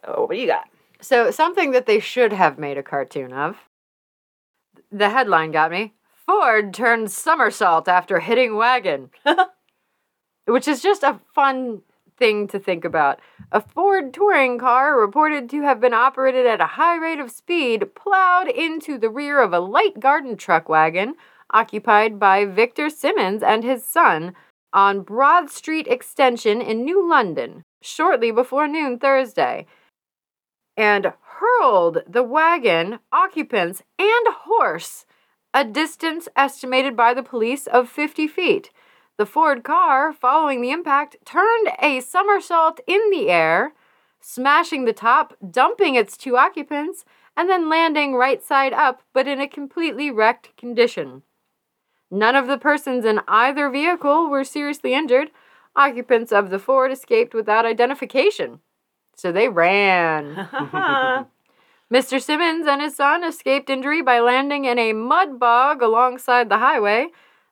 So, 0.05 0.25
what 0.27 0.35
do 0.35 0.39
you 0.39 0.47
got? 0.47 0.69
So, 1.01 1.31
something 1.31 1.71
that 1.71 1.85
they 1.85 1.99
should 1.99 2.33
have 2.33 2.57
made 2.57 2.77
a 2.77 2.83
cartoon 2.83 3.33
of. 3.33 3.57
The 4.91 5.09
headline 5.09 5.51
got 5.51 5.71
me 5.71 5.93
Ford 6.27 6.73
turns 6.73 7.15
somersault 7.15 7.87
after 7.87 8.19
hitting 8.19 8.55
wagon. 8.55 9.09
Which 10.45 10.67
is 10.67 10.81
just 10.81 11.03
a 11.03 11.19
fun 11.33 11.81
thing 12.17 12.47
to 12.47 12.59
think 12.59 12.83
about. 12.83 13.19
A 13.51 13.61
Ford 13.61 14.13
touring 14.13 14.57
car 14.57 14.99
reported 14.99 15.49
to 15.49 15.61
have 15.61 15.79
been 15.79 15.93
operated 15.93 16.45
at 16.45 16.61
a 16.61 16.65
high 16.65 16.97
rate 16.97 17.19
of 17.19 17.31
speed 17.31 17.95
plowed 17.95 18.47
into 18.47 18.97
the 18.97 19.09
rear 19.09 19.41
of 19.41 19.53
a 19.53 19.59
light 19.59 19.99
garden 19.99 20.35
truck 20.35 20.67
wagon 20.67 21.15
occupied 21.51 22.19
by 22.19 22.43
Victor 22.43 22.89
Simmons 22.89 23.41
and 23.41 23.63
his 23.63 23.85
son 23.85 24.33
on 24.73 25.01
Broad 25.01 25.49
Street 25.49 25.87
Extension 25.87 26.61
in 26.61 26.83
New 26.83 27.07
London 27.07 27.63
shortly 27.81 28.31
before 28.31 28.67
noon 28.67 28.99
Thursday 28.99 29.65
and 30.77 31.11
hurled 31.39 32.03
the 32.07 32.23
wagon, 32.23 32.99
occupants, 33.11 33.81
and 33.99 34.27
horse 34.27 35.05
a 35.57 35.63
distance 35.63 36.27
estimated 36.35 36.95
by 36.95 37.15
the 37.15 37.23
police 37.23 37.65
of 37.65 37.89
50 37.89 38.27
feet. 38.27 38.69
The 39.17 39.25
Ford 39.25 39.63
car, 39.63 40.13
following 40.13 40.61
the 40.61 40.69
impact, 40.69 41.15
turned 41.25 41.69
a 41.81 41.99
somersault 41.99 42.79
in 42.85 43.09
the 43.09 43.29
air, 43.29 43.73
smashing 44.21 44.85
the 44.85 44.93
top, 44.93 45.33
dumping 45.49 45.95
its 45.95 46.15
two 46.15 46.37
occupants, 46.37 47.05
and 47.35 47.49
then 47.49 47.69
landing 47.69 48.13
right 48.13 48.43
side 48.43 48.71
up, 48.71 49.01
but 49.13 49.27
in 49.27 49.41
a 49.41 49.47
completely 49.47 50.11
wrecked 50.11 50.55
condition. 50.57 51.23
None 52.11 52.35
of 52.35 52.45
the 52.45 52.59
persons 52.59 53.03
in 53.03 53.21
either 53.27 53.67
vehicle 53.69 54.29
were 54.29 54.43
seriously 54.43 54.93
injured. 54.93 55.31
Occupants 55.75 56.31
of 56.31 56.51
the 56.51 56.59
Ford 56.59 56.91
escaped 56.91 57.33
without 57.33 57.65
identification. 57.65 58.59
So 59.17 59.31
they 59.31 59.49
ran. 59.49 60.47
Mr. 61.93 62.21
Simmons 62.21 62.67
and 62.67 62.81
his 62.81 62.95
son 62.95 63.23
escaped 63.23 63.69
injury 63.69 64.01
by 64.01 64.19
landing 64.19 64.65
in 64.65 64.77
a 64.77 64.93
mud 64.93 65.39
bog 65.39 65.81
alongside 65.81 66.49
the 66.49 66.59
highway. 66.59 67.07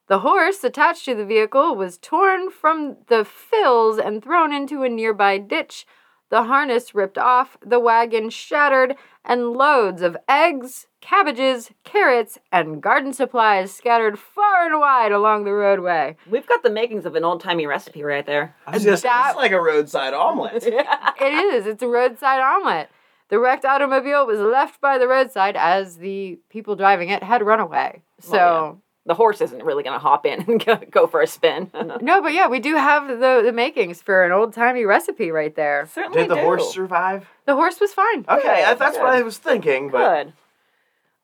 The 0.08 0.20
horse 0.20 0.64
attached 0.64 1.06
to 1.06 1.16
the 1.16 1.26
vehicle 1.26 1.76
was 1.76 1.98
torn 1.98 2.52
from 2.52 2.98
the 3.08 3.26
fills 3.26 3.98
and 3.98 4.24
thrown 4.24 4.54
into 4.54 4.84
a 4.84 4.90
nearby 4.90 5.40
ditch. 5.40 5.88
The 6.30 6.44
harness 6.44 6.94
ripped 6.94 7.18
off, 7.18 7.58
the 7.66 7.80
wagon 7.80 8.30
shattered, 8.30 8.96
and 9.26 9.54
loads 9.54 10.02
of 10.02 10.16
eggs, 10.30 10.88
cabbages, 11.02 11.72
carrots, 11.84 12.38
and 12.52 12.82
garden 12.82 13.12
supplies 13.12 13.74
scattered 13.74 14.18
far 14.20 14.66
and 14.68 14.80
wide 14.80 15.12
along 15.12 15.44
the 15.44 15.52
roadway. 15.54 16.16
We've 16.30 16.48
got 16.48 16.64
the 16.64 16.70
makings 16.70 17.06
of 17.06 17.16
an 17.16 17.24
old 17.24 17.42
timey 17.42 17.66
recipe 17.66 18.04
right 18.04 18.26
there. 18.26 18.56
I 18.68 18.72
was 18.76 18.84
just, 18.84 19.04
That- 19.04 19.30
it's 19.32 19.38
like 19.38 19.52
a 19.52 19.62
roadside 19.62 20.14
omelet. 20.14 20.64
It 21.22 21.34
is. 21.54 21.66
It's 21.66 21.82
a 21.84 21.88
roadside 21.88 22.40
omelet. 22.40 22.90
The 23.30 23.40
wrecked 23.40 23.66
automobile 23.66 24.28
was 24.28 24.40
left 24.40 24.80
by 24.80 24.98
the 25.00 25.08
roadside 25.08 25.56
as 25.56 25.98
the 25.98 26.38
people 26.50 26.76
driving 26.76 27.10
it 27.10 27.24
had 27.24 27.42
run 27.44 27.60
away. 27.60 28.04
So, 28.20 28.32
Well, 28.32 28.82
The 29.08 29.14
horse 29.14 29.40
isn't 29.42 29.64
really 29.64 29.84
going 29.84 29.94
to 29.94 30.00
hop 30.00 30.26
in 30.26 30.42
and 30.48 30.64
go, 30.64 30.78
go 30.90 31.08
for 31.08 31.22
a 31.22 31.28
spin. 31.28 31.70
no, 32.02 32.22
but 32.22 32.34
yeah, 32.34 32.48
we 32.48 32.60
do 32.60 32.76
have 32.76 33.08
the, 33.08 33.42
the 33.44 33.54
makings 33.54 34.02
for 34.02 34.26
an 34.26 34.32
old 34.32 34.54
timey 34.54 34.84
recipe 34.84 35.32
right 35.32 35.56
there. 35.56 35.88
Certainly 35.94 36.24
Did 36.24 36.32
the 36.32 36.36
do. 36.36 36.42
horse 36.42 36.74
survive? 36.74 37.28
The 37.46 37.56
horse 37.56 37.80
was 37.80 37.94
fine. 37.94 38.26
Okay, 38.28 38.64
I, 38.64 38.74
Good, 38.74 38.80
that's 38.80 38.98
what. 38.98 39.08
I 39.14 39.22
was 39.22 39.38
thinking, 39.38 39.90
but 39.90 40.24
Good. 40.24 40.34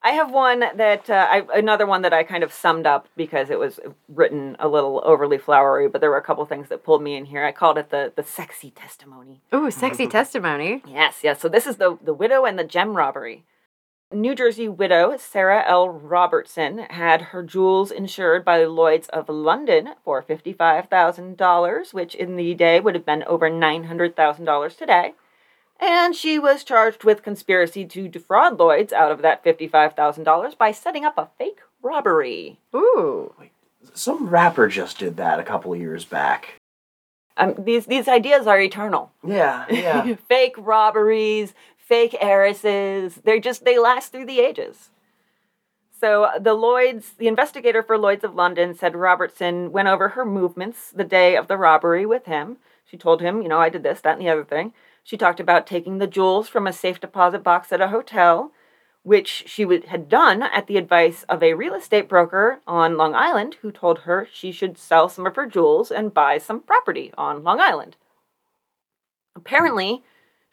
I 0.03 0.11
have 0.11 0.31
one 0.31 0.59
that 0.59 1.09
uh, 1.09 1.27
I 1.29 1.43
another 1.53 1.85
one 1.85 2.01
that 2.01 2.13
I 2.13 2.23
kind 2.23 2.43
of 2.43 2.51
summed 2.51 2.87
up 2.87 3.07
because 3.15 3.51
it 3.51 3.59
was 3.59 3.79
written 4.09 4.55
a 4.59 4.67
little 4.67 5.01
overly 5.05 5.37
flowery, 5.37 5.87
but 5.87 6.01
there 6.01 6.09
were 6.09 6.17
a 6.17 6.23
couple 6.23 6.43
things 6.45 6.69
that 6.69 6.83
pulled 6.83 7.03
me 7.03 7.15
in 7.15 7.25
here. 7.25 7.45
I 7.45 7.51
called 7.51 7.77
it 7.77 7.91
the 7.91 8.11
the 8.15 8.23
sexy 8.23 8.71
testimony. 8.71 9.41
Ooh, 9.53 9.69
sexy 9.69 10.07
testimony. 10.19 10.81
Yes, 10.87 11.19
yes. 11.23 11.39
So 11.39 11.47
this 11.49 11.67
is 11.67 11.77
the 11.77 11.99
the 12.03 12.15
widow 12.15 12.45
and 12.45 12.57
the 12.57 12.63
gem 12.63 12.95
robbery. 12.97 13.43
New 14.13 14.35
Jersey 14.35 14.67
widow 14.67 15.15
Sarah 15.17 15.63
L. 15.65 15.87
Robertson 15.89 16.79
had 16.89 17.21
her 17.21 17.43
jewels 17.43 17.91
insured 17.91 18.43
by 18.43 18.59
the 18.59 18.67
Lloyd's 18.67 19.07
of 19.09 19.29
London 19.29 19.91
for 20.03 20.21
fifty-five 20.21 20.89
thousand 20.89 21.37
dollars, 21.37 21.93
which 21.93 22.13
in 22.13 22.35
the 22.35 22.53
day 22.53 22.79
would 22.79 22.95
have 22.95 23.05
been 23.05 23.23
over 23.23 23.49
nine 23.49 23.85
hundred 23.85 24.15
thousand 24.15 24.45
dollars 24.45 24.75
today. 24.75 25.13
And 25.79 26.15
she 26.15 26.37
was 26.37 26.63
charged 26.63 27.03
with 27.03 27.23
conspiracy 27.23 27.85
to 27.85 28.07
defraud 28.07 28.59
Lloyd's 28.59 28.93
out 28.93 29.11
of 29.11 29.21
that 29.21 29.43
fifty-five 29.43 29.93
thousand 29.93 30.25
dollars 30.25 30.55
by 30.55 30.71
setting 30.71 31.05
up 31.05 31.17
a 31.17 31.29
fake 31.37 31.59
robbery. 31.81 32.59
Ooh. 32.75 33.33
Wait, 33.39 33.51
some 33.93 34.27
rapper 34.27 34.67
just 34.67 34.99
did 34.99 35.17
that 35.17 35.39
a 35.39 35.43
couple 35.43 35.73
of 35.73 35.79
years 35.79 36.03
back. 36.03 36.55
Um, 37.37 37.55
these 37.57 37.85
these 37.85 38.09
ideas 38.09 38.45
are 38.45 38.59
eternal. 38.59 39.13
Yeah, 39.25 39.65
yeah. 39.69 40.15
fake 40.27 40.55
robberies, 40.57 41.53
fake 41.91 42.15
heiresses. 42.21 43.15
They're 43.25 43.41
just 43.41 43.65
they 43.65 43.77
last 43.77 44.13
through 44.13 44.27
the 44.27 44.39
ages. 44.39 44.91
So 45.99 46.29
the 46.39 46.53
Lloyds, 46.53 47.15
the 47.17 47.27
investigator 47.27 47.83
for 47.83 47.97
Lloyds 47.97 48.23
of 48.23 48.33
London 48.33 48.73
said 48.73 48.95
Robertson 48.95 49.73
went 49.73 49.89
over 49.89 50.07
her 50.09 50.23
movements 50.23 50.89
the 50.89 51.03
day 51.03 51.35
of 51.35 51.49
the 51.49 51.57
robbery 51.57 52.05
with 52.05 52.27
him. 52.27 52.59
She 52.85 52.95
told 52.95 53.19
him, 53.19 53.41
you 53.41 53.49
know, 53.49 53.59
I 53.59 53.67
did 53.67 53.83
this, 53.83 53.99
that, 54.01 54.13
and 54.13 54.21
the 54.21 54.29
other 54.29 54.45
thing. 54.45 54.71
She 55.03 55.17
talked 55.17 55.41
about 55.41 55.67
taking 55.67 55.97
the 55.97 56.07
jewels 56.07 56.47
from 56.47 56.65
a 56.65 56.71
safe 56.71 57.01
deposit 57.01 57.43
box 57.43 57.73
at 57.73 57.81
a 57.81 57.89
hotel, 57.89 58.53
which 59.03 59.43
she 59.47 59.65
would, 59.65 59.85
had 59.85 60.07
done 60.07 60.43
at 60.43 60.67
the 60.67 60.77
advice 60.77 61.25
of 61.27 61.43
a 61.43 61.55
real 61.55 61.73
estate 61.73 62.07
broker 62.07 62.61
on 62.65 62.95
Long 62.95 63.13
Island 63.13 63.57
who 63.61 63.69
told 63.69 63.99
her 63.99 64.29
she 64.31 64.53
should 64.53 64.77
sell 64.77 65.09
some 65.09 65.27
of 65.27 65.35
her 65.35 65.45
jewels 65.45 65.91
and 65.91 66.13
buy 66.13 66.37
some 66.37 66.61
property 66.61 67.11
on 67.17 67.43
Long 67.43 67.59
Island. 67.59 67.97
Apparently, 69.35 70.03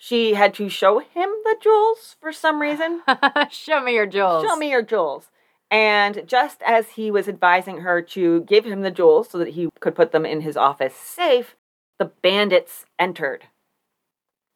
she 0.01 0.35
had 0.35 0.55
to 0.55 0.69
show 0.69 1.01
him 1.01 1.29
the 1.45 1.57
jewels 1.61 2.17
for 2.21 2.33
some 2.33 2.63
reason. 2.63 3.03
Show 3.51 3.83
me 3.83 3.95
your 3.95 4.07
jewels. 4.07 4.45
Show 4.45 4.57
me 4.57 4.71
your 4.71 4.83
jewels. 4.83 5.31
And 5.71 6.23
just 6.25 6.63
as 6.63 6.91
he 6.91 7.11
was 7.11 7.29
advising 7.29 7.79
her 7.79 8.01
to 8.01 8.43
give 8.43 8.65
him 8.65 8.83
the 8.83 8.93
jewels 8.93 9.29
so 9.29 9.39
that 9.39 9.51
he 9.51 9.69
could 9.81 9.97
put 9.97 10.13
them 10.13 10.25
in 10.25 10.41
his 10.41 10.57
office 10.57 10.95
safe, 10.95 11.57
the 11.99 12.07
bandits 12.07 12.87
entered. 12.99 13.47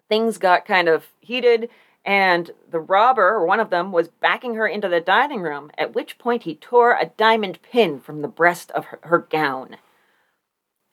Things 0.09 0.39
got 0.39 0.65
kind 0.65 0.89
of 0.89 1.09
heated, 1.21 1.69
and 2.05 2.53
the 2.71 2.81
robber, 2.81 3.45
one 3.45 3.61
of 3.61 3.71
them, 3.71 3.91
was 3.91 4.09
backing 4.09 4.55
her 4.55 4.67
into 4.67 4.89
the 4.89 5.01
dining 5.01 5.43
room, 5.43 5.71
at 5.77 5.95
which 5.95 6.19
point 6.19 6.45
he 6.45 6.55
tore 6.55 6.93
a 6.93 7.11
diamond 7.17 7.59
pin 7.63 7.99
from 7.99 8.23
the 8.23 8.29
breast 8.29 8.71
of 8.71 8.87
her, 8.87 9.01
her 9.03 9.19
gown. 9.19 9.77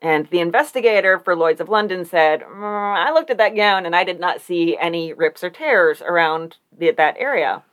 And 0.02 0.28
the 0.30 0.40
investigator 0.40 1.20
for 1.20 1.36
Lloyds 1.36 1.60
of 1.60 1.68
London 1.68 2.06
said, 2.06 2.42
"Mm, 2.42 2.98
I 2.98 3.12
looked 3.12 3.30
at 3.30 3.38
that 3.38 3.56
gown 3.56 3.86
and 3.86 3.96
I 3.96 4.04
did 4.04 4.20
not 4.20 4.42
see 4.42 4.78
any 4.78 5.12
rips 5.12 5.44
or 5.44 5.50
tears 5.50 6.02
around 6.02 6.58
the, 6.76 6.92
that 6.92 7.18
area. 7.18 7.64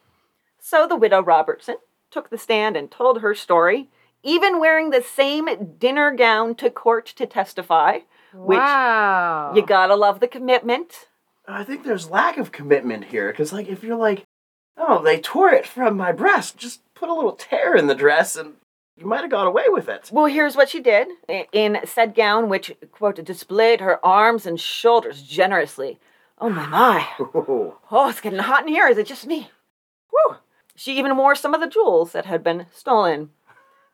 So 0.58 0.86
the 0.88 0.96
widow 0.96 1.22
Robertson 1.22 1.76
took 2.10 2.30
the 2.30 2.38
stand 2.38 2.76
and 2.76 2.90
told 2.90 3.20
her 3.20 3.34
story, 3.34 3.88
even 4.22 4.58
wearing 4.58 4.90
the 4.90 5.02
same 5.02 5.76
dinner 5.78 6.10
gown 6.10 6.56
to 6.56 6.70
court 6.70 7.06
to 7.06 7.26
testify. 7.26 8.00
Which 8.34 8.58
wow. 8.58 9.54
you 9.54 9.64
gotta 9.64 9.94
love 9.94 10.20
the 10.20 10.28
commitment. 10.28 11.06
I 11.48 11.64
think 11.64 11.84
there's 11.84 12.10
lack 12.10 12.36
of 12.38 12.52
commitment 12.52 13.04
here 13.04 13.30
because, 13.30 13.52
like, 13.52 13.68
if 13.68 13.84
you're 13.84 13.96
like, 13.96 14.24
oh, 14.76 15.02
they 15.02 15.20
tore 15.20 15.50
it 15.50 15.66
from 15.66 15.96
my 15.96 16.12
breast, 16.12 16.58
just 16.58 16.80
put 16.94 17.08
a 17.08 17.14
little 17.14 17.32
tear 17.32 17.76
in 17.76 17.86
the 17.86 17.94
dress 17.94 18.36
and 18.36 18.54
you 18.96 19.06
might 19.06 19.20
have 19.20 19.30
got 19.30 19.46
away 19.46 19.64
with 19.68 19.88
it. 19.88 20.10
Well, 20.12 20.26
here's 20.26 20.56
what 20.56 20.70
she 20.70 20.80
did 20.80 21.08
in 21.52 21.78
said 21.84 22.14
gown, 22.14 22.48
which, 22.48 22.72
quote, 22.92 23.22
displayed 23.24 23.80
her 23.80 24.04
arms 24.04 24.46
and 24.46 24.58
shoulders 24.58 25.22
generously. 25.22 26.00
Oh 26.38 26.48
my 26.48 26.66
my. 26.66 27.06
Ooh. 27.20 27.74
Oh, 27.90 28.08
it's 28.08 28.20
getting 28.20 28.38
hot 28.38 28.62
in 28.62 28.68
here. 28.68 28.88
Is 28.88 28.98
it 28.98 29.06
just 29.06 29.26
me? 29.26 29.50
Whew. 30.10 30.36
She 30.74 30.98
even 30.98 31.16
wore 31.16 31.34
some 31.34 31.54
of 31.54 31.60
the 31.60 31.68
jewels 31.68 32.12
that 32.12 32.26
had 32.26 32.42
been 32.42 32.66
stolen 32.72 33.30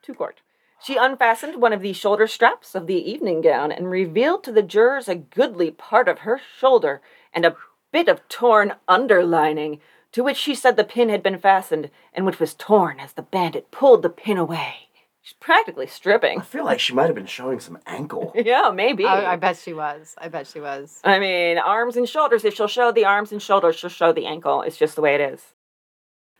to 0.03 0.13
court. 0.13 0.41
She 0.81 0.97
unfastened 0.97 1.61
one 1.61 1.71
of 1.71 1.81
the 1.81 1.93
shoulder 1.93 2.27
straps 2.27 2.75
of 2.75 2.87
the 2.87 3.09
evening 3.09 3.39
gown 3.41 3.71
and 3.71 3.89
revealed 3.89 4.43
to 4.43 4.51
the 4.51 4.61
jurors 4.61 5.07
a 5.07 5.15
goodly 5.15 5.71
part 5.71 6.09
of 6.09 6.19
her 6.19 6.41
shoulder 6.59 7.01
and 7.33 7.45
a 7.45 7.55
bit 7.93 8.09
of 8.09 8.27
torn 8.27 8.73
underlining, 8.87 9.79
to 10.11 10.23
which 10.23 10.37
she 10.37 10.53
said 10.53 10.75
the 10.75 10.83
pin 10.83 11.07
had 11.07 11.23
been 11.23 11.39
fastened 11.39 11.89
and 12.13 12.25
which 12.25 12.39
was 12.39 12.53
torn 12.53 12.99
as 12.99 13.13
the 13.13 13.21
bandit 13.21 13.71
pulled 13.71 14.01
the 14.01 14.09
pin 14.09 14.37
away. 14.37 14.89
She's 15.23 15.33
practically 15.39 15.87
stripping. 15.87 16.39
I 16.41 16.43
feel 16.43 16.65
like 16.65 16.81
she 16.81 16.93
might 16.93 17.05
have 17.05 17.15
been 17.15 17.25
showing 17.25 17.61
some 17.61 17.79
ankle. 17.87 18.33
Yeah, 18.43 18.71
maybe. 18.75 19.05
I, 19.05 19.33
I 19.33 19.35
bet 19.37 19.55
she 19.55 19.71
was. 19.73 20.15
I 20.17 20.27
bet 20.27 20.47
she 20.47 20.59
was. 20.59 20.99
I 21.05 21.17
mean, 21.17 21.57
arms 21.57 21.95
and 21.95 22.07
shoulders. 22.09 22.43
If 22.43 22.55
she'll 22.55 22.67
show 22.67 22.91
the 22.91 23.05
arms 23.05 23.31
and 23.31 23.41
shoulders, 23.41 23.77
she'll 23.77 23.89
show 23.89 24.11
the 24.11 24.25
ankle. 24.25 24.63
It's 24.63 24.75
just 24.75 24.95
the 24.95 25.01
way 25.01 25.15
it 25.15 25.21
is. 25.21 25.53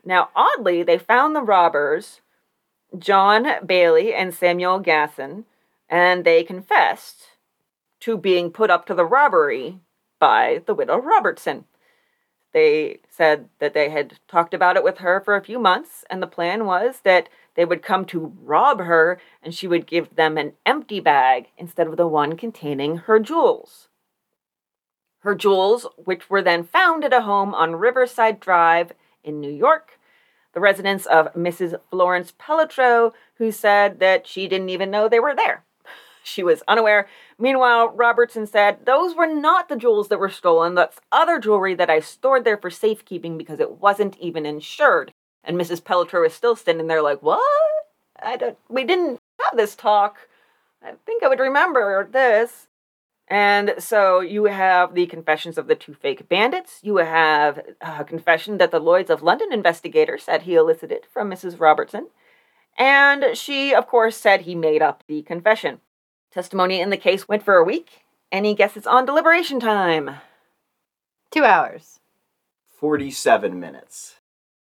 Now, 0.04 0.28
oddly, 0.36 0.82
they 0.82 0.98
found 0.98 1.34
the 1.34 1.40
robbers, 1.40 2.20
John 2.98 3.46
Bailey 3.64 4.12
and 4.12 4.34
Samuel 4.34 4.82
Gasson, 4.82 5.44
and 5.88 6.26
they 6.26 6.44
confessed 6.44 7.22
to 8.00 8.18
being 8.18 8.50
put 8.50 8.68
up 8.68 8.84
to 8.86 8.94
the 8.94 9.06
robbery 9.06 9.78
by 10.20 10.62
the 10.66 10.74
widow 10.74 10.98
Robertson. 10.98 11.64
They 12.54 13.00
said 13.10 13.48
that 13.58 13.74
they 13.74 13.90
had 13.90 14.14
talked 14.28 14.54
about 14.54 14.76
it 14.76 14.84
with 14.84 14.98
her 14.98 15.20
for 15.20 15.34
a 15.34 15.44
few 15.44 15.58
months, 15.58 16.04
and 16.08 16.22
the 16.22 16.28
plan 16.28 16.64
was 16.64 17.00
that 17.00 17.28
they 17.56 17.64
would 17.64 17.82
come 17.82 18.04
to 18.06 18.32
rob 18.42 18.78
her 18.80 19.20
and 19.42 19.52
she 19.52 19.66
would 19.66 19.86
give 19.86 20.14
them 20.14 20.38
an 20.38 20.52
empty 20.64 21.00
bag 21.00 21.48
instead 21.58 21.88
of 21.88 21.96
the 21.96 22.06
one 22.06 22.36
containing 22.36 22.98
her 22.98 23.18
jewels. 23.18 23.88
Her 25.18 25.34
jewels, 25.34 25.86
which 25.96 26.30
were 26.30 26.42
then 26.42 26.62
found 26.62 27.04
at 27.04 27.12
a 27.12 27.22
home 27.22 27.54
on 27.54 27.76
Riverside 27.76 28.38
Drive 28.38 28.92
in 29.24 29.40
New 29.40 29.52
York, 29.52 29.98
the 30.52 30.60
residence 30.60 31.06
of 31.06 31.32
Mrs. 31.34 31.80
Florence 31.90 32.32
Pelletreau, 32.38 33.12
who 33.36 33.50
said 33.50 33.98
that 33.98 34.28
she 34.28 34.46
didn't 34.46 34.68
even 34.68 34.92
know 34.92 35.08
they 35.08 35.18
were 35.18 35.34
there. 35.34 35.64
She 36.24 36.42
was 36.42 36.62
unaware. 36.66 37.06
Meanwhile, 37.38 37.90
Robertson 37.90 38.46
said, 38.46 38.86
Those 38.86 39.14
were 39.14 39.26
not 39.26 39.68
the 39.68 39.76
jewels 39.76 40.08
that 40.08 40.18
were 40.18 40.30
stolen. 40.30 40.74
That's 40.74 41.00
other 41.12 41.38
jewelry 41.38 41.74
that 41.74 41.90
I 41.90 42.00
stored 42.00 42.44
there 42.44 42.56
for 42.56 42.70
safekeeping 42.70 43.36
because 43.36 43.60
it 43.60 43.78
wasn't 43.78 44.16
even 44.18 44.46
insured. 44.46 45.12
And 45.44 45.58
Mrs. 45.58 45.82
Pelletreau 45.82 46.26
is 46.26 46.32
still 46.32 46.56
standing 46.56 46.86
there 46.86 47.02
like, 47.02 47.22
What? 47.22 47.42
I 48.22 48.36
don't, 48.36 48.58
we 48.68 48.84
didn't 48.84 49.20
have 49.40 49.56
this 49.56 49.76
talk. 49.76 50.16
I 50.82 50.92
think 51.04 51.22
I 51.22 51.28
would 51.28 51.40
remember 51.40 52.08
this. 52.10 52.68
And 53.28 53.74
so 53.78 54.20
you 54.20 54.44
have 54.44 54.94
the 54.94 55.06
confessions 55.06 55.56
of 55.56 55.66
the 55.66 55.74
two 55.74 55.94
fake 55.94 56.28
bandits. 56.28 56.80
You 56.82 56.96
have 56.96 57.60
a 57.80 58.04
confession 58.04 58.58
that 58.58 58.70
the 58.70 58.80
Lloyds 58.80 59.10
of 59.10 59.22
London 59.22 59.52
investigator 59.52 60.18
said 60.18 60.42
he 60.42 60.54
elicited 60.54 61.06
from 61.10 61.30
Mrs. 61.30 61.58
Robertson. 61.58 62.08
And 62.76 63.36
she, 63.36 63.74
of 63.74 63.86
course, 63.86 64.16
said 64.16 64.42
he 64.42 64.54
made 64.54 64.82
up 64.82 65.04
the 65.06 65.22
confession. 65.22 65.80
Testimony 66.38 66.80
in 66.80 66.90
the 66.90 66.96
case 66.96 67.28
went 67.28 67.44
for 67.44 67.54
a 67.54 67.62
week. 67.62 68.02
Any 68.32 68.56
guesses 68.56 68.88
on 68.88 69.06
deliberation 69.06 69.60
time? 69.60 70.16
Two 71.30 71.44
hours. 71.44 72.00
47 72.80 73.60
minutes. 73.60 74.16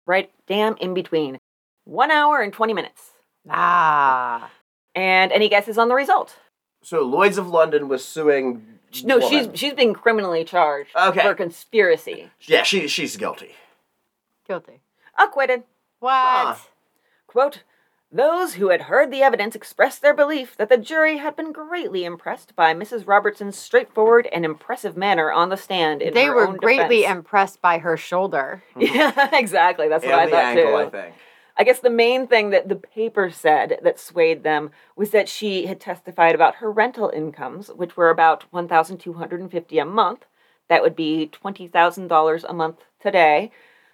Right 0.06 0.30
damn 0.48 0.78
in 0.78 0.94
between. 0.94 1.40
One 1.86 2.12
hour 2.12 2.42
and 2.42 2.54
20 2.54 2.74
minutes. 2.74 3.14
Ah. 3.50 4.52
And 4.94 5.32
any 5.32 5.50
guesses 5.50 5.80
on 5.80 5.88
the 5.90 5.96
result? 5.96 6.38
So 6.84 7.02
Lloyd's 7.02 7.40
of 7.40 7.48
London 7.48 7.88
was 7.88 8.06
suing. 8.06 8.78
No, 9.04 9.18
woman. 9.18 9.30
she's 9.52 9.60
she's 9.60 9.74
being 9.74 9.96
criminally 9.96 10.44
charged 10.44 10.92
Okay. 10.96 11.22
for 11.24 11.34
conspiracy. 11.34 12.30
Yeah, 12.42 12.62
she, 12.62 12.88
she's 12.88 13.18
guilty. 13.18 13.56
Guilty. 14.48 14.82
Acquitted. 15.18 15.64
What? 16.00 16.12
Huh. 16.12 16.56
Quote, 17.26 17.64
those 18.14 18.54
who 18.56 18.70
had 18.70 18.84
heard 18.84 19.12
the 19.12 19.24
evidence 19.24 19.56
expressed 19.56 20.04
their 20.04 20.14
belief 20.14 20.56
that 20.58 20.70
the 20.70 20.78
jury 20.78 21.18
had 21.18 21.36
been 21.36 21.52
greatly 21.52 22.06
impressed 22.06 22.56
by 22.56 22.74
Mrs. 22.74 23.08
Robertson's 23.08 23.58
straightforward 23.58 24.28
and 24.32 24.46
impressive 24.46 24.96
manner 24.96 25.32
on 25.32 25.50
the 25.50 25.58
stand. 25.58 26.04
In 26.04 26.14
They 26.14 26.26
her 26.26 26.36
were 26.36 26.48
own 26.48 26.58
greatly 26.58 27.02
defense. 27.02 27.26
impred 27.28 27.62
by 27.62 27.80
her 27.80 27.98
shoulder. 27.98 28.64
yeah, 28.78 29.30
exactly. 29.36 29.88
That's 29.90 30.06
what 30.06 30.14
I 30.14 30.26
the 30.26 30.32
thought 30.32 30.44
ankle, 30.46 30.64
too. 30.66 30.76
I 30.76 30.90
think. 30.90 31.16
I 31.58 31.64
guess 31.64 31.80
the 31.80 31.90
main 31.90 32.28
thing 32.28 32.52
that 32.52 32.70
the 32.70 32.76
paper 32.76 33.30
said 33.32 33.80
that 33.84 34.00
swayed 34.00 34.44
them 34.44 34.72
was 34.96 35.10
that 35.12 35.28
she 35.30 35.66
had 35.66 35.80
testified 35.80 36.36
about 36.36 36.56
her 36.56 36.72
rental 36.72 37.10
incomes, 37.10 37.70
which 37.70 37.98
were 37.98 38.10
about 38.10 38.46
one 38.52 38.68
thousand 38.68 39.00
two 39.00 39.14
hundred 39.14 39.42
and 39.42 39.52
fifty 39.52 39.80
a 39.80 39.86
month. 39.86 40.26
That 40.70 40.82
would 40.82 40.96
be 40.96 41.28
twenty 41.28 41.68
thousand 41.68 42.08
dollars 42.08 42.44
a 42.44 42.54
month 42.54 42.78
today. 43.00 43.52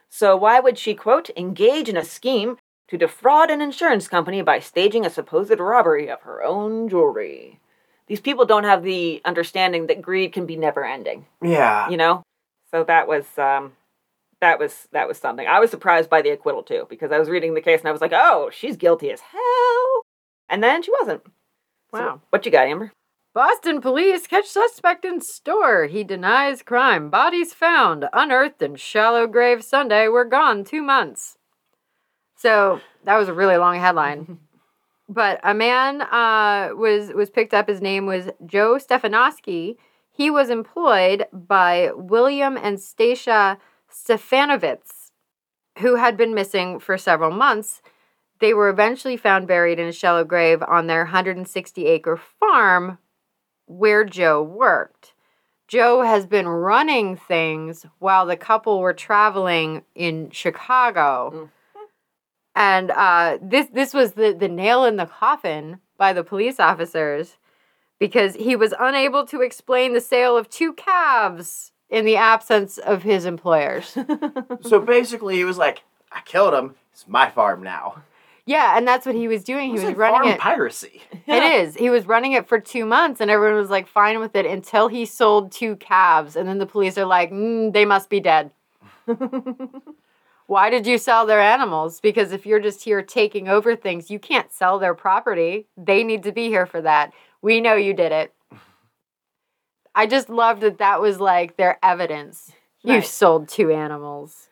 So 0.08 0.36
why 0.38 0.60
would 0.60 0.78
she 0.78 0.94
quote 0.96 1.30
engage 1.38 1.90
in 1.90 1.98
a 1.98 2.06
scheme 2.06 2.58
to 2.90 2.98
defraud 2.98 3.50
an 3.50 3.62
insurance 3.62 4.08
company 4.08 4.42
by 4.42 4.60
staging 4.60 5.06
a 5.06 5.10
supposed 5.10 5.60
robbery 5.60 6.10
of 6.10 6.22
her 6.22 6.44
own 6.44 6.90
jewelry? 6.90 7.60
These 8.08 8.22
people 8.22 8.46
don't 8.46 8.64
have 8.64 8.84
the 8.84 9.22
understanding 9.24 9.88
that 9.88 10.02
greed 10.02 10.34
can 10.34 10.46
be 10.46 10.56
never 10.58 10.84
ending 10.84 11.26
Yeah. 11.42 11.88
you 11.90 11.98
know 11.98 12.24
so 12.72 12.84
that 12.84 13.08
was 13.08 13.26
um 13.38 13.74
that 14.42 14.58
was 14.60 14.88
that 14.92 15.08
was 15.08 15.18
something 15.20 15.46
i 15.48 15.60
was 15.60 15.70
surprised 15.70 16.10
by 16.10 16.22
the 16.22 16.30
acquittal 16.32 16.64
too 16.64 16.88
because 16.90 17.12
i 17.12 17.20
was 17.20 17.30
reading 17.30 17.54
the 17.54 17.62
case 17.62 17.80
and 17.82 17.88
i 17.88 17.92
was 17.92 18.02
like 18.02 18.14
oh 18.14 18.50
she's 18.52 18.78
guilty 18.78 19.12
as 19.12 19.20
hell 19.22 20.02
and 20.50 20.64
then 20.64 20.82
she 20.82 20.92
wasn't 21.00 21.22
So 21.94 22.00
Wow. 22.00 22.22
what 22.32 22.46
you 22.46 22.52
got 22.52 22.68
amber 22.68 22.92
Boston 23.36 23.80
police 23.80 24.26
catch 24.26 24.48
suspect 24.48 25.06
in 25.06 25.22
store. 25.22 25.86
He 25.86 26.04
denies 26.04 26.64
crime. 26.64 27.12
Bodies 27.12 27.54
found, 27.54 28.10
unearthed 28.12 28.62
in 28.64 28.76
shallow 28.76 29.28
grave 29.28 29.64
Sunday 29.64 30.08
were 30.08 30.26
gone 30.26 30.64
two 30.64 30.82
months. 30.82 31.38
So 32.40 32.80
that 33.04 33.18
was 33.18 33.28
a 33.28 33.34
really 33.34 33.58
long 33.58 33.78
headline. 33.80 34.40
but 35.10 35.42
a 35.44 35.54
man 35.54 36.02
uh, 36.02 36.70
was 36.74 37.12
was 37.14 37.30
picked 37.30 37.54
up. 37.54 37.68
His 37.68 37.82
name 37.82 38.06
was 38.06 38.30
Joe 38.46 38.76
Stefanowski. 38.76 39.76
He 40.10 40.30
was 40.30 40.50
employed 40.50 41.26
by 41.34 41.92
William 41.94 42.56
and 42.56 42.80
Stacia 42.80 43.58
Stefanovitz, 43.92 45.12
who 45.80 45.96
had 45.96 46.16
been 46.16 46.34
missing 46.34 46.80
for 46.80 46.98
several 46.98 47.32
months. 47.32 47.82
They 48.40 48.54
were 48.54 48.70
eventually 48.70 49.18
found 49.18 49.48
buried 49.48 49.80
in 49.80 49.88
a 49.88 49.92
shallow 49.92 50.24
grave 50.24 50.64
on 50.66 50.88
their 50.88 51.04
160 51.04 51.86
acre 51.88 52.16
farm 52.40 53.00
where 53.66 54.06
Joe 54.06 54.42
worked. 54.42 55.14
Joe 55.68 56.04
has 56.04 56.26
been 56.26 56.48
running 56.48 57.18
things 57.18 57.86
while 58.00 58.26
the 58.26 58.38
couple 58.38 58.80
were 58.80 58.94
traveling 58.94 59.84
in 59.94 60.30
Chicago. 60.32 61.50
And 62.60 62.92
uh, 62.92 63.38
this 63.42 63.68
this 63.72 63.94
was 63.94 64.12
the, 64.14 64.36
the 64.38 64.50
nail 64.50 64.84
in 64.84 64.98
the 64.98 65.06
coffin 65.06 65.80
by 65.98 66.12
the 66.12 66.26
police 66.26 66.60
officers 66.60 67.38
because 68.00 68.36
he 68.36 68.58
was 68.58 68.74
unable 68.78 69.26
to 69.28 69.42
explain 69.42 69.94
the 69.94 70.02
sale 70.02 70.36
of 70.36 70.50
two 70.50 70.74
calves 70.74 71.72
in 71.90 72.04
the 72.04 72.18
absence 72.18 72.78
of 72.78 73.04
his 73.04 73.26
employers. 73.26 73.98
So 74.62 74.82
basically, 74.82 75.38
he 75.38 75.46
was 75.46 75.58
like, 75.58 75.84
I 76.12 76.20
killed 76.26 76.54
him. 76.54 76.76
It's 76.92 77.08
my 77.08 77.30
farm 77.30 77.64
now. 77.64 78.04
yeah, 78.46 78.78
and 78.78 78.86
that's 78.86 79.06
what 79.06 79.16
he 79.16 79.30
was 79.30 79.46
doing. 79.46 79.68
He 79.70 79.76
was 79.76 79.84
like 79.84 79.98
running 79.98 80.22
farm 80.22 80.34
it. 80.34 80.40
piracy. 80.40 81.02
It 81.28 81.44
is. 81.44 81.76
He 81.76 81.90
was 81.90 82.06
running 82.08 82.34
it 82.34 82.46
for 82.50 82.60
two 82.60 82.86
months, 82.86 83.22
and 83.22 83.32
everyone 83.32 83.58
was 83.58 83.70
like 83.70 83.88
fine 83.88 84.20
with 84.20 84.36
it 84.36 84.46
until 84.46 84.90
he 84.90 85.06
sold 85.06 85.54
two 85.54 85.78
calves, 85.78 86.36
and 86.36 86.48
then 86.48 86.58
the 86.58 86.66
police 86.66 86.98
are 86.98 87.06
like, 87.06 87.32
mm, 87.32 87.72
"They 87.72 87.86
must 87.86 88.10
be 88.10 88.20
dead." 88.20 88.52
Why 90.50 90.72
did 90.72 90.88
you 90.88 90.98
sell 90.98 91.28
their 91.28 91.40
animals? 91.40 92.00
Because 92.02 92.32
if 92.32 92.44
you're 92.44 92.60
just 92.60 92.84
here 92.84 93.04
taking 93.04 93.48
over 93.48 93.76
things, 93.76 94.10
you 94.10 94.18
can't 94.18 94.52
sell 94.52 94.80
their 94.80 94.96
property. 94.96 95.68
They 95.78 96.04
need 96.04 96.24
to 96.24 96.32
be 96.32 96.48
here 96.48 96.66
for 96.66 96.82
that. 96.82 97.14
We 97.40 97.62
know 97.62 97.76
you 97.76 97.94
did 97.94 98.12
it. 98.12 98.34
I 99.94 100.08
just 100.08 100.28
loved 100.28 100.62
that 100.62 100.80
that 100.80 101.02
was 101.02 101.20
like 101.20 101.56
their 101.56 101.78
evidence. 101.84 102.52
You 102.82 102.94
Nice. 102.96 103.12
sold 103.12 103.48
two 103.48 103.70
animals. 103.72 104.48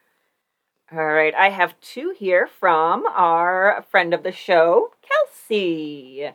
all 0.92 1.04
right 1.04 1.34
i 1.36 1.50
have 1.50 1.80
two 1.82 2.14
here 2.18 2.46
from 2.48 3.06
our 3.08 3.84
friend 3.90 4.14
of 4.14 4.22
the 4.24 4.32
show 4.32 4.92
kelsey 5.10 6.30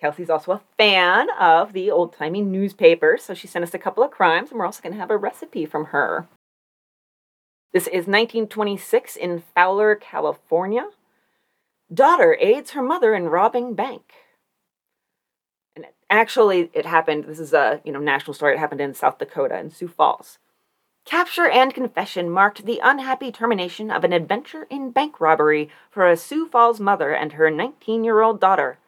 kelsey's 0.00 0.30
also 0.30 0.52
a 0.52 0.60
fan 0.78 1.28
of 1.38 1.72
the 1.74 1.90
old-timey 1.90 2.40
newspaper 2.42 3.18
so 3.20 3.34
she 3.34 3.46
sent 3.46 3.62
us 3.62 3.74
a 3.74 3.78
couple 3.78 4.02
of 4.04 4.10
crimes 4.10 4.50
and 4.50 4.58
we're 4.58 4.64
also 4.66 4.82
going 4.82 4.92
to 4.94 4.98
have 5.00 5.10
a 5.10 5.16
recipe 5.18 5.66
from 5.66 5.86
her 5.86 6.26
This 7.72 7.84
is 7.84 8.06
1926 8.06 9.14
in 9.16 9.42
Fowler, 9.54 9.94
California. 9.94 10.88
Daughter 11.92 12.36
aids 12.40 12.72
her 12.72 12.82
mother 12.82 13.14
in 13.14 13.28
robbing 13.28 13.74
bank. 13.74 14.12
And 15.76 15.86
actually, 16.08 16.70
it 16.72 16.84
happened. 16.84 17.24
This 17.24 17.38
is 17.38 17.52
a 17.52 17.80
you 17.84 17.92
know 17.92 18.00
national 18.00 18.34
story. 18.34 18.54
It 18.54 18.58
happened 18.58 18.80
in 18.80 18.94
South 18.94 19.18
Dakota 19.18 19.58
in 19.58 19.70
Sioux 19.70 19.88
Falls. 19.88 20.38
Capture 21.04 21.48
and 21.48 21.72
confession 21.72 22.28
marked 22.28 22.66
the 22.66 22.80
unhappy 22.82 23.32
termination 23.32 23.90
of 23.90 24.04
an 24.04 24.12
adventure 24.12 24.66
in 24.68 24.90
bank 24.90 25.20
robbery 25.20 25.70
for 25.90 26.08
a 26.08 26.16
Sioux 26.16 26.48
Falls 26.48 26.80
mother 26.80 27.12
and 27.12 27.32
her 27.32 27.50
19 27.50 28.04
year 28.04 28.20
old 28.20 28.40
daughter. 28.40 28.78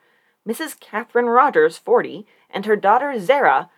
Mrs. 0.47 0.79
Catherine 0.79 1.27
Rogers, 1.27 1.79
40, 1.79 2.27
and 2.51 2.67
her 2.67 2.77
daughter 2.77 3.15
Zera, 3.17 3.69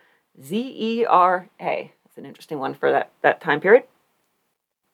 Z 0.43 0.57
E 0.57 1.05
R 1.05 1.49
A. 1.61 1.91
That's 2.03 2.17
an 2.17 2.25
interesting 2.25 2.57
one 2.57 2.73
for 2.73 2.91
that, 2.91 3.11
that 3.21 3.39
time 3.39 3.61
period. 3.61 3.83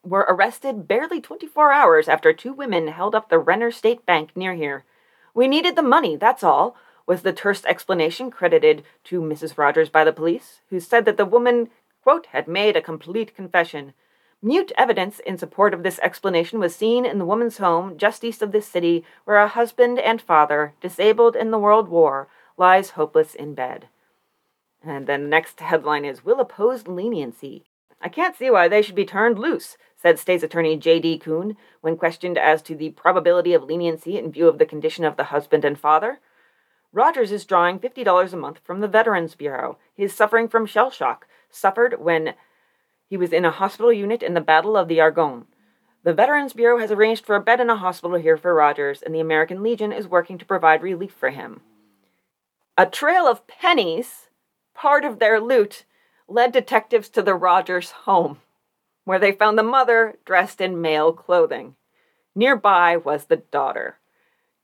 Were 0.04 0.26
arrested 0.28 0.88
barely 0.88 1.20
24 1.20 1.70
hours 1.70 2.08
after 2.08 2.32
two 2.32 2.52
women 2.52 2.88
held 2.88 3.14
up 3.14 3.28
the 3.28 3.38
Renner 3.38 3.70
State 3.70 4.04
Bank 4.04 4.36
near 4.36 4.54
here. 4.54 4.84
We 5.32 5.46
needed 5.46 5.76
the 5.76 5.82
money, 5.82 6.16
that's 6.16 6.42
all, 6.42 6.76
was 7.06 7.22
the 7.22 7.32
terse 7.32 7.64
explanation 7.64 8.30
credited 8.30 8.82
to 9.04 9.20
Mrs. 9.20 9.56
Rogers 9.56 9.88
by 9.90 10.02
the 10.02 10.12
police, 10.12 10.60
who 10.70 10.80
said 10.80 11.04
that 11.04 11.16
the 11.18 11.24
woman, 11.24 11.70
quote, 12.02 12.26
had 12.26 12.48
made 12.48 12.76
a 12.76 12.82
complete 12.82 13.36
confession. 13.36 13.92
Mute 14.42 14.72
evidence 14.76 15.20
in 15.20 15.38
support 15.38 15.72
of 15.72 15.84
this 15.84 16.00
explanation 16.00 16.58
was 16.58 16.74
seen 16.74 17.06
in 17.06 17.20
the 17.20 17.24
woman's 17.24 17.58
home 17.58 17.96
just 17.96 18.24
east 18.24 18.42
of 18.42 18.50
this 18.50 18.66
city, 18.66 19.04
where 19.24 19.38
a 19.38 19.46
husband 19.46 20.00
and 20.00 20.20
father, 20.20 20.74
disabled 20.80 21.36
in 21.36 21.52
the 21.52 21.60
World 21.60 21.88
War, 21.88 22.26
lies 22.56 22.90
hopeless 22.90 23.36
in 23.36 23.54
bed. 23.54 23.86
And 24.82 25.06
then 25.06 25.22
the 25.22 25.28
next 25.28 25.60
headline 25.60 26.04
is 26.04 26.24
Will 26.24 26.40
oppose 26.40 26.88
leniency. 26.88 27.62
I 28.00 28.08
can't 28.08 28.36
see 28.36 28.50
why 28.50 28.66
they 28.66 28.82
should 28.82 28.96
be 28.96 29.04
turned 29.04 29.38
loose, 29.38 29.76
said 30.02 30.18
State's 30.18 30.42
Attorney 30.42 30.76
J.D. 30.76 31.20
Kuhn 31.20 31.56
when 31.80 31.96
questioned 31.96 32.36
as 32.36 32.60
to 32.62 32.74
the 32.74 32.90
probability 32.90 33.54
of 33.54 33.62
leniency 33.62 34.18
in 34.18 34.32
view 34.32 34.48
of 34.48 34.58
the 34.58 34.66
condition 34.66 35.04
of 35.04 35.16
the 35.16 35.24
husband 35.24 35.64
and 35.64 35.78
father. 35.78 36.18
Rogers 36.92 37.30
is 37.30 37.44
drawing 37.44 37.78
$50 37.78 38.32
a 38.32 38.36
month 38.36 38.58
from 38.64 38.80
the 38.80 38.88
Veterans 38.88 39.36
Bureau. 39.36 39.78
He 39.94 40.02
is 40.02 40.12
suffering 40.12 40.48
from 40.48 40.66
shell 40.66 40.90
shock, 40.90 41.28
suffered 41.48 42.00
when 42.00 42.34
he 43.08 43.16
was 43.16 43.32
in 43.32 43.44
a 43.44 43.52
hospital 43.52 43.92
unit 43.92 44.24
in 44.24 44.34
the 44.34 44.40
Battle 44.40 44.76
of 44.76 44.88
the 44.88 45.00
Argonne. 45.00 45.46
The 46.02 46.12
Veterans 46.12 46.52
Bureau 46.52 46.78
has 46.78 46.90
arranged 46.90 47.24
for 47.24 47.36
a 47.36 47.40
bed 47.40 47.60
in 47.60 47.70
a 47.70 47.76
hospital 47.76 48.16
here 48.16 48.36
for 48.36 48.52
Rogers, 48.52 49.02
and 49.02 49.14
the 49.14 49.20
American 49.20 49.62
Legion 49.62 49.92
is 49.92 50.08
working 50.08 50.36
to 50.38 50.44
provide 50.44 50.82
relief 50.82 51.12
for 51.12 51.30
him. 51.30 51.60
A 52.76 52.86
trail 52.86 53.28
of 53.28 53.46
pennies, 53.46 54.30
part 54.74 55.04
of 55.04 55.20
their 55.20 55.40
loot, 55.40 55.84
led 56.26 56.50
detectives 56.50 57.08
to 57.10 57.22
the 57.22 57.34
Rogers 57.34 57.92
home, 57.92 58.40
where 59.04 59.18
they 59.18 59.32
found 59.32 59.58
the 59.58 59.62
mother 59.62 60.18
dressed 60.24 60.60
in 60.60 60.80
male 60.80 61.12
clothing. 61.12 61.74
Nearby 62.34 62.96
was 62.96 63.24
the 63.24 63.36
daughter. 63.36 63.98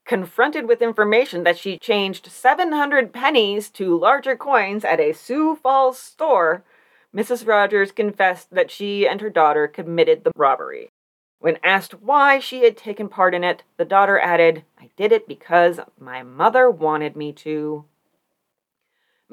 Confronted 0.05 0.67
with 0.67 0.81
information 0.81 1.45
that 1.45 1.59
she 1.59 1.79
changed 1.79 2.31
700 2.31 3.13
pennies 3.13 3.69
to 3.71 3.99
larger 3.99 4.37
coins 4.37 4.85
at 4.85 5.01
a 5.01 5.13
Sioux 5.13 5.57
Falls 5.57 5.99
store, 5.99 6.65
Mrs. 7.15 7.47
Rogers 7.47 7.93
confessed 7.93 8.51
that 8.51 8.71
she 8.71 9.07
and 9.07 9.21
her 9.21 9.31
daughter 9.31 9.69
committed 9.69 10.25
the 10.25 10.33
robbery. 10.37 10.89
When 11.41 11.59
asked 11.63 12.01
why 12.01 12.39
she 12.39 12.65
had 12.65 12.77
taken 12.77 13.09
part 13.09 13.35
in 13.35 13.45
it, 13.45 13.63
the 13.77 13.85
daughter 13.85 14.19
added, 14.19 14.65
I 14.79 14.91
did 14.97 15.13
it 15.13 15.29
because 15.29 15.79
my 15.99 16.23
mother 16.23 16.71
wanted 16.71 17.17
me 17.17 17.33
to. 17.35 17.85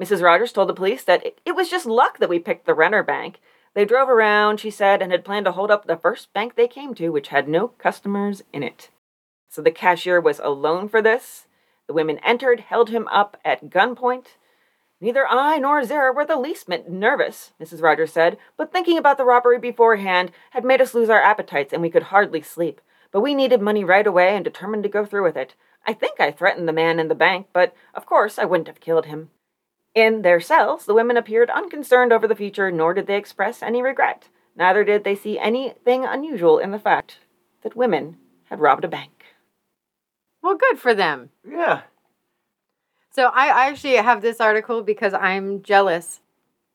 Mrs. 0.00 0.22
Rogers 0.22 0.52
told 0.52 0.68
the 0.68 0.74
police 0.74 1.04
that 1.04 1.24
it 1.44 1.56
was 1.56 1.70
just 1.70 1.86
luck 1.86 2.18
that 2.18 2.28
we 2.28 2.38
picked 2.38 2.66
the 2.66 2.74
Renner 2.74 3.02
Bank. 3.02 3.40
They 3.76 3.84
drove 3.84 4.08
around, 4.08 4.58
she 4.58 4.70
said, 4.70 5.02
and 5.02 5.12
had 5.12 5.22
planned 5.22 5.44
to 5.44 5.52
hold 5.52 5.70
up 5.70 5.86
the 5.86 5.98
first 5.98 6.32
bank 6.32 6.54
they 6.54 6.66
came 6.66 6.94
to, 6.94 7.10
which 7.10 7.28
had 7.28 7.46
no 7.46 7.68
customers 7.68 8.42
in 8.50 8.62
it. 8.62 8.88
So 9.50 9.60
the 9.60 9.70
cashier 9.70 10.18
was 10.18 10.38
alone 10.38 10.88
for 10.88 11.02
this. 11.02 11.46
The 11.86 11.92
women 11.92 12.18
entered, 12.24 12.60
held 12.60 12.88
him 12.88 13.06
up 13.08 13.36
at 13.44 13.68
gunpoint. 13.68 14.28
Neither 14.98 15.26
I 15.28 15.58
nor 15.58 15.82
Zera 15.82 16.14
were 16.14 16.24
the 16.24 16.40
least 16.40 16.70
bit 16.70 16.90
nervous, 16.90 17.52
Mrs. 17.60 17.82
Rogers 17.82 18.14
said, 18.14 18.38
but 18.56 18.72
thinking 18.72 18.96
about 18.96 19.18
the 19.18 19.26
robbery 19.26 19.58
beforehand 19.58 20.30
had 20.52 20.64
made 20.64 20.80
us 20.80 20.94
lose 20.94 21.10
our 21.10 21.20
appetites 21.20 21.74
and 21.74 21.82
we 21.82 21.90
could 21.90 22.04
hardly 22.04 22.40
sleep. 22.40 22.80
But 23.12 23.20
we 23.20 23.34
needed 23.34 23.60
money 23.60 23.84
right 23.84 24.06
away 24.06 24.34
and 24.34 24.42
determined 24.42 24.84
to 24.84 24.88
go 24.88 25.04
through 25.04 25.24
with 25.24 25.36
it. 25.36 25.54
I 25.86 25.92
think 25.92 26.18
I 26.18 26.30
threatened 26.30 26.66
the 26.66 26.72
man 26.72 26.98
in 26.98 27.08
the 27.08 27.14
bank, 27.14 27.48
but 27.52 27.74
of 27.92 28.06
course 28.06 28.38
I 28.38 28.46
wouldn't 28.46 28.68
have 28.68 28.80
killed 28.80 29.04
him. 29.04 29.28
In 29.96 30.20
their 30.20 30.40
cells, 30.40 30.84
the 30.84 30.92
women 30.92 31.16
appeared 31.16 31.48
unconcerned 31.48 32.12
over 32.12 32.28
the 32.28 32.36
future, 32.36 32.70
nor 32.70 32.92
did 32.92 33.06
they 33.06 33.16
express 33.16 33.62
any 33.62 33.80
regret. 33.80 34.28
Neither 34.54 34.84
did 34.84 35.04
they 35.04 35.14
see 35.14 35.38
anything 35.38 36.04
unusual 36.04 36.58
in 36.58 36.70
the 36.70 36.78
fact 36.78 37.18
that 37.62 37.74
women 37.74 38.18
had 38.44 38.60
robbed 38.60 38.84
a 38.84 38.88
bank. 38.88 39.24
Well, 40.42 40.54
good 40.54 40.78
for 40.78 40.92
them. 40.92 41.30
Yeah. 41.48 41.80
So 43.10 43.30
I 43.34 43.68
actually 43.68 43.96
have 43.96 44.20
this 44.20 44.38
article 44.38 44.82
because 44.82 45.14
I'm 45.14 45.62
jealous. 45.62 46.20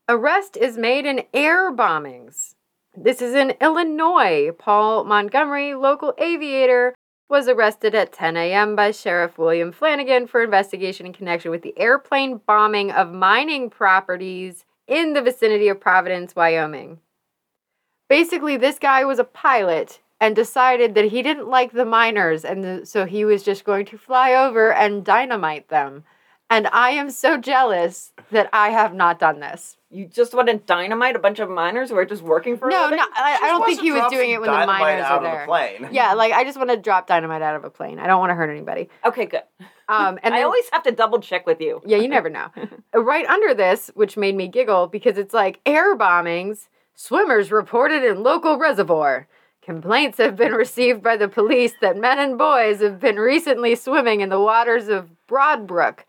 Arrest 0.10 0.58
is 0.58 0.76
made 0.76 1.06
in 1.06 1.24
air 1.32 1.72
bombings. 1.72 2.56
This 2.98 3.22
is 3.22 3.36
in 3.36 3.52
Illinois. 3.62 4.50
Paul 4.58 5.04
Montgomery, 5.04 5.76
local 5.76 6.16
aviator, 6.18 6.96
was 7.32 7.48
arrested 7.48 7.96
at 7.96 8.12
10 8.12 8.36
a.m. 8.36 8.76
by 8.76 8.92
Sheriff 8.92 9.38
William 9.38 9.72
Flanagan 9.72 10.28
for 10.28 10.44
investigation 10.44 11.06
in 11.06 11.14
connection 11.14 11.50
with 11.50 11.62
the 11.62 11.74
airplane 11.80 12.42
bombing 12.46 12.92
of 12.92 13.14
mining 13.14 13.70
properties 13.70 14.66
in 14.86 15.14
the 15.14 15.22
vicinity 15.22 15.70
of 15.70 15.80
Providence, 15.80 16.36
Wyoming. 16.36 17.00
Basically, 18.10 18.58
this 18.58 18.78
guy 18.78 19.06
was 19.06 19.18
a 19.18 19.24
pilot 19.24 20.02
and 20.20 20.36
decided 20.36 20.94
that 20.94 21.06
he 21.06 21.22
didn't 21.22 21.48
like 21.48 21.72
the 21.72 21.86
miners, 21.86 22.44
and 22.44 22.64
the, 22.66 22.86
so 22.86 23.06
he 23.06 23.24
was 23.24 23.44
just 23.44 23.64
going 23.64 23.86
to 23.86 23.98
fly 23.98 24.34
over 24.34 24.74
and 24.74 25.06
dynamite 25.06 25.70
them. 25.70 26.04
And 26.52 26.68
I 26.68 26.92
am 26.92 27.10
so 27.10 27.38
jealous 27.38 28.12
that 28.32 28.50
I 28.52 28.70
have 28.70 28.94
not 28.94 29.20
done 29.20 29.40
this. 29.40 29.78
You 29.90 30.06
just 30.06 30.34
want 30.34 30.48
to 30.50 30.58
dynamite 30.58 31.16
a 31.16 31.20
bunch 31.20 31.40
of 31.40 31.50
miners 31.50 31.90
who 31.90 31.98
are 31.98 32.06
just 32.06 32.22
working 32.22 32.58
for 32.58 32.68
a 32.68 32.72
No, 32.72 32.82
living? 32.84 32.98
no, 32.98 33.06
I, 33.16 33.40
I 33.42 33.48
don't 33.48 33.66
think 33.66 33.82
he 33.82 33.92
was 33.92 34.10
doing 34.12 34.32
it 34.32 34.40
when 34.42 34.50
the 34.52 34.66
miners 34.68 35.04
out 35.04 35.22
were 35.22 35.28
of 35.28 35.32
the 35.32 35.38
there. 35.38 35.46
plane. 35.48 35.90
Yeah, 35.94 36.14
like 36.14 36.34
I 36.34 36.44
just 36.44 36.58
want 36.58 36.70
to 36.70 36.78
drop 36.78 37.08
dynamite 37.08 37.42
out 37.42 37.56
of 37.56 37.64
a 37.64 37.70
plane. 37.70 38.00
I 38.00 38.08
don't 38.08 38.20
want 38.20 38.30
to 38.32 38.36
hurt 38.36 38.50
anybody. 38.50 38.90
Okay, 39.06 39.26
good. 39.26 39.44
Um, 39.90 40.20
and 40.24 40.34
I 40.34 40.38
then, 40.40 40.46
always 40.46 40.66
have 40.74 40.84
to 40.84 40.92
double 40.92 41.20
check 41.20 41.46
with 41.48 41.62
you. 41.62 41.82
yeah, 41.86 41.98
you 41.98 42.08
never 42.10 42.30
know. 42.30 42.50
right 42.94 43.26
under 43.28 43.54
this, 43.54 43.90
which 43.96 44.18
made 44.18 44.36
me 44.36 44.48
giggle 44.48 44.88
because 44.88 45.18
it's 45.18 45.34
like 45.34 45.60
air 45.66 45.98
bombings. 45.98 46.68
Swimmers 46.96 47.52
reported 47.52 48.04
in 48.04 48.24
local 48.24 48.58
reservoir. 48.58 49.28
Complaints 49.62 50.18
have 50.18 50.36
been 50.36 50.54
received 50.54 51.02
by 51.04 51.16
the 51.18 51.28
police 51.28 51.74
that 51.82 51.98
men 51.98 52.20
and 52.20 52.38
boys 52.38 52.82
have 52.82 53.00
been 53.00 53.18
recently 53.18 53.76
swimming 53.76 54.22
in 54.22 54.30
the 54.30 54.40
waters 54.40 54.88
of 54.88 55.10
Broadbrook, 55.28 56.00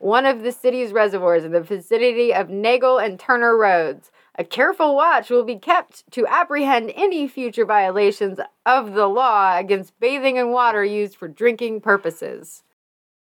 one 0.00 0.24
of 0.24 0.42
the 0.42 0.50
city's 0.50 0.92
reservoirs 0.92 1.44
in 1.44 1.52
the 1.52 1.60
vicinity 1.60 2.32
of 2.32 2.48
Nagel 2.48 2.98
and 2.98 3.20
Turner 3.20 3.54
Roads. 3.56 4.10
A 4.36 4.44
careful 4.44 4.96
watch 4.96 5.28
will 5.28 5.44
be 5.44 5.56
kept 5.56 6.10
to 6.12 6.26
apprehend 6.26 6.90
any 6.96 7.28
future 7.28 7.66
violations 7.66 8.40
of 8.64 8.94
the 8.94 9.06
law 9.06 9.58
against 9.58 9.98
bathing 10.00 10.36
in 10.36 10.52
water 10.52 10.82
used 10.82 11.16
for 11.16 11.28
drinking 11.28 11.82
purposes. 11.82 12.62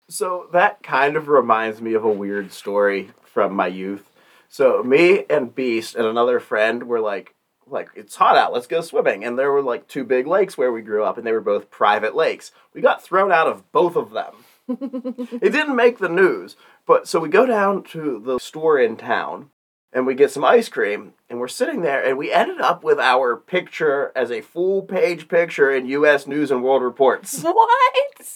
So 0.07 0.47
that 0.53 0.83
kind 0.83 1.17
of 1.17 1.27
reminds 1.27 1.81
me 1.81 1.95
of 1.95 2.05
a 2.05 2.11
weird 2.11 2.53
story 2.53 3.09
from 3.23 3.55
my 3.55 3.67
youth. 3.67 4.11
So 4.47 4.83
me 4.83 5.25
and 5.31 5.55
Beast 5.55 5.95
and 5.95 6.05
another 6.05 6.39
friend 6.39 6.83
were 6.83 7.01
like, 7.01 7.33
like 7.65 7.89
it's 7.95 8.15
hot 8.15 8.37
out, 8.37 8.53
let's 8.53 8.67
go 8.67 8.81
swimming. 8.81 9.25
And 9.25 9.37
there 9.37 9.51
were 9.51 9.63
like 9.63 9.87
two 9.87 10.03
big 10.03 10.27
lakes 10.27 10.59
where 10.59 10.71
we 10.71 10.83
grew 10.83 11.03
up, 11.03 11.17
and 11.17 11.25
they 11.25 11.31
were 11.31 11.41
both 11.41 11.71
private 11.71 12.15
lakes. 12.15 12.51
We 12.75 12.81
got 12.81 13.03
thrown 13.03 13.31
out 13.31 13.47
of 13.47 13.71
both 13.71 13.95
of 13.95 14.11
them. 14.11 14.35
It 14.67 15.51
didn't 15.51 15.75
make 15.75 15.99
the 15.99 16.09
news, 16.09 16.55
but 16.85 17.07
so 17.07 17.19
we 17.19 17.29
go 17.29 17.45
down 17.45 17.83
to 17.83 18.19
the 18.23 18.37
store 18.39 18.79
in 18.79 18.97
town 18.97 19.49
and 19.93 20.05
we 20.05 20.13
get 20.13 20.31
some 20.31 20.43
ice 20.43 20.67
cream 20.69 21.13
and 21.29 21.39
we're 21.39 21.47
sitting 21.47 21.81
there 21.81 22.03
and 22.03 22.17
we 22.17 22.31
ended 22.31 22.59
up 22.59 22.83
with 22.83 22.99
our 22.99 23.37
picture 23.37 24.11
as 24.15 24.29
a 24.31 24.41
full 24.41 24.81
page 24.81 25.27
picture 25.27 25.71
in 25.71 25.85
US 25.87 26.27
News 26.27 26.51
and 26.51 26.63
World 26.63 26.83
Reports. 26.83 27.43
What? 27.53 27.93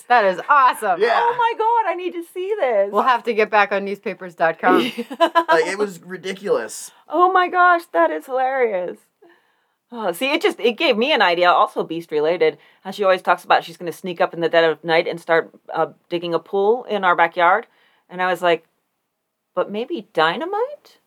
That 0.07 0.25
is 0.25 0.39
awesome. 0.47 1.01
Yeah. 1.01 1.19
Oh 1.21 1.35
my 1.37 1.53
god, 1.57 1.91
I 1.91 1.95
need 1.95 2.13
to 2.13 2.23
see 2.33 2.53
this. 2.59 2.91
We'll 2.91 3.01
have 3.03 3.23
to 3.23 3.33
get 3.33 3.49
back 3.49 3.71
on 3.71 3.85
newspapers.com. 3.85 4.77
like 5.19 5.65
it 5.67 5.77
was 5.77 6.01
ridiculous. 6.01 6.91
oh 7.09 7.31
my 7.31 7.47
gosh, 7.49 7.83
that 7.93 8.09
is 8.11 8.25
hilarious. 8.25 8.97
Oh, 9.93 10.11
see, 10.13 10.31
it 10.31 10.41
just 10.41 10.59
it 10.59 10.77
gave 10.77 10.97
me 10.97 11.11
an 11.11 11.21
idea, 11.21 11.49
also 11.51 11.83
beast 11.83 12.11
related. 12.11 12.57
How 12.83 12.91
she 12.91 13.03
always 13.03 13.21
talks 13.21 13.43
about 13.43 13.63
she's 13.63 13.75
going 13.77 13.91
to 13.91 13.97
sneak 13.97 14.21
up 14.21 14.33
in 14.33 14.39
the 14.39 14.47
dead 14.49 14.63
of 14.63 14.83
night 14.83 15.07
and 15.07 15.19
start 15.19 15.53
uh, 15.73 15.87
digging 16.09 16.33
a 16.33 16.39
pool 16.39 16.85
in 16.85 17.03
our 17.03 17.15
backyard, 17.15 17.67
and 18.09 18.21
I 18.21 18.27
was 18.27 18.41
like, 18.41 18.65
but 19.53 19.69
maybe 19.69 20.07
dynamite. 20.13 20.99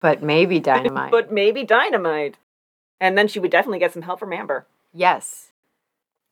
but 0.00 0.22
maybe 0.22 0.60
dynamite. 0.72 1.10
But 1.10 1.32
maybe 1.32 1.64
dynamite. 1.64 2.36
And 3.00 3.18
then 3.18 3.26
she 3.26 3.40
would 3.40 3.50
definitely 3.50 3.80
get 3.80 3.92
some 3.92 4.02
help 4.02 4.20
from 4.20 4.32
Amber. 4.32 4.66
yes. 4.92 5.48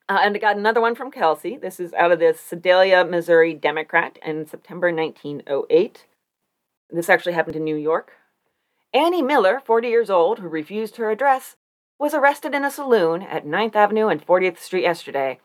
Uh, 0.08 0.18
and 0.22 0.34
I 0.34 0.40
got 0.40 0.56
another 0.56 0.80
one 0.80 0.96
from 0.96 1.12
Kelsey. 1.12 1.56
This 1.56 1.78
is 1.78 1.92
out 1.94 2.10
of 2.10 2.18
the 2.18 2.34
Sedalia, 2.36 3.04
Missouri 3.04 3.54
Democrat 3.54 4.18
in 4.26 4.44
September 4.44 4.92
1908. 4.92 6.04
This 6.90 7.08
actually 7.08 7.34
happened 7.34 7.54
in 7.54 7.62
New 7.62 7.76
York. 7.76 8.14
Annie 8.92 9.22
Miller, 9.22 9.60
40 9.64 9.86
years 9.86 10.10
old, 10.10 10.40
who 10.40 10.48
refused 10.48 10.96
her 10.96 11.12
address, 11.12 11.54
was 12.00 12.14
arrested 12.14 12.54
in 12.54 12.64
a 12.64 12.70
saloon 12.70 13.20
at 13.20 13.44
9th 13.44 13.76
Avenue 13.76 14.08
and 14.08 14.26
40th 14.26 14.58
Street 14.58 14.84
yesterday. 14.84 15.38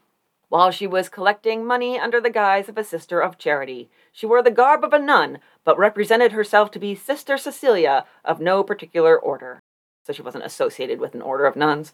While 0.47 0.71
she 0.71 0.87
was 0.87 1.09
collecting 1.09 1.65
money 1.65 1.99
under 1.99 2.21
the 2.21 2.29
guise 2.29 2.69
of 2.69 2.77
a 2.77 2.83
sister 2.85 3.19
of 3.19 3.37
charity, 3.37 3.89
she 4.13 4.25
wore 4.25 4.41
the 4.41 4.51
garb 4.51 4.85
of 4.85 4.93
a 4.93 4.99
nun, 4.99 5.39
but 5.65 5.77
represented 5.77 6.31
herself 6.31 6.71
to 6.71 6.79
be 6.79 6.95
Sister 6.95 7.37
Cecilia 7.37 8.05
of 8.23 8.39
no 8.39 8.63
particular 8.63 9.19
order. 9.19 9.59
So 10.05 10.13
she 10.13 10.21
wasn't 10.21 10.45
associated 10.45 11.01
with 11.01 11.13
an 11.13 11.21
order 11.21 11.45
of 11.45 11.57
nuns. 11.57 11.91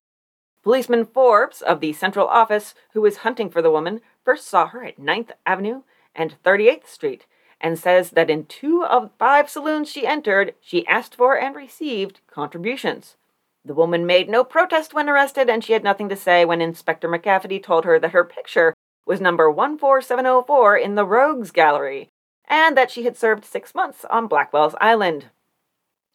Policeman 0.62 1.08
Forbes 1.08 1.64
of 1.64 1.80
the 1.80 1.92
Central 1.92 2.28
Office, 2.28 2.76
who 2.94 3.02
was 3.02 3.18
hunting 3.18 3.50
for 3.50 3.64
the 3.64 3.72
woman, 3.72 4.00
first 4.24 4.48
saw 4.48 4.68
her 4.68 4.84
at 4.84 5.00
9th 5.00 5.32
Avenue 5.44 5.82
and 6.14 6.36
38th 6.46 6.88
Street, 6.88 7.26
and 7.60 7.80
says 7.80 8.12
that 8.12 8.30
in 8.30 8.46
two 8.46 8.86
of 8.86 9.10
five 9.18 9.50
saloons 9.50 9.90
she 9.90 10.06
entered, 10.06 10.54
she 10.62 10.86
asked 10.86 11.16
for 11.16 11.36
and 11.36 11.56
received 11.56 12.20
contributions. 12.28 13.16
The 13.64 13.74
woman 13.74 14.06
made 14.06 14.30
no 14.30 14.44
protest 14.44 14.94
when 14.94 15.10
arrested, 15.10 15.50
and 15.50 15.64
she 15.64 15.74
had 15.74 15.84
nothing 15.84 16.10
to 16.10 16.16
say 16.16 16.46
when 16.46 16.62
Inspector 16.62 17.08
McCafferty 17.08 17.62
told 17.62 17.86
her 17.86 18.00
that 18.00 18.12
her 18.12 18.24
picture 18.24 18.74
was 19.06 19.22
number 19.22 19.52
14704 19.54 20.78
in 20.78 20.96
the 20.96 21.06
Rogues 21.06 21.52
Gallery, 21.52 22.10
and 22.48 22.76
that 22.78 22.92
she 22.92 23.04
had 23.04 23.18
served 23.18 23.46
six 23.46 23.76
months 23.76 24.06
on 24.06 24.28
Blackwell's 24.28 24.76
Island. 24.82 25.28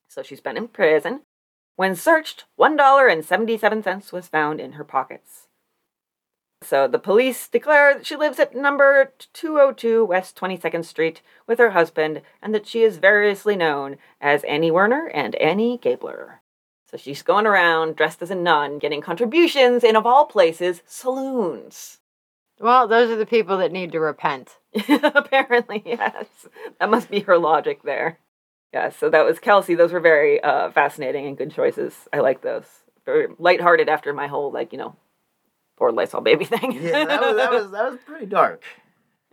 So 0.09 0.23
she's 0.23 0.41
been 0.41 0.57
in 0.57 0.69
prison, 0.69 1.23
when 1.77 1.95
searched, 1.95 2.47
$1.77 2.59 4.13
was 4.13 4.29
found 4.29 4.61
in 4.61 4.73
her 4.73 4.85
pockets. 4.85 5.47
So 6.63 6.89
the 6.89 6.99
police 6.99 7.49
declare 7.49 7.95
that 7.95 8.07
she 8.07 8.17
lives 8.17 8.39
at 8.41 8.57
number 8.57 9.13
202 9.35 10.05
West 10.07 10.37
22nd 10.37 10.87
Street 10.87 11.21
with 11.47 11.59
her 11.59 11.71
husband 11.71 12.23
and 12.43 12.55
that 12.55 12.67
she 12.67 12.83
is 12.83 12.97
variously 12.97 13.57
known 13.57 13.99
as 14.23 14.43
Annie 14.45 14.71
Werner 14.71 15.07
and 15.09 15.35
Annie 15.35 15.77
Gabler. 15.77 16.41
So 16.91 16.97
she's 16.97 17.23
going 17.23 17.47
around 17.47 17.97
dressed 17.97 18.23
as 18.23 18.31
a 18.31 18.35
nun, 18.35 18.79
getting 18.79 19.01
contributions 19.01 19.83
in, 19.83 19.97
of 19.97 20.07
all 20.07 20.27
places, 20.27 20.83
saloons. 20.87 21.99
Well, 22.61 22.87
those 22.89 23.11
are 23.11 23.17
the 23.17 23.27
people 23.27 23.59
that 23.59 23.73
need 23.73 23.93
to 23.93 24.01
repent. 24.01 24.59
Apparently, 24.89 25.83
yes. 25.85 26.27
That 26.79 26.91
must 26.91 27.11
be 27.11 27.21
her 27.21 27.39
logic 27.39 27.83
there. 27.83 28.19
Yeah, 28.73 28.91
so 28.91 29.11
that 29.11 29.25
was 29.25 29.39
Kelsey. 29.39 29.75
Those 29.75 29.93
were 29.93 30.01
very 30.01 30.41
uh, 30.43 30.71
fascinating 30.71 31.27
and 31.27 31.37
good 31.37 31.51
choices. 31.53 32.09
I 32.13 32.21
like 32.21 32.43
those. 32.43 32.67
Very 33.05 33.29
lighthearted 33.39 33.89
after 33.89 34.13
my 34.13 34.27
whole 34.27 34.51
like 34.51 34.73
you 34.73 34.79
know, 34.79 34.97
poor 35.77 35.93
Lysol 35.93 36.21
baby 36.21 36.45
thing. 36.47 36.73
Yeah, 36.73 37.05
that 37.05 37.21
was 37.21 37.37
that 37.37 37.53
was 37.53 37.71
that 37.71 37.91
was 37.91 38.01
pretty 38.05 38.27
dark. 38.27 38.63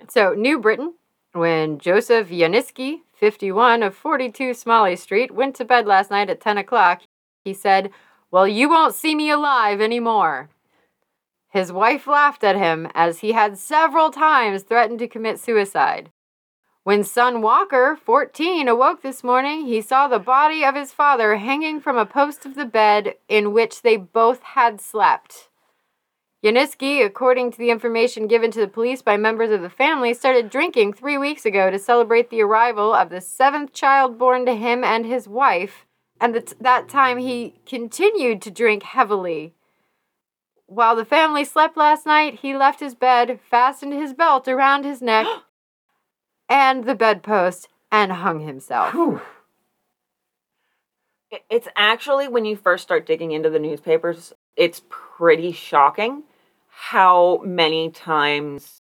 So, 0.09 0.33
New 0.33 0.59
Britain, 0.59 0.93
when 1.33 1.79
Joseph 1.79 2.29
Yaniski, 2.29 3.01
51 3.15 3.83
of 3.83 3.95
42 3.95 4.53
Smalley 4.53 4.95
Street, 4.95 5.31
went 5.31 5.55
to 5.55 5.65
bed 5.65 5.87
last 5.87 6.11
night 6.11 6.29
at 6.29 6.41
10 6.41 6.57
o'clock, 6.57 7.01
he 7.43 7.53
said, 7.53 7.91
Well, 8.31 8.47
you 8.47 8.69
won't 8.69 8.95
see 8.95 9.15
me 9.15 9.29
alive 9.29 9.81
anymore. 9.81 10.49
His 11.49 11.71
wife 11.71 12.07
laughed 12.07 12.43
at 12.43 12.55
him 12.55 12.89
as 12.95 13.19
he 13.19 13.33
had 13.33 13.57
several 13.57 14.09
times 14.09 14.63
threatened 14.63 14.99
to 14.99 15.07
commit 15.07 15.39
suicide. 15.39 16.11
When 16.83 17.03
son 17.03 17.41
Walker, 17.41 17.97
14, 18.03 18.67
awoke 18.67 19.01
this 19.01 19.23
morning, 19.23 19.67
he 19.67 19.79
saw 19.79 20.07
the 20.07 20.19
body 20.19 20.65
of 20.65 20.75
his 20.75 20.91
father 20.91 21.37
hanging 21.37 21.79
from 21.79 21.97
a 21.97 22.05
post 22.05 22.45
of 22.45 22.55
the 22.55 22.65
bed 22.65 23.15
in 23.29 23.53
which 23.53 23.81
they 23.81 23.95
both 23.97 24.41
had 24.41 24.81
slept. 24.81 25.49
Yaniski, 26.43 27.05
according 27.05 27.51
to 27.51 27.57
the 27.57 27.69
information 27.69 28.27
given 28.27 28.51
to 28.51 28.59
the 28.59 28.67
police 28.67 29.01
by 29.01 29.15
members 29.15 29.49
of 29.49 29.61
the 29.61 29.69
family, 29.69 30.13
started 30.13 30.49
drinking 30.49 30.91
three 30.91 31.17
weeks 31.17 31.45
ago 31.45 31.71
to 31.71 31.79
celebrate 31.79 32.29
the 32.29 32.41
arrival 32.41 32.93
of 32.93 33.09
the 33.09 33.21
seventh 33.21 33.71
child 33.71 34.17
born 34.17 34.45
to 34.45 34.53
him 34.53 34.83
and 34.83 35.05
his 35.05 35.25
wife, 35.25 35.85
and 36.23 36.37
at 36.37 36.53
that 36.61 36.87
time 36.87 37.17
he 37.17 37.53
continued 37.65 38.41
to 38.41 38.49
drink 38.49 38.83
heavily. 38.83 39.53
While 40.67 40.95
the 40.95 41.03
family 41.03 41.43
slept 41.43 41.75
last 41.75 42.05
night, 42.05 42.39
he 42.39 42.55
left 42.55 42.79
his 42.79 42.95
bed, 42.95 43.41
fastened 43.41 43.91
his 43.91 44.13
belt 44.13 44.47
around 44.47 44.85
his 44.85 45.01
neck, 45.01 45.27
and 46.49 46.85
the 46.85 46.95
bedpost 46.95 47.67
and 47.91 48.13
hung 48.13 48.39
himself. 48.39 48.93
Whew. 48.93 49.21
It's 51.49 51.67
actually 51.75 52.29
when 52.29 52.45
you 52.45 52.55
first 52.55 52.83
start 52.83 53.05
digging 53.05 53.31
into 53.31 53.49
the 53.49 53.59
newspapers, 53.59 54.31
it's 54.55 54.81
pretty 54.87 55.51
shocking 55.51 56.23
how 56.69 57.41
many 57.43 57.89
times 57.89 58.81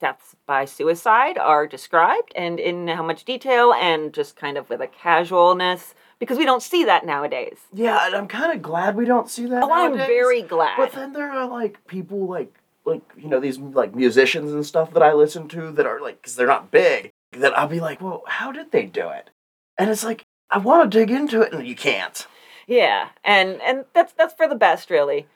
deaths 0.00 0.34
by 0.46 0.64
suicide 0.64 1.38
are 1.38 1.68
described 1.68 2.32
and 2.34 2.58
in 2.58 2.88
how 2.88 3.04
much 3.04 3.24
detail 3.24 3.72
and 3.72 4.12
just 4.12 4.34
kind 4.34 4.58
of 4.58 4.68
with 4.68 4.80
a 4.80 4.88
casualness 4.88 5.94
because 6.20 6.38
we 6.38 6.44
don't 6.44 6.62
see 6.62 6.84
that 6.84 7.04
nowadays. 7.04 7.58
Yeah, 7.72 8.06
and 8.06 8.14
I'm 8.14 8.28
kind 8.28 8.52
of 8.52 8.62
glad 8.62 8.94
we 8.94 9.06
don't 9.06 9.28
see 9.28 9.46
that. 9.46 9.64
Oh, 9.64 9.72
I'm 9.72 9.96
very 9.96 10.42
glad. 10.42 10.76
But 10.76 10.92
then 10.92 11.12
there 11.12 11.30
are 11.30 11.48
like 11.48 11.84
people 11.88 12.26
like 12.26 12.54
like 12.84 13.02
you 13.16 13.28
know 13.28 13.40
these 13.40 13.58
like 13.58 13.94
musicians 13.94 14.52
and 14.52 14.64
stuff 14.64 14.92
that 14.92 15.02
I 15.02 15.12
listen 15.14 15.48
to 15.48 15.72
that 15.72 15.86
are 15.86 16.00
like 16.00 16.22
because 16.22 16.36
they're 16.36 16.46
not 16.46 16.70
big 16.70 17.10
that 17.32 17.58
I'll 17.58 17.68
be 17.68 17.80
like, 17.80 18.00
well, 18.00 18.22
how 18.26 18.52
did 18.52 18.70
they 18.70 18.86
do 18.86 19.08
it? 19.08 19.30
And 19.78 19.90
it's 19.90 20.04
like 20.04 20.24
I 20.50 20.58
want 20.58 20.90
to 20.90 20.98
dig 20.98 21.10
into 21.10 21.40
it 21.40 21.52
and 21.52 21.66
you 21.66 21.74
can't. 21.74 22.26
Yeah, 22.66 23.08
and 23.24 23.60
and 23.62 23.84
that's 23.94 24.12
that's 24.12 24.34
for 24.34 24.46
the 24.46 24.54
best, 24.54 24.90
really, 24.90 25.26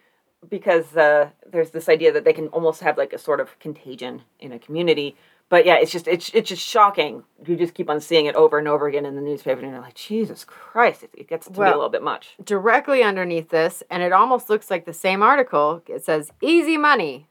because 0.48 0.96
uh, 0.96 1.30
there's 1.50 1.70
this 1.70 1.88
idea 1.88 2.12
that 2.12 2.24
they 2.24 2.32
can 2.32 2.48
almost 2.48 2.80
have 2.82 2.96
like 2.96 3.12
a 3.12 3.18
sort 3.18 3.40
of 3.40 3.58
contagion 3.58 4.22
in 4.38 4.52
a 4.52 4.58
community. 4.58 5.16
But 5.48 5.66
yeah, 5.66 5.76
it's 5.76 5.92
just 5.92 6.08
it's 6.08 6.30
it's 6.34 6.48
just 6.48 6.62
shocking. 6.62 7.22
You 7.46 7.56
just 7.56 7.74
keep 7.74 7.90
on 7.90 8.00
seeing 8.00 8.26
it 8.26 8.34
over 8.34 8.58
and 8.58 8.66
over 8.66 8.88
again 8.88 9.04
in 9.04 9.14
the 9.14 9.20
newspaper, 9.20 9.60
and 9.60 9.70
you're 9.70 9.80
like, 9.80 9.94
Jesus 9.94 10.44
Christ, 10.44 11.02
it, 11.02 11.10
it 11.14 11.28
gets 11.28 11.46
to 11.46 11.52
be 11.52 11.60
a 11.60 11.66
little 11.66 11.90
bit 11.90 12.02
much. 12.02 12.34
Directly 12.42 13.02
underneath 13.02 13.50
this, 13.50 13.82
and 13.90 14.02
it 14.02 14.12
almost 14.12 14.48
looks 14.48 14.70
like 14.70 14.84
the 14.84 14.92
same 14.92 15.22
article, 15.22 15.82
it 15.86 16.04
says 16.04 16.32
easy 16.40 16.76
money. 16.76 17.28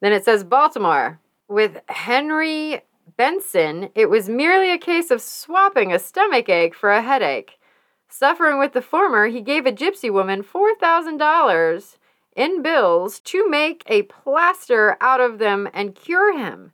Then 0.00 0.12
it 0.12 0.24
says 0.24 0.44
Baltimore. 0.44 1.20
With 1.48 1.80
Henry 1.88 2.82
Benson, 3.16 3.90
it 3.94 4.08
was 4.08 4.28
merely 4.28 4.72
a 4.72 4.78
case 4.78 5.10
of 5.10 5.20
swapping 5.20 5.92
a 5.92 5.98
stomach 5.98 6.48
ache 6.48 6.74
for 6.74 6.90
a 6.90 7.02
headache. 7.02 7.58
Suffering 8.08 8.58
with 8.58 8.72
the 8.72 8.82
former, 8.82 9.28
he 9.28 9.40
gave 9.40 9.64
a 9.64 9.72
gypsy 9.72 10.12
woman 10.12 10.42
$4,000 10.42 11.96
in 12.36 12.62
bills 12.62 13.20
to 13.20 13.48
make 13.48 13.82
a 13.86 14.02
plaster 14.02 14.96
out 15.00 15.20
of 15.20 15.38
them 15.38 15.68
and 15.72 15.94
cure 15.94 16.36
him. 16.36 16.72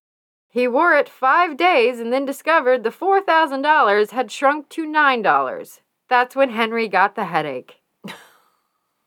He 0.59 0.67
wore 0.67 0.93
it 0.95 1.09
five 1.09 1.57
days 1.57 2.01
and 2.01 2.13
then 2.13 2.25
discovered 2.25 2.83
the 2.83 2.91
$4,000 2.91 4.11
had 4.11 4.33
shrunk 4.33 4.69
to 4.71 4.85
$9. 4.87 5.81
That's 6.09 6.35
when 6.35 6.51
Henry 6.51 6.89
got 6.89 7.15
the 7.15 7.27
headache. 7.27 7.77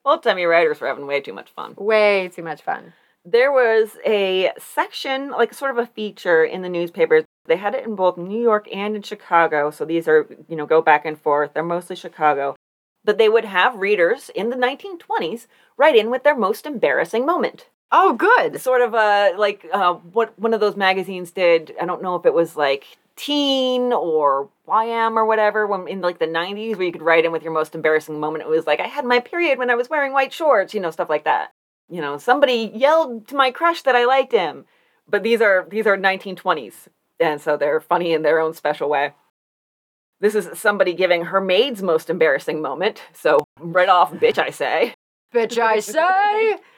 Old 0.07 0.23
timey 0.23 0.47
writers 0.47 0.81
were 0.81 0.87
having 0.87 1.07
way 1.07 1.21
too 1.21 1.35
much 1.35 1.51
fun. 1.51 1.75
Way 1.77 2.31
too 2.35 2.43
much 2.43 2.63
fun. 2.63 2.95
There 3.23 3.53
was 3.53 3.99
a 4.07 4.53
section, 4.59 5.29
like 5.29 5.53
sort 5.53 5.73
of 5.73 5.77
a 5.77 5.93
feature 5.93 6.43
in 6.43 6.63
the 6.63 6.71
newspapers. 6.71 7.25
They 7.45 7.57
had 7.57 7.75
it 7.75 7.85
in 7.85 7.95
both 7.95 8.17
New 8.17 8.41
York 8.41 8.67
and 8.73 8.97
in 8.97 9.03
Chicago. 9.03 9.71
So 9.71 9.85
these 9.85 10.09
are, 10.09 10.27
you 10.49 10.57
know, 10.57 10.65
go 10.65 10.81
back 10.81 11.05
and 11.05 11.21
forth. 11.21 11.53
They're 11.53 11.63
mostly 11.63 11.97
Chicago. 11.97 12.57
But 13.05 13.19
they 13.19 13.29
would 13.29 13.45
have 13.45 13.77
readers 13.77 14.31
in 14.35 14.49
the 14.49 14.57
1920s 14.57 15.49
write 15.77 15.97
in 15.97 16.09
with 16.09 16.25
their 16.25 16.35
most 16.35 16.65
embarrassing 16.65 17.27
moment. 17.27 17.67
Oh, 17.95 18.15
good. 18.15 18.61
Sort 18.61 18.81
of 18.81 18.95
uh, 18.95 19.33
like 19.37 19.67
uh, 19.71 19.95
what 19.95 20.37
one 20.39 20.55
of 20.55 20.61
those 20.61 20.77
magazines 20.77 21.31
did. 21.31 21.75
I 21.81 21.85
don't 21.85 22.03
know 22.03 22.17
if 22.17 22.25
it 22.25 22.33
was 22.33 22.57
like 22.57 22.87
Teen 23.17 23.93
or 23.93 24.49
YM 24.67 25.17
or 25.17 25.27
whatever, 25.27 25.67
when 25.67 25.87
in 25.87 26.01
like 26.01 26.19
the 26.19 26.27
90s, 26.27 26.77
where 26.77 26.87
you 26.87 26.93
could 26.93 27.03
write 27.03 27.27
in 27.27 27.33
with 27.33 27.43
your 27.43 27.53
most 27.53 27.75
embarrassing 27.75 28.19
moment. 28.19 28.45
It 28.45 28.49
was 28.49 28.67
like, 28.67 28.81
I 28.81 28.87
had 28.87 29.05
my 29.05 29.21
period 29.21 29.59
when 29.59 29.69
I 29.69 29.75
was 29.75 29.91
wearing 29.91 30.15
white 30.15 30.33
shorts, 30.33 30.73
you 30.73 30.81
know, 30.81 30.91
stuff 30.91 31.11
like 31.11 31.25
that. 31.25 31.53
You 31.91 32.01
know, 32.01 32.17
somebody 32.17 32.73
yelled 32.75 33.29
to 33.29 33.37
my 33.37 33.51
crush 33.51 33.83
that 33.83 33.95
I 33.95 34.07
liked 34.07 34.33
him. 34.33 34.65
But 35.07 35.23
these 35.23 35.43
are 35.43 35.67
these 35.69 35.87
are 35.87 35.99
1920s, 35.99 36.89
and 37.21 37.41
so 37.41 37.57
they're 37.57 37.81
funny 37.81 38.15
in 38.15 38.23
their 38.23 38.39
own 38.39 38.55
special 38.55 38.89
way. 38.89 39.13
This 40.21 40.35
is 40.35 40.59
somebody 40.59 40.95
giving 40.95 41.27
her 41.27 41.41
maid's 41.41 41.83
most 41.83 42.09
embarrassing 42.09 42.63
moment. 42.63 43.03
So 43.13 43.45
right 43.61 43.89
off, 43.89 44.13
bitch, 44.13 44.39
I 44.39 44.51
say. 44.51 44.95
Bitch, 45.35 45.59
I 45.59 45.81
say. 45.81 46.57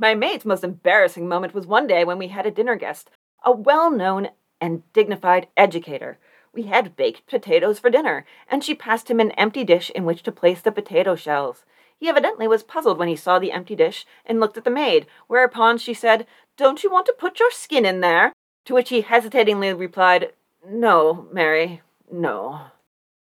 My 0.00 0.14
maid's 0.14 0.46
most 0.46 0.64
embarrassing 0.64 1.28
moment 1.28 1.52
was 1.52 1.66
one 1.66 1.86
day 1.86 2.04
when 2.04 2.16
we 2.16 2.28
had 2.28 2.46
a 2.46 2.50
dinner 2.50 2.74
guest, 2.74 3.10
a 3.44 3.52
well 3.52 3.90
known 3.90 4.30
and 4.58 4.90
dignified 4.94 5.48
educator. 5.58 6.18
We 6.54 6.62
had 6.62 6.96
baked 6.96 7.26
potatoes 7.26 7.78
for 7.78 7.90
dinner, 7.90 8.24
and 8.48 8.64
she 8.64 8.74
passed 8.74 9.10
him 9.10 9.20
an 9.20 9.32
empty 9.32 9.62
dish 9.62 9.90
in 9.90 10.06
which 10.06 10.22
to 10.22 10.32
place 10.32 10.62
the 10.62 10.72
potato 10.72 11.16
shells. 11.16 11.66
He 11.98 12.08
evidently 12.08 12.48
was 12.48 12.62
puzzled 12.62 12.98
when 12.98 13.08
he 13.08 13.14
saw 13.14 13.38
the 13.38 13.52
empty 13.52 13.76
dish 13.76 14.06
and 14.24 14.40
looked 14.40 14.56
at 14.56 14.64
the 14.64 14.70
maid, 14.70 15.06
whereupon 15.26 15.76
she 15.76 15.92
said, 15.92 16.26
Don't 16.56 16.82
you 16.82 16.90
want 16.90 17.04
to 17.04 17.12
put 17.18 17.38
your 17.38 17.50
skin 17.50 17.84
in 17.84 18.00
there? 18.00 18.32
To 18.64 18.74
which 18.74 18.88
he 18.88 19.02
hesitatingly 19.02 19.74
replied, 19.74 20.32
No, 20.66 21.28
Mary, 21.30 21.82
no. 22.10 22.58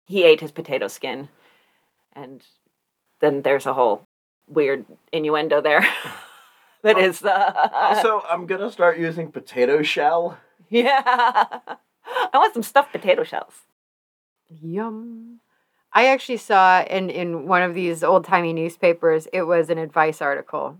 He 0.05 0.23
ate 0.23 0.39
his 0.39 0.51
potato 0.53 0.87
skin. 0.87 1.27
And 2.13 2.41
then 3.19 3.41
there's 3.41 3.65
a 3.65 3.73
whole 3.73 4.03
weird 4.47 4.85
innuendo 5.11 5.59
there. 5.59 5.85
that 6.83 6.97
is 6.97 7.23
uh, 7.23 7.69
Also, 7.73 8.23
I'm 8.29 8.45
gonna 8.45 8.71
start 8.71 8.97
using 8.99 9.31
potato 9.31 9.81
shell. 9.81 10.37
yeah. 10.69 11.45
I 12.05 12.37
want 12.37 12.53
some 12.53 12.63
stuffed 12.63 12.91
potato 12.91 13.23
shells. 13.23 13.53
Yum. 14.61 15.39
I 15.93 16.07
actually 16.07 16.37
saw 16.37 16.83
in, 16.83 17.09
in 17.09 17.47
one 17.47 17.61
of 17.61 17.73
these 17.75 18.03
old 18.03 18.25
timey 18.25 18.51
newspapers, 18.51 19.27
it 19.31 19.43
was 19.43 19.69
an 19.69 19.77
advice 19.77 20.21
article. 20.21 20.77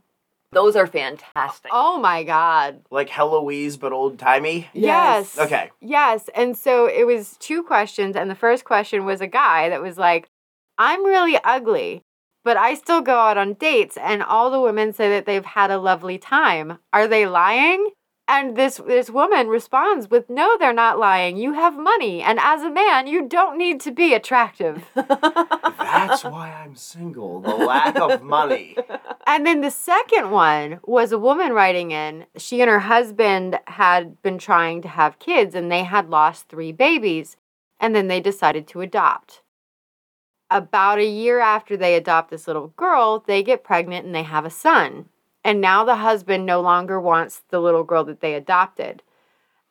Those 0.52 0.76
are 0.76 0.86
fantastic. 0.88 1.72
Oh 1.74 2.00
my 2.00 2.24
God. 2.24 2.82
Like 2.92 3.10
Heloise, 3.10 3.78
but 3.78 3.92
old 3.94 4.20
timey. 4.20 4.68
Yes. 4.74 5.38
Okay. 5.38 5.72
Yes. 5.82 6.30
And 6.36 6.58
so 6.58 6.86
it 6.88 7.06
was 7.08 7.38
two 7.40 7.64
questions. 7.64 8.16
And 8.16 8.30
the 8.30 8.36
first 8.36 8.64
question 8.64 9.06
was 9.06 9.22
a 9.22 9.28
guy 9.28 9.70
that 9.70 9.82
was 9.82 9.98
like, 9.98 10.28
I'm 10.78 11.06
really 11.06 11.38
ugly, 11.44 12.04
but 12.44 12.58
I 12.58 12.74
still 12.74 13.02
go 13.02 13.18
out 13.18 13.38
on 13.38 13.54
dates. 13.54 13.98
And 13.98 14.22
all 14.24 14.52
the 14.52 14.62
women 14.62 14.94
say 14.94 15.10
that 15.10 15.26
they've 15.26 15.46
had 15.46 15.72
a 15.72 15.78
lovely 15.78 16.18
time. 16.18 16.80
Are 16.92 17.08
they 17.08 17.26
lying? 17.28 17.92
And 18.26 18.56
this 18.56 18.78
this 18.78 19.10
woman 19.10 19.50
responds 19.50 20.10
with, 20.10 20.30
"No, 20.30 20.56
they're 20.58 20.72
not 20.72 20.98
lying. 20.98 21.36
You 21.36 21.54
have 21.54 21.78
money, 21.78 22.22
and 22.22 22.40
as 22.40 22.64
a 22.64 22.72
man, 22.72 23.06
you 23.06 23.28
don't 23.28 23.58
need 23.58 23.82
to 23.82 23.92
be 23.92 24.14
attractive." 24.14 24.86
That's 24.96 26.24
why 26.24 26.54
I'm 26.54 26.76
single. 26.78 27.42
The 27.42 27.54
lack 27.56 28.00
of 28.00 28.24
money. 28.24 28.78
And 29.26 29.48
then 29.48 29.62
the 29.62 29.72
second 29.72 30.32
one 30.32 30.80
was 30.84 31.12
a 31.14 31.18
woman 31.18 31.54
writing 31.54 31.92
in. 31.92 32.26
She 32.36 32.62
and 32.62 32.70
her 32.70 32.82
husband 32.82 33.58
had 33.68 34.22
been 34.22 34.38
trying 34.38 34.82
to 34.82 34.90
have 34.90 35.18
kids 35.18 35.56
and 35.56 35.72
they 35.72 35.84
had 35.84 36.10
lost 36.10 36.50
three 36.50 36.74
babies. 36.74 37.38
And 37.80 37.96
then 37.96 38.10
they 38.10 38.20
decided 38.20 38.68
to 38.68 38.82
adopt. 38.82 39.42
About 40.54 41.00
a 41.00 41.06
year 41.06 41.40
after 41.40 41.76
they 41.76 41.96
adopt 41.96 42.30
this 42.30 42.46
little 42.46 42.68
girl, 42.78 43.24
they 43.26 43.42
get 43.42 43.64
pregnant 43.64 44.06
and 44.06 44.14
they 44.14 44.22
have 44.22 44.46
a 44.46 44.52
son. 44.52 45.06
And 45.44 45.60
now 45.60 45.84
the 45.84 45.96
husband 45.96 46.46
no 46.46 46.62
longer 46.62 47.02
wants 47.02 47.42
the 47.50 47.60
little 47.60 47.84
girl 47.84 48.04
that 48.04 48.22
they 48.22 48.36
adopted. 48.36 49.02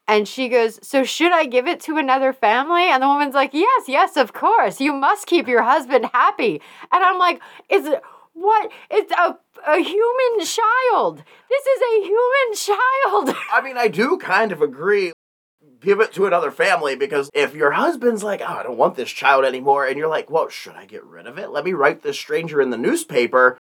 And 0.08 0.26
she 0.26 0.48
goes, 0.48 0.80
So 0.82 1.04
should 1.04 1.30
I 1.30 1.46
give 1.46 1.68
it 1.68 1.78
to 1.82 1.98
another 1.98 2.32
family? 2.32 2.90
And 2.90 3.00
the 3.00 3.06
woman's 3.06 3.36
like, 3.36 3.54
Yes, 3.54 3.84
yes, 3.86 4.16
of 4.16 4.32
course. 4.32 4.80
You 4.80 4.92
must 4.92 5.28
keep 5.28 5.46
your 5.46 5.62
husband 5.62 6.06
happy. 6.12 6.60
And 6.90 7.04
I'm 7.04 7.16
like, 7.16 7.40
Is 7.68 7.86
it 7.86 8.02
what? 8.32 8.72
It's 8.90 9.12
a, 9.12 9.38
a 9.64 9.78
human 9.78 10.44
child. 10.44 11.22
This 11.48 11.64
is 11.64 11.80
a 11.80 12.06
human 12.06 12.54
child. 12.56 13.36
I 13.52 13.60
mean, 13.62 13.78
I 13.78 13.86
do 13.86 14.18
kind 14.18 14.50
of 14.50 14.60
agree. 14.60 15.12
Give 15.82 16.00
it 16.00 16.12
to 16.14 16.26
another 16.26 16.50
family 16.50 16.94
because 16.94 17.28
if 17.34 17.54
your 17.54 17.72
husband's 17.72 18.22
like, 18.22 18.40
oh, 18.40 18.44
I 18.44 18.62
don't 18.62 18.78
want 18.78 18.94
this 18.94 19.10
child 19.10 19.44
anymore, 19.44 19.86
and 19.86 19.96
you're 19.96 20.08
like, 20.08 20.30
well, 20.30 20.48
should 20.48 20.74
I 20.74 20.86
get 20.86 21.04
rid 21.04 21.26
of 21.26 21.38
it? 21.38 21.50
Let 21.50 21.64
me 21.64 21.72
write 21.72 22.02
this 22.02 22.18
stranger 22.18 22.60
in 22.60 22.70
the 22.70 22.78
newspaper. 22.78 23.58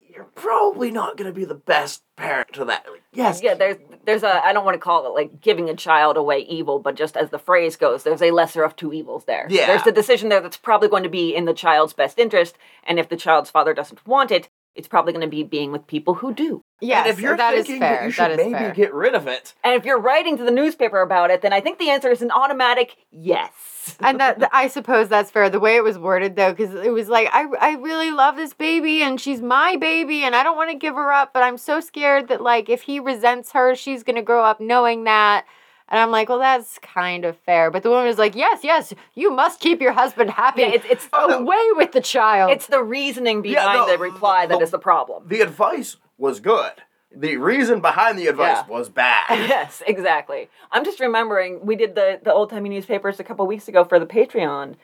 You're 0.00 0.24
probably 0.24 0.90
not 0.90 1.16
going 1.16 1.30
to 1.30 1.38
be 1.38 1.44
the 1.44 1.54
best 1.54 2.02
parent 2.16 2.54
to 2.54 2.64
that. 2.64 2.86
Like, 2.90 3.02
yes. 3.12 3.42
Yeah, 3.42 3.54
there's 3.54 3.76
there's 4.06 4.22
a 4.22 4.44
I 4.44 4.52
don't 4.54 4.64
want 4.64 4.74
to 4.74 4.80
call 4.80 5.06
it 5.06 5.10
like 5.10 5.42
giving 5.42 5.68
a 5.68 5.76
child 5.76 6.16
away 6.16 6.40
evil, 6.40 6.78
but 6.78 6.94
just 6.94 7.16
as 7.16 7.28
the 7.28 7.38
phrase 7.38 7.76
goes, 7.76 8.02
there's 8.02 8.22
a 8.22 8.30
lesser 8.30 8.62
of 8.64 8.74
two 8.74 8.94
evils 8.94 9.26
there. 9.26 9.46
Yeah. 9.50 9.66
There's 9.66 9.82
the 9.82 9.92
decision 9.92 10.30
there 10.30 10.40
that's 10.40 10.56
probably 10.56 10.88
going 10.88 11.02
to 11.02 11.10
be 11.10 11.34
in 11.36 11.44
the 11.44 11.52
child's 11.52 11.92
best 11.92 12.18
interest, 12.18 12.56
and 12.84 12.98
if 12.98 13.10
the 13.10 13.16
child's 13.16 13.50
father 13.50 13.74
doesn't 13.74 14.06
want 14.06 14.30
it, 14.30 14.48
it's 14.76 14.88
probably 14.88 15.12
going 15.12 15.24
to 15.24 15.28
be 15.30 15.42
being 15.42 15.72
with 15.72 15.86
people 15.86 16.14
who 16.14 16.34
do. 16.34 16.62
Yes, 16.80 17.06
and 17.06 17.14
if 17.14 17.20
you're 17.20 17.36
that 17.36 17.54
is 17.54 17.66
thinking 17.66 17.80
fair. 17.80 17.96
that 17.96 18.04
you 18.04 18.12
that 18.12 18.30
should 18.30 18.40
is 18.40 18.46
maybe 18.46 18.52
fair. 18.52 18.74
get 18.74 18.92
rid 18.94 19.14
of 19.14 19.26
it, 19.26 19.54
And 19.64 19.74
if 19.74 19.84
you're 19.84 19.98
writing 20.00 20.36
to 20.36 20.44
the 20.44 20.50
newspaper 20.50 21.00
about 21.00 21.30
it, 21.30 21.40
then 21.42 21.52
I 21.52 21.60
think 21.60 21.78
the 21.78 21.88
answer 21.90 22.10
is 22.10 22.20
an 22.22 22.30
automatic 22.30 22.96
yes. 23.10 23.96
and 24.00 24.20
that 24.20 24.38
th- 24.38 24.50
I 24.52 24.68
suppose 24.68 25.08
that's 25.08 25.30
fair. 25.30 25.48
The 25.48 25.60
way 25.60 25.76
it 25.76 25.82
was 25.84 25.98
worded, 25.98 26.36
though, 26.36 26.52
because 26.52 26.74
it 26.74 26.92
was 26.92 27.08
like, 27.08 27.28
I, 27.32 27.46
I 27.60 27.72
really 27.76 28.10
love 28.10 28.36
this 28.36 28.52
baby, 28.52 29.02
and 29.02 29.20
she's 29.20 29.40
my 29.40 29.76
baby, 29.76 30.22
and 30.22 30.36
I 30.36 30.42
don't 30.42 30.56
want 30.56 30.70
to 30.70 30.76
give 30.76 30.94
her 30.94 31.10
up, 31.12 31.32
but 31.32 31.42
I'm 31.42 31.56
so 31.58 31.80
scared 31.80 32.28
that 32.28 32.42
like 32.42 32.68
if 32.68 32.82
he 32.82 33.00
resents 33.00 33.52
her, 33.52 33.74
she's 33.74 34.02
gonna 34.02 34.22
grow 34.22 34.44
up 34.44 34.60
knowing 34.60 35.04
that. 35.04 35.46
And 35.88 36.00
I'm 36.00 36.10
like, 36.10 36.28
well, 36.28 36.40
that's 36.40 36.78
kind 36.80 37.24
of 37.24 37.36
fair. 37.38 37.70
But 37.70 37.82
the 37.84 37.90
woman 37.90 38.06
was 38.06 38.18
like, 38.18 38.34
yes, 38.34 38.60
yes, 38.64 38.92
you 39.14 39.30
must 39.30 39.60
keep 39.60 39.80
your 39.80 39.92
husband 39.92 40.30
happy. 40.30 40.62
Yeah, 40.62 40.68
it's 40.74 40.84
it's 40.90 41.08
Away 41.12 41.64
with 41.72 41.92
the 41.92 42.00
child. 42.00 42.50
it's 42.50 42.66
the 42.66 42.82
reasoning 42.82 43.40
behind 43.42 43.78
no, 43.78 43.86
the 43.92 43.98
reply 43.98 44.46
that 44.46 44.58
the- 44.58 44.64
is 44.64 44.70
the 44.72 44.78
problem. 44.80 45.28
the 45.28 45.40
advice 45.40 45.96
was 46.18 46.40
good. 46.40 46.72
The 47.14 47.36
reason 47.36 47.80
behind 47.80 48.18
the 48.18 48.26
advice 48.26 48.58
Yeah. 48.58 48.66
was 48.66 48.88
bad. 48.90 49.24
yes, 49.48 49.82
exactly. 49.86 50.50
I'm 50.72 50.84
just 50.84 51.00
remembering 51.00 51.64
we 51.64 51.76
did 51.76 51.94
the 51.94 52.20
the 52.22 52.32
old 52.32 52.50
timey 52.50 52.68
newspapers 52.68 53.20
a 53.20 53.24
couple 53.24 53.46
weeks 53.46 53.68
ago 53.68 53.84
for 53.84 53.98
the 54.00 54.06
Patreon, 54.06 54.74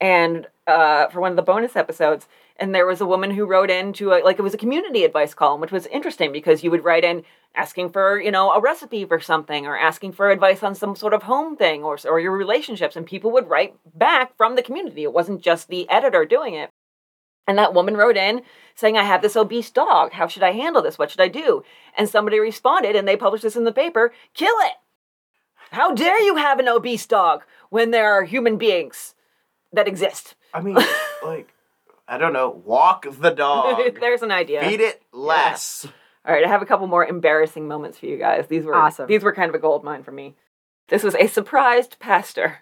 and 0.00 0.48
uh, 0.66 1.06
for 1.08 1.20
one 1.20 1.30
of 1.32 1.36
the 1.36 1.42
bonus 1.42 1.76
episodes, 1.76 2.26
and 2.58 2.74
there 2.74 2.86
was 2.86 3.00
a 3.00 3.06
woman 3.06 3.30
who 3.30 3.46
wrote 3.46 3.70
into 3.70 4.12
a, 4.12 4.20
uh, 4.20 4.24
like 4.24 4.38
it 4.38 4.42
was 4.42 4.54
a 4.54 4.58
community 4.58 5.04
advice 5.04 5.34
column, 5.34 5.60
which 5.60 5.72
was 5.72 5.86
interesting 5.86 6.32
because 6.32 6.64
you 6.64 6.70
would 6.70 6.84
write 6.84 7.04
in 7.04 7.22
asking 7.54 7.90
for 7.90 8.20
you 8.20 8.30
know 8.30 8.52
a 8.52 8.60
recipe 8.60 9.04
for 9.04 9.20
something 9.20 9.66
or 9.66 9.78
asking 9.78 10.12
for 10.12 10.30
advice 10.30 10.62
on 10.62 10.74
some 10.74 10.96
sort 10.96 11.14
of 11.14 11.24
home 11.24 11.56
thing 11.56 11.84
or 11.84 11.98
or 12.04 12.20
your 12.20 12.36
relationships, 12.36 12.96
and 12.96 13.06
people 13.06 13.30
would 13.30 13.48
write 13.48 13.74
back 13.94 14.36
from 14.36 14.56
the 14.56 14.62
community. 14.62 15.02
It 15.04 15.12
wasn't 15.12 15.42
just 15.42 15.68
the 15.68 15.88
editor 15.88 16.24
doing 16.24 16.54
it. 16.54 16.70
And 17.46 17.56
that 17.56 17.72
woman 17.72 17.96
wrote 17.96 18.18
in 18.18 18.42
saying, 18.74 18.98
I 18.98 19.04
have 19.04 19.22
this 19.22 19.34
obese 19.34 19.70
dog. 19.70 20.12
How 20.12 20.26
should 20.26 20.42
I 20.42 20.52
handle 20.52 20.82
this? 20.82 20.98
What 20.98 21.10
should 21.10 21.22
I 21.22 21.28
do? 21.28 21.64
And 21.96 22.06
somebody 22.06 22.38
responded 22.38 22.94
and 22.94 23.08
they 23.08 23.16
published 23.16 23.42
this 23.42 23.56
in 23.56 23.64
the 23.64 23.72
paper 23.72 24.12
kill 24.34 24.54
it. 24.60 24.74
How 25.70 25.94
dare 25.94 26.20
you 26.20 26.36
have 26.36 26.58
an 26.58 26.68
obese 26.68 27.06
dog 27.06 27.44
when 27.70 27.90
there 27.90 28.12
are 28.12 28.24
human 28.24 28.58
beings 28.58 29.14
that 29.72 29.88
exist? 29.88 30.34
I 30.52 30.60
mean, 30.60 30.76
like, 31.24 31.54
I 32.08 32.16
don't 32.16 32.32
know, 32.32 32.48
walk 32.64 33.06
the 33.08 33.30
dog. 33.36 34.00
There's 34.00 34.22
an 34.22 34.32
idea. 34.32 34.62
Feed 34.62 34.80
it 34.80 35.02
less. 35.12 35.86
All 36.26 36.34
right, 36.34 36.44
I 36.44 36.48
have 36.48 36.62
a 36.62 36.66
couple 36.66 36.86
more 36.86 37.04
embarrassing 37.04 37.68
moments 37.68 37.98
for 37.98 38.06
you 38.06 38.16
guys. 38.16 38.46
These 38.48 38.64
were 38.64 38.74
Awesome. 38.74 39.06
These 39.06 39.22
were 39.22 39.34
kind 39.34 39.48
of 39.48 39.54
a 39.54 39.58
gold 39.58 39.84
mine 39.84 40.02
for 40.02 40.12
me. 40.12 40.34
This 40.88 41.02
was 41.02 41.14
a 41.14 41.26
surprised 41.26 41.98
pastor. 42.00 42.60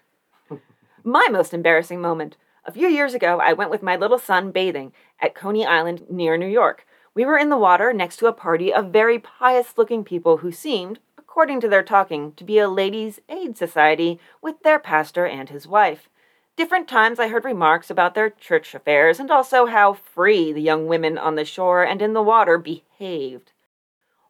my 1.05 1.29
most 1.31 1.55
embarrassing 1.55 2.01
moment. 2.01 2.37
A 2.65 2.73
few 2.73 2.89
years 2.89 3.15
ago, 3.15 3.39
I 3.41 3.53
went 3.53 3.71
with 3.71 3.83
my 3.83 3.97
little 3.97 4.19
son 4.19 4.51
bathing 4.51 4.93
at 5.21 5.37
Coney 5.37 5.65
Island 5.65 6.05
near 6.11 6.37
New 6.37 6.49
York. 6.49 6.85
We 7.15 7.25
were 7.25 7.39
in 7.39 7.49
the 7.49 7.57
water 7.57 7.93
next 7.93 8.17
to 8.19 8.27
a 8.27 8.33
party 8.33 8.73
of 8.75 8.93
very 8.93 9.21
pious 9.21 9.79
looking 9.79 10.03
people 10.05 10.39
who 10.39 10.51
seemed, 10.51 10.99
according 11.17 11.61
to 11.61 11.69
their 11.69 11.85
talking, 11.85 12.33
to 12.33 12.45
be 12.45 12.59
a 12.59 12.69
ladies' 12.69 13.21
aid 13.29 13.57
society 13.57 14.19
with 14.43 14.63
their 14.63 14.81
pastor 14.81 15.25
and 15.25 15.49
his 15.49 15.67
wife. 15.69 16.09
Different 16.57 16.89
times 16.89 17.21
I 17.21 17.29
heard 17.29 17.45
remarks 17.45 17.91
about 17.91 18.15
their 18.15 18.31
church 18.31 18.75
affairs 18.75 19.21
and 19.21 19.31
also 19.31 19.67
how 19.67 19.93
free 19.93 20.55
the 20.55 20.63
young 20.63 20.87
women 20.87 21.19
on 21.19 21.35
the 21.35 21.45
shore 21.45 21.83
and 21.83 22.01
in 22.01 22.15
the 22.15 22.23
water 22.23 22.57
behaved. 22.57 23.53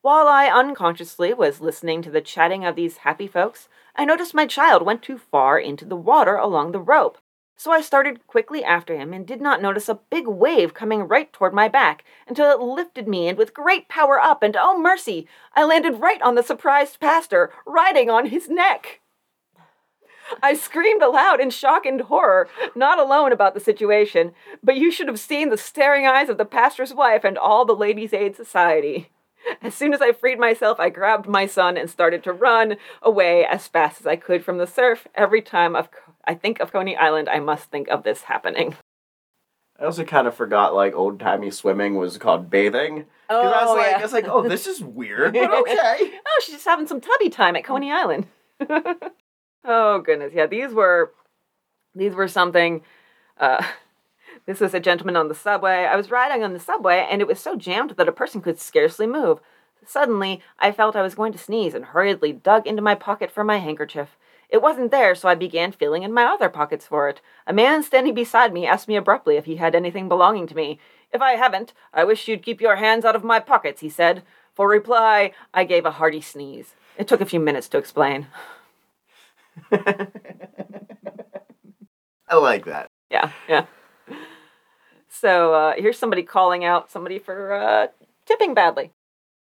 While 0.03 0.27
I 0.27 0.49
unconsciously 0.49 1.33
was 1.35 1.61
listening 1.61 2.03
to 2.03 2.11
the 2.11 2.21
chatting 2.21 2.65
of 2.65 2.75
these 2.75 2.99
happy 2.99 3.29
folks, 3.29 3.69
I 3.95 4.05
noticed 4.05 4.35
my 4.35 4.47
child 4.47 4.83
went 4.83 5.03
too 5.03 5.19
far 5.19 5.61
into 5.61 5.85
the 5.85 5.95
water 5.95 6.35
along 6.35 6.73
the 6.73 6.81
rope. 6.81 7.19
So 7.57 7.71
I 7.71 7.81
started 7.81 8.27
quickly 8.27 8.65
after 8.65 8.97
him 8.97 9.13
and 9.13 9.25
did 9.25 9.41
not 9.41 9.63
notice 9.63 9.89
a 9.89 10.01
big 10.11 10.27
wave 10.27 10.75
coming 10.75 11.05
right 11.05 11.33
toward 11.33 11.55
my 11.55 11.69
back 11.69 12.05
until 12.27 12.51
it 12.51 12.61
lifted 12.61 13.07
me 13.07 13.29
and 13.29 13.39
with 13.39 13.55
great 13.55 13.89
power 13.89 14.21
up, 14.21 14.43
and 14.43 14.57
oh 14.59 14.77
mercy, 14.79 15.29
I 15.55 15.65
landed 15.65 16.01
right 16.01 16.21
on 16.23 16.35
the 16.35 16.43
surprised 16.43 16.99
pastor, 16.99 17.53
riding 17.65 18.11
on 18.11 18.27
his 18.27 18.49
neck. 18.49 19.01
I 20.43 20.55
screamed 20.55 21.03
aloud 21.03 21.41
in 21.41 21.51
shock 21.51 21.87
and 21.87 22.01
horror, 22.03 22.49
not 22.75 22.99
alone 22.99 23.33
about 23.33 23.55
the 23.55 23.61
situation, 23.61 24.33
but 24.63 24.77
you 24.77 24.91
should 24.91 25.09
have 25.09 25.21
seen 25.21 25.51
the 25.51 25.57
staring 25.57 26.07
eyes 26.07 26.29
of 26.29 26.39
the 26.39 26.45
pastor's 26.45 26.93
wife 26.95 27.25
and 27.25 27.39
all 27.39 27.65
the 27.65 27.75
Ladies' 27.77 28.13
Aid 28.13 28.37
Society. 28.37 29.11
As 29.63 29.75
soon 29.75 29.95
as 29.95 30.03
I 30.03 30.11
freed 30.13 30.41
myself, 30.41 30.81
I 30.81 30.91
grabbed 30.91 31.29
my 31.29 31.47
son 31.47 31.77
and 31.77 31.89
started 31.89 32.25
to 32.25 32.33
run 32.33 32.77
away 33.01 33.45
as 33.45 33.69
fast 33.69 34.01
as 34.01 34.07
I 34.07 34.17
could 34.17 34.45
from 34.45 34.59
the 34.59 34.67
surf. 34.67 35.07
Every 35.15 35.41
time 35.41 35.77
of, 35.77 35.89
I 36.25 36.35
think 36.35 36.59
of 36.59 36.73
Coney 36.73 36.97
Island, 36.97 37.29
I 37.29 37.39
must 37.39 37.71
think 37.71 37.87
of 37.89 38.03
this 38.03 38.23
happening. 38.23 38.75
I 39.79 39.85
also 39.85 40.03
kind 40.05 40.27
of 40.27 40.35
forgot 40.35 40.75
like 40.75 40.95
old 40.97 41.21
timey 41.21 41.51
swimming 41.53 41.95
was 41.97 42.19
called 42.19 42.51
bathing. 42.51 43.05
Because 43.29 43.53
I 43.53 43.65
was 43.65 43.71
Oh, 43.71 43.75
like, 43.75 43.91
yeah. 43.91 43.99
I 43.99 44.03
was 44.03 44.13
like, 44.13 44.27
oh, 44.29 44.49
this 44.49 44.67
is 44.67 44.81
weird, 44.83 45.35
but 45.35 45.53
okay. 45.53 45.97
Oh, 46.27 46.41
she's 46.43 46.55
just 46.55 46.65
having 46.67 46.87
some 46.89 47.01
tubby 47.01 47.29
time 47.29 47.55
at 47.57 47.65
Coney 47.65 47.93
Island. 47.93 48.27
oh 49.67 50.01
goodness, 50.01 50.33
yeah, 50.35 50.47
these 50.47 50.73
were 50.73 51.13
these 51.95 52.15
were 52.15 52.29
something. 52.29 52.83
Uh, 53.39 53.65
this 54.47 54.61
was 54.61 54.75
a 54.75 54.81
gentleman 54.81 55.17
on 55.17 55.29
the 55.29 55.35
subway. 55.35 55.85
I 55.85 55.97
was 55.97 56.11
riding 56.11 56.43
on 56.43 56.53
the 56.53 56.61
subway, 56.61 57.07
and 57.11 57.21
it 57.21 57.29
was 57.29 57.41
so 57.41 57.57
jammed 57.57 57.91
that 57.97 58.09
a 58.09 58.13
person 58.13 58.41
could 58.41 58.61
scarcely 58.61 59.07
move. 59.07 59.41
Suddenly, 59.85 60.43
I 60.59 60.73
felt 60.73 60.97
I 60.97 61.03
was 61.03 61.15
going 61.15 61.33
to 61.33 61.39
sneeze 61.39 61.75
and 61.75 61.87
hurriedly 61.87 62.33
dug 62.33 62.67
into 62.67 62.83
my 62.83 62.95
pocket 62.95 63.31
for 63.31 63.45
my 63.45 63.59
handkerchief. 63.59 64.17
It 64.49 64.63
wasn't 64.63 64.91
there, 64.91 65.15
so 65.15 65.29
I 65.29 65.35
began 65.35 65.73
feeling 65.73 66.03
in 66.03 66.13
my 66.13 66.25
other 66.25 66.49
pockets 66.49 66.87
for 66.87 67.09
it. 67.09 67.21
A 67.47 67.53
man 67.53 67.83
standing 67.83 68.15
beside 68.15 68.53
me 68.53 68.67
asked 68.67 68.89
me 68.89 68.97
abruptly 68.97 69.37
if 69.37 69.45
he 69.45 69.57
had 69.57 69.75
anything 69.75 70.09
belonging 70.09 70.47
to 70.49 70.55
me. 70.57 70.79
If 71.13 71.21
I 71.21 71.33
haven't, 71.33 71.73
I 71.93 72.05
wish 72.05 72.29
you'd 72.29 72.45
keep 72.45 72.61
your 72.61 72.77
hands 72.77 73.05
out 73.05 73.17
of 73.17 73.25
my 73.25 73.41
pockets, 73.41 73.81
he 73.81 73.89
said. 73.89 74.23
For 74.55 74.69
reply, 74.69 75.33
I 75.53 75.65
gave 75.65 75.85
a 75.85 75.93
hearty 75.93 76.21
sneeze. 76.21 76.75
It 76.97 77.09
took 77.09 77.21
a 77.21 77.27
few 77.27 77.41
minutes 77.41 77.69
to 77.71 77.79
explain. 77.79 78.27
I 82.29 82.37
like 82.37 82.65
that. 82.67 82.89
Yeah, 83.11 83.31
yeah. 83.49 83.67
So 85.09 85.55
uh, 85.55 85.75
here's 85.77 85.99
somebody 85.99 86.23
calling 86.23 86.65
out 86.65 86.91
somebody 86.91 87.19
for 87.19 87.55
uh, 87.55 87.87
tipping 88.27 88.53
badly. 88.55 88.91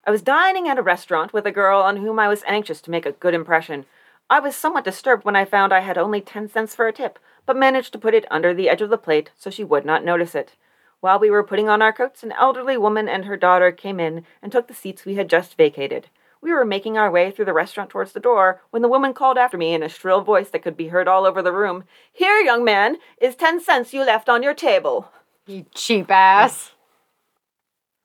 I 0.06 0.12
was 0.12 0.22
dining 0.22 0.70
at 0.70 0.78
a 0.78 0.82
restaurant 0.82 1.34
with 1.34 1.46
a 1.46 1.52
girl 1.52 1.82
on 1.82 1.98
whom 1.98 2.20
I 2.20 2.30
was 2.30 2.44
anxious 2.48 2.80
to 2.82 2.92
make 2.92 3.06
a 3.06 3.12
good 3.12 3.34
impression. 3.34 3.86
I 4.30 4.40
was 4.40 4.56
somewhat 4.56 4.86
disturbed 4.86 5.26
when 5.26 5.36
I 5.36 5.44
found 5.44 5.74
I 5.74 5.82
had 5.82 5.98
only 5.98 6.22
10 6.22 6.50
cents 6.50 6.76
for 6.76 6.88
a 6.88 6.94
tip, 6.94 7.20
but 7.46 7.58
managed 7.58 7.92
to 7.94 8.00
put 8.00 8.14
it 8.14 8.26
under 8.32 8.54
the 8.54 8.70
edge 8.70 8.82
of 8.82 8.90
the 8.90 8.98
plate 8.98 9.32
so 9.38 9.50
she 9.50 9.64
would 9.64 9.86
not 9.86 10.06
notice 10.06 10.36
it. 10.36 10.54
While 11.00 11.20
we 11.20 11.30
were 11.30 11.44
putting 11.44 11.70
on 11.70 11.82
our 11.82 11.94
coats, 11.94 12.24
an 12.24 12.32
elderly 12.34 12.78
woman 12.78 13.08
and 13.10 13.26
her 13.26 13.38
daughter 13.38 13.72
came 13.72 14.00
in 14.00 14.24
and 14.42 14.52
took 14.52 14.68
the 14.68 14.74
seats 14.74 15.06
we 15.06 15.16
had 15.16 15.30
just 15.30 15.58
vacated. 15.58 16.08
We 16.42 16.52
were 16.54 16.66
making 16.66 16.98
our 16.98 17.12
way 17.12 17.32
through 17.32 17.46
the 17.46 17.54
restaurant 17.54 17.90
towards 17.90 18.12
the 18.12 18.20
door 18.20 18.62
when 18.70 18.82
the 18.82 18.88
woman 18.88 19.14
called 19.14 19.38
after 19.38 19.58
me 19.58 19.74
in 19.74 19.84
a 19.84 19.90
shrill 19.90 20.22
voice 20.22 20.50
that 20.50 20.62
could 20.62 20.78
be 20.78 20.88
heard 20.88 21.08
all 21.08 21.26
over 21.26 21.42
the 21.42 21.52
room 21.52 21.84
Here, 22.12 22.40
young 22.40 22.64
man, 22.64 22.98
is 23.20 23.36
ten 23.36 23.60
cents 23.60 23.94
you 23.94 24.04
left 24.04 24.30
on 24.30 24.44
your 24.44 24.54
table. 24.54 25.12
You 25.46 25.66
cheap 25.74 26.12
ass. 26.12 26.72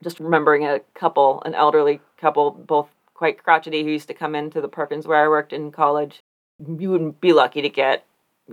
Just 0.03 0.21
remembering 0.21 0.65
a 0.65 0.81
couple, 0.95 1.43
an 1.45 1.55
elderly 1.55 2.01
couple, 2.17 2.51
both 2.51 2.89
quite 3.15 3.43
crotchety, 3.43 3.83
who 3.83 3.91
used 3.91 4.09
to 4.09 4.15
come 4.15 4.35
into 4.35 4.61
the 4.61 4.69
Perkins 4.69 5.07
where 5.07 5.25
I 5.25 5.29
worked 5.29 5.53
in 5.53 5.71
college. 5.71 6.23
You 6.59 6.91
wouldn't 6.91 7.21
be 7.21 7.33
lucky 7.33 7.63
to 7.63 7.69
get 7.69 8.05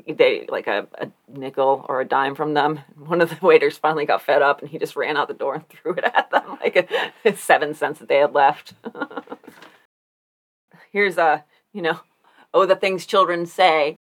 they 0.08 0.46
like 0.50 0.68
a, 0.68 0.88
a 1.00 1.10
nickel 1.28 1.86
or 1.90 2.02
a 2.02 2.06
dime 2.06 2.36
from 2.36 2.54
them. 2.54 2.80
One 2.96 3.22
of 3.22 3.30
the 3.30 3.38
waiters 3.46 3.78
finally 3.78 4.06
got 4.06 4.22
fed 4.22 4.42
up 4.42 4.62
and 4.62 4.70
he 4.70 4.78
just 4.78 4.96
ran 4.96 5.18
out 5.18 5.28
the 5.28 5.34
door 5.34 5.56
and 5.56 5.70
threw 5.70 5.94
it 5.94 6.04
at 6.04 6.30
them 6.32 6.58
like 6.62 6.90
a, 7.26 7.36
seven 7.36 7.74
cents 7.74 8.00
that 8.00 8.10
they 8.10 8.18
had 8.18 8.34
left. 8.34 8.74
Here's 10.92 11.18
a, 11.18 11.46
you 11.74 11.82
know, 11.82 12.00
oh, 12.54 12.66
the 12.66 12.76
things 12.76 13.06
children 13.06 13.46
say. 13.46 13.96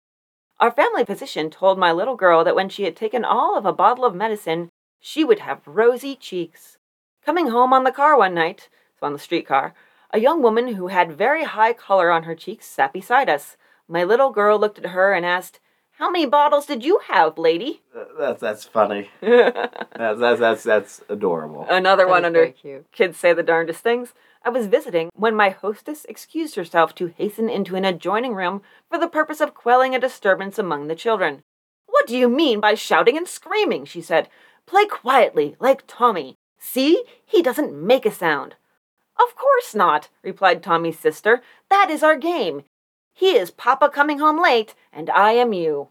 Our 0.60 0.72
family 0.72 1.06
physician 1.06 1.50
told 1.50 1.78
my 1.78 1.92
little 1.92 2.16
girl 2.16 2.44
that 2.44 2.56
when 2.56 2.70
she 2.70 2.84
had 2.84 2.96
taken 2.96 3.24
all 3.24 3.58
of 3.58 3.66
a 3.66 3.74
bottle 3.74 4.06
of 4.06 4.16
medicine, 4.16 4.70
she 5.00 5.24
would 5.24 5.40
have 5.40 5.62
rosy 5.68 6.16
cheeks. 6.16 6.78
Coming 7.24 7.48
home 7.48 7.74
on 7.74 7.84
the 7.84 7.92
car 7.92 8.18
one 8.18 8.34
night, 8.34 8.70
so 9.00 9.06
on 9.06 9.14
the 9.14 9.20
streetcar, 9.20 9.76
a 10.12 10.20
young 10.20 10.42
woman 10.42 10.74
who 10.76 10.88
had 10.88 11.12
very 11.12 11.44
high 11.44 11.74
color 11.74 12.10
on 12.10 12.24
her 12.24 12.34
cheeks 12.34 12.66
sat 12.66 12.94
beside 12.94 13.30
us. 13.30 13.58
My 13.88 14.04
little 14.04 14.32
girl 14.32 14.58
looked 14.58 14.80
at 14.80 14.92
her 14.92 15.14
and 15.14 15.26
asked, 15.26 15.60
how 16.00 16.10
many 16.10 16.26
bottles 16.26 16.66
did 16.68 16.84
you 16.86 17.02
have, 17.10 17.38
lady? 17.38 17.82
That's 18.20 18.40
that's 18.40 18.64
funny. 18.66 19.10
that's, 19.22 20.20
that's 20.20 20.40
that's 20.40 20.64
that's 20.64 21.04
adorable. 21.10 21.66
Another 21.70 22.06
That 22.06 22.10
one 22.12 22.26
under 22.26 22.40
very 22.42 22.52
cute. 22.52 22.92
kids 22.92 23.18
say 23.18 23.34
the 23.34 23.42
darndest 23.44 23.82
things. 23.82 24.14
I 24.44 24.50
was 24.50 24.68
visiting 24.68 25.10
when 25.14 25.36
my 25.36 25.50
hostess 25.50 26.06
excused 26.06 26.56
herself 26.56 26.96
to 26.96 27.14
hasten 27.18 27.50
into 27.50 27.76
an 27.76 27.86
adjoining 27.86 28.34
room 28.34 28.62
for 28.90 28.98
the 28.98 29.08
purpose 29.08 29.42
of 29.42 29.54
quelling 29.54 29.94
a 29.96 30.00
disturbance 30.00 30.58
among 30.58 30.88
the 30.88 30.96
children. 30.96 31.44
What 31.88 32.08
do 32.08 32.18
you 32.18 32.30
mean 32.30 32.60
by 32.60 32.76
shouting 32.76 33.18
and 33.18 33.28
screaming? 33.28 33.86
she 33.86 34.02
said. 34.02 34.30
Play 34.66 34.86
quietly, 34.86 35.56
like 35.60 35.84
Tommy. 35.88 36.36
See, 36.60 37.04
he 37.26 37.42
doesn't 37.42 37.74
make 37.74 38.06
a 38.06 38.12
sound. 38.12 38.56
Of 39.20 39.36
course 39.36 39.74
not, 39.74 40.10
replied 40.22 40.62
Tommy's 40.62 41.00
sister. 41.00 41.42
That 41.70 41.90
is 41.90 42.04
our 42.04 42.18
game. 42.18 42.64
He 43.14 43.32
is 43.36 43.50
Papa 43.50 43.90
coming 43.90 44.20
home 44.20 44.42
late, 44.42 44.76
and 44.94 45.10
I 45.10 45.32
am 45.32 45.54
you. 45.54 45.90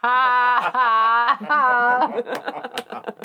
Ha 0.00 0.70
ha 0.72 1.38
ha. 1.40 3.24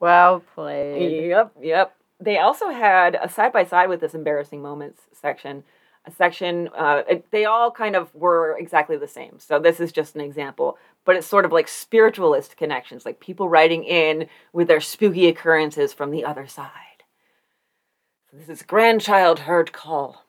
Well 0.00 0.40
played. 0.54 1.26
Yep, 1.28 1.52
yep. 1.60 1.96
They 2.18 2.38
also 2.38 2.70
had 2.70 3.18
a 3.20 3.28
side 3.28 3.52
by 3.52 3.64
side 3.64 3.88
with 3.88 4.00
this 4.00 4.14
embarrassing 4.14 4.60
moments 4.60 5.02
section. 5.12 5.64
A 6.06 6.10
section, 6.10 6.68
uh, 6.74 7.02
it- 7.08 7.30
they 7.30 7.44
all 7.44 7.70
kind 7.70 7.94
of 7.94 8.14
were 8.14 8.56
exactly 8.58 8.96
the 8.96 9.06
same. 9.08 9.38
So 9.38 9.58
this 9.58 9.80
is 9.80 9.92
just 9.92 10.14
an 10.14 10.20
example, 10.22 10.78
but 11.04 11.16
it's 11.16 11.26
sort 11.26 11.44
of 11.44 11.52
like 11.52 11.68
spiritualist 11.68 12.56
connections, 12.56 13.04
like 13.04 13.20
people 13.20 13.48
writing 13.48 13.84
in 13.84 14.28
with 14.52 14.68
their 14.68 14.80
spooky 14.80 15.28
occurrences 15.28 15.92
from 15.92 16.10
the 16.10 16.24
other 16.24 16.46
side. 16.46 16.70
This 18.32 18.48
is 18.48 18.62
grandchild 18.62 19.40
heard 19.40 19.72
call. 19.72 20.24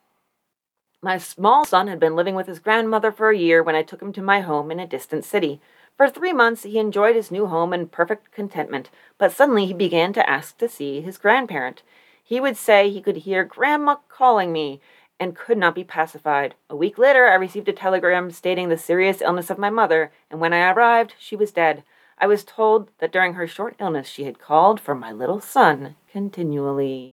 My 1.02 1.18
small 1.18 1.65
son 1.65 1.88
had 1.88 1.99
been 1.99 2.15
living 2.15 2.35
with 2.35 2.48
his 2.48 2.60
grandmother 2.60 3.11
for 3.11 3.30
a 3.30 3.38
year 3.38 3.64
when 3.64 3.76
I 3.76 3.81
took 3.84 4.02
him 4.02 4.14
to 4.14 4.22
my 4.22 4.41
home 4.41 4.72
in 4.72 4.80
a 4.80 4.85
distant 4.88 5.23
city. 5.26 5.61
For 5.98 6.10
three 6.10 6.34
months, 6.34 6.64
he 6.64 6.80
enjoyed 6.80 7.16
his 7.16 7.32
new 7.32 7.48
home 7.48 7.74
in 7.74 7.88
perfect 7.88 8.32
contentment, 8.32 8.90
but 9.18 9.32
suddenly 9.32 9.66
he 9.66 9.74
began 9.74 10.14
to 10.14 10.30
ask 10.30 10.58
to 10.58 10.68
see 10.68 11.02
his 11.02 11.18
grandparent. 11.18 11.84
He 12.24 12.40
would 12.40 12.58
say 12.58 12.90
he 12.90 13.02
could 13.02 13.18
hear 13.18 13.44
Grandma 13.44 13.98
calling 14.10 14.52
me 14.52 14.82
and 15.20 15.36
could 15.36 15.58
not 15.58 15.76
be 15.76 15.84
pacified. 15.84 16.56
A 16.70 16.76
week 16.76 16.98
later, 16.98 17.28
I 17.28 17.36
received 17.36 17.70
a 17.70 17.74
telegram 17.74 18.32
stating 18.32 18.70
the 18.70 18.78
serious 18.78 19.22
illness 19.22 19.52
of 19.52 19.60
my 19.60 19.70
mother, 19.70 20.12
and 20.32 20.40
when 20.40 20.54
I 20.54 20.72
arrived, 20.72 21.14
she 21.20 21.36
was 21.36 21.52
dead. 21.52 21.84
I 22.18 22.26
was 22.26 22.44
told 22.44 22.90
that 23.00 23.12
during 23.12 23.34
her 23.34 23.46
short 23.46 23.76
illness, 23.80 24.08
she 24.08 24.24
had 24.24 24.40
called 24.40 24.80
for 24.80 24.96
my 24.96 25.12
little 25.12 25.40
son 25.40 25.96
continually. 26.12 27.12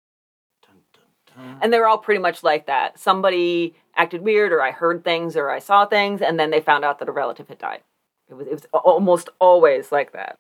And 1.62 1.74
they 1.74 1.80
were 1.80 1.88
all 1.88 1.98
pretty 1.98 2.22
much 2.22 2.44
like 2.44 2.68
that. 2.68 3.00
Somebody 3.00 3.76
acted 3.96 4.22
weird, 4.22 4.52
or 4.52 4.62
I 4.62 4.72
heard 4.72 5.04
things, 5.04 5.36
or 5.36 5.50
I 5.50 5.60
saw 5.60 5.86
things, 5.86 6.22
and 6.22 6.40
then 6.40 6.52
they 6.52 6.62
found 6.62 6.86
out 6.86 7.00
that 7.00 7.10
a 7.10 7.12
relative 7.12 7.48
had 7.48 7.58
died. 7.58 7.82
It 8.30 8.34
was, 8.34 8.48
it 8.48 8.54
was 8.54 8.66
almost 8.74 9.30
always 9.40 9.92
like 9.92 10.14
that. 10.14 10.38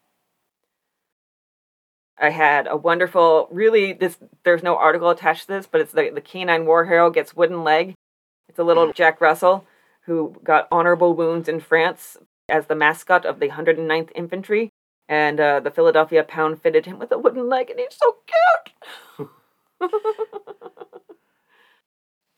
I 2.18 2.30
had 2.30 2.68
a 2.68 2.78
wonderful, 2.78 3.48
really, 3.52 3.94
this 3.94 4.18
there's 4.44 4.64
no 4.64 4.78
article 4.78 5.10
attached 5.10 5.48
to 5.48 5.54
this, 5.54 5.68
but 5.68 5.82
it's 5.82 5.92
the, 5.92 6.10
the 6.14 6.22
canine 6.22 6.66
war 6.66 6.86
hero 6.86 7.10
gets 7.10 7.36
wooden 7.36 7.64
leg. 7.64 7.94
It's 8.48 8.60
a 8.60 8.64
little 8.64 8.94
Jack 8.94 9.20
Russell 9.20 9.66
who 10.06 10.36
got 10.44 10.68
honorable 10.72 11.14
wounds 11.14 11.50
in 11.50 11.60
France 11.60 12.18
as 12.48 12.68
the 12.68 12.76
mascot 12.76 13.26
of 13.26 13.40
the 13.40 13.50
109th 13.50 14.12
Infantry, 14.16 14.70
and 15.10 15.40
uh, 15.40 15.60
the 15.60 15.72
Philadelphia 15.72 16.24
Pound 16.24 16.62
fitted 16.62 16.86
him 16.86 17.00
with 17.00 17.12
a 17.12 17.18
wooden 17.18 17.50
leg, 17.50 17.70
and 17.70 17.80
he's 17.80 17.98
so 17.98 18.18
cute. 18.28 19.30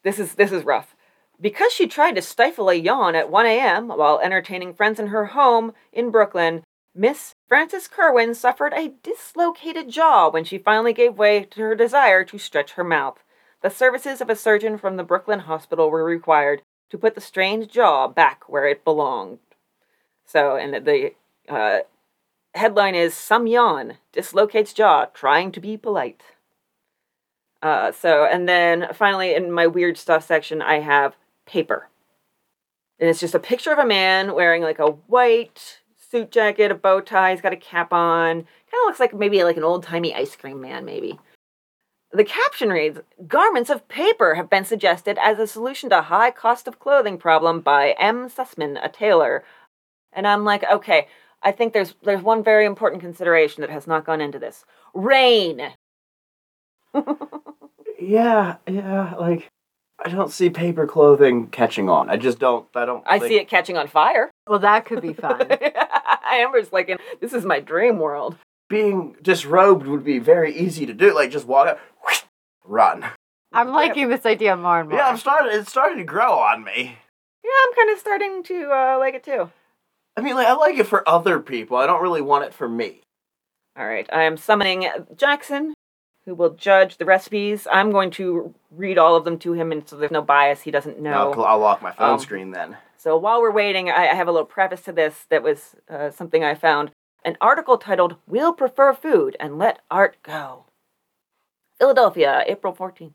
this 0.04 0.20
is 0.20 0.36
this 0.36 0.52
is 0.52 0.64
rough. 0.64 0.96
Because 1.40 1.72
she 1.72 1.88
tried 1.88 2.16
to 2.16 2.22
stifle 2.22 2.70
a 2.70 2.74
yawn 2.74 3.16
at 3.16 3.30
1 3.30 3.46
a.m. 3.46 3.90
while 3.90 4.20
entertaining 4.20 4.74
friends 4.74 5.00
in 5.00 5.08
her 5.08 5.28
home 5.28 5.74
in 5.94 6.10
Brooklyn, 6.10 6.64
Miss 6.96 7.36
Frances 7.48 7.88
Kerwin 7.88 8.34
suffered 8.34 8.74
a 8.74 8.94
dislocated 9.04 9.90
jaw 9.90 10.30
when 10.30 10.44
she 10.44 10.58
finally 10.58 10.94
gave 10.94 11.18
way 11.18 11.44
to 11.44 11.62
her 11.62 11.76
desire 11.76 12.24
to 12.24 12.40
stretch 12.40 12.72
her 12.72 12.84
mouth. 12.84 13.24
The 13.62 13.70
services 13.70 14.20
of 14.20 14.32
a 14.32 14.36
surgeon 14.36 14.80
from 14.80 14.98
the 14.98 15.04
Brooklyn 15.04 15.42
hospital 15.42 15.92
were 15.92 16.04
required 16.04 16.64
to 16.90 16.98
put 16.98 17.14
the 17.14 17.22
strained 17.22 17.70
jaw 17.70 18.08
back 18.08 18.50
where 18.50 18.68
it 18.68 18.84
belonged. 18.84 19.38
So, 20.26 20.56
and 20.56 20.86
the 20.86 21.14
uh, 21.48 21.80
headline 22.56 22.96
is 22.96 23.14
Some 23.14 23.46
Yawn 23.46 23.98
Dislocates 24.12 24.74
Jaw 24.74 25.06
Trying 25.06 25.52
to 25.52 25.60
Be 25.60 25.78
Polite. 25.78 26.24
Uh, 27.62 27.92
so, 27.92 28.26
and 28.26 28.50
then 28.50 28.88
finally, 28.94 29.36
in 29.36 29.52
my 29.52 29.68
weird 29.68 29.98
stuff 29.98 30.26
section, 30.26 30.62
I 30.62 30.80
have 30.80 31.16
paper. 31.48 31.90
And 33.00 33.10
it's 33.10 33.20
just 33.20 33.36
a 33.36 33.40
picture 33.40 33.72
of 33.72 33.80
a 33.80 33.86
man 33.86 34.36
wearing 34.36 34.62
like 34.62 34.80
a 34.80 34.88
white 34.88 35.82
suit 36.12 36.32
jacket, 36.32 36.72
a 36.72 36.76
bow 36.76 37.02
tie, 37.02 37.32
he's 37.32 37.42
got 37.42 37.54
a 37.54 37.58
cap 37.58 37.94
on. 37.94 38.36
Kind 38.36 38.46
of 38.46 38.86
looks 38.86 39.00
like 39.00 39.14
maybe 39.14 39.44
like 39.44 39.58
an 39.58 39.64
old 39.64 39.84
timey 39.84 40.14
ice 40.14 40.36
cream 40.36 40.62
man, 40.62 40.86
maybe. 40.86 41.20
The 42.12 42.24
caption 42.24 42.70
reads 42.70 43.00
Garments 43.28 43.70
of 43.70 43.88
paper 43.88 44.36
have 44.36 44.50
been 44.50 44.66
suggested 44.66 45.18
as 45.22 45.40
a 45.40 45.48
solution 45.48 45.90
to 45.90 46.04
high 46.04 46.32
cost 46.32 46.68
of 46.68 46.80
clothing 46.80 47.18
problem 47.18 47.62
by 47.62 47.96
M. 48.00 48.30
Sussman, 48.30 48.84
a 48.84 48.90
tailor. 48.90 49.44
And 50.14 50.26
I'm 50.26 50.46
like, 50.46 50.64
okay, 50.72 51.08
I 51.44 51.52
think 51.52 51.74
there's 51.74 51.96
there's 52.04 52.24
one 52.24 52.44
very 52.44 52.66
important 52.66 53.02
consideration 53.02 53.62
that 53.62 53.70
has 53.70 53.88
not 53.88 54.06
gone 54.06 54.22
into 54.22 54.40
this. 54.40 54.66
Rain. 54.94 55.74
Yeah, 58.00 58.58
yeah, 58.68 59.16
like 59.16 59.50
I 60.04 60.10
don't 60.10 60.32
see 60.32 60.50
paper 60.50 60.86
clothing 60.86 61.48
catching 61.48 61.90
on. 61.90 62.10
I 62.10 62.18
just 62.18 62.40
don't. 62.40 62.68
I 62.76 62.86
don't. 62.86 63.04
I 63.06 63.20
think- 63.20 63.30
see 63.30 63.38
it 63.38 63.48
catching 63.48 63.78
on 63.78 63.88
fire. 63.88 64.30
Well, 64.48 64.60
that 64.60 64.86
could 64.86 65.02
be 65.02 65.14
fun. 65.14 65.48
Amber's 66.32 66.72
like, 66.72 66.90
in, 66.90 66.98
this 67.20 67.34
is 67.34 67.46
my 67.46 67.60
dream 67.60 67.98
world. 68.00 68.38
Being 68.70 69.16
disrobed 69.22 69.88
would 69.88 70.04
be 70.04 70.20
very 70.20 70.56
easy 70.56 70.86
to 70.86 70.94
do. 70.94 71.14
Like 71.16 71.32
just 71.32 71.48
walk 71.48 71.68
up, 71.68 71.80
run. 72.66 73.06
I'm 73.54 73.70
liking 73.70 74.10
this 74.10 74.26
idea 74.26 74.56
more 74.58 74.82
and 74.82 74.90
more. 74.90 75.00
Yeah, 75.00 75.08
I'm 75.08 75.18
starting. 75.18 75.58
It's 75.58 75.70
starting 75.70 75.98
to 75.98 76.04
grow 76.04 76.34
on 76.40 76.64
me. 76.64 76.98
Yeah, 77.44 77.52
I'm 77.66 77.74
kind 77.76 77.90
of 77.92 78.00
starting 78.00 78.44
to 78.44 78.72
uh, 78.72 78.98
like 79.00 79.16
it 79.16 79.24
too. 79.24 79.50
I 80.18 80.22
mean, 80.22 80.36
like 80.36 80.48
I 80.48 80.54
like 80.54 80.78
it 80.78 80.88
for 80.88 81.08
other 81.08 81.40
people. 81.40 81.78
I 81.78 81.88
don't 81.88 82.02
really 82.02 82.22
want 82.22 82.44
it 82.44 82.54
for 82.54 82.68
me. 82.68 83.02
All 83.78 83.88
right, 83.88 84.08
I 84.12 84.24
am 84.24 84.38
summoning 84.38 84.90
Jackson, 85.16 85.74
who 86.28 86.36
will 86.36 86.50
judge 86.50 86.98
the 86.98 87.06
recipes. 87.06 87.66
I'm 87.72 87.90
going 87.90 88.12
to 88.12 88.54
read 88.70 88.98
all 88.98 89.16
of 89.16 89.24
them 89.24 89.40
to 89.40 89.54
him, 89.54 89.72
and 89.72 89.88
so 89.88 89.96
there's 89.96 90.12
no 90.12 90.22
bias. 90.22 90.62
He 90.62 90.72
doesn't 90.72 91.00
know. 91.00 91.12
I'll, 91.14 91.34
cl- 91.34 91.46
I'll 91.46 91.60
lock 91.60 91.82
my 91.82 91.92
phone 91.94 92.16
Um, 92.16 92.20
screen 92.20 92.52
then. 92.52 92.76
So 92.98 93.16
while 93.16 93.42
we're 93.42 93.50
waiting, 93.50 93.90
I, 93.90 94.10
I 94.10 94.14
have 94.14 94.28
a 94.28 94.32
little 94.34 94.46
preface 94.46 94.82
to 94.82 94.92
this 94.92 95.26
that 95.30 95.42
was 95.42 95.78
uh, 95.90 96.12
something 96.12 96.44
I 96.44 96.54
found. 96.54 96.92
An 97.24 97.38
article 97.40 97.78
titled, 97.78 98.18
We'll 98.28 98.52
Prefer 98.52 98.94
Food 98.94 99.38
and 99.40 99.58
Let 99.58 99.80
Art 99.90 100.18
Go. 100.22 100.66
Philadelphia, 101.80 102.44
April 102.46 102.74
14th. 102.76 103.14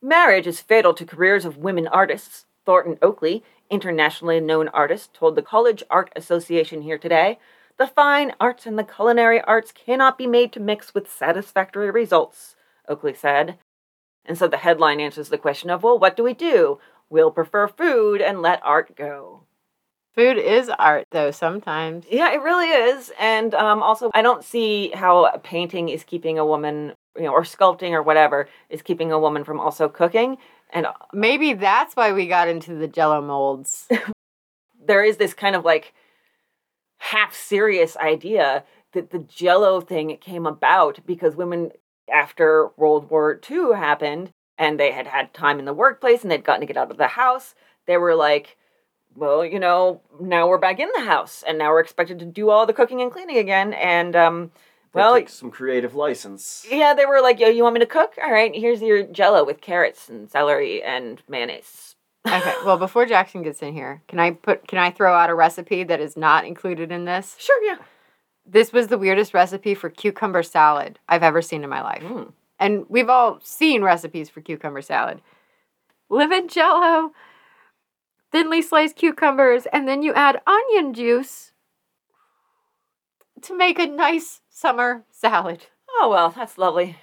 Marriage 0.00 0.46
is 0.46 0.60
fatal 0.62 0.94
to 0.94 1.04
careers 1.04 1.44
of 1.44 1.58
women 1.58 1.86
artists. 1.88 2.46
Thornton 2.64 2.98
Oakley, 3.02 3.42
internationally 3.68 4.40
known 4.40 4.68
artist, 4.68 5.12
told 5.12 5.34
the 5.36 5.42
College 5.42 5.82
Art 5.90 6.10
Association 6.16 6.82
here 6.82 6.98
today 6.98 7.38
the 7.80 7.86
fine 7.86 8.34
arts 8.38 8.66
and 8.66 8.78
the 8.78 8.84
culinary 8.84 9.40
arts 9.40 9.72
cannot 9.72 10.18
be 10.18 10.26
made 10.26 10.52
to 10.52 10.60
mix 10.60 10.92
with 10.94 11.10
satisfactory 11.10 11.90
results, 11.90 12.54
Oakley 12.86 13.14
said. 13.14 13.56
And 14.26 14.36
so 14.36 14.46
the 14.46 14.58
headline 14.58 15.00
answers 15.00 15.30
the 15.30 15.38
question 15.38 15.70
of, 15.70 15.82
well, 15.82 15.98
what 15.98 16.14
do 16.14 16.22
we 16.22 16.34
do? 16.34 16.78
We'll 17.08 17.30
prefer 17.30 17.66
food 17.68 18.20
and 18.20 18.42
let 18.42 18.60
art 18.62 18.94
go. 18.94 19.44
Food 20.14 20.36
is 20.36 20.68
art, 20.78 21.06
though, 21.10 21.30
sometimes. 21.30 22.04
Yeah, 22.10 22.30
it 22.34 22.42
really 22.42 22.68
is. 22.68 23.12
And 23.18 23.54
um, 23.54 23.82
also, 23.82 24.10
I 24.12 24.20
don't 24.20 24.44
see 24.44 24.90
how 24.90 25.30
painting 25.38 25.88
is 25.88 26.04
keeping 26.04 26.38
a 26.38 26.44
woman, 26.44 26.92
you 27.16 27.22
know, 27.22 27.32
or 27.32 27.44
sculpting 27.44 27.92
or 27.92 28.02
whatever 28.02 28.46
is 28.68 28.82
keeping 28.82 29.10
a 29.10 29.18
woman 29.18 29.42
from 29.42 29.58
also 29.58 29.88
cooking. 29.88 30.36
And 30.74 30.86
Maybe 31.14 31.54
that's 31.54 31.96
why 31.96 32.12
we 32.12 32.26
got 32.26 32.46
into 32.46 32.74
the 32.74 32.88
jello 32.88 33.22
molds. 33.22 33.88
there 34.86 35.02
is 35.02 35.16
this 35.16 35.32
kind 35.32 35.56
of 35.56 35.64
like 35.64 35.94
half 37.00 37.34
serious 37.34 37.96
idea 37.96 38.62
that 38.92 39.10
the 39.10 39.18
jello 39.18 39.80
thing 39.80 40.16
came 40.18 40.46
about 40.46 41.00
because 41.06 41.34
women 41.34 41.70
after 42.12 42.68
World 42.76 43.10
War 43.10 43.40
II 43.50 43.74
happened 43.74 44.32
and 44.58 44.78
they 44.78 44.92
had 44.92 45.06
had 45.06 45.32
time 45.32 45.58
in 45.58 45.64
the 45.64 45.72
workplace 45.72 46.22
and 46.22 46.30
they'd 46.30 46.44
gotten 46.44 46.60
to 46.60 46.66
get 46.66 46.76
out 46.76 46.90
of 46.90 46.98
the 46.98 47.08
house, 47.08 47.54
they 47.86 47.96
were 47.96 48.14
like, 48.14 48.58
well, 49.14 49.44
you 49.44 49.58
know, 49.58 50.02
now 50.20 50.46
we're 50.46 50.58
back 50.58 50.78
in 50.78 50.90
the 50.94 51.04
house 51.04 51.42
and 51.46 51.56
now 51.58 51.70
we're 51.70 51.80
expected 51.80 52.18
to 52.18 52.26
do 52.26 52.50
all 52.50 52.66
the 52.66 52.72
cooking 52.72 53.00
and 53.00 53.10
cleaning 53.10 53.38
again. 53.38 53.72
And, 53.72 54.14
um, 54.14 54.50
well, 54.92 55.14
took 55.14 55.28
some 55.28 55.50
creative 55.50 55.94
license. 55.94 56.66
yeah, 56.70 56.94
they 56.94 57.06
were 57.06 57.22
like, 57.22 57.40
yo, 57.40 57.48
you 57.48 57.62
want 57.62 57.74
me 57.74 57.80
to 57.80 57.86
cook? 57.86 58.14
All 58.22 58.30
right, 58.30 58.54
here's 58.54 58.82
your 58.82 59.04
jello 59.04 59.44
with 59.44 59.60
carrots 59.60 60.08
and 60.08 60.30
celery 60.30 60.82
and 60.82 61.22
mayonnaise. 61.28 61.89
Okay, 62.26 62.54
well, 62.66 62.76
before 62.76 63.06
Jackson 63.06 63.42
gets 63.42 63.62
in 63.62 63.72
here, 63.72 64.02
can 64.08 64.18
I 64.18 64.32
put 64.32 64.68
can 64.68 64.78
I 64.78 64.90
throw 64.90 65.14
out 65.14 65.30
a 65.30 65.34
recipe 65.34 65.84
that 65.84 66.00
is 66.00 66.16
not 66.16 66.44
included 66.44 66.92
in 66.92 67.04
this? 67.06 67.36
Sure, 67.38 67.62
yeah. 67.62 67.78
This 68.44 68.72
was 68.72 68.88
the 68.88 68.98
weirdest 68.98 69.32
recipe 69.32 69.74
for 69.74 69.88
cucumber 69.88 70.42
salad 70.42 70.98
I've 71.08 71.22
ever 71.22 71.40
seen 71.40 71.64
in 71.64 71.70
my 71.70 71.82
life. 71.82 72.02
Mm. 72.02 72.32
And 72.58 72.84
we've 72.88 73.08
all 73.08 73.40
seen 73.42 73.82
recipes 73.82 74.28
for 74.28 74.40
cucumber 74.40 74.82
salad. 74.82 75.22
Lemon 76.10 76.48
jello, 76.48 77.12
thinly 78.30 78.60
sliced 78.60 78.96
cucumbers, 78.96 79.66
and 79.72 79.88
then 79.88 80.02
you 80.02 80.12
add 80.12 80.42
onion 80.46 80.92
juice 80.92 81.52
to 83.42 83.56
make 83.56 83.78
a 83.78 83.86
nice 83.86 84.40
summer 84.50 85.04
salad. 85.10 85.66
Oh, 85.88 86.08
well, 86.10 86.30
that's 86.30 86.58
lovely. 86.58 86.96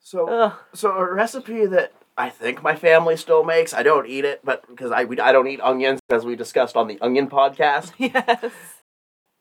So, 0.00 0.28
Ugh. 0.28 0.52
so 0.72 0.90
a 0.90 1.12
recipe 1.12 1.66
that 1.66 1.92
I 2.20 2.28
think 2.28 2.62
my 2.62 2.76
family 2.76 3.16
still 3.16 3.44
makes. 3.44 3.72
I 3.72 3.82
don't 3.82 4.06
eat 4.06 4.26
it, 4.26 4.40
but 4.44 4.68
because 4.68 4.90
I 4.90 5.04
we, 5.04 5.18
I 5.18 5.32
don't 5.32 5.46
eat 5.48 5.60
onions, 5.62 6.00
as 6.10 6.24
we 6.24 6.36
discussed 6.36 6.76
on 6.76 6.86
the 6.86 7.00
Onion 7.00 7.28
podcast. 7.28 7.92
Yes. 7.98 8.52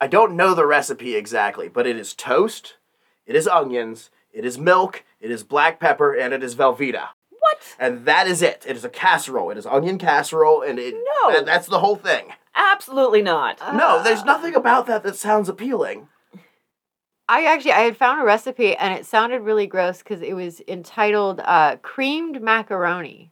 I 0.01 0.07
don't 0.07 0.37
know 0.37 0.53
the 0.53 0.65
recipe 0.65 1.15
exactly, 1.15 1.67
but 1.67 1.85
it 1.85 1.97
is 1.97 2.13
toast, 2.13 2.75
it 3.25 3.35
is 3.35 3.49
onions, 3.49 4.09
it 4.31 4.45
is 4.45 4.57
milk, 4.57 5.03
it 5.19 5.29
is 5.29 5.43
black 5.43 5.77
pepper, 5.77 6.13
and 6.13 6.33
it 6.33 6.41
is 6.41 6.55
Velveeta. 6.55 7.09
What? 7.37 7.75
And 7.77 8.05
that 8.05 8.25
is 8.25 8.41
it. 8.41 8.63
It 8.65 8.77
is 8.77 8.85
a 8.85 8.89
casserole. 8.89 9.51
It 9.51 9.57
is 9.57 9.65
onion 9.65 9.97
casserole, 9.97 10.61
and 10.61 10.79
it 10.79 10.95
No. 10.95 11.33
that- 11.33 11.45
that's 11.45 11.67
the 11.67 11.79
whole 11.79 11.97
thing. 11.97 12.33
Absolutely 12.55 13.21
not. 13.21 13.59
no, 13.75 14.01
there's 14.01 14.21
ah. 14.21 14.25
nothing 14.25 14.55
about 14.55 14.85
that 14.87 15.03
that 15.03 15.17
sounds 15.17 15.49
appealing. 15.49 16.07
I 17.29 17.45
actually 17.45 17.73
I 17.73 17.81
had 17.81 17.95
found 17.95 18.19
a 18.19 18.25
recipe 18.25 18.75
and 18.75 18.97
it 18.97 19.05
sounded 19.05 19.41
really 19.41 19.67
gross 19.67 19.99
because 19.99 20.23
it 20.23 20.33
was 20.33 20.61
entitled 20.67 21.39
uh, 21.41 21.77
creamed 21.83 22.41
macaroni, 22.41 23.31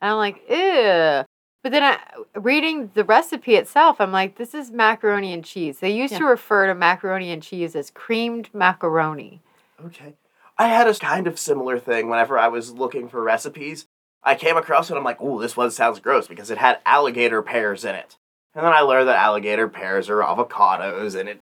and 0.00 0.12
I'm 0.12 0.16
like, 0.16 0.42
ew. 0.48 1.24
But 1.62 1.72
then 1.72 1.82
I, 1.82 1.98
reading 2.38 2.92
the 2.94 3.04
recipe 3.04 3.56
itself, 3.56 4.00
I'm 4.00 4.12
like, 4.12 4.36
this 4.36 4.54
is 4.54 4.70
macaroni 4.70 5.32
and 5.32 5.44
cheese. 5.44 5.80
They 5.80 5.90
used 5.90 6.14
to 6.14 6.24
refer 6.24 6.68
to 6.68 6.74
macaroni 6.76 7.30
and 7.32 7.42
cheese 7.42 7.74
as 7.74 7.90
creamed 7.90 8.48
macaroni. 8.54 9.42
Okay. 9.84 10.14
I 10.56 10.68
had 10.68 10.86
a 10.86 10.94
kind 10.94 11.26
of 11.26 11.40
similar 11.40 11.78
thing 11.80 12.08
whenever 12.08 12.38
I 12.38 12.46
was 12.48 12.70
looking 12.70 13.08
for 13.08 13.20
recipes. 13.20 13.86
I 14.22 14.36
came 14.36 14.56
across 14.56 14.90
it, 14.90 14.96
I'm 14.96 15.04
like, 15.04 15.20
ooh, 15.20 15.40
this 15.40 15.56
one 15.56 15.72
sounds 15.72 15.98
gross 15.98 16.28
because 16.28 16.50
it 16.50 16.58
had 16.58 16.78
alligator 16.86 17.42
pears 17.42 17.84
in 17.84 17.96
it. 17.96 18.16
And 18.54 18.64
then 18.64 18.72
I 18.72 18.80
learned 18.80 19.08
that 19.08 19.18
alligator 19.18 19.68
pears 19.68 20.08
are 20.08 20.20
avocados, 20.20 21.18
and 21.18 21.28
it 21.28 21.40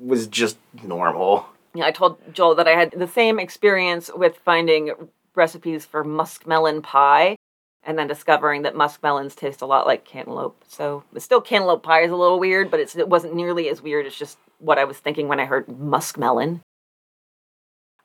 was 0.00 0.26
just 0.26 0.58
normal. 0.82 1.46
Yeah, 1.74 1.86
I 1.86 1.90
told 1.90 2.18
Joel 2.32 2.54
that 2.56 2.68
I 2.68 2.72
had 2.72 2.92
the 2.92 3.06
same 3.06 3.38
experience 3.38 4.10
with 4.14 4.38
finding 4.44 4.92
recipes 5.34 5.84
for 5.84 6.04
muskmelon 6.04 6.82
pie 6.82 7.36
and 7.82 7.98
then 7.98 8.06
discovering 8.06 8.62
that 8.62 8.74
muskmelons 8.74 9.36
taste 9.36 9.62
a 9.62 9.66
lot 9.66 9.86
like 9.86 10.04
cantaloupe. 10.04 10.64
So, 10.66 11.04
still 11.18 11.40
cantaloupe 11.40 11.82
pie 11.82 12.02
is 12.02 12.10
a 12.10 12.16
little 12.16 12.40
weird, 12.40 12.70
but 12.70 12.80
it 12.80 13.08
wasn't 13.08 13.34
nearly 13.34 13.68
as 13.68 13.82
weird 13.82 14.06
as 14.06 14.14
just 14.14 14.38
what 14.58 14.78
I 14.78 14.84
was 14.84 14.98
thinking 14.98 15.28
when 15.28 15.38
I 15.38 15.44
heard 15.44 15.66
muskmelon. 15.66 16.60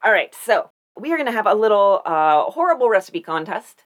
All 0.04 0.12
right, 0.12 0.34
so 0.36 0.70
we 1.00 1.12
are 1.12 1.18
going 1.18 1.28
to 1.28 1.32
have 1.32 1.48
a 1.48 1.54
little 1.54 2.02
uh, 2.06 2.44
horrible 2.52 2.90
recipe 2.90 3.22
contest. 3.22 3.84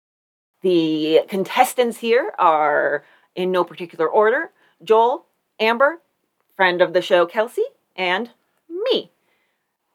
The 0.61 1.21
contestants 1.27 1.97
here 1.99 2.33
are 2.39 3.05
in 3.35 3.51
no 3.51 3.63
particular 3.63 4.07
order 4.07 4.51
Joel, 4.83 5.25
Amber, 5.59 6.01
friend 6.55 6.81
of 6.81 6.93
the 6.93 7.01
show 7.01 7.25
Kelsey, 7.25 7.65
and 7.95 8.31
me. 8.69 9.11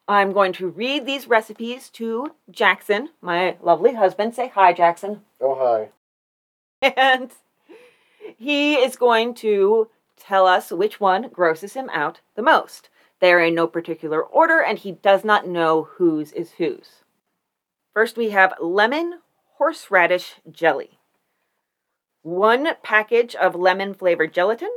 I'm 0.08 0.32
going 0.32 0.52
to 0.54 0.68
read 0.68 1.06
these 1.06 1.28
recipes 1.28 1.88
to 1.90 2.34
Jackson, 2.50 3.10
my 3.20 3.56
lovely 3.62 3.94
husband. 3.94 4.34
Say 4.34 4.48
hi, 4.48 4.72
Jackson. 4.72 5.22
Oh, 5.40 5.54
hi. 6.82 6.92
And 6.96 7.30
he 8.36 8.74
is 8.74 8.96
going 8.96 9.34
to 9.34 9.88
tell 10.16 10.46
us 10.46 10.70
which 10.70 11.00
one 11.00 11.28
grosses 11.28 11.74
him 11.74 11.88
out 11.90 12.20
the 12.34 12.42
most. 12.42 12.88
They 13.20 13.32
are 13.32 13.40
in 13.40 13.54
no 13.54 13.66
particular 13.66 14.22
order, 14.22 14.60
and 14.60 14.78
he 14.78 14.92
does 14.92 15.24
not 15.24 15.46
know 15.46 15.88
whose 15.96 16.32
is 16.32 16.52
whose. 16.52 17.02
First, 17.92 18.16
we 18.16 18.30
have 18.30 18.54
lemon 18.60 19.20
horseradish 19.58 20.36
jelly, 20.50 20.98
one 22.22 22.68
package 22.82 23.34
of 23.34 23.54
lemon 23.54 23.94
flavored 23.94 24.32
gelatin, 24.32 24.70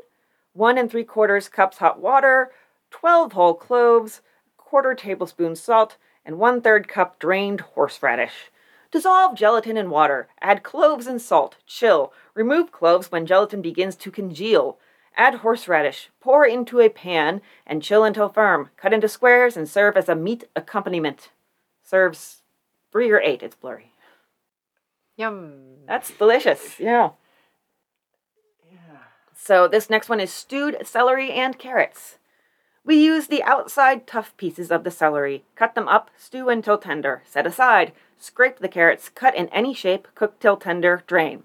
one 0.52 0.78
and 0.78 0.92
three 0.92 1.06
quarters 1.06 1.48
cups 1.48 1.78
hot 1.78 2.02
water, 2.02 2.52
12 2.94 3.34
whole 3.34 3.56
cloves, 3.56 4.22
quarter 4.56 4.94
tablespoon 4.94 5.56
salt, 5.56 5.98
and 6.24 6.38
one 6.38 6.62
third 6.62 6.88
cup 6.88 7.20
drained 7.20 7.60
horseradish. 7.62 8.52
Dissolve 8.92 9.36
gelatin 9.36 9.76
in 9.76 9.90
water. 9.90 10.28
Add 10.40 10.62
cloves 10.62 11.08
and 11.08 11.20
salt. 11.20 11.58
Chill. 11.66 12.14
Remove 12.36 12.72
cloves 12.72 13.12
when 13.12 13.26
gelatin 13.26 13.64
begins 13.64 13.96
to 13.96 14.12
congeal. 14.12 14.78
Add 15.18 15.36
horseradish. 15.36 16.12
Pour 16.22 16.46
into 16.46 16.80
a 16.80 16.88
pan 16.88 17.42
and 17.66 17.82
chill 17.82 18.04
until 18.04 18.30
firm. 18.30 18.70
Cut 18.78 18.94
into 18.94 19.10
squares 19.10 19.58
and 19.58 19.68
serve 19.68 19.98
as 19.98 20.08
a 20.08 20.16
meat 20.16 20.44
accompaniment. 20.56 21.32
Serves 21.84 22.44
three 22.92 23.10
or 23.10 23.20
eight. 23.20 23.42
It's 23.42 23.56
blurry. 23.56 23.92
Yum. 25.18 25.86
That's 25.88 26.12
delicious. 26.12 26.80
Yeah. 26.80 27.10
Yeah. 28.72 29.00
So 29.36 29.68
this 29.68 29.90
next 29.90 30.10
one 30.10 30.20
is 30.20 30.32
stewed 30.32 30.78
celery 30.86 31.32
and 31.32 31.58
carrots. 31.58 32.20
We 32.86 32.96
use 32.98 33.28
the 33.28 33.44
outside 33.44 34.06
tough 34.06 34.36
pieces 34.36 34.70
of 34.70 34.84
the 34.84 34.92
celery, 34.92 35.46
cut 35.56 35.74
them 35.74 35.88
up, 35.88 36.12
stew 36.18 36.50
until 36.50 36.78
tender, 36.78 37.24
set 37.26 37.48
aside, 37.48 37.94
scrape 38.18 38.60
the 38.60 38.68
carrots, 38.68 39.08
cut 39.08 39.36
in 39.36 39.48
any 39.50 39.74
shape, 39.74 40.10
cook 40.16 40.40
till 40.40 40.58
tender, 40.58 41.04
drain. 41.08 41.44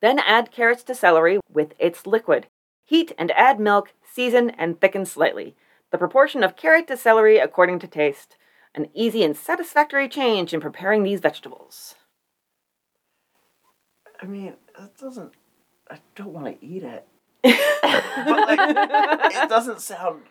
Then 0.00 0.20
add 0.20 0.52
carrots 0.52 0.84
to 0.84 0.94
celery 0.94 1.40
with 1.52 1.74
its 1.80 2.06
liquid. 2.06 2.46
Heat 2.84 3.12
and 3.18 3.32
add 3.32 3.58
milk, 3.58 3.92
season 4.04 4.50
and 4.50 4.80
thicken 4.80 5.04
slightly. 5.04 5.56
The 5.90 5.98
proportion 5.98 6.44
of 6.44 6.56
carrot 6.56 6.86
to 6.88 6.96
celery 6.96 7.38
according 7.38 7.80
to 7.80 7.88
taste. 7.88 8.36
An 8.74 8.88
easy 8.94 9.24
and 9.24 9.36
satisfactory 9.36 10.08
change 10.08 10.54
in 10.54 10.60
preparing 10.60 11.02
these 11.02 11.20
vegetables. 11.20 11.96
I 14.20 14.26
mean, 14.26 14.54
it 14.78 14.98
doesn't. 14.98 15.32
I 15.90 15.98
don't 16.14 16.32
want 16.32 16.46
to 16.46 16.64
eat 16.64 16.84
it. 16.84 17.06
but, 17.42 18.48
like, 18.48 19.34
it 19.34 19.48
doesn't 19.48 19.80
sound. 19.80 20.22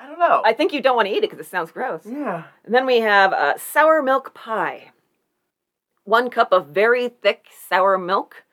I 0.00 0.06
don't 0.06 0.18
know. 0.18 0.42
I 0.44 0.52
think 0.52 0.72
you 0.72 0.80
don't 0.82 0.96
want 0.96 1.06
to 1.08 1.12
eat 1.14 1.18
it 1.24 1.30
because 1.30 1.38
it 1.38 1.48
sounds 1.48 1.70
gross. 1.70 2.02
yeah. 2.04 2.44
And 2.64 2.74
then 2.74 2.86
we 2.86 3.00
have 3.00 3.32
uh, 3.32 3.56
sour 3.58 4.02
milk 4.02 4.34
pie. 4.34 4.90
One 6.04 6.28
cup 6.30 6.52
of 6.52 6.68
very 6.68 7.08
thick 7.08 7.46
sour 7.68 7.96
milk, 7.96 8.44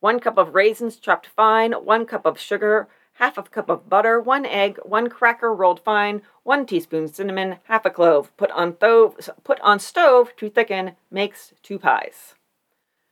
one 0.00 0.18
cup 0.18 0.38
of 0.38 0.54
raisins 0.54 0.96
chopped 0.96 1.26
fine, 1.28 1.72
one 1.72 2.04
cup 2.06 2.26
of 2.26 2.38
sugar, 2.40 2.88
half 3.14 3.38
a 3.38 3.42
cup 3.44 3.68
of 3.68 3.88
butter, 3.88 4.20
one 4.20 4.44
egg, 4.44 4.78
one 4.82 5.08
cracker 5.08 5.54
rolled 5.54 5.78
fine, 5.80 6.22
one 6.42 6.66
teaspoon 6.66 7.06
cinnamon, 7.06 7.56
half 7.64 7.84
a 7.84 7.90
clove. 7.90 8.36
Put 8.36 8.50
on 8.50 8.74
stove, 8.76 9.30
put 9.44 9.60
on 9.60 9.78
stove 9.78 10.34
to 10.36 10.50
thicken. 10.50 10.92
Makes 11.10 11.52
two 11.62 11.78
pies. 11.78 12.34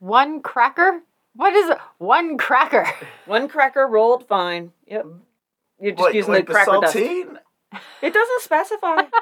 One 0.00 0.40
cracker? 0.42 1.02
What 1.34 1.52
is 1.54 1.70
it? 1.70 1.78
One 1.98 2.36
cracker. 2.38 2.86
One 3.26 3.46
cracker 3.48 3.86
rolled 3.86 4.26
fine. 4.26 4.72
Yep. 4.88 5.06
You're 5.80 5.92
just 5.92 6.02
Like, 6.02 6.14
using 6.14 6.32
like 6.34 6.46
the 6.46 6.52
cracker 6.54 6.80
dust. 6.80 6.92
Saltine? 7.72 7.80
It 8.02 8.12
doesn't 8.14 8.42
specify. 8.42 9.02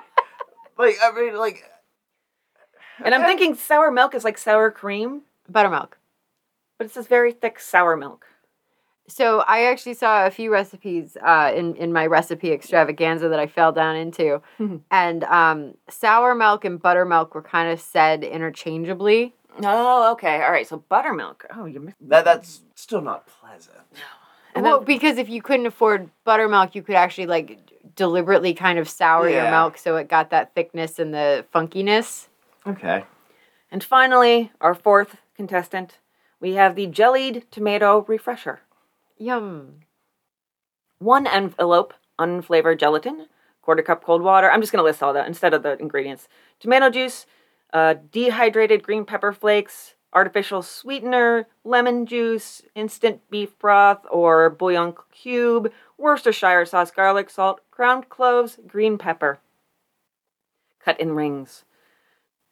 Like, 0.79 0.97
I 1.03 1.11
mean, 1.13 1.37
like. 1.37 1.65
and 3.03 3.15
I'm 3.15 3.23
thinking 3.23 3.55
sour 3.55 3.91
milk 3.91 4.15
is 4.15 4.25
like 4.25 4.37
sour 4.37 4.71
cream, 4.71 5.23
Buttermilk. 5.49 5.97
but 6.77 6.87
it 6.87 6.91
says 6.93 7.07
very 7.07 7.33
thick 7.33 7.59
sour 7.59 7.97
milk. 7.97 8.27
So 9.09 9.41
I 9.47 9.65
actually 9.65 9.95
saw 9.95 10.27
a 10.27 10.31
few 10.31 10.53
recipes 10.53 11.17
uh, 11.25 11.51
in 11.57 11.77
in 11.77 11.95
my 11.95 12.05
recipe 12.07 12.53
extravaganza 12.53 13.29
that 13.31 13.39
I 13.39 13.47
fell 13.47 13.73
down 13.73 13.97
into, 13.97 14.43
and 14.91 15.25
um, 15.25 15.75
sour 15.89 16.35
milk 16.35 16.67
and 16.67 16.79
buttermilk 16.79 17.35
were 17.35 17.41
kind 17.41 17.71
of 17.73 17.81
said 17.81 18.23
interchangeably. 18.23 19.33
Oh, 19.63 20.13
okay. 20.13 20.43
All 20.43 20.51
right. 20.53 20.69
So 20.69 20.85
buttermilk. 20.91 21.47
Oh, 21.57 21.65
you 21.65 21.81
missed. 21.81 21.97
That, 22.03 22.27
that's 22.27 22.61
still 22.75 23.01
not 23.01 23.27
pleasant. 23.41 23.79
And 24.55 24.65
well, 24.65 24.79
then, 24.81 24.85
because 24.87 25.17
if 25.17 25.29
you 25.31 25.41
couldn't 25.41 25.67
afford 25.67 26.11
buttermilk, 26.25 26.75
you 26.75 26.83
could 26.83 26.97
actually 26.97 27.27
like 27.27 27.59
deliberately 27.97 28.55
kind 28.55 28.79
of 28.79 28.89
sour 28.89 29.29
your 29.29 29.51
milk 29.51 29.79
so 29.79 29.97
it 29.97 30.09
got 30.09 30.31
that 30.31 30.55
thickness 30.55 30.99
and 30.99 31.13
the 31.13 31.45
funkiness. 31.55 32.29
Okay. 32.67 33.05
and 33.71 33.83
finally, 33.83 34.53
our 34.61 34.75
fourth 34.75 35.17
contestant, 35.37 35.99
we 36.41 36.55
have 36.55 36.75
the 36.77 36.87
jellied 36.87 37.45
tomato 37.51 38.05
refresher. 38.09 38.61
Yum. 39.19 39.81
One 40.99 41.27
envelope 41.27 41.95
unflavored 42.19 42.79
gelatin, 42.79 43.27
quarter 43.63 43.83
cup 43.83 44.03
cold 44.05 44.23
water. 44.23 44.51
I'm 44.51 44.61
just 44.61 44.73
going 44.73 44.81
to 44.81 44.85
list 44.85 45.03
all 45.03 45.13
that 45.13 45.27
instead 45.27 45.55
of 45.55 45.63
the 45.63 45.79
ingredients. 45.79 46.29
Tomato 46.61 46.91
juice, 46.91 47.27
uh, 47.73 47.95
dehydrated 48.11 48.83
green 48.83 49.05
pepper 49.05 49.33
flakes, 49.33 49.95
artificial 50.13 50.63
sweetener, 50.63 51.47
lemon 51.65 52.07
juice, 52.07 52.63
instant 52.75 53.21
beef 53.31 53.59
broth 53.59 54.05
or 54.11 54.51
bouillon 54.51 54.95
cube, 55.13 55.71
Worcestershire 55.99 56.67
sauce, 56.67 56.91
garlic 56.91 57.31
salt, 57.31 57.61
ground 57.71 58.09
cloves, 58.09 58.59
green 58.67 58.99
pepper. 58.99 59.39
Cut 60.79 61.01
in 61.01 61.13
rings. 61.13 61.65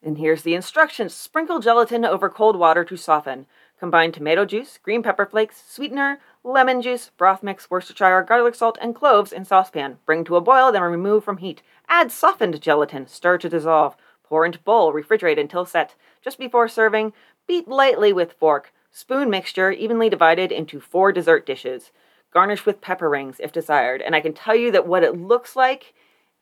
And 0.03 0.19
here's 0.19 0.43
the 0.43 0.55
instructions 0.55 1.15
sprinkle 1.15 1.61
gelatin 1.61 2.05
over 2.05 2.29
cold 2.29 2.57
water 2.57 2.85
to 2.85 2.97
soften. 2.97 3.47
Combine 3.79 4.13
tomato 4.13 4.45
juice, 4.45 4.79
green 4.83 5.03
pepper 5.03 5.27
flakes, 5.27 5.63
sweetener, 5.69 6.21
lemon 6.43 6.81
juice, 6.81 7.11
broth 7.17 7.43
mix, 7.43 7.71
Worcestershire, 7.71 8.23
garlic 8.23 8.55
salt, 8.55 8.79
and 8.81 8.95
cloves 8.95 9.33
in 9.33 9.45
saucepan. 9.45 9.99
Bring 10.07 10.25
to 10.25 10.37
a 10.37 10.41
boil, 10.41 10.73
then 10.73 10.83
remove 10.83 11.25
from 11.25 11.39
heat. 11.39 11.63
Add 11.89 12.13
softened 12.13 12.61
gelatin. 12.61 13.07
Stir 13.07 13.39
to 13.39 13.49
dissolve. 13.49 13.97
Pour 14.23 14.47
into 14.47 14.59
bowl. 14.59 14.93
Refrigerate 14.93 15.39
until 15.39 15.67
set. 15.67 15.95
Just 16.23 16.39
before 16.39 16.69
serving, 16.69 17.13
beat 17.47 17.69
lightly 17.69 18.13
with 18.13 18.33
fork. 18.33 18.73
Spoon 18.91 19.29
mixture 19.29 19.71
evenly 19.71 20.09
divided 20.09 20.53
into 20.53 20.81
four 20.81 21.13
dessert 21.13 21.45
dishes. 21.45 21.91
Garnish 22.35 22.67
with 22.67 22.81
pepper 22.81 23.09
rings 23.09 23.37
if 23.39 23.53
desired. 23.53 24.03
And 24.03 24.15
I 24.15 24.21
can 24.21 24.35
tell 24.35 24.57
you 24.57 24.73
that 24.73 24.87
what 24.87 25.05
it 25.05 25.17
looks 25.17 25.57
like 25.57 25.95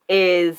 is 0.09 0.57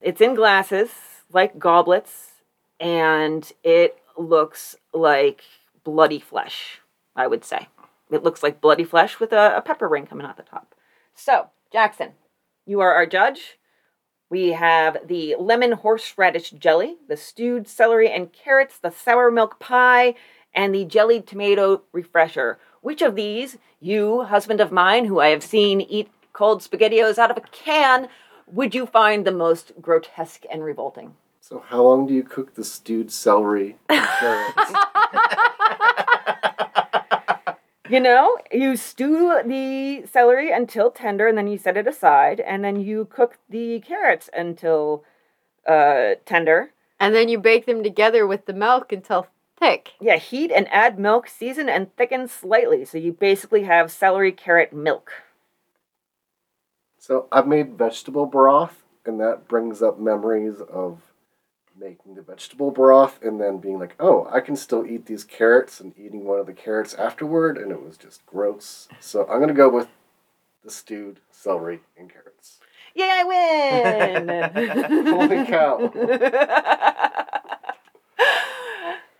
it's 0.00 0.20
in 0.20 0.34
glasses 0.34 0.90
like 1.32 1.58
goblets 1.58 2.32
and 2.78 3.50
it 3.64 3.98
looks 4.16 4.76
like 4.92 5.42
bloody 5.84 6.20
flesh, 6.20 6.80
I 7.16 7.26
would 7.26 7.44
say. 7.44 7.68
It 8.10 8.22
looks 8.22 8.42
like 8.42 8.60
bloody 8.60 8.84
flesh 8.84 9.18
with 9.18 9.32
a, 9.32 9.56
a 9.56 9.62
pepper 9.62 9.88
ring 9.88 10.06
coming 10.06 10.26
out 10.26 10.36
the 10.36 10.42
top. 10.42 10.74
So, 11.14 11.48
Jackson, 11.72 12.10
you 12.66 12.80
are 12.80 12.92
our 12.92 13.06
judge. 13.06 13.58
We 14.28 14.48
have 14.48 14.98
the 15.06 15.36
lemon 15.38 15.72
horseradish 15.72 16.50
jelly, 16.50 16.96
the 17.08 17.16
stewed 17.16 17.68
celery 17.68 18.10
and 18.10 18.32
carrots, 18.32 18.78
the 18.78 18.90
sour 18.90 19.30
milk 19.30 19.60
pie, 19.60 20.14
and 20.54 20.74
the 20.74 20.84
jellied 20.84 21.26
tomato 21.26 21.82
refresher. 21.92 22.58
Which 22.82 23.00
of 23.00 23.14
these, 23.14 23.58
you, 23.80 24.24
husband 24.24 24.60
of 24.60 24.72
mine, 24.72 25.04
who 25.04 25.20
I 25.20 25.28
have 25.28 25.44
seen 25.44 25.80
eat 25.80 26.10
cold 26.32 26.62
spaghettios 26.62 27.16
out 27.16 27.30
of 27.30 27.36
a 27.36 27.40
can, 27.40 28.08
would 28.46 28.74
you 28.74 28.86
find 28.86 29.24
the 29.24 29.30
most 29.30 29.72
grotesque 29.80 30.42
and 30.50 30.64
revolting? 30.64 31.14
So 31.40 31.62
how 31.68 31.82
long 31.82 32.08
do 32.08 32.12
you 32.12 32.24
cook 32.24 32.54
the 32.54 32.64
stewed 32.64 33.12
celery 33.12 33.76
and 33.88 34.04
carrots? 34.18 34.72
You 37.88 38.00
know, 38.00 38.36
you 38.50 38.76
stew 38.76 39.42
the 39.46 40.04
celery 40.10 40.50
until 40.50 40.90
tender 40.90 41.28
and 41.28 41.38
then 41.38 41.46
you 41.46 41.58
set 41.58 41.76
it 41.76 41.86
aside 41.86 42.40
and 42.40 42.64
then 42.64 42.80
you 42.80 43.04
cook 43.04 43.38
the 43.48 43.80
carrots 43.80 44.28
until 44.32 45.04
uh, 45.68 46.14
tender. 46.24 46.72
And 46.98 47.14
then 47.14 47.28
you 47.28 47.38
bake 47.38 47.66
them 47.66 47.84
together 47.84 48.26
with 48.26 48.46
the 48.46 48.54
milk 48.54 48.92
until 48.92 49.26
thick. 49.62 49.92
Yeah, 50.00 50.16
heat 50.16 50.50
and 50.50 50.66
add 50.72 50.98
milk, 50.98 51.28
season 51.28 51.68
and 51.68 51.94
thicken 51.96 52.26
slightly. 52.26 52.84
So 52.84 52.98
you 52.98 53.12
basically 53.12 53.62
have 53.62 53.92
celery 53.92 54.32
carrot 54.32 54.72
milk. 54.72 55.12
so 56.98 57.26
I've 57.32 57.46
made 57.46 57.78
vegetable 57.78 58.26
broth, 58.26 58.82
and 59.06 59.20
that 59.20 59.48
brings 59.48 59.82
up 59.82 59.98
memories 59.98 60.60
of 60.60 61.00
making 61.78 62.14
the 62.14 62.22
vegetable 62.22 62.70
broth 62.70 63.18
and 63.22 63.40
then 63.40 63.58
being 63.58 63.78
like, 63.78 63.94
oh, 63.98 64.28
I 64.30 64.40
can 64.40 64.56
still 64.56 64.84
eat 64.86 65.06
these 65.06 65.24
carrots 65.24 65.80
and 65.80 65.96
eating 65.96 66.24
one 66.24 66.38
of 66.38 66.46
the 66.46 66.52
carrots 66.52 66.94
afterward, 66.94 67.56
and 67.56 67.70
it 67.72 67.82
was 67.82 67.96
just 67.96 68.26
gross. 68.26 68.88
So 69.00 69.26
I'm 69.28 69.40
gonna 69.40 69.54
go 69.54 69.68
with 69.68 69.88
the 70.64 70.70
stewed 70.70 71.20
celery 71.30 71.80
and 71.96 72.10
carrots. 72.12 72.58
Yay, 72.94 73.08
I 73.10 73.24
win! 73.24 75.06
Holy 75.06 75.46
cow. 75.46 77.22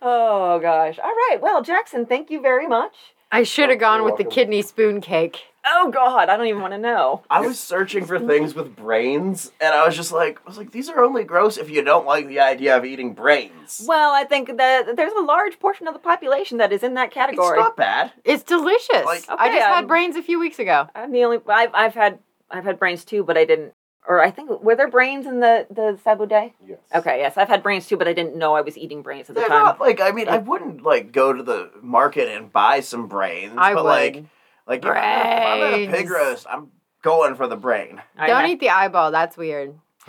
oh 0.03 0.59
gosh. 0.59 0.99
All 0.99 1.09
right. 1.09 1.37
Well, 1.41 1.61
Jackson, 1.63 2.05
thank 2.05 2.29
you 2.29 2.41
very 2.41 2.67
much. 2.67 2.93
I 3.31 3.41
should 3.43 3.65
Oh, 3.65 3.69
have 3.71 3.79
gone 3.79 4.01
you're 4.01 4.05
with 4.11 4.17
the 4.17 4.23
kidney 4.25 4.61
spoon 4.61 5.01
cake. 5.01 5.39
Oh 5.65 5.89
god, 5.91 6.27
I 6.29 6.35
don't 6.37 6.45
even 6.47 6.61
want 6.61 6.73
to 6.73 6.77
know. 6.77 7.23
I 7.29 7.39
was 7.39 7.57
searching 7.57 8.05
for 8.05 8.19
things 8.19 8.53
with 8.53 8.75
brains, 8.75 9.51
and 9.61 9.73
I 9.73 9.85
was 9.85 9.95
just 9.95 10.11
like, 10.11 10.39
I 10.45 10.49
was 10.49 10.57
like, 10.57 10.71
these 10.71 10.89
are 10.89 11.01
only 11.03 11.23
gross 11.23 11.57
if 11.57 11.69
you 11.69 11.81
don't 11.83 12.05
like 12.05 12.27
the 12.27 12.41
idea 12.41 12.75
of 12.77 12.83
eating 12.83 13.13
brains. 13.13 13.85
Well, 13.87 14.11
I 14.11 14.25
think 14.25 14.57
that 14.57 14.95
there's 14.97 15.13
a 15.13 15.21
large 15.21 15.57
portion 15.59 15.87
of 15.87 15.93
the 15.93 16.01
population 16.01 16.57
that 16.57 16.73
is 16.73 16.83
in 16.83 16.95
that 16.95 17.11
category. 17.11 17.57
It's 17.57 17.63
not 17.65 17.77
bad. 17.77 18.11
It's 18.25 18.43
delicious. 18.43 19.05
Like- 19.05 19.23
I 19.29 19.33
Okay, 19.47 19.55
just 19.55 19.65
had 19.67 19.73
I'm- 19.75 19.87
brains 19.87 20.15
a 20.17 20.21
few 20.21 20.37
weeks 20.37 20.59
ago. 20.59 20.89
I'm 20.93 21.11
the 21.13 21.23
only. 21.23 21.39
I've 21.47 21.71
I've 21.73 21.93
had 21.95 22.19
I've 22.51 22.65
had 22.65 22.77
brains 22.77 23.05
too, 23.05 23.23
but 23.23 23.37
I 23.37 23.45
didn't. 23.45 23.73
Or 24.07 24.21
I 24.21 24.31
think 24.31 24.49
were 24.61 24.75
there 24.75 24.89
brains 24.89 25.25
in 25.25 25.39
the 25.39 25.65
the 25.69 25.97
sabuday? 26.05 26.53
Yes. 26.67 26.79
Okay, 26.93 27.19
yes, 27.19 27.37
I've 27.37 27.47
had 27.47 27.63
brains 27.63 27.87
too, 27.87 27.97
but 27.97 28.07
I 28.07 28.13
didn't 28.13 28.35
know 28.35 28.53
I 28.55 28.61
was 28.61 28.77
eating 28.77 29.01
brains 29.01 29.29
at 29.29 29.35
the 29.35 29.41
They're 29.41 29.49
time. 29.49 29.63
not 29.63 29.79
like 29.79 30.01
I 30.01 30.11
mean, 30.11 30.27
I 30.27 30.37
wouldn't 30.37 30.83
like 30.83 31.11
go 31.11 31.31
to 31.33 31.41
the 31.41 31.71
market 31.81 32.27
and 32.27 32.51
buy 32.51 32.81
some 32.81 33.07
brains, 33.07 33.53
I 33.57 33.73
but 33.73 33.83
would. 33.83 33.89
like, 33.89 34.23
like 34.67 34.83
if 34.83 34.89
I'm 34.91 34.97
if 34.97 35.45
I'm 35.45 35.63
at 35.63 35.73
a 35.73 35.77
pig 35.97 36.07
Brains. 36.07 36.11
roast, 36.11 36.45
I'm 36.49 36.71
going 37.01 37.35
for 37.35 37.47
the 37.47 37.55
brain. 37.57 38.01
I 38.17 38.27
Don't 38.27 38.41
had, 38.41 38.49
eat 38.49 38.59
the 38.59 38.69
eyeball. 38.69 39.11
That's 39.11 39.37
weird. 39.37 39.75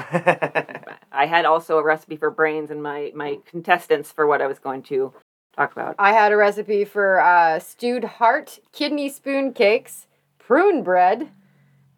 I 1.12 1.26
had 1.26 1.44
also 1.44 1.78
a 1.78 1.82
recipe 1.84 2.16
for 2.16 2.30
brains 2.30 2.70
and 2.70 2.82
my 2.82 3.12
my 3.14 3.38
contestants 3.46 4.10
for 4.10 4.26
what 4.26 4.42
I 4.42 4.46
was 4.48 4.58
going 4.58 4.82
to 4.84 5.12
talk 5.56 5.72
about. 5.72 5.94
I 5.98 6.12
had 6.12 6.32
a 6.32 6.36
recipe 6.36 6.84
for 6.84 7.20
uh, 7.20 7.60
stewed 7.60 8.04
heart, 8.04 8.58
kidney 8.72 9.08
spoon 9.08 9.52
cakes, 9.52 10.06
prune 10.38 10.82
bread, 10.82 11.30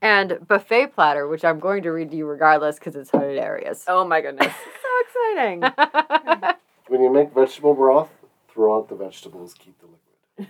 and 0.06 0.38
buffet 0.46 0.94
platter, 0.94 1.26
which 1.26 1.44
I'm 1.44 1.58
going 1.58 1.82
to 1.82 1.90
read 1.90 2.12
to 2.12 2.16
you 2.16 2.26
regardless 2.26 2.78
because 2.78 2.94
it's 2.94 3.10
hilarious. 3.10 3.84
Oh 3.88 4.06
my 4.06 4.20
goodness, 4.20 4.52
so 4.82 5.32
exciting! 5.32 5.64
When 6.88 7.02
you 7.02 7.12
make 7.12 7.34
vegetable 7.34 7.74
broth, 7.74 8.10
throw 8.48 8.76
out 8.76 8.88
the 8.88 8.94
vegetables, 8.94 9.54
keep 9.54 9.74
the 9.80 9.86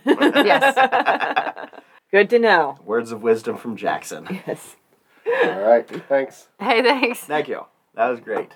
liquid. 0.07 0.45
yes. 0.45 1.71
Good 2.11 2.29
to 2.29 2.37
know. 2.37 2.77
Words 2.85 3.11
of 3.11 3.23
wisdom 3.23 3.57
from 3.57 3.75
Jackson. 3.75 4.27
Yes. 4.45 4.75
All 5.25 5.61
right. 5.61 5.89
Thanks. 6.07 6.47
Hey, 6.59 6.83
thanks. 6.83 7.21
Thank 7.21 7.47
you. 7.47 7.65
That 7.95 8.09
was 8.09 8.19
great. 8.19 8.51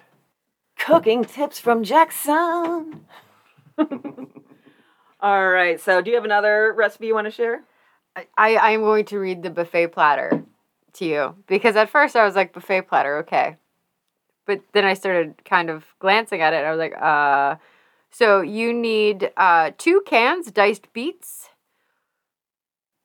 Cooking 0.78 1.26
tips 1.26 1.58
from 1.60 1.84
Jackson. 1.84 3.08
All 5.20 5.50
right. 5.50 5.82
So, 5.82 6.04
do 6.04 6.12
you 6.12 6.18
have 6.18 6.26
another 6.26 6.72
recipe 6.78 7.08
you 7.08 7.16
want 7.16 7.26
to 7.26 7.32
share? 7.32 7.64
I, 8.16 8.56
I 8.58 8.72
am 8.74 8.82
going 8.82 9.06
to 9.06 9.18
read 9.18 9.42
the 9.42 9.50
buffet 9.50 9.88
platter 9.88 10.46
to 10.94 11.06
you 11.06 11.36
because 11.48 11.76
at 11.76 11.90
first 11.90 12.16
I 12.16 12.26
was 12.26 12.36
like, 12.36 12.54
buffet 12.54 12.84
platter, 12.84 13.18
okay. 13.20 13.58
But 14.46 14.62
then 14.74 14.86
I 14.86 14.94
started 14.96 15.44
kind 15.46 15.70
of 15.70 15.86
glancing 16.00 16.42
at 16.42 16.54
it 16.54 16.58
and 16.58 16.68
I 16.68 16.72
was 16.72 16.80
like, 16.80 17.02
uh, 17.02 17.56
so 18.12 18.42
you 18.42 18.74
need 18.74 19.32
uh, 19.38 19.72
two 19.78 20.02
cans 20.06 20.52
diced 20.52 20.92
beets, 20.94 21.50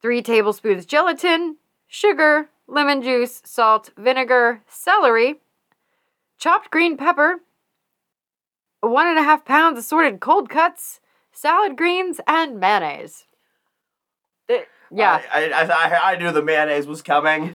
three 0.03 0.23
tablespoons 0.23 0.87
gelatin, 0.87 1.57
sugar, 1.87 2.49
lemon 2.67 3.03
juice, 3.03 3.43
salt, 3.45 3.91
vinegar, 3.97 4.63
celery, 4.69 5.37
chopped 6.39 6.71
green 6.71 6.97
pepper, 6.97 7.41
one 8.81 9.07
and 9.07 9.19
a 9.19 9.23
half 9.23 9.45
pounds 9.45 9.79
assorted 9.79 10.21
cold 10.21 10.49
cuts, 10.49 11.01
salad 11.33 11.77
greens, 11.77 12.21
and 12.27 12.59
mayonnaise. 12.61 13.25
It- 14.49 14.69
Yeah. 14.91 15.21
I, 15.33 15.51
I, 15.51 15.63
I, 15.65 16.13
I 16.13 16.17
knew 16.17 16.31
the 16.33 16.43
mayonnaise 16.43 16.87
was 16.87 17.03
coming. 17.03 17.53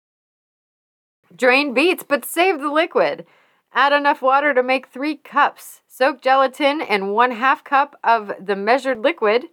Drain 1.36 1.74
beets, 1.74 2.03
but 2.03 2.26
save 2.26 2.60
the 2.60 2.72
liquid. 2.72 3.26
Add 3.74 3.94
enough 3.94 4.22
water 4.22 4.53
to 4.53 4.64
make 4.64 4.88
three 4.88 5.16
cups. 5.16 5.82
Soak 5.88 6.22
gelatin 6.22 6.82
in 6.82 7.12
one 7.12 7.32
half 7.32 7.64
cup 7.64 7.98
of 8.03 8.34
the 8.40 8.56
measured 8.56 8.99
liquid. 8.99 9.45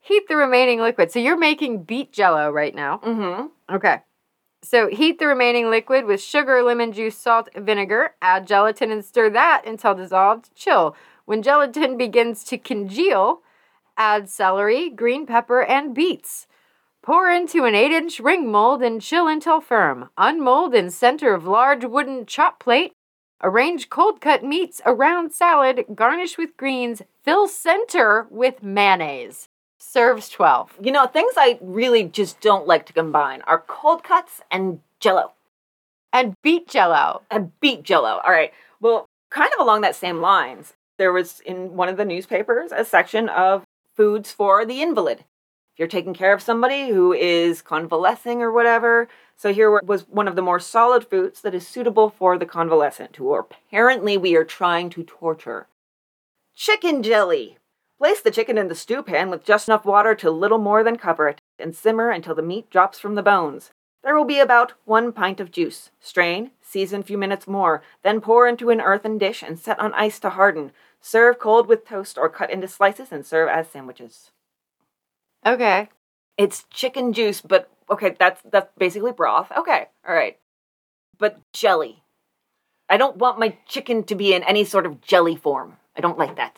Heat 0.00 0.28
the 0.28 0.36
remaining 0.36 0.80
liquid. 0.80 1.10
So 1.10 1.18
you're 1.18 1.38
making 1.38 1.84
beet 1.84 2.12
jello 2.12 2.50
right 2.50 2.74
now. 2.74 2.98
Mm-hmm. 2.98 3.74
Okay. 3.74 3.98
So 4.62 4.88
heat 4.88 5.18
the 5.18 5.26
remaining 5.26 5.70
liquid 5.70 6.04
with 6.04 6.22
sugar, 6.22 6.62
lemon 6.62 6.92
juice, 6.92 7.18
salt, 7.18 7.48
vinegar. 7.56 8.14
Add 8.22 8.46
gelatin 8.46 8.90
and 8.90 9.04
stir 9.04 9.30
that 9.30 9.62
until 9.66 9.94
dissolved. 9.94 10.54
Chill. 10.54 10.96
When 11.24 11.42
gelatin 11.42 11.96
begins 11.96 12.44
to 12.44 12.58
congeal, 12.58 13.40
add 13.96 14.28
celery, 14.28 14.90
green 14.90 15.26
pepper, 15.26 15.62
and 15.62 15.94
beets. 15.94 16.46
Pour 17.04 17.28
into 17.28 17.66
an 17.66 17.74
8 17.74 17.92
inch 17.92 18.18
ring 18.18 18.50
mold 18.50 18.82
and 18.82 19.02
chill 19.02 19.28
until 19.28 19.60
firm. 19.60 20.08
Unmold 20.16 20.74
in 20.74 20.90
center 20.90 21.34
of 21.34 21.46
large 21.46 21.84
wooden 21.84 22.24
chop 22.24 22.58
plate. 22.58 22.92
Arrange 23.42 23.90
cold 23.90 24.22
cut 24.22 24.42
meats 24.42 24.80
around 24.86 25.30
salad, 25.30 25.84
garnish 25.94 26.38
with 26.38 26.56
greens, 26.56 27.02
fill 27.22 27.46
center 27.46 28.26
with 28.30 28.62
mayonnaise. 28.62 29.50
serves 29.76 30.30
12. 30.30 30.78
You 30.80 30.92
know, 30.92 31.06
things 31.06 31.34
I 31.36 31.58
really 31.60 32.04
just 32.04 32.40
don't 32.40 32.66
like 32.66 32.86
to 32.86 32.94
combine 32.94 33.42
are 33.42 33.62
cold 33.66 34.02
cuts 34.02 34.40
and 34.50 34.80
jello. 34.98 35.32
And 36.10 36.32
beet 36.42 36.68
jello. 36.68 37.20
And 37.30 37.52
beet 37.60 37.82
jello. 37.82 38.22
All 38.24 38.32
right. 38.32 38.54
Well, 38.80 39.04
kind 39.28 39.50
of 39.52 39.60
along 39.60 39.82
that 39.82 39.94
same 39.94 40.22
lines, 40.22 40.72
there 40.96 41.12
was 41.12 41.40
in 41.40 41.76
one 41.76 41.90
of 41.90 41.98
the 41.98 42.06
newspapers 42.06 42.72
a 42.72 42.82
section 42.82 43.28
of 43.28 43.62
foods 43.94 44.32
for 44.32 44.64
the 44.64 44.80
invalid. 44.80 45.24
If 45.74 45.80
you're 45.80 45.88
taking 45.88 46.14
care 46.14 46.32
of 46.32 46.40
somebody 46.40 46.90
who 46.90 47.12
is 47.12 47.60
convalescing 47.60 48.40
or 48.40 48.52
whatever, 48.52 49.08
so 49.36 49.52
here 49.52 49.80
was 49.80 50.08
one 50.08 50.28
of 50.28 50.36
the 50.36 50.42
more 50.42 50.60
solid 50.60 51.04
foods 51.04 51.40
that 51.40 51.52
is 51.52 51.66
suitable 51.66 52.10
for 52.10 52.38
the 52.38 52.46
convalescent 52.46 53.16
who 53.16 53.34
apparently 53.34 54.16
we 54.16 54.36
are 54.36 54.44
trying 54.44 54.88
to 54.90 55.02
torture. 55.02 55.66
Chicken 56.54 57.02
jelly. 57.02 57.58
Place 57.98 58.20
the 58.20 58.30
chicken 58.30 58.56
in 58.56 58.68
the 58.68 58.76
stew 58.76 59.02
pan 59.02 59.30
with 59.30 59.44
just 59.44 59.66
enough 59.66 59.84
water 59.84 60.14
to 60.14 60.30
little 60.30 60.58
more 60.58 60.84
than 60.84 60.94
cover 60.96 61.26
it 61.26 61.40
and 61.58 61.74
simmer 61.74 62.08
until 62.08 62.36
the 62.36 62.40
meat 62.40 62.70
drops 62.70 63.00
from 63.00 63.16
the 63.16 63.22
bones. 63.24 63.72
There 64.04 64.14
will 64.14 64.24
be 64.24 64.38
about 64.38 64.74
one 64.84 65.12
pint 65.12 65.40
of 65.40 65.50
juice. 65.50 65.90
Strain, 65.98 66.52
season 66.62 67.00
a 67.00 67.04
few 67.04 67.18
minutes 67.18 67.48
more, 67.48 67.82
then 68.04 68.20
pour 68.20 68.46
into 68.46 68.70
an 68.70 68.80
earthen 68.80 69.18
dish 69.18 69.42
and 69.42 69.58
set 69.58 69.80
on 69.80 69.92
ice 69.94 70.20
to 70.20 70.30
harden. 70.30 70.70
Serve 71.00 71.40
cold 71.40 71.66
with 71.66 71.84
toast 71.84 72.16
or 72.16 72.28
cut 72.28 72.52
into 72.52 72.68
slices 72.68 73.10
and 73.10 73.26
serve 73.26 73.48
as 73.48 73.68
sandwiches. 73.68 74.30
Okay. 75.46 75.88
It's 76.36 76.64
chicken 76.70 77.12
juice, 77.12 77.40
but 77.40 77.68
okay, 77.90 78.16
that's 78.18 78.40
that's 78.50 78.70
basically 78.76 79.12
broth. 79.12 79.52
Okay, 79.56 79.86
all 80.06 80.14
right. 80.14 80.38
But 81.18 81.38
jelly. 81.52 82.02
I 82.88 82.96
don't 82.96 83.16
want 83.16 83.38
my 83.38 83.56
chicken 83.66 84.04
to 84.04 84.14
be 84.14 84.34
in 84.34 84.42
any 84.42 84.64
sort 84.64 84.84
of 84.84 85.00
jelly 85.00 85.36
form. 85.36 85.76
I 85.96 86.00
don't 86.00 86.18
like 86.18 86.36
that. 86.36 86.56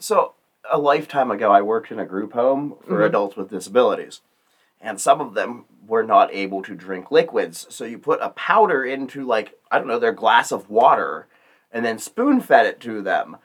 So, 0.00 0.34
a 0.70 0.78
lifetime 0.78 1.30
ago, 1.30 1.50
I 1.50 1.62
worked 1.62 1.90
in 1.90 1.98
a 1.98 2.06
group 2.06 2.32
home 2.32 2.76
for 2.86 3.00
Mhm. 3.00 3.06
adults 3.06 3.36
with 3.36 3.50
disabilities. 3.50 4.20
And 4.80 5.00
some 5.00 5.20
of 5.20 5.34
them 5.34 5.64
were 5.88 6.04
not 6.04 6.32
able 6.32 6.62
to 6.62 6.74
drink 6.74 7.10
liquids. 7.10 7.66
So, 7.68 7.84
you 7.84 7.98
put 7.98 8.20
a 8.22 8.30
powder 8.30 8.84
into, 8.84 9.24
like, 9.24 9.58
I 9.70 9.78
don't 9.78 9.88
know, 9.88 9.98
their 9.98 10.12
glass 10.12 10.52
of 10.52 10.70
water 10.70 11.26
and 11.72 11.84
then 11.84 11.98
spoon 11.98 12.40
fed 12.40 12.66
it 12.66 12.80
to 12.80 13.02
them. 13.02 13.38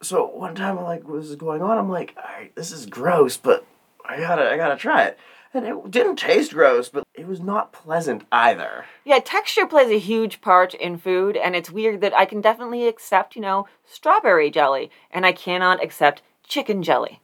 So, 0.00 0.24
one 0.24 0.54
time, 0.54 0.78
I'm 0.78 0.84
like, 0.84 1.08
what 1.08 1.18
is 1.18 1.34
going 1.34 1.62
on? 1.62 1.76
I'm 1.76 1.90
like, 1.90 2.14
all 2.16 2.22
right, 2.38 2.54
this 2.54 2.70
is 2.70 2.86
gross, 2.86 3.36
but 3.36 3.64
I 4.08 4.18
gotta, 4.18 4.50
I 4.50 4.56
gotta 4.56 4.76
try 4.76 5.04
it. 5.04 5.18
And 5.54 5.66
it 5.66 5.90
didn't 5.90 6.16
taste 6.16 6.52
gross, 6.52 6.88
but 6.88 7.04
it 7.14 7.26
was 7.26 7.40
not 7.40 7.72
pleasant 7.72 8.24
either. 8.30 8.84
Yeah, 9.04 9.18
texture 9.18 9.66
plays 9.66 9.90
a 9.90 9.98
huge 9.98 10.40
part 10.40 10.74
in 10.74 10.98
food, 10.98 11.36
and 11.36 11.56
it's 11.56 11.70
weird 11.70 12.00
that 12.02 12.14
I 12.14 12.26
can 12.26 12.40
definitely 12.40 12.86
accept, 12.86 13.34
you 13.34 13.42
know, 13.42 13.66
strawberry 13.84 14.50
jelly, 14.50 14.90
and 15.10 15.24
I 15.24 15.32
cannot 15.32 15.82
accept 15.82 16.22
chicken 16.46 16.82
jelly. 16.82 17.20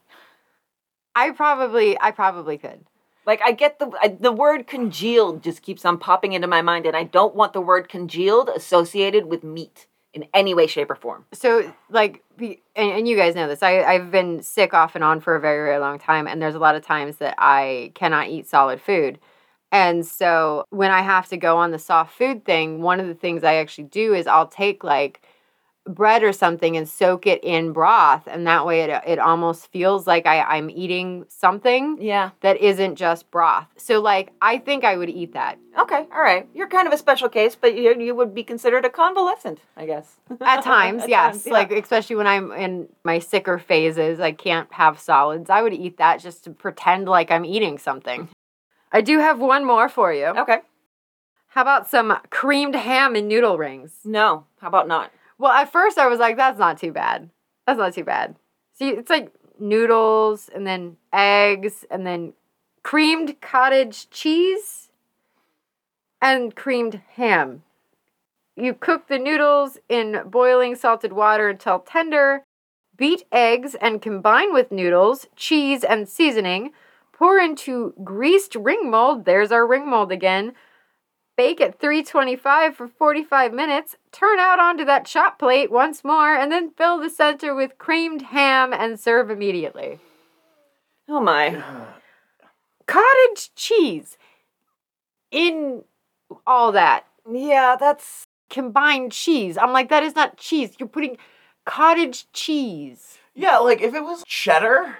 I 1.14 1.30
probably 1.30 1.98
I 2.00 2.10
probably 2.10 2.58
could. 2.58 2.86
Like 3.26 3.40
I 3.44 3.52
get 3.52 3.78
the 3.78 3.90
I, 4.00 4.08
the 4.08 4.32
word 4.32 4.66
congealed 4.66 5.42
just 5.42 5.62
keeps 5.62 5.84
on 5.84 5.98
popping 5.98 6.32
into 6.32 6.48
my 6.48 6.62
mind, 6.62 6.86
and 6.86 6.96
I 6.96 7.04
don't 7.04 7.34
want 7.34 7.52
the 7.52 7.60
word 7.60 7.88
congealed 7.88 8.48
associated 8.48 9.26
with 9.26 9.44
meat 9.44 9.86
in 10.14 10.24
any 10.32 10.54
way, 10.54 10.66
shape, 10.66 10.90
or 10.90 10.94
form. 10.94 11.26
So 11.32 11.72
like 11.90 12.22
and, 12.38 12.56
and 12.76 13.08
you 13.08 13.16
guys 13.16 13.34
know 13.34 13.48
this. 13.48 13.62
I 13.62 13.82
I've 13.82 14.10
been 14.10 14.42
sick 14.42 14.72
off 14.72 14.94
and 14.94 15.04
on 15.04 15.20
for 15.20 15.36
a 15.36 15.40
very 15.40 15.68
very 15.68 15.78
long 15.78 15.98
time 15.98 16.26
and 16.26 16.40
there's 16.40 16.54
a 16.54 16.60
lot 16.60 16.76
of 16.76 16.84
times 16.84 17.16
that 17.16 17.34
I 17.36 17.92
cannot 17.94 18.28
eat 18.28 18.46
solid 18.46 18.80
food. 18.80 19.18
And 19.72 20.06
so 20.06 20.64
when 20.70 20.92
I 20.92 21.02
have 21.02 21.28
to 21.30 21.36
go 21.36 21.56
on 21.56 21.72
the 21.72 21.80
soft 21.80 22.16
food 22.16 22.44
thing, 22.44 22.80
one 22.80 23.00
of 23.00 23.08
the 23.08 23.14
things 23.14 23.42
I 23.42 23.56
actually 23.56 23.88
do 23.88 24.14
is 24.14 24.28
I'll 24.28 24.46
take 24.46 24.84
like 24.84 25.22
bread 25.86 26.22
or 26.22 26.32
something 26.32 26.76
and 26.78 26.88
soak 26.88 27.26
it 27.26 27.44
in 27.44 27.72
broth 27.72 28.22
and 28.26 28.46
that 28.46 28.64
way 28.64 28.80
it 28.80 29.02
it 29.06 29.18
almost 29.18 29.70
feels 29.70 30.06
like 30.06 30.24
I 30.26 30.40
I'm 30.40 30.70
eating 30.70 31.26
something 31.28 31.98
Yeah. 32.00 32.30
that 32.40 32.56
isn't 32.58 32.94
just 32.96 33.30
broth. 33.30 33.66
So 33.76 34.00
like 34.00 34.32
I 34.40 34.56
think 34.58 34.82
I 34.84 34.96
would 34.96 35.10
eat 35.10 35.34
that. 35.34 35.58
Okay. 35.78 36.06
All 36.14 36.22
right. 36.22 36.48
You're 36.54 36.68
kind 36.68 36.86
of 36.86 36.94
a 36.94 36.96
special 36.96 37.28
case, 37.28 37.54
but 37.54 37.74
you 37.76 37.94
you 38.00 38.14
would 38.14 38.34
be 38.34 38.42
considered 38.42 38.84
a 38.86 38.90
convalescent, 38.90 39.60
I 39.76 39.84
guess. 39.84 40.16
At 40.40 40.62
times, 40.62 41.02
At 41.02 41.08
yes. 41.10 41.32
times, 41.34 41.46
yeah. 41.46 41.52
Like 41.52 41.70
especially 41.72 42.16
when 42.16 42.26
I'm 42.26 42.50
in 42.52 42.88
my 43.04 43.18
sicker 43.18 43.58
phases, 43.58 44.20
I 44.20 44.32
can't 44.32 44.72
have 44.72 44.98
solids. 44.98 45.50
I 45.50 45.60
would 45.62 45.74
eat 45.74 45.98
that 45.98 46.18
just 46.20 46.44
to 46.44 46.50
pretend 46.50 47.08
like 47.08 47.30
I'm 47.30 47.44
eating 47.44 47.76
something. 47.78 48.28
I 48.90 49.00
do 49.02 49.18
have 49.18 49.38
one 49.38 49.64
more 49.66 49.88
for 49.90 50.12
you. 50.14 50.26
Okay. 50.26 50.60
How 51.48 51.62
about 51.62 51.90
some 51.90 52.16
creamed 52.30 52.74
ham 52.74 53.14
and 53.14 53.28
noodle 53.28 53.58
rings? 53.58 53.98
No. 54.04 54.46
How 54.60 54.68
about 54.68 54.88
not? 54.88 55.10
Well, 55.38 55.52
at 55.52 55.72
first 55.72 55.98
I 55.98 56.06
was 56.06 56.18
like, 56.18 56.36
that's 56.36 56.58
not 56.58 56.78
too 56.78 56.92
bad. 56.92 57.30
That's 57.66 57.78
not 57.78 57.94
too 57.94 58.04
bad. 58.04 58.36
See, 58.74 58.90
it's 58.90 59.10
like 59.10 59.32
noodles 59.58 60.48
and 60.54 60.66
then 60.66 60.96
eggs 61.12 61.84
and 61.90 62.06
then 62.06 62.34
creamed 62.82 63.40
cottage 63.40 64.10
cheese 64.10 64.88
and 66.20 66.54
creamed 66.54 67.00
ham. 67.16 67.62
You 68.56 68.74
cook 68.74 69.08
the 69.08 69.18
noodles 69.18 69.78
in 69.88 70.22
boiling 70.26 70.76
salted 70.76 71.12
water 71.12 71.48
until 71.48 71.80
tender. 71.80 72.44
Beat 72.96 73.24
eggs 73.32 73.74
and 73.74 74.00
combine 74.00 74.52
with 74.52 74.70
noodles, 74.70 75.26
cheese, 75.34 75.82
and 75.82 76.08
seasoning. 76.08 76.72
Pour 77.12 77.38
into 77.38 77.94
greased 78.04 78.54
ring 78.54 78.90
mold. 78.90 79.24
There's 79.24 79.50
our 79.50 79.66
ring 79.66 79.88
mold 79.88 80.12
again. 80.12 80.52
Bake 81.36 81.60
at 81.60 81.80
325 81.80 82.76
for 82.76 82.88
45 82.88 83.52
minutes. 83.52 83.96
Turn 84.12 84.38
out 84.38 84.60
onto 84.60 84.84
that 84.84 85.04
chop 85.04 85.38
plate 85.38 85.70
once 85.70 86.04
more, 86.04 86.34
and 86.34 86.52
then 86.52 86.70
fill 86.70 87.00
the 87.00 87.10
center 87.10 87.54
with 87.54 87.78
creamed 87.78 88.22
ham 88.22 88.72
and 88.72 88.98
serve 89.00 89.30
immediately. 89.30 89.98
Oh 91.08 91.20
my. 91.20 91.62
Cottage 92.86 93.50
cheese 93.56 94.18
in 95.30 95.82
all 96.46 96.70
that 96.72 97.06
Yeah, 97.30 97.76
that's 97.78 98.26
combined 98.50 99.12
cheese. 99.12 99.56
I'm 99.56 99.72
like, 99.72 99.88
that 99.88 100.02
is 100.02 100.14
not 100.14 100.36
cheese. 100.36 100.74
You're 100.78 100.88
putting 100.88 101.16
cottage 101.64 102.30
cheese. 102.32 103.18
Yeah, 103.34 103.58
like 103.58 103.80
if 103.80 103.94
it 103.94 104.02
was 104.02 104.22
cheddar, 104.26 104.98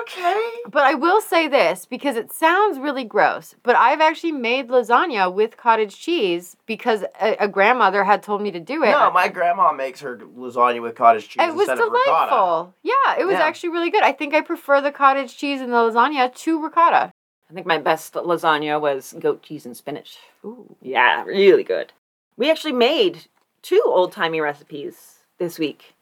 okay. 0.00 0.50
But 0.70 0.84
I 0.84 0.94
will 0.94 1.20
say 1.20 1.48
this 1.48 1.86
because 1.86 2.16
it 2.16 2.32
sounds 2.32 2.78
really 2.78 3.04
gross, 3.04 3.54
but 3.62 3.76
I've 3.76 4.00
actually 4.00 4.32
made 4.32 4.68
lasagna 4.68 5.32
with 5.32 5.56
cottage 5.56 5.98
cheese 5.98 6.56
because 6.66 7.04
a, 7.20 7.36
a 7.40 7.48
grandmother 7.48 8.04
had 8.04 8.22
told 8.22 8.42
me 8.42 8.50
to 8.50 8.60
do 8.60 8.82
it. 8.82 8.90
No, 8.90 9.10
my 9.10 9.28
grandma 9.28 9.72
makes 9.72 10.00
her 10.00 10.16
lasagna 10.18 10.80
with 10.82 10.94
cottage 10.94 11.28
cheese 11.28 11.42
it 11.46 11.54
was 11.54 11.68
instead 11.68 11.78
of 11.86 11.92
ricotta. 11.92 12.30
delightful. 12.30 12.74
Yeah, 12.82 13.20
it 13.20 13.24
was 13.26 13.34
Yeah. 13.34 13.42
actually 13.44 13.70
really 13.70 13.90
good. 13.90 14.02
I 14.02 14.12
think 14.12 14.34
I 14.34 14.40
prefer 14.40 14.80
the 14.80 14.92
cottage 14.92 15.36
cheese 15.36 15.60
and 15.60 15.72
the 15.72 15.76
lasagna 15.76 16.34
to 16.34 16.62
ricotta. 16.62 17.12
I 17.50 17.54
think 17.54 17.66
my 17.66 17.78
best 17.78 18.14
lasagna 18.14 18.80
was 18.80 19.14
goat 19.18 19.42
cheese 19.42 19.66
and 19.66 19.76
spinach. 19.76 20.16
Ooh. 20.44 20.74
Yeah, 20.80 21.22
really 21.24 21.64
good. 21.64 21.92
We 22.36 22.50
actually 22.50 22.72
made 22.72 23.26
two 23.60 23.82
old 23.84 24.12
timey 24.12 24.40
recipes 24.40 25.18
this 25.38 25.58
week. 25.58 25.94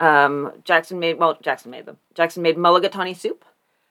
Um, 0.00 0.52
Jackson 0.64 0.98
made 0.98 1.18
well, 1.18 1.38
Jackson 1.42 1.70
made 1.70 1.86
them. 1.86 1.98
Jackson 2.14 2.42
made 2.42 2.56
mulligatawny 2.56 3.14
soup 3.16 3.44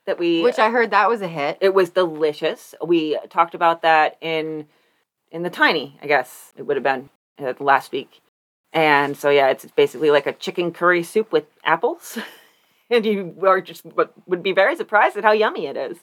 that 0.06 0.18
we 0.18 0.42
Which 0.42 0.58
I 0.60 0.70
heard 0.72 0.92
that 0.92 1.08
was 1.10 1.22
a 1.22 1.28
hit. 1.28 1.58
it 1.62 1.74
was 1.74 1.92
delicious. 1.92 2.74
We 2.84 3.18
talked 3.30 3.54
about 3.56 3.84
that 3.84 4.18
in 4.22 4.66
in 5.32 5.44
the 5.44 5.50
tiny, 5.52 5.98
I 6.02 6.08
guess 6.08 6.52
it 6.58 6.64
would 6.64 6.76
have 6.78 6.84
been 6.84 7.10
uh, 7.40 7.54
last 7.60 7.92
week. 7.92 8.22
And 8.74 9.16
so 9.16 9.30
yeah, 9.30 9.50
it's 9.50 9.66
basically 9.66 10.10
like 10.10 10.26
a 10.26 10.34
chicken 10.34 10.72
curry 10.72 11.04
soup 11.04 11.32
with 11.32 11.46
apples. 11.64 12.18
and 12.90 13.06
you 13.06 13.36
are 13.46 13.62
just 13.62 13.86
would 13.86 14.10
would 14.26 14.42
be 14.42 14.52
very 14.52 14.76
surprised 14.76 15.16
at 15.16 15.24
how 15.24 15.32
yummy 15.32 15.68
it 15.68 15.78
is. 15.78 15.98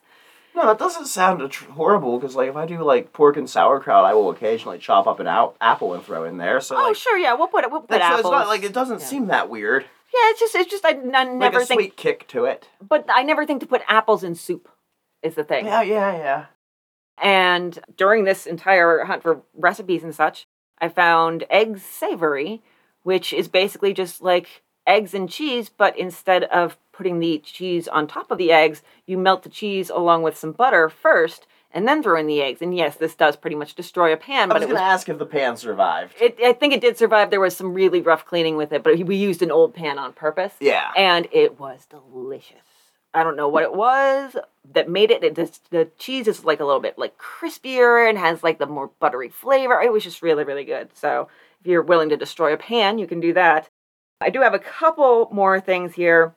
No, 0.55 0.67
that 0.69 0.79
doesn't 0.79 1.07
sound 1.07 1.51
tr- 1.51 1.71
horrible 1.73 2.19
because 2.19 2.35
like 2.37 2.49
if 2.49 2.57
I 2.57 2.65
do 2.65 2.83
like 2.83 3.13
pork 3.13 3.37
and 3.37 3.51
sauerkraut, 3.51 4.05
I 4.05 4.15
will 4.15 4.31
occasionally 4.31 4.79
chop 4.79 5.07
up 5.09 5.19
an 5.21 5.27
out- 5.27 5.57
apple 5.61 5.93
and 5.95 6.03
throw 6.03 6.25
in 6.25 6.39
there. 6.39 6.61
So 6.61 6.77
Oh 6.77 6.83
like, 6.85 6.97
sure, 6.97 7.19
yeah, 7.19 7.35
we'll 7.35 7.49
put 7.49 7.65
it. 7.65 7.71
We'll 7.73 7.81
put 7.81 7.91
that's- 7.91 8.09
apples. 8.21 8.27
it's 8.27 8.31
not 8.31 8.47
like 8.47 8.63
it 8.63 8.73
doesn't 8.73 9.01
Yeah. 9.01 9.07
seem 9.07 9.27
that 9.27 9.51
weird. 9.51 9.85
Yeah, 10.15 10.31
it's 10.31 10.41
just 10.41 10.55
it's 10.55 10.71
just 10.71 10.85
I, 10.85 10.91
I 10.91 11.25
never 11.25 11.59
like 11.59 11.65
a 11.65 11.67
think, 11.67 11.81
sweet 11.81 11.97
kick 11.97 12.29
to 12.29 12.45
it. 12.45 12.69
but 12.87 13.07
I 13.09 13.23
never 13.23 13.45
think 13.45 13.61
to 13.61 13.67
put 13.67 13.83
apples 13.89 14.25
in 14.25 14.35
soup. 14.35 14.69
Is 15.23 15.35
the 15.35 15.45
thing. 15.45 15.65
Yeah, 15.65 15.83
yeah, 15.83 16.17
yeah. 16.17 16.45
And 17.21 17.79
during 17.97 18.25
this 18.25 18.47
entire 18.47 19.05
hunt 19.05 19.23
for 19.23 19.43
recipes 19.55 20.05
and 20.05 20.15
such, 20.15 20.47
I 20.79 20.89
found 20.89 21.45
eggs 21.51 21.83
savory, 21.83 22.63
which 23.03 23.33
is 23.33 23.49
basically 23.49 23.93
just 23.93 24.23
like 24.23 24.63
eggs 24.87 25.15
and 25.15 25.29
cheese, 25.29 25.69
but 25.69 25.99
instead 25.99 26.45
of 26.45 26.77
putting 26.93 27.19
the 27.19 27.39
cheese 27.39 27.89
on 27.89 28.07
top 28.07 28.31
of 28.31 28.39
the 28.39 28.53
eggs, 28.53 28.83
you 29.07 29.19
melt 29.19 29.43
the 29.43 29.49
cheese 29.49 29.91
along 29.91 30.23
with 30.23 30.37
some 30.37 30.53
butter 30.53 30.89
first 30.89 31.47
and 31.77 31.87
then 31.87 32.03
throw 32.03 32.19
in 32.19 32.27
the 32.27 32.41
eggs. 32.41 32.63
And 32.63 32.75
yes, 32.75 32.97
this 32.97 33.15
does 33.15 33.37
pretty 33.37 33.55
much 33.55 33.75
destroy 33.75 34.11
a 34.11 34.17
pan, 34.17 34.49
But 34.49 34.57
I 34.57 34.61
but 34.61 34.69
was 34.69 34.71
it 34.71 34.75
gonna 34.79 34.87
ask 34.93 35.09
if 35.11 35.19
the 35.19 35.27
pan 35.27 35.57
survived. 35.59 36.15
it, 36.19 36.39
I 36.43 36.55
think 36.55 36.73
it 36.73 36.81
did 36.81 36.97
survive. 36.97 37.29
There 37.31 37.39
was 37.39 37.55
some 37.55 37.75
really 37.75 38.01
rough 38.01 38.25
cleaning 38.25 38.57
with 38.57 38.73
it, 38.73 38.83
but 38.83 38.99
we 38.99 39.15
used 39.17 39.43
an 39.43 39.51
old 39.51 39.75
pan 39.75 39.99
on 39.99 40.15
purpose. 40.15 40.55
yeah. 40.59 40.91
And 40.97 41.29
it 41.33 41.61
was 41.61 41.87
delicious. 41.87 42.57
I 43.13 43.23
don't 43.23 43.37
know 43.37 43.49
what 43.49 43.63
it 43.63 43.75
was 43.75 44.37
that 44.73 44.89
made 44.89 45.11
it. 45.11 45.23
it 45.23 45.37
just, 45.37 45.71
the 45.71 45.89
cheese 45.99 46.27
is 46.29 46.45
like 46.45 46.61
a 46.61 46.65
little 46.65 46.81
bit 46.81 46.99
like 46.99 47.19
crispier 47.19 48.09
and 48.09 48.17
has 48.19 48.43
like 48.43 48.59
the 48.59 48.67
more 48.67 48.91
buttery 48.99 49.29
flavor. 49.29 49.81
It 49.83 49.93
was 49.93 50.03
just 50.03 50.23
really, 50.23 50.45
really 50.45 50.65
good. 50.65 50.89
So 50.95 51.29
if 51.61 51.67
you're 51.67 51.83
willing 51.83 52.09
to 52.09 52.17
destroy 52.17 52.55
a 52.55 52.57
pan, 52.57 52.99
you 52.99 53.07
can 53.07 53.21
do 53.21 53.35
that. 53.35 53.69
I 54.23 54.31
do 54.31 54.41
have 54.41 54.55
a 54.55 54.59
couple 54.59 55.29
more 55.31 55.61
things 55.61 55.95
here. 55.95 56.35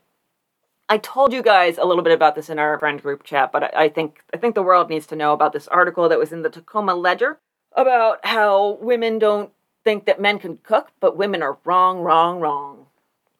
I 0.91 0.97
told 0.97 1.31
you 1.31 1.43
guys 1.43 1.77
a 1.77 1.85
little 1.85 2.03
bit 2.03 2.13
about 2.13 2.33
this 2.33 2.49
in 2.49 2.57
our 2.57 2.79
friend 2.79 2.99
group 2.99 3.23
chat, 3.23 3.51
but 3.51 3.63
I, 3.63 3.85
I 3.85 3.89
think 3.89 4.23
I 4.33 4.37
think 4.37 4.55
the 4.55 4.63
world 4.63 4.89
needs 4.89 5.05
to 5.07 5.15
know 5.15 5.33
about 5.33 5.53
this 5.53 5.67
article 5.67 6.09
that 6.09 6.17
was 6.17 6.31
in 6.31 6.41
the 6.41 6.49
Tacoma 6.49 6.95
Ledger 6.95 7.39
about 7.73 8.25
how 8.25 8.79
women 8.81 9.19
don't 9.19 9.51
think 9.83 10.05
that 10.05 10.19
men 10.19 10.39
can 10.39 10.57
cook, 10.63 10.91
but 10.99 11.15
women 11.15 11.43
are 11.43 11.59
wrong, 11.63 11.99
wrong, 11.99 12.39
wrong. 12.39 12.87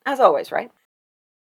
As 0.06 0.20
always, 0.20 0.52
right? 0.52 0.72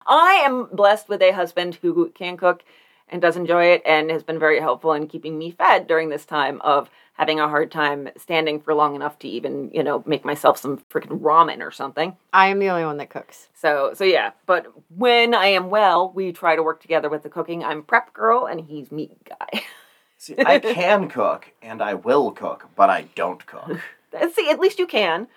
I 0.05 0.41
am 0.45 0.67
blessed 0.71 1.07
with 1.07 1.21
a 1.21 1.31
husband 1.31 1.75
who 1.75 2.11
can 2.11 2.37
cook 2.37 2.63
and 3.07 3.21
does 3.21 3.37
enjoy 3.37 3.65
it 3.65 3.81
and 3.85 4.09
has 4.09 4.23
been 4.23 4.37
very 4.37 4.59
helpful 4.59 4.93
in 4.93 5.07
keeping 5.07 5.37
me 5.37 5.51
fed 5.51 5.87
during 5.87 6.09
this 6.09 6.25
time 6.25 6.61
of 6.61 6.89
having 7.15 7.39
a 7.39 7.47
hard 7.47 7.71
time 7.71 8.09
standing 8.17 8.59
for 8.59 8.73
long 8.73 8.93
enough 8.93 9.17
to 9.19 9.27
even, 9.27 9.71
you 9.73 9.81
know, 9.81 10.03
make 10.05 10.25
myself 10.25 10.57
some 10.57 10.77
freaking 10.91 11.21
ramen 11.21 11.61
or 11.61 11.71
something. 11.71 12.15
I 12.33 12.47
am 12.47 12.59
the 12.59 12.69
only 12.69 12.85
one 12.85 12.97
that 12.97 13.09
cooks. 13.09 13.49
So, 13.53 13.93
so 13.95 14.03
yeah, 14.03 14.31
but 14.45 14.67
when 14.89 15.33
I 15.33 15.47
am 15.47 15.69
well, 15.69 16.11
we 16.13 16.31
try 16.31 16.55
to 16.55 16.63
work 16.63 16.81
together 16.81 17.09
with 17.09 17.23
the 17.23 17.29
cooking. 17.29 17.63
I'm 17.63 17.83
prep 17.83 18.13
girl 18.13 18.45
and 18.45 18.61
he's 18.61 18.91
meat 18.91 19.17
guy. 19.25 19.63
See, 20.17 20.35
I 20.37 20.59
can 20.59 21.07
cook 21.09 21.51
and 21.61 21.81
I 21.81 21.93
will 21.93 22.31
cook, 22.31 22.67
but 22.75 22.89
I 22.89 23.07
don't 23.15 23.45
cook. 23.45 23.79
See, 24.33 24.49
at 24.49 24.59
least 24.59 24.79
you 24.79 24.87
can. 24.87 25.27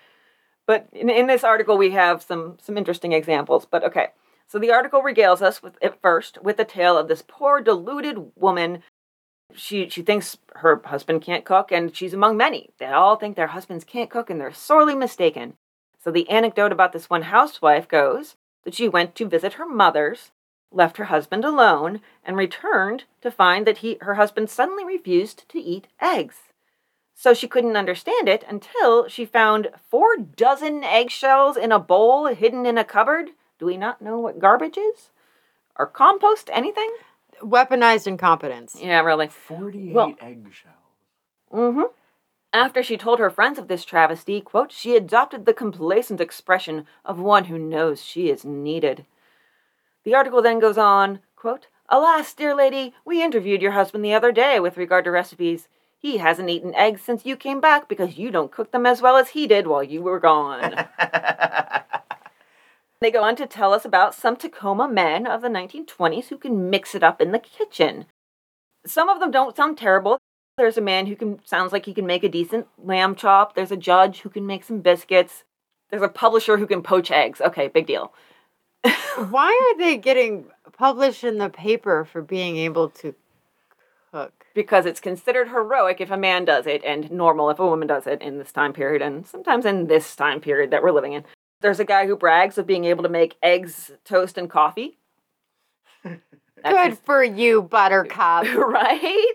But 0.65 0.87
in, 0.93 1.09
in 1.09 1.27
this 1.27 1.43
article, 1.43 1.77
we 1.77 1.91
have 1.91 2.21
some 2.21 2.57
some 2.61 2.77
interesting 2.77 3.11
examples. 3.11 3.65
But 3.65 3.83
okay, 3.85 4.09
so 4.47 4.59
the 4.59 4.71
article 4.71 5.01
regales 5.01 5.41
us 5.41 5.63
with 5.63 5.77
at 5.81 5.99
first 6.01 6.41
with 6.43 6.57
the 6.57 6.65
tale 6.65 6.97
of 6.97 7.07
this 7.07 7.23
poor 7.27 7.59
deluded 7.59 8.31
woman. 8.35 8.83
She 9.53 9.89
she 9.89 10.01
thinks 10.01 10.37
her 10.55 10.81
husband 10.85 11.21
can't 11.21 11.45
cook, 11.45 11.71
and 11.71 11.95
she's 11.95 12.13
among 12.13 12.37
many. 12.37 12.69
They 12.77 12.87
all 12.87 13.15
think 13.15 13.35
their 13.35 13.47
husbands 13.47 13.83
can't 13.83 14.09
cook, 14.09 14.29
and 14.29 14.39
they're 14.39 14.53
sorely 14.53 14.95
mistaken. 14.95 15.55
So 16.01 16.11
the 16.11 16.29
anecdote 16.29 16.71
about 16.71 16.93
this 16.93 17.09
one 17.09 17.23
housewife 17.23 17.87
goes 17.87 18.35
that 18.63 18.73
she 18.73 18.87
went 18.87 19.15
to 19.15 19.27
visit 19.27 19.53
her 19.53 19.65
mother's, 19.65 20.31
left 20.71 20.97
her 20.97 21.05
husband 21.05 21.43
alone, 21.43 22.01
and 22.23 22.37
returned 22.37 23.05
to 23.21 23.31
find 23.31 23.65
that 23.65 23.79
he 23.79 23.97
her 24.01 24.15
husband 24.15 24.49
suddenly 24.49 24.85
refused 24.85 25.49
to 25.49 25.59
eat 25.59 25.87
eggs. 26.01 26.35
So 27.15 27.33
she 27.33 27.49
couldn't 27.49 27.75
understand 27.75 28.29
it 28.29 28.45
until 28.47 29.09
she 29.09 29.25
found 29.25 29.71
four 29.89 30.15
dozen 30.15 30.85
eggshells 30.85 31.57
in 31.57 31.71
a 31.71 31.79
bowl 31.79 32.27
hidden 32.27 32.65
in 32.65 32.77
a 32.77 32.85
cupboard. 32.85 33.31
Do 33.57 33.65
we 33.65 33.75
not 33.75 34.01
know 34.01 34.19
what 34.19 34.39
garbage 34.39 34.77
is? 34.77 35.09
Or 35.77 35.85
compost? 35.85 36.49
Anything? 36.53 36.95
Weaponized 37.41 38.07
incompetence. 38.07 38.77
Yeah, 38.79 39.01
really. 39.01 39.27
48 39.27 39.93
Well- 39.93 40.15
eggshells. 40.21 40.75
Mm-hmm. 41.51 41.83
After 42.51 42.81
she 42.81 42.97
told 42.97 43.19
her 43.19 43.29
friends 43.29 43.59
of 43.59 43.67
this 43.67 43.85
travesty, 43.85 44.41
quote, 44.41 44.71
she 44.71 44.95
adopted 44.95 45.45
the 45.45 45.53
complacent 45.53 46.19
expression 46.19 46.85
of 47.05 47.19
one 47.19 47.45
who 47.45 47.59
knows 47.59 48.03
she 48.03 48.29
is 48.29 48.43
needed. 48.43 49.05
The 50.03 50.15
article 50.15 50.41
then 50.41 50.57
goes 50.59 50.77
on, 50.77 51.19
quote, 51.35 51.67
Alas, 51.89 52.33
dear 52.33 52.55
lady, 52.55 52.93
we 53.05 53.21
interviewed 53.23 53.61
your 53.61 53.73
husband 53.73 54.03
the 54.03 54.13
other 54.13 54.31
day 54.31 54.59
with 54.59 54.77
regard 54.77 55.05
to 55.05 55.11
recipes. 55.11 55.67
He 55.97 56.17
hasn't 56.17 56.49
eaten 56.49 56.73
eggs 56.75 57.01
since 57.01 57.25
you 57.25 57.35
came 57.35 57.59
back 57.61 57.87
because 57.87 58.17
you 58.17 58.31
don't 58.31 58.51
cook 58.51 58.71
them 58.71 58.85
as 58.85 59.01
well 59.01 59.15
as 59.17 59.29
he 59.29 59.45
did 59.45 59.67
while 59.67 59.83
you 59.83 60.01
were 60.01 60.19
gone. 60.19 60.85
They 63.01 63.11
go 63.11 63.23
on 63.23 63.37
to 63.37 63.47
tell 63.47 63.73
us 63.73 63.85
about 63.85 64.13
some 64.13 64.35
Tacoma 64.35 64.87
men 64.87 65.25
of 65.25 65.41
the 65.41 65.47
1920s 65.47 66.27
who 66.27 66.37
can 66.37 66.69
mix 66.69 66.93
it 66.93 67.03
up 67.03 67.21
in 67.21 67.31
the 67.31 67.39
kitchen. 67.39 68.05
Some 68.85 69.07
of 69.07 69.19
them 69.19 69.31
don't 69.31 69.55
sound 69.55 69.77
terrible. 69.77 70.17
There's 70.57 70.77
a 70.77 70.81
man 70.81 71.05
who 71.05 71.15
can 71.15 71.39
sounds 71.45 71.71
like 71.71 71.85
he 71.85 71.93
can 71.93 72.05
make 72.05 72.25
a 72.25 72.29
decent 72.29 72.67
lamb 72.77 73.15
chop. 73.15 73.55
There's 73.55 73.71
a 73.71 73.77
judge 73.77 74.21
who 74.21 74.29
can 74.29 74.45
make 74.45 74.65
some 74.65 74.81
biscuits. 74.81 75.45
There's 75.89 76.01
a 76.01 76.09
publisher 76.09 76.57
who 76.57 76.67
can 76.67 76.83
poach 76.83 77.09
eggs. 77.09 77.39
Okay, 77.39 77.69
big 77.69 77.87
deal. 77.87 78.13
Why 79.29 79.47
are 79.47 79.77
they 79.77 79.95
getting 79.95 80.45
published 80.73 81.23
in 81.23 81.37
the 81.37 81.49
paper 81.49 82.03
for 82.03 82.21
being 82.21 82.57
able 82.57 82.89
to 82.89 83.15
cook? 84.11 84.45
Because 84.53 84.85
it's 84.85 84.99
considered 84.99 85.47
heroic 85.47 86.01
if 86.01 86.11
a 86.11 86.17
man 86.17 86.43
does 86.43 86.67
it 86.67 86.83
and 86.83 87.09
normal 87.09 87.49
if 87.49 87.59
a 87.59 87.65
woman 87.65 87.87
does 87.87 88.07
it 88.07 88.21
in 88.21 88.37
this 88.37 88.51
time 88.51 88.73
period 88.73 89.01
and 89.01 89.25
sometimes 89.25 89.65
in 89.65 89.87
this 89.87 90.15
time 90.17 90.41
period 90.41 90.71
that 90.71 90.83
we're 90.83 90.91
living 90.91 91.13
in. 91.13 91.23
There's 91.61 91.79
a 91.79 91.85
guy 91.85 92.07
who 92.07 92.15
brags 92.15 92.57
of 92.57 92.65
being 92.65 92.85
able 92.85 93.03
to 93.03 93.09
make 93.09 93.35
eggs, 93.43 93.91
toast, 94.05 94.37
and 94.37 94.49
coffee. 94.49 94.97
Good 96.63 96.97
for 96.99 97.23
you, 97.23 97.61
Buttercup. 97.61 98.45
right? 98.55 99.33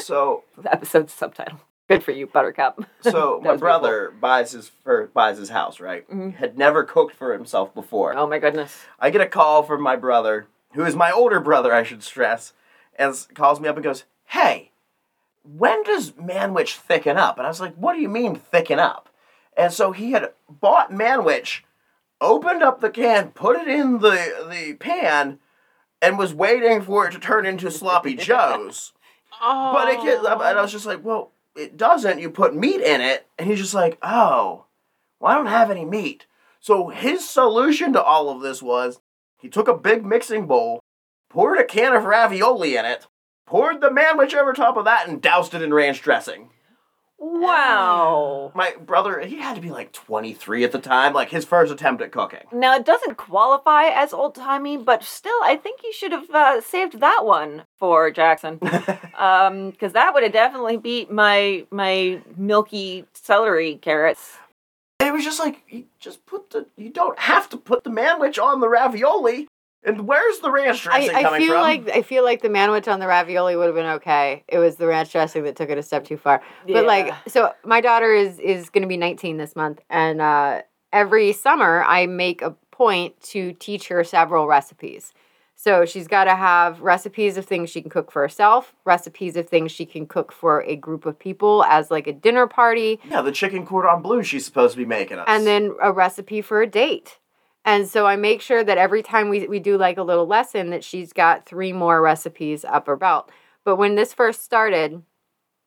so, 0.00 0.44
The 0.62 0.72
episode's 0.72 1.12
subtitle. 1.12 1.60
Good 1.88 2.02
for 2.02 2.12
you, 2.12 2.26
Buttercup. 2.26 2.82
so 3.02 3.40
my 3.44 3.52
was 3.52 3.60
brother 3.60 4.10
buys 4.18 4.52
his 4.52 4.68
fir- 4.68 5.08
buys 5.08 5.36
his 5.36 5.50
house, 5.50 5.80
right? 5.80 6.08
Mhm. 6.10 6.34
Had 6.36 6.56
never 6.56 6.82
cooked 6.82 7.14
for 7.14 7.34
himself 7.34 7.74
before. 7.74 8.16
Oh 8.16 8.26
my 8.26 8.38
goodness. 8.38 8.84
I 8.98 9.10
get 9.10 9.20
a 9.20 9.26
call 9.26 9.62
from 9.62 9.82
my 9.82 9.96
brother, 9.96 10.46
who 10.72 10.84
is 10.84 10.96
my 10.96 11.10
older 11.12 11.40
brother, 11.40 11.74
I 11.74 11.82
should 11.82 12.02
stress, 12.02 12.54
and 12.98 13.14
calls 13.34 13.60
me 13.60 13.68
up 13.68 13.76
and 13.76 13.84
goes, 13.84 14.04
Hey, 14.28 14.70
when 15.42 15.82
does 15.82 16.12
Manwich 16.12 16.76
thicken 16.76 17.18
up? 17.18 17.36
And 17.36 17.46
I 17.46 17.50
was 17.50 17.60
like, 17.60 17.74
What 17.74 17.92
do 17.92 18.00
you 18.00 18.08
mean 18.08 18.34
thicken 18.34 18.78
up? 18.78 19.10
And 19.56 19.72
so 19.72 19.92
he 19.92 20.12
had 20.12 20.32
bought 20.48 20.90
Manwich, 20.90 21.62
opened 22.20 22.62
up 22.62 22.80
the 22.80 22.90
can, 22.90 23.30
put 23.30 23.56
it 23.56 23.68
in 23.68 23.98
the, 23.98 24.46
the 24.50 24.74
pan, 24.74 25.38
and 26.02 26.18
was 26.18 26.34
waiting 26.34 26.82
for 26.82 27.06
it 27.06 27.12
to 27.12 27.18
turn 27.18 27.46
into 27.46 27.70
sloppy 27.70 28.14
joes. 28.16 28.92
Oh. 29.40 29.72
But 29.72 29.88
it 29.88 30.02
gets, 30.02 30.24
oh. 30.24 30.40
and 30.40 30.58
I 30.58 30.62
was 30.62 30.72
just 30.72 30.86
like, 30.86 31.04
well, 31.04 31.32
it 31.56 31.76
doesn't. 31.76 32.20
You 32.20 32.30
put 32.30 32.54
meat 32.54 32.80
in 32.80 33.00
it. 33.00 33.26
And 33.38 33.48
he's 33.48 33.60
just 33.60 33.74
like, 33.74 33.98
oh, 34.02 34.64
well, 35.20 35.32
I 35.32 35.34
don't 35.36 35.46
have 35.46 35.70
any 35.70 35.84
meat. 35.84 36.26
So 36.60 36.88
his 36.88 37.28
solution 37.28 37.92
to 37.92 38.02
all 38.02 38.30
of 38.30 38.40
this 38.40 38.62
was 38.62 39.00
he 39.38 39.48
took 39.48 39.68
a 39.68 39.76
big 39.76 40.04
mixing 40.04 40.46
bowl, 40.46 40.80
poured 41.28 41.58
a 41.58 41.64
can 41.64 41.94
of 41.94 42.04
ravioli 42.04 42.76
in 42.76 42.86
it, 42.86 43.06
poured 43.46 43.80
the 43.80 43.90
manwich 43.90 44.34
over 44.34 44.52
top 44.52 44.76
of 44.76 44.86
that, 44.86 45.06
and 45.06 45.20
doused 45.20 45.54
it 45.54 45.62
in 45.62 45.74
ranch 45.74 46.00
dressing. 46.00 46.50
Wow. 47.24 48.52
My 48.54 48.74
brother, 48.84 49.20
he 49.20 49.36
had 49.36 49.54
to 49.54 49.62
be 49.62 49.70
like 49.70 49.92
23 49.92 50.64
at 50.64 50.72
the 50.72 50.78
time, 50.78 51.14
like 51.14 51.30
his 51.30 51.44
first 51.44 51.72
attempt 51.72 52.02
at 52.02 52.12
cooking. 52.12 52.40
Now, 52.52 52.76
it 52.76 52.84
doesn't 52.84 53.16
qualify 53.16 53.84
as 53.84 54.12
old 54.12 54.34
timey, 54.34 54.76
but 54.76 55.02
still, 55.02 55.38
I 55.42 55.56
think 55.56 55.82
you 55.82 55.92
should 55.92 56.12
have 56.12 56.30
uh, 56.30 56.60
saved 56.60 57.00
that 57.00 57.24
one 57.24 57.64
for 57.78 58.10
Jackson. 58.10 58.60
Um, 59.14 59.70
because 59.70 59.92
that 59.92 60.12
would 60.12 60.24
have 60.24 60.32
definitely 60.32 60.76
beat 60.76 61.08
my 61.08 61.64
my 61.70 62.20
milky 62.36 63.06
celery 63.14 63.76
carrots. 63.76 64.38
It 64.98 65.12
was 65.12 65.22
just 65.22 65.38
like, 65.38 65.62
you 65.68 65.84
just 66.00 66.26
put 66.26 66.50
the, 66.50 66.66
you 66.76 66.90
don't 66.90 67.18
have 67.18 67.48
to 67.50 67.56
put 67.56 67.84
the 67.84 67.90
manwich 67.90 68.42
on 68.42 68.60
the 68.60 68.68
ravioli. 68.68 69.46
And 69.84 70.06
where's 70.08 70.38
the 70.38 70.50
ranch 70.50 70.86
I, 70.86 70.98
dressing 71.06 71.16
I 71.16 71.22
coming 71.22 71.40
feel 71.42 71.52
from? 71.52 71.60
like 71.62 71.88
I 71.90 72.02
feel 72.02 72.24
like 72.24 72.40
the 72.42 72.48
manwich 72.48 72.88
on 72.90 73.00
the 73.00 73.06
ravioli 73.06 73.56
would 73.56 73.66
have 73.66 73.74
been 73.74 73.86
okay. 73.96 74.44
It 74.48 74.58
was 74.58 74.76
the 74.76 74.86
ranch 74.86 75.12
dressing 75.12 75.44
that 75.44 75.56
took 75.56 75.68
it 75.70 75.78
a 75.78 75.82
step 75.82 76.04
too 76.04 76.16
far. 76.16 76.42
But 76.66 76.86
like, 76.86 77.12
so 77.28 77.52
my 77.64 77.80
daughter 77.80 78.12
is 78.12 78.38
is 78.38 78.70
going 78.70 78.82
to 78.82 78.88
be 78.88 78.96
19 78.96 79.36
this 79.36 79.54
month, 79.54 79.80
and 79.90 80.20
uh, 80.20 80.62
every 80.92 81.32
summer 81.32 81.84
I 81.86 82.06
make 82.06 82.40
a 82.42 82.56
point 82.70 83.20
to 83.24 83.52
teach 83.52 83.88
her 83.88 84.02
several 84.04 84.46
recipes. 84.46 85.12
So 85.56 85.84
she's 85.84 86.08
got 86.08 86.24
to 86.24 86.34
have 86.34 86.80
recipes 86.80 87.36
of 87.36 87.46
things 87.46 87.70
she 87.70 87.80
can 87.80 87.88
cook 87.90 88.10
for 88.10 88.20
herself, 88.22 88.74
recipes 88.84 89.36
of 89.36 89.48
things 89.48 89.70
she 89.70 89.86
can 89.86 90.04
cook 90.06 90.32
for 90.32 90.62
a 90.64 90.74
group 90.76 91.06
of 91.06 91.16
people 91.18 91.62
as 91.68 91.90
like 91.92 92.06
a 92.08 92.12
dinner 92.12 92.46
party, 92.48 92.98
Yeah, 93.08 93.22
the 93.22 93.30
chicken 93.32 93.64
cordon 93.64 94.02
bleu 94.02 94.22
she's 94.24 94.44
supposed 94.44 94.72
to 94.72 94.78
be 94.78 94.84
making 94.84 95.18
us. 95.20 95.26
and 95.28 95.46
then 95.46 95.72
a 95.80 95.92
recipe 95.92 96.42
for 96.42 96.60
a 96.60 96.66
date. 96.66 97.18
And 97.64 97.88
so 97.88 98.06
I 98.06 98.16
make 98.16 98.40
sure 98.40 98.62
that 98.62 98.78
every 98.78 99.02
time 99.02 99.28
we, 99.28 99.46
we 99.46 99.58
do 99.58 99.78
like 99.78 99.96
a 99.96 100.02
little 100.02 100.26
lesson 100.26 100.70
that 100.70 100.84
she's 100.84 101.12
got 101.12 101.46
three 101.46 101.72
more 101.72 102.02
recipes 102.02 102.64
up 102.64 102.86
her 102.86 102.96
belt. 102.96 103.30
But 103.64 103.76
when 103.76 103.94
this 103.94 104.12
first 104.12 104.44
started, 104.44 105.02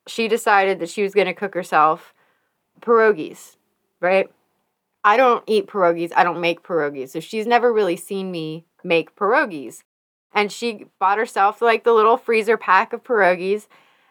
she 0.07 0.27
decided 0.27 0.79
that 0.79 0.89
she 0.89 1.03
was 1.03 1.13
going 1.13 1.27
to 1.27 1.33
cook 1.33 1.53
herself 1.55 2.13
pierogies, 2.81 3.55
right? 3.99 4.29
I 5.03 5.17
don't 5.17 5.43
eat 5.47 5.67
pierogies. 5.67 6.11
I 6.15 6.23
don't 6.23 6.41
make 6.41 6.63
pierogies. 6.63 7.09
So 7.09 7.19
she's 7.19 7.47
never 7.47 7.73
really 7.73 7.95
seen 7.95 8.31
me 8.31 8.65
make 8.83 9.15
pierogies. 9.15 9.83
And 10.33 10.51
she 10.51 10.85
bought 10.99 11.17
herself 11.17 11.61
like 11.61 11.83
the 11.83 11.93
little 11.93 12.17
freezer 12.17 12.57
pack 12.57 12.93
of 12.93 13.03
pierogies 13.03 13.67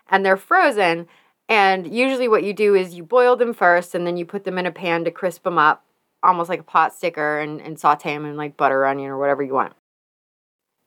and 0.09 0.25
they're 0.25 0.37
frozen. 0.37 1.07
And 1.49 1.95
usually 1.95 2.29
what 2.29 2.43
you 2.43 2.53
do 2.53 2.75
is 2.75 2.95
you 2.95 3.05
boil 3.05 3.37
them 3.37 3.55
first 3.55 3.95
and 3.95 4.07
then 4.07 4.17
you 4.17 4.25
put 4.25 4.45
them 4.45 4.59
in 4.59 4.67
a 4.67 4.73
pan 4.73 5.05
to 5.05 5.11
crisp 5.11 5.45
them 5.45 5.59
up, 5.59 5.85
almost 6.23 6.49
like 6.51 6.61
a 6.61 6.65
pot 6.65 6.95
sticker, 6.95 7.39
and, 7.39 7.61
and 7.61 7.79
saute 7.79 8.13
them 8.13 8.25
in 8.25 8.37
like 8.37 8.57
butter, 8.57 8.85
onion, 8.87 9.11
or 9.11 9.19
whatever 9.19 9.43
you 9.43 9.55
want. 9.55 9.75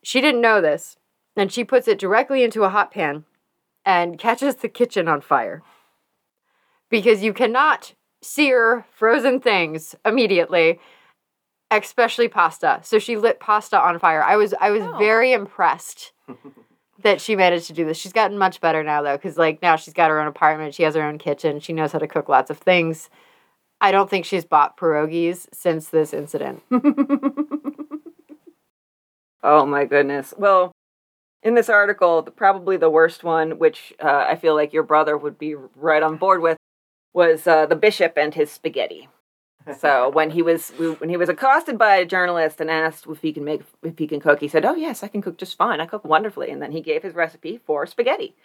She 0.03 0.21
didn't 0.21 0.41
know 0.41 0.61
this. 0.61 0.97
And 1.35 1.51
she 1.51 1.63
puts 1.63 1.87
it 1.87 1.99
directly 1.99 2.43
into 2.43 2.63
a 2.63 2.69
hot 2.69 2.91
pan 2.91 3.23
and 3.85 4.17
catches 4.19 4.55
the 4.55 4.67
kitchen 4.67 5.07
on 5.07 5.21
fire. 5.21 5.61
Because 6.89 7.23
you 7.23 7.33
cannot 7.33 7.93
sear 8.21 8.85
frozen 8.91 9.39
things 9.39 9.95
immediately, 10.03 10.79
especially 11.71 12.27
pasta. 12.27 12.79
So 12.83 12.99
she 12.99 13.15
lit 13.15 13.39
pasta 13.39 13.79
on 13.79 13.99
fire. 13.99 14.23
I 14.23 14.35
was 14.35 14.53
I 14.59 14.71
was 14.71 14.83
Oh. 14.83 14.97
very 14.97 15.31
impressed 15.31 16.11
that 17.03 17.21
she 17.21 17.35
managed 17.35 17.67
to 17.67 17.73
do 17.73 17.85
this. 17.85 17.97
She's 17.97 18.11
gotten 18.11 18.37
much 18.37 18.59
better 18.59 18.83
now 18.83 19.01
though 19.01 19.17
cuz 19.17 19.37
like 19.37 19.61
now 19.61 19.75
she's 19.75 19.93
got 19.93 20.09
her 20.09 20.19
own 20.19 20.27
apartment, 20.27 20.73
she 20.73 20.83
has 20.83 20.95
her 20.95 21.03
own 21.03 21.19
kitchen, 21.19 21.59
she 21.59 21.71
knows 21.73 21.91
how 21.93 21.99
to 21.99 22.07
cook 22.07 22.27
lots 22.27 22.49
of 22.49 22.57
things. 22.57 23.09
I 23.81 23.91
don't 23.91 24.09
think 24.09 24.25
she's 24.25 24.45
bought 24.45 24.77
pierogies 24.77 25.47
since 25.53 25.89
this 25.89 26.13
incident. 26.13 26.61
Oh 29.41 29.65
my 29.65 29.85
goodness. 29.85 30.33
Well, 30.37 30.71
in 31.43 31.55
this 31.55 31.69
article, 31.69 32.21
the- 32.21 32.31
probably 32.31 32.77
the 32.77 32.89
worst 32.89 33.23
one, 33.23 33.57
which 33.57 33.93
uh, 34.03 34.25
I 34.27 34.35
feel 34.35 34.55
like 34.55 34.73
your 34.73 34.83
brother 34.83 35.17
would 35.17 35.37
be 35.37 35.55
right 35.55 36.03
on 36.03 36.17
board 36.17 36.41
with, 36.41 36.57
was 37.13 37.47
uh, 37.47 37.65
the 37.65 37.75
bishop 37.75 38.13
and 38.17 38.33
his 38.33 38.51
spaghetti. 38.51 39.07
So 39.77 40.09
when 40.09 40.31
he 40.31 40.41
was 40.41 40.71
when 40.99 41.09
he 41.09 41.17
was 41.17 41.29
accosted 41.29 41.77
by 41.77 41.97
a 41.97 42.05
journalist 42.05 42.59
and 42.59 42.71
asked 42.71 43.05
if 43.07 43.21
he 43.21 43.31
can 43.31 43.43
make 43.43 43.61
if 43.83 43.99
he 43.99 44.07
can 44.07 44.19
cook, 44.19 44.39
he 44.39 44.47
said, 44.47 44.65
"Oh 44.65 44.73
yes, 44.73 45.03
I 45.03 45.07
can 45.09 45.21
cook 45.21 45.37
just 45.37 45.57
fine. 45.57 45.79
I 45.79 45.85
cook 45.85 46.03
wonderfully." 46.03 46.49
And 46.49 46.61
then 46.61 46.71
he 46.71 46.81
gave 46.81 47.03
his 47.03 47.13
recipe 47.13 47.59
for 47.65 47.85
spaghetti. 47.85 48.35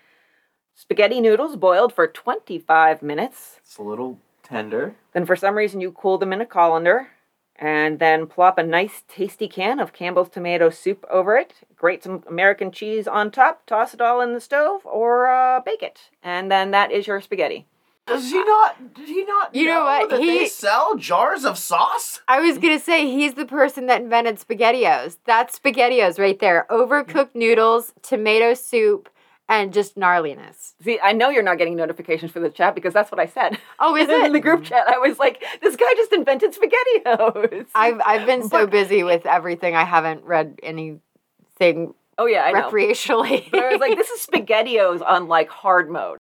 Spaghetti 0.75 1.21
noodles 1.23 1.57
boiled 1.57 1.95
for 1.95 2.07
25 2.07 3.03
minutes. 3.03 3.59
It's 3.61 3.79
a 3.79 3.83
little 3.83 4.19
tender. 4.45 4.95
Then, 5.13 5.27
for 5.27 5.35
some 5.37 5.57
reason, 5.57 5.81
you 5.81 5.91
cool 5.93 6.19
them 6.19 6.33
in 6.33 6.41
a 6.41 6.47
colander 6.47 7.09
and 7.57 7.99
then 7.99 8.27
plop 8.27 8.59
a 8.59 8.63
nice, 8.63 9.03
tasty 9.09 9.49
can 9.49 9.79
of 9.81 9.93
Campbell's 9.93 10.29
tomato 10.29 10.71
soup 10.71 11.05
over 11.11 11.37
it. 11.37 11.55
Grate 11.77 12.03
some 12.05 12.23
American 12.29 12.71
cheese 12.73 13.07
on 13.09 13.31
top, 13.31 13.65
toss 13.67 13.95
it 13.95 14.01
all 14.01 14.21
in 14.21 14.33
the 14.35 14.41
stove, 14.41 14.85
or 14.85 15.29
uh, 15.29 15.61
bake 15.61 15.83
it. 15.83 16.11
And 16.23 16.51
then 16.51 16.71
that 16.73 16.91
is 16.93 17.07
your 17.07 17.21
spaghetti. 17.21 17.67
Does 18.07 18.31
he 18.31 18.37
not? 18.45 18.93
Did 18.95 19.09
he 19.09 19.25
not? 19.25 19.55
You 19.55 19.67
know 19.67 19.85
what? 19.85 20.11
That 20.11 20.21
they 20.21 20.41
He- 20.41 20.47
sell 20.49 20.95
jars 20.97 21.45
of 21.47 21.57
sauce. 21.57 22.21
I 22.29 22.39
was 22.41 22.59
gonna 22.59 22.79
say 22.79 23.07
he's 23.07 23.33
the 23.33 23.47
person 23.47 23.87
that 23.87 24.03
invented 24.03 24.37
spaghettios. 24.37 25.17
That's 25.25 25.59
spaghettios 25.59 26.19
right 26.19 26.39
there. 26.39 26.67
Overcooked 26.71 27.35
noodles, 27.35 27.95
tomato 28.03 28.53
soup, 28.53 29.09
and 29.49 29.73
just 29.73 29.97
gnarliness. 29.97 30.73
See, 30.83 30.99
I 31.03 31.13
know 31.13 31.29
you're 31.31 31.43
not 31.43 31.59
getting 31.59 31.77
notifications 31.77 32.33
for 32.33 32.41
the 32.41 32.49
chat 32.51 32.75
because 32.75 32.95
that's 32.95 33.11
what 33.13 33.21
I 33.21 33.27
said. 33.27 33.59
Oh, 33.79 33.95
is 33.97 34.09
it? 34.11 34.25
in 34.25 34.33
the 34.33 34.41
group 34.41 34.65
chat, 34.65 34.87
I 34.89 34.99
was 34.99 35.19
like, 35.19 35.43
this 35.63 35.77
guy 35.77 35.93
just 35.97 36.13
invented 36.13 36.55
spaghettios. 36.55 37.67
I've 37.75 38.01
I've 38.05 38.27
been 38.27 38.43
so 38.49 38.65
But- 38.67 38.71
busy 38.71 39.03
with 39.03 39.27
everything. 39.27 39.75
I 39.77 39.85
haven't 39.85 40.25
read 40.25 40.59
anything 40.63 41.95
oh, 42.17 42.27
yeah, 42.27 42.43
I 42.45 42.53
know. 42.53 42.71
recreationally. 42.71 43.51
But 43.51 43.61
I 43.65 43.71
was 43.73 43.81
like, 43.81 43.97
this 43.97 44.09
is 44.11 44.27
spaghettios 44.27 45.03
on 45.05 45.29
like 45.29 45.49
hard 45.51 45.91
mode. 45.91 46.19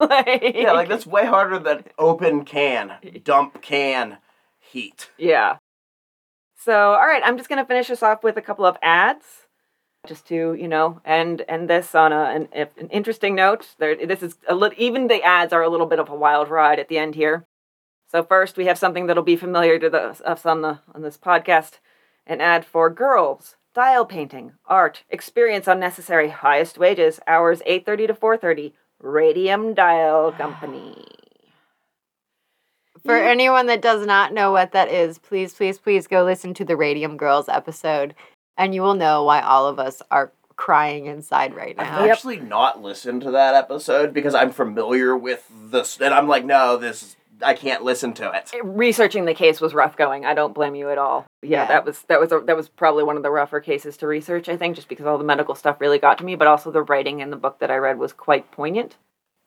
like, 0.00 0.52
Yeah, 0.54 0.72
like 0.72 0.88
that's 0.88 1.06
way 1.06 1.26
harder 1.26 1.58
than 1.58 1.84
open 1.98 2.44
can, 2.44 2.92
dump 3.24 3.60
can, 3.60 4.18
heat. 4.60 5.10
Yeah. 5.18 5.56
So, 6.64 6.72
all 6.92 7.06
right, 7.06 7.22
I'm 7.24 7.36
just 7.36 7.48
going 7.48 7.60
to 7.62 7.66
finish 7.66 7.88
this 7.88 8.02
off 8.02 8.22
with 8.22 8.36
a 8.36 8.42
couple 8.42 8.64
of 8.64 8.76
ads, 8.82 9.24
just 10.08 10.26
to 10.28 10.54
you 10.54 10.66
know, 10.66 11.00
end 11.04 11.44
end 11.48 11.70
this 11.70 11.94
on 11.94 12.12
a, 12.12 12.22
an, 12.24 12.48
an 12.52 12.88
interesting 12.88 13.34
note. 13.34 13.74
There, 13.78 13.94
this 13.94 14.22
is 14.22 14.36
a 14.48 14.54
little. 14.54 14.76
Even 14.78 15.06
the 15.06 15.22
ads 15.22 15.52
are 15.52 15.62
a 15.62 15.68
little 15.68 15.86
bit 15.86 16.00
of 16.00 16.08
a 16.08 16.16
wild 16.16 16.48
ride 16.48 16.78
at 16.78 16.88
the 16.88 16.98
end 16.98 17.14
here. 17.14 17.46
So 18.10 18.22
first, 18.22 18.56
we 18.56 18.66
have 18.66 18.78
something 18.78 19.06
that'll 19.06 19.22
be 19.22 19.36
familiar 19.36 19.78
to 19.78 19.90
the, 19.90 20.02
us 20.26 20.46
on 20.46 20.62
the 20.62 20.80
on 20.94 21.02
this 21.02 21.18
podcast: 21.18 21.78
an 22.26 22.40
ad 22.40 22.64
for 22.64 22.90
girls. 22.90 23.56
Dial 23.74 24.06
painting, 24.06 24.54
art, 24.66 25.04
experience 25.08 25.68
unnecessary, 25.68 26.30
highest 26.30 26.78
wages, 26.78 27.20
hours 27.28 27.62
8:30 27.66 28.08
to 28.08 28.14
4:30. 28.14 28.72
Radium 29.00 29.74
Dial 29.74 30.32
Company. 30.38 31.04
For 33.04 33.16
anyone 33.16 33.66
that 33.66 33.80
does 33.80 34.04
not 34.04 34.32
know 34.32 34.50
what 34.50 34.72
that 34.72 34.88
is, 34.88 35.18
please, 35.18 35.54
please, 35.54 35.78
please 35.78 36.06
go 36.06 36.24
listen 36.24 36.52
to 36.54 36.64
the 36.64 36.76
Radium 36.76 37.16
Girls 37.16 37.48
episode, 37.48 38.14
and 38.58 38.74
you 38.74 38.82
will 38.82 38.94
know 38.94 39.24
why 39.24 39.40
all 39.40 39.66
of 39.66 39.78
us 39.78 40.02
are 40.10 40.32
crying 40.56 41.06
inside 41.06 41.54
right 41.54 41.76
now. 41.76 42.00
I've 42.02 42.10
actually 42.10 42.40
not 42.40 42.82
listened 42.82 43.22
to 43.22 43.30
that 43.30 43.54
episode 43.54 44.12
because 44.12 44.34
I'm 44.34 44.50
familiar 44.50 45.16
with 45.16 45.48
this, 45.70 46.00
and 46.00 46.12
I'm 46.12 46.28
like, 46.28 46.44
no, 46.44 46.76
this 46.76 47.16
I 47.40 47.54
can't 47.54 47.84
listen 47.84 48.14
to 48.14 48.32
it. 48.32 48.50
researching 48.64 49.24
the 49.24 49.32
case 49.34 49.60
was 49.60 49.72
rough 49.72 49.96
going. 49.96 50.26
I 50.26 50.34
don't 50.34 50.52
blame 50.52 50.74
you 50.74 50.90
at 50.90 50.98
all. 50.98 51.24
Yeah, 51.40 51.62
Yeah. 51.62 51.66
that 51.68 51.84
was 51.84 52.02
that 52.08 52.18
was 52.20 52.32
a, 52.32 52.40
that 52.40 52.56
was 52.56 52.68
probably 52.68 53.04
one 53.04 53.16
of 53.16 53.22
the 53.22 53.30
rougher 53.30 53.60
cases 53.60 53.96
to 53.98 54.08
research. 54.08 54.48
I 54.48 54.56
think 54.56 54.74
just 54.74 54.88
because 54.88 55.06
all 55.06 55.18
the 55.18 55.22
medical 55.24 55.54
stuff 55.54 55.80
really 55.80 56.00
got 56.00 56.18
to 56.18 56.24
me, 56.24 56.34
but 56.34 56.48
also 56.48 56.72
the 56.72 56.82
writing 56.82 57.20
in 57.20 57.30
the 57.30 57.36
book 57.36 57.60
that 57.60 57.70
I 57.70 57.76
read 57.76 57.98
was 57.98 58.12
quite 58.12 58.50
poignant. 58.50 58.96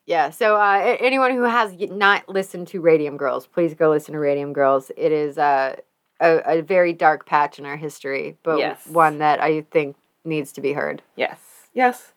Yeah, 0.06 0.30
so 0.30 0.56
uh, 0.56 0.96
anyone 1.00 1.32
who 1.32 1.42
has 1.42 1.74
not 1.78 2.28
listened 2.28 2.66
to 2.68 2.80
Radium 2.80 3.16
Girls, 3.18 3.46
please 3.46 3.74
go 3.74 3.90
listen 3.90 4.14
to 4.14 4.18
Radium 4.18 4.52
Girls. 4.54 4.90
It 4.96 5.12
is 5.12 5.36
uh, 5.38 5.76
a, 6.22 6.58
a 6.58 6.62
very 6.62 6.92
dark 6.92 7.26
patch 7.26 7.58
in 7.58 7.66
our 7.66 7.76
history, 7.76 8.36
but 8.42 8.58
Yes. 8.58 8.86
one 8.86 9.18
that 9.18 9.40
I 9.42 9.62
think 9.62 9.96
needs 10.24 10.52
to 10.52 10.60
be 10.60 10.72
heard. 10.72 11.02
Yes, 11.16 11.38
yes. 11.74 12.12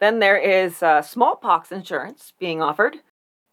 Then 0.00 0.20
there 0.20 0.38
is 0.38 0.82
uh, 0.82 1.02
smallpox 1.02 1.72
insurance 1.72 2.32
being 2.38 2.62
offered. 2.62 2.98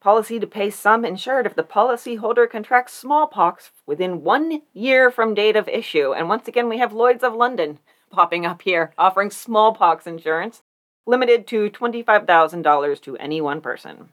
Policy 0.02 0.40
to 0.40 0.48
pay 0.48 0.70
some 0.70 1.06
insured 1.06 1.46
if 1.46 1.56
the 1.56 1.64
policyholder 1.64 2.50
contracts 2.50 2.94
smallpox 2.94 3.72
within 3.86 4.24
one 4.24 4.62
year 4.74 5.12
from 5.12 5.34
date 5.36 5.56
of 5.56 5.68
issue. 5.68 6.14
And 6.14 6.28
once 6.30 6.48
again, 6.48 6.70
we 6.70 6.80
have 6.80 6.94
Lloyd's 6.94 7.24
of 7.24 7.34
London 7.36 7.80
popping 8.12 8.46
up 8.46 8.62
here 8.64 8.94
offering 8.98 9.30
smallpox 9.30 10.06
insurance, 10.08 10.64
limited 11.06 11.48
to 11.48 11.70
$25,000 11.70 13.02
to 13.02 13.18
any 13.18 13.42
one 13.42 13.62
person. 13.62 14.10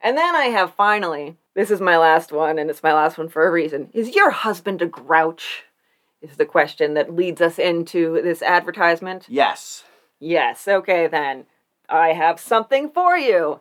And 0.00 0.16
then 0.16 0.34
I 0.36 0.46
have 0.46 0.74
finally, 0.74 1.36
this 1.56 1.70
is 1.70 1.80
my 1.80 1.96
last 1.96 2.30
one, 2.30 2.58
and 2.58 2.68
it's 2.68 2.82
my 2.82 2.92
last 2.92 3.16
one 3.16 3.30
for 3.30 3.46
a 3.46 3.50
reason. 3.50 3.88
Is 3.94 4.14
your 4.14 4.30
husband 4.30 4.82
a 4.82 4.86
grouch? 4.86 5.64
Is 6.20 6.36
the 6.36 6.44
question 6.44 6.94
that 6.94 7.14
leads 7.14 7.40
us 7.40 7.58
into 7.58 8.20
this 8.22 8.42
advertisement. 8.42 9.26
Yes. 9.28 9.84
Yes, 10.20 10.68
okay 10.68 11.06
then. 11.06 11.46
I 11.88 12.12
have 12.12 12.38
something 12.38 12.90
for 12.90 13.16
you. 13.16 13.60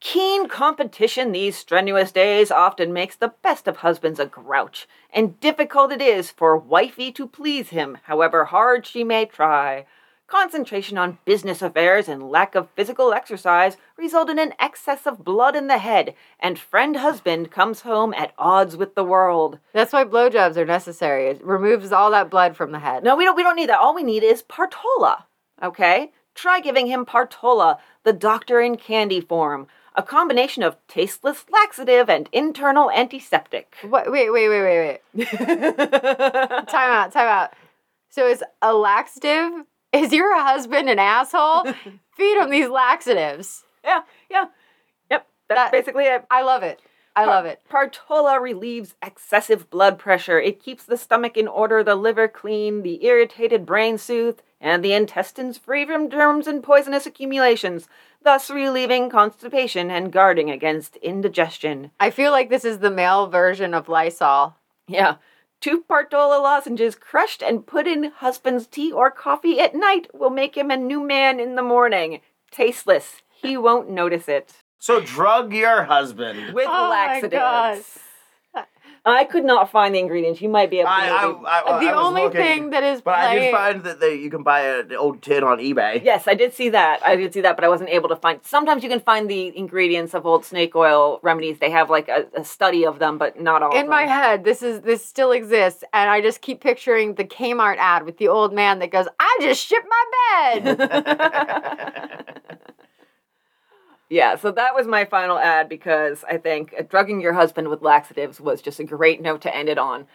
Keen 0.00 0.48
competition 0.48 1.32
these 1.32 1.56
strenuous 1.56 2.12
days 2.12 2.50
often 2.50 2.92
makes 2.92 3.16
the 3.16 3.34
best 3.42 3.66
of 3.66 3.78
husbands 3.78 4.20
a 4.20 4.26
grouch, 4.26 4.86
and 5.12 5.38
difficult 5.40 5.92
it 5.92 6.00
is 6.00 6.30
for 6.30 6.56
wifey 6.56 7.10
to 7.12 7.26
please 7.26 7.70
him, 7.70 7.98
however 8.04 8.46
hard 8.46 8.86
she 8.86 9.04
may 9.04 9.26
try. 9.26 9.86
Concentration 10.28 10.98
on 10.98 11.16
business 11.24 11.62
affairs 11.62 12.06
and 12.06 12.30
lack 12.30 12.54
of 12.54 12.68
physical 12.76 13.14
exercise 13.14 13.78
result 13.96 14.28
in 14.28 14.38
an 14.38 14.52
excess 14.60 15.06
of 15.06 15.24
blood 15.24 15.56
in 15.56 15.68
the 15.68 15.78
head, 15.78 16.14
and 16.38 16.58
friend 16.58 16.96
husband 16.96 17.50
comes 17.50 17.80
home 17.80 18.12
at 18.12 18.34
odds 18.36 18.76
with 18.76 18.94
the 18.94 19.02
world. 19.02 19.58
That's 19.72 19.94
why 19.94 20.04
blowjobs 20.04 20.58
are 20.58 20.66
necessary. 20.66 21.28
It 21.28 21.42
removes 21.42 21.92
all 21.92 22.10
that 22.10 22.28
blood 22.28 22.58
from 22.58 22.72
the 22.72 22.78
head. 22.78 23.04
No, 23.04 23.16
we 23.16 23.24
don't. 23.24 23.36
We 23.36 23.42
don't 23.42 23.56
need 23.56 23.70
that. 23.70 23.78
All 23.78 23.94
we 23.94 24.02
need 24.02 24.22
is 24.22 24.42
Partola. 24.42 25.24
Okay, 25.62 26.12
try 26.34 26.60
giving 26.60 26.88
him 26.88 27.06
Partola, 27.06 27.78
the 28.04 28.12
doctor 28.12 28.60
in 28.60 28.76
candy 28.76 29.22
form, 29.22 29.66
a 29.94 30.02
combination 30.02 30.62
of 30.62 30.76
tasteless 30.88 31.46
laxative 31.50 32.10
and 32.10 32.28
internal 32.32 32.90
antiseptic. 32.90 33.76
What, 33.80 34.12
wait, 34.12 34.30
wait, 34.30 34.50
wait, 34.50 34.60
wait, 34.60 35.00
wait. 35.14 35.28
Time 35.30 36.90
out, 36.90 37.12
time 37.12 37.28
out. 37.28 37.54
So 38.10 38.26
is 38.28 38.44
a 38.60 38.74
laxative? 38.74 39.64
Is 39.92 40.12
your 40.12 40.38
husband 40.38 40.88
an 40.88 40.98
asshole? 40.98 41.64
Feed 42.16 42.38
him 42.40 42.50
these 42.50 42.68
laxatives. 42.68 43.64
yeah, 43.84 44.00
yeah, 44.30 44.46
yep. 45.10 45.26
That's 45.48 45.58
That- 45.58 45.72
basically 45.72 46.04
it. 46.04 46.24
I 46.30 46.42
love 46.42 46.62
it. 46.62 46.80
I 47.16 47.24
love 47.24 47.46
it. 47.46 47.60
Partola 47.68 48.40
relieves 48.40 48.94
excessive 49.02 49.68
blood 49.70 49.98
pressure. 49.98 50.38
It 50.40 50.62
keeps 50.62 50.84
the 50.84 50.96
stomach 50.96 51.36
in 51.36 51.48
order, 51.48 51.82
the 51.82 51.96
liver 51.96 52.28
clean, 52.28 52.82
the 52.82 53.04
irritated 53.04 53.66
brain 53.66 53.98
soothed, 53.98 54.40
and 54.60 54.84
the 54.84 54.92
intestines 54.92 55.58
free 55.58 55.84
from 55.84 56.10
germs 56.10 56.46
and 56.46 56.62
poisonous 56.62 57.06
accumulations, 57.06 57.88
thus 58.22 58.50
relieving 58.50 59.10
constipation 59.10 59.90
and 59.90 60.12
guarding 60.12 60.48
against 60.48 60.94
indigestion. 60.98 61.90
I 61.98 62.10
feel 62.10 62.30
like 62.30 62.50
this 62.50 62.64
is 62.64 62.78
the 62.78 62.90
male 62.90 63.26
version 63.26 63.74
of 63.74 63.88
Lysol. 63.88 64.54
Yeah. 64.86 65.16
Two 65.60 65.84
Partola 65.90 66.40
lozenges 66.40 66.94
crushed 66.94 67.42
and 67.42 67.66
put 67.66 67.88
in 67.88 68.12
husband's 68.12 68.66
tea 68.66 68.92
or 68.92 69.10
coffee 69.10 69.58
at 69.60 69.74
night 69.74 70.08
will 70.14 70.30
make 70.30 70.56
him 70.56 70.70
a 70.70 70.76
new 70.76 71.02
man 71.02 71.40
in 71.40 71.56
the 71.56 71.62
morning. 71.62 72.20
Tasteless. 72.50 73.22
He 73.30 73.56
won't 73.56 73.90
notice 73.90 74.28
it. 74.28 74.54
So 74.78 75.00
drug 75.00 75.52
your 75.52 75.84
husband. 75.84 76.54
With 76.54 76.68
Oh 76.68 76.88
my 76.88 77.20
laxatives. 77.20 77.98
I 79.04 79.24
could 79.24 79.44
not 79.44 79.70
find 79.70 79.94
the 79.94 79.98
ingredients. 79.98 80.40
You 80.40 80.48
might 80.48 80.70
be 80.70 80.78
able 80.80 80.88
to. 80.88 80.94
I, 80.94 81.06
I, 81.06 81.26
I, 81.26 81.76
I 81.76 81.80
the 81.84 81.86
was 81.86 82.06
only 82.06 82.22
looking, 82.22 82.40
thing 82.40 82.70
that 82.70 82.82
is 82.82 83.00
But 83.00 83.14
I 83.14 83.38
did 83.38 83.52
find 83.52 83.84
that 83.84 84.00
they, 84.00 84.14
you 84.16 84.30
can 84.30 84.42
buy 84.42 84.60
an 84.60 84.94
old 84.94 85.22
tin 85.22 85.44
on 85.44 85.58
eBay. 85.58 86.02
Yes, 86.04 86.26
I 86.26 86.34
did 86.34 86.54
see 86.54 86.68
that. 86.70 87.00
I 87.04 87.16
did 87.16 87.32
see 87.32 87.40
that, 87.42 87.56
but 87.56 87.64
I 87.64 87.68
wasn't 87.68 87.90
able 87.90 88.08
to 88.08 88.16
find. 88.16 88.40
Sometimes 88.42 88.82
you 88.82 88.88
can 88.88 89.00
find 89.00 89.30
the 89.30 89.56
ingredients 89.56 90.14
of 90.14 90.26
old 90.26 90.44
snake 90.44 90.74
oil 90.74 91.20
remedies. 91.22 91.58
They 91.58 91.70
have 91.70 91.90
like 91.90 92.08
a, 92.08 92.26
a 92.36 92.44
study 92.44 92.84
of 92.84 92.98
them, 92.98 93.18
but 93.18 93.40
not 93.40 93.62
all. 93.62 93.74
in 93.74 93.84
of 93.84 93.88
my 93.88 94.04
them. 94.04 94.08
head 94.10 94.44
this 94.44 94.62
is 94.62 94.80
this 94.82 95.04
still 95.04 95.32
exists 95.32 95.84
and 95.92 96.08
i 96.10 96.20
just 96.20 96.40
keep 96.40 96.60
picturing 96.60 97.14
the 97.14 97.24
kmart 97.24 97.76
ad 97.78 98.04
with 98.04 98.16
the 98.18 98.28
old 98.28 98.52
man 98.52 98.78
that 98.78 98.90
goes 98.90 99.06
i 99.18 99.38
just 99.40 99.64
shipped 99.64 99.86
my 99.88 100.04
bed 100.64 100.78
Yeah, 104.10 104.36
so 104.36 104.50
that 104.52 104.74
was 104.74 104.86
my 104.86 105.04
final 105.04 105.38
ad 105.38 105.68
because 105.68 106.24
I 106.28 106.38
think 106.38 106.74
drugging 106.88 107.20
your 107.20 107.34
husband 107.34 107.68
with 107.68 107.82
laxatives 107.82 108.40
was 108.40 108.62
just 108.62 108.80
a 108.80 108.84
great 108.84 109.20
note 109.20 109.42
to 109.42 109.54
end 109.54 109.68
it 109.68 109.78
on. 109.78 110.06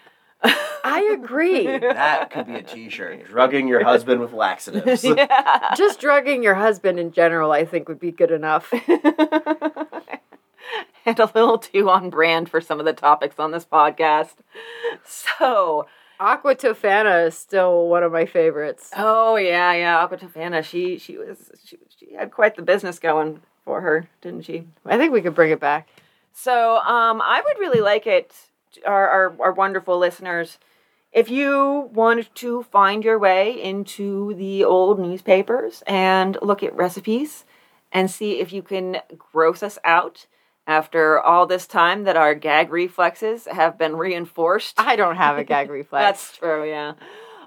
i 0.83 1.09
agree 1.13 1.65
That 1.79 2.31
could 2.31 2.47
be 2.47 2.55
a 2.55 2.63
T-shirt. 2.63 3.25
Drugging 3.27 3.67
your 3.67 3.83
husband 3.83 4.19
with 4.19 4.33
laxatives. 4.33 5.03
yeah. 5.05 5.73
just 5.77 6.01
drugging 6.01 6.43
your 6.43 6.55
husband 6.55 6.99
in 6.99 7.11
general 7.13 7.51
i 7.53 7.63
think 7.63 7.87
would 7.87 7.99
be 7.99 8.11
good 8.11 8.31
enough 8.31 8.73
and 11.05 11.19
a 11.19 11.25
little 11.33 11.57
too 11.57 11.89
on 11.89 12.09
brand 12.09 12.49
for 12.49 12.61
some 12.61 12.79
of 12.79 12.85
the 12.85 12.93
topics 12.93 13.39
on 13.39 13.51
this 13.51 13.65
podcast. 13.65 14.35
So, 15.05 15.87
Aqua 16.19 16.55
Tofana 16.55 17.27
is 17.27 17.37
still 17.37 17.87
one 17.87 18.03
of 18.03 18.11
my 18.11 18.25
favorites. 18.25 18.89
Oh 18.95 19.35
yeah, 19.35 19.73
yeah, 19.73 19.97
Aqua 19.99 20.17
Tofana. 20.17 20.63
She 20.63 20.97
she 20.97 21.17
was 21.17 21.51
she, 21.65 21.77
she 21.97 22.13
had 22.13 22.31
quite 22.31 22.55
the 22.55 22.61
business 22.61 22.99
going 22.99 23.41
for 23.63 23.81
her, 23.81 24.07
didn't 24.21 24.45
she? 24.45 24.65
I 24.85 24.97
think 24.97 25.13
we 25.13 25.21
could 25.21 25.35
bring 25.35 25.51
it 25.51 25.59
back. 25.59 25.87
So 26.33 26.77
um, 26.77 27.21
I 27.21 27.41
would 27.43 27.59
really 27.59 27.81
like 27.81 28.07
it, 28.07 28.33
our, 28.85 29.07
our, 29.07 29.35
our 29.39 29.51
wonderful 29.53 29.97
listeners, 29.97 30.57
if 31.11 31.29
you 31.29 31.91
wanted 31.93 32.27
to 32.35 32.63
find 32.63 33.03
your 33.03 33.19
way 33.19 33.61
into 33.61 34.33
the 34.33 34.63
old 34.63 34.99
newspapers 34.99 35.83
and 35.85 36.37
look 36.41 36.63
at 36.63 36.75
recipes 36.75 37.45
and 37.91 38.09
see 38.09 38.39
if 38.39 38.51
you 38.51 38.63
can 38.63 38.97
gross 39.17 39.61
us 39.61 39.77
out 39.83 40.25
after 40.65 41.19
all 41.19 41.45
this 41.45 41.67
time 41.67 42.03
that 42.05 42.17
our 42.17 42.33
gag 42.33 42.71
reflexes 42.71 43.45
have 43.45 43.77
been 43.77 43.95
reinforced. 43.95 44.79
I 44.79 44.95
don't 44.95 45.17
have 45.17 45.37
a 45.37 45.43
gag 45.43 45.69
reflex. 45.69 46.03
That's 46.03 46.37
true, 46.37 46.67
yeah. 46.67 46.93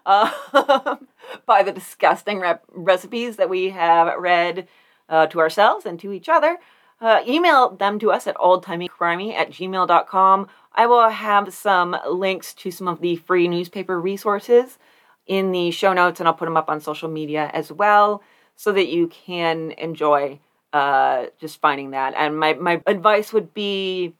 Uh, 0.04 0.96
by 1.46 1.64
the 1.64 1.72
disgusting 1.72 2.38
rep- 2.38 2.64
recipes 2.68 3.36
that 3.36 3.50
we 3.50 3.70
have 3.70 4.16
read 4.20 4.68
uh, 5.08 5.26
to 5.28 5.40
ourselves 5.40 5.86
and 5.86 5.98
to 6.00 6.12
each 6.12 6.28
other. 6.28 6.58
Uh, 7.00 7.20
email 7.26 7.70
them 7.70 7.98
to 7.98 8.10
us 8.10 8.26
at 8.26 8.36
oldtimeycrimey 8.36 9.34
at 9.34 9.50
gmail.com. 9.50 10.48
I 10.74 10.86
will 10.86 11.08
have 11.08 11.52
some 11.52 11.96
links 12.08 12.54
to 12.54 12.70
some 12.70 12.88
of 12.88 13.00
the 13.00 13.16
free 13.16 13.48
newspaper 13.48 14.00
resources 14.00 14.78
in 15.26 15.52
the 15.52 15.70
show 15.70 15.92
notes, 15.92 16.20
and 16.20 16.28
I'll 16.28 16.34
put 16.34 16.46
them 16.46 16.56
up 16.56 16.70
on 16.70 16.80
social 16.80 17.08
media 17.08 17.50
as 17.52 17.70
well 17.70 18.22
so 18.54 18.72
that 18.72 18.88
you 18.88 19.08
can 19.08 19.72
enjoy 19.72 20.38
uh, 20.72 21.26
just 21.38 21.60
finding 21.60 21.90
that. 21.90 22.14
And 22.16 22.38
my, 22.38 22.54
my 22.54 22.82
advice 22.86 23.32
would 23.32 23.52
be 23.52 24.14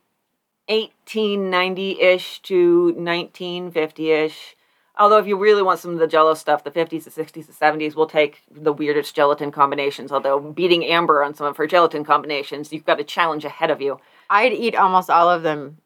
1890 0.68 2.00
ish 2.00 2.42
to 2.42 2.86
1950 2.86 4.10
ish. 4.10 4.56
Although, 4.98 5.18
if 5.18 5.27
you 5.27 5.36
really 5.36 5.62
want 5.62 5.78
some 5.78 5.93
of 5.93 5.98
the 5.98 6.06
jello 6.06 6.32
stuff, 6.35 6.64
the 6.64 6.70
50s, 6.70 7.05
the 7.05 7.10
60s, 7.10 7.47
the 7.47 7.52
70s 7.52 7.94
we'll 7.94 8.06
take 8.06 8.43
the 8.51 8.73
weirdest 8.73 9.14
gelatin 9.14 9.52
combinations. 9.52 10.10
Although, 10.10 10.40
beating 10.40 10.85
Amber 10.86 11.23
on 11.23 11.35
some 11.35 11.47
of 11.47 11.56
her 11.59 11.66
gelatin 11.66 12.02
combinations, 12.02 12.73
you've 12.73 12.86
got 12.86 13.01
a 13.01 13.05
challenge 13.05 13.44
ahead 13.44 13.70
of 13.70 13.82
you. 13.82 14.01
I'd 14.31 14.55
eat 14.55 14.74
almost 14.74 15.10
all 15.10 15.28
of 15.28 15.43
them, 15.43 15.78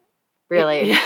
really. 0.49 0.97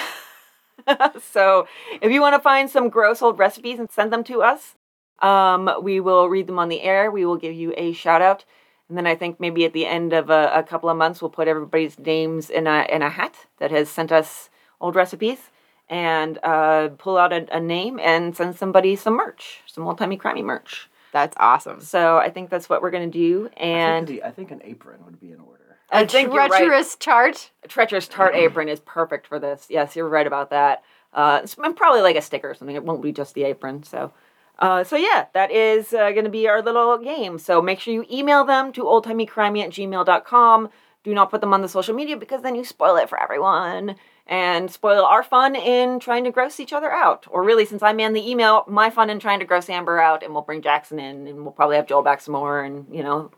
so, 1.21 1.67
if 2.03 2.13
you 2.13 2.21
want 2.21 2.35
to 2.35 2.43
find 2.43 2.69
some 2.69 2.91
gross 2.91 3.23
old 3.23 3.39
recipes 3.39 3.79
and 3.79 3.91
send 3.91 4.13
them 4.13 4.25
to 4.25 4.43
us, 4.43 4.75
um, 5.21 5.71
we 5.83 5.99
will 5.99 6.29
read 6.29 6.47
them 6.47 6.59
on 6.59 6.69
the 6.69 6.83
air. 6.83 7.11
We 7.11 7.25
will 7.25 7.39
give 7.39 7.55
you 7.55 7.73
a 7.77 7.95
shout 7.95 8.21
out. 8.21 8.45
And 8.91 8.99
then 8.99 9.07
I 9.07 9.15
think 9.15 9.41
maybe 9.41 9.65
at 9.65 9.73
the 9.73 9.87
end 9.87 10.13
of 10.13 10.29
a, 10.29 10.53
a 10.55 10.63
couple 10.63 10.91
of 10.91 10.99
months, 10.99 11.23
we'll 11.23 11.31
put 11.31 11.49
everybody's 11.49 11.99
names 11.99 12.51
in 12.51 12.67
a, 12.67 12.87
in 12.91 13.01
a 13.01 13.09
hat 13.09 13.47
that 13.59 13.71
has 13.71 13.89
sent 13.89 14.13
us 14.13 14.51
old 14.79 14.95
recipes 14.95 15.51
and 15.95 16.41
uh, 16.43 16.89
pull 16.99 17.17
out 17.17 17.33
a, 17.33 17.57
a, 17.57 17.61
name 17.61 18.01
and 18.01 18.37
send 18.37 18.57
somebody 18.57 18.97
some 18.97 19.15
merch, 19.15 19.61
some 19.67 19.87
old 19.87 19.97
timey 19.97 20.19
crimey 20.19 20.43
merch. 20.43 20.91
That's 21.13 21.37
awesome. 21.39 21.81
So 21.81 22.17
I 22.17 22.31
think 22.31 22.51
that's 22.51 22.69
what 22.69 22.83
we're 22.83 22.91
gonna 22.91 23.07
do. 23.07 23.49
And 23.57 24.05
I 24.05 24.07
think, 24.07 24.09
the, 24.09 24.27
I 24.27 24.31
think 24.33 24.51
an 24.51 24.61
apron 24.65 25.05
would 25.05 25.21
be 25.21 25.31
in 25.31 25.39
order. 25.39 25.63
A 25.93 25.99
I 25.99 26.07
think 26.07 26.33
you're 26.33 26.49
treacherous 26.49 26.95
right. 26.95 27.01
tart. 27.01 27.51
A 27.63 27.69
treacherous 27.69 28.09
tart 28.09 28.35
apron 28.35 28.69
is 28.69 28.81
perfect 28.81 29.29
for 29.29 29.39
this. 29.39 29.69
Yes, 29.71 29.95
you're 29.95 30.09
right 30.09 30.27
about 30.27 30.51
that. 30.51 30.83
Uh, 31.13 31.43
it's 31.45 31.55
probably 31.55 32.01
like 32.01 32.17
a 32.17 32.23
sticker 32.23 32.51
or 32.51 32.55
something. 32.55 32.75
It 32.75 32.83
won't 32.83 33.01
be 33.01 33.13
just 33.13 33.35
the 33.35 33.45
apron. 33.45 33.85
So, 33.85 34.13
uh, 34.59 34.83
so 34.83 34.97
yeah, 34.97 35.27
that 35.33 35.53
is 35.53 35.95
uh, 35.95 36.11
going 36.11 36.25
to 36.25 36.31
be 36.31 36.49
our 36.49 36.61
little 36.61 36.99
game. 36.99 37.39
So 37.39 37.63
make 37.63 37.79
sure 37.79 37.95
you 37.95 38.05
email 38.11 38.45
them 38.45 38.73
to 38.73 38.83
oldtimeycrimey 38.83 39.63
at 39.63 39.71
gmail.com. 39.71 40.71
Do 41.05 41.15
not 41.15 41.31
put 41.31 41.41
them 41.41 41.55
on 41.55 41.63
the 41.63 41.69
social 41.69 41.95
media 41.95 42.17
because 42.17 42.43
then 42.43 42.57
you 42.57 42.65
spoil 42.65 42.97
it 42.97 43.09
for 43.09 43.23
everyone 43.23 43.95
and 44.27 44.71
spoil 44.71 45.05
our 45.05 45.23
fun 45.23 45.55
in 45.55 46.01
trying 46.01 46.25
to 46.25 46.31
gross 46.31 46.59
each 46.59 46.73
other 46.73 46.91
out. 46.91 47.27
Or 47.31 47.43
really, 47.43 47.67
since 47.67 47.83
I 47.83 47.93
man 47.93 48.13
the 48.15 48.31
email, 48.31 48.65
my 48.67 48.89
fun 48.91 49.11
in 49.11 49.19
trying 49.21 49.41
to 49.41 49.45
gross 49.45 49.69
Amber 49.69 49.99
out, 50.01 50.23
and 50.23 50.33
we'll 50.33 50.43
bring 50.43 50.63
Jackson 50.63 50.99
in, 50.99 51.27
and 51.27 51.43
we'll 51.43 51.53
probably 51.53 51.77
have 51.77 51.87
Joel 51.87 52.03
back 52.03 52.21
some 52.21 52.33
more, 52.33 52.63
and 52.63 52.87
you 52.91 53.03
know, 53.03 53.31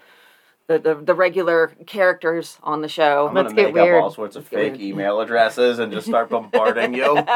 the 0.69 0.79
the, 0.79 0.95
the 0.95 1.15
regular 1.15 1.69
characters 1.87 2.59
on 2.63 2.83
the 2.83 2.89
show. 2.89 3.27
I'm 3.29 3.35
Let's 3.35 3.53
gonna 3.53 3.63
get 3.63 3.75
make 3.75 3.83
weird. 3.85 3.97
up 3.99 4.03
all 4.05 4.11
sorts 4.11 4.37
of 4.37 4.43
Let's 4.45 4.51
get 4.51 4.57
fake 4.59 4.73
weird. 4.75 4.83
email 4.83 5.21
addresses 5.21 5.79
and 5.81 5.93
just 5.93 6.07
start 6.07 6.29
bombarding 6.31 6.95
you. 6.95 7.15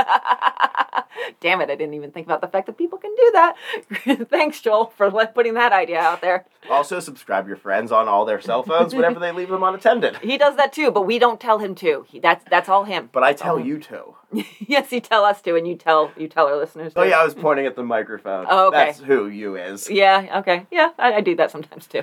Damn 1.40 1.60
it! 1.60 1.70
I 1.70 1.74
didn't 1.74 1.94
even 1.94 2.10
think 2.10 2.26
about 2.26 2.40
the 2.40 2.48
fact 2.48 2.66
that 2.66 2.78
people 2.78 2.98
can 2.98 3.14
do 3.14 3.30
that. 3.32 4.28
Thanks, 4.30 4.60
Joel, 4.60 4.92
for 4.96 5.10
putting 5.26 5.54
that 5.54 5.72
idea 5.72 5.98
out 5.98 6.20
there. 6.20 6.46
Also, 6.68 7.00
subscribe 7.00 7.46
your 7.48 7.56
friends 7.56 7.92
on 7.92 8.08
all 8.08 8.24
their 8.24 8.40
cell 8.40 8.62
phones 8.62 8.94
whenever 8.94 9.18
they 9.18 9.32
leave 9.32 9.48
them 9.48 9.62
unattended. 9.62 10.16
He 10.30 10.38
does 10.38 10.56
that 10.56 10.72
too, 10.72 10.92
but 10.92 11.02
we 11.02 11.18
don't 11.18 11.40
tell 11.40 11.58
him 11.58 11.74
to. 11.76 12.04
He, 12.08 12.20
that's 12.20 12.44
that's 12.48 12.68
all 12.68 12.84
him. 12.84 13.08
But 13.12 13.24
I 13.24 13.32
tell 13.32 13.58
you 13.58 13.78
to. 13.80 14.14
yes, 14.60 14.92
you 14.92 15.00
tell 15.00 15.24
us 15.24 15.42
to, 15.42 15.56
and 15.56 15.66
you 15.66 15.74
tell 15.74 16.12
you 16.16 16.28
tell 16.28 16.46
our 16.46 16.56
listeners. 16.56 16.92
Oh 16.94 17.02
yeah, 17.02 17.18
I 17.18 17.24
was 17.24 17.34
pointing 17.34 17.66
at 17.66 17.74
the 17.74 17.82
microphone. 17.82 18.46
Oh, 18.48 18.68
okay. 18.68 18.86
That's 18.86 19.00
who 19.00 19.26
you 19.26 19.56
is. 19.56 19.90
Yeah, 19.90 20.38
okay. 20.40 20.66
Yeah, 20.70 20.90
I, 20.98 21.14
I 21.14 21.20
do 21.20 21.34
that 21.36 21.50
sometimes 21.50 21.86
too. 21.86 22.02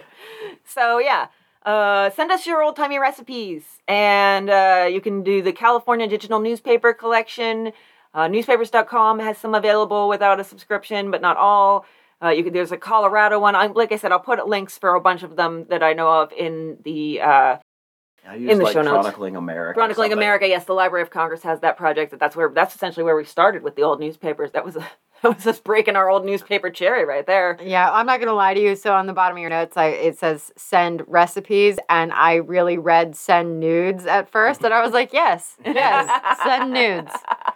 So, 0.65 0.99
yeah, 0.99 1.27
uh, 1.67 2.09
send 2.11 2.31
us 2.31 2.47
your 2.47 2.63
old 2.63 2.77
timey 2.77 2.97
recipes. 2.97 3.63
And 3.89 4.49
uh, 4.49 4.87
you 4.89 5.01
can 5.01 5.21
do 5.21 5.41
the 5.41 5.51
California 5.51 6.07
Digital 6.07 6.39
Newspaper 6.39 6.93
Collection. 6.93 7.73
Uh, 8.17 8.27
newspapers.com 8.27 9.19
has 9.19 9.37
some 9.37 9.53
available 9.53 10.09
without 10.09 10.39
a 10.39 10.43
subscription, 10.43 11.11
but 11.11 11.21
not 11.21 11.37
all. 11.37 11.85
Uh, 12.19 12.29
you 12.29 12.49
there's 12.49 12.71
a 12.71 12.77
Colorado 12.77 13.39
one. 13.39 13.55
I'm, 13.55 13.73
like 13.73 13.91
I 13.91 13.97
said, 13.97 14.11
I'll 14.11 14.19
put 14.19 14.43
links 14.47 14.75
for 14.75 14.95
a 14.95 14.99
bunch 14.99 15.21
of 15.21 15.35
them 15.35 15.67
that 15.69 15.83
I 15.83 15.93
know 15.93 16.23
of 16.23 16.33
in 16.33 16.79
the 16.83 17.21
uh, 17.21 17.57
In 18.33 18.57
the 18.57 18.63
like 18.63 18.73
show 18.73 18.81
notes. 18.81 18.93
Chronicling 18.93 19.35
America. 19.35 19.77
Chronicling. 19.77 20.13
America. 20.13 20.47
Yes, 20.47 20.65
the 20.65 20.73
Library 20.73 21.03
of 21.03 21.09
Congress 21.09 21.43
has 21.43 21.59
that 21.61 21.77
project. 21.77 22.17
That's 22.19 22.35
where 22.35 22.49
that's 22.49 22.75
essentially 22.75 23.03
where 23.03 23.15
we 23.15 23.23
started 23.23 23.63
with 23.63 23.75
the 23.75 23.83
old 23.83 23.99
newspapers. 23.99 24.51
That 24.51 24.65
was 24.65 24.75
a, 24.75 24.87
that 25.21 25.35
was 25.35 25.47
us 25.47 25.59
breaking 25.59 25.95
our 25.95 26.09
old 26.09 26.25
newspaper 26.25 26.69
cherry 26.69 27.05
right 27.05 27.25
there. 27.25 27.57
Yeah, 27.63 27.91
I'm 27.91 28.05
not 28.05 28.19
gonna 28.19 28.33
lie 28.33 28.53
to 28.53 28.59
you. 28.61 28.75
So 28.75 28.93
on 28.93 29.07
the 29.07 29.13
bottom 29.13 29.37
of 29.37 29.41
your 29.41 29.49
notes, 29.49 29.77
I 29.77 29.87
it 29.87 30.17
says 30.19 30.51
send 30.55 31.03
recipes, 31.07 31.77
and 31.89 32.11
I 32.13 32.35
really 32.35 32.77
read 32.77 33.15
send 33.15 33.59
nudes 33.59 34.05
at 34.05 34.29
first, 34.29 34.63
and 34.63 34.73
I 34.73 34.83
was 34.83 34.93
like, 34.93 35.13
yes, 35.13 35.55
yes, 35.65 36.37
send 36.43 36.73
nudes. 36.73 37.11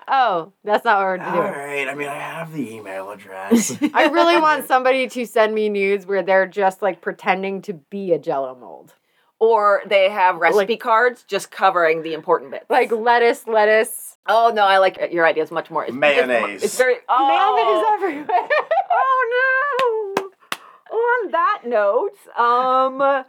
Oh, 0.07 0.51
that's 0.63 0.83
not 0.83 0.97
what 0.97 1.05
we're 1.05 1.17
doing. 1.17 1.29
All 1.29 1.41
right. 1.41 1.87
I 1.87 1.95
mean, 1.95 2.09
I 2.09 2.15
have 2.15 2.51
the 2.51 2.69
email 2.69 3.11
address. 3.11 3.77
I 3.93 4.07
really 4.07 4.39
want 4.39 4.67
somebody 4.67 5.07
to 5.07 5.25
send 5.25 5.55
me 5.55 5.69
nudes 5.69 6.05
where 6.05 6.21
they're 6.21 6.47
just 6.47 6.81
like 6.81 7.01
pretending 7.01 7.61
to 7.63 7.73
be 7.73 8.11
a 8.11 8.19
Jello 8.19 8.53
mold, 8.55 8.93
or 9.41 9.81
they 9.87 10.07
have 10.07 10.37
recipe 10.37 10.77
cards 10.77 11.23
just 11.23 11.49
covering 11.49 12.03
the 12.03 12.13
important 12.13 12.51
bits. 12.51 12.65
like 12.69 12.91
lettuce, 12.91 13.47
lettuce. 13.47 14.17
oh 14.27 14.51
no, 14.53 14.63
I 14.63 14.77
like 14.77 15.09
your 15.11 15.25
idea 15.25 15.45
much 15.51 15.71
more. 15.71 15.83
It's, 15.83 15.93
Mayonnaise. 15.93 16.57
It's, 16.57 16.65
it's 16.65 16.77
very 16.77 16.97
oh, 17.09 17.97
Mayonnaise 17.99 18.23
everywhere. 18.23 18.49
Oh 18.93 20.15
no! 20.19 20.95
On 20.95 21.31
that 21.31 21.61
note, 21.65 22.17
um, 22.37 23.23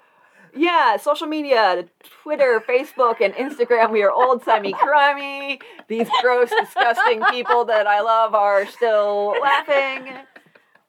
yeah, 0.55 0.97
social 0.97 1.27
media, 1.27 1.85
Twitter, 2.23 2.63
Facebook, 2.67 3.21
and 3.21 3.33
Instagram. 3.35 3.91
We 3.93 4.03
are 4.03 4.11
old 4.11 4.45
timey 4.45 4.73
crimey. 4.75 5.63
These 5.89 6.09
gross, 6.21 6.51
disgusting 6.51 7.23
people 7.31 7.65
that 7.67 7.87
I 7.87 8.01
love 8.01 8.35
are 8.35 8.67
still 8.67 9.35
laughing. 9.41 10.13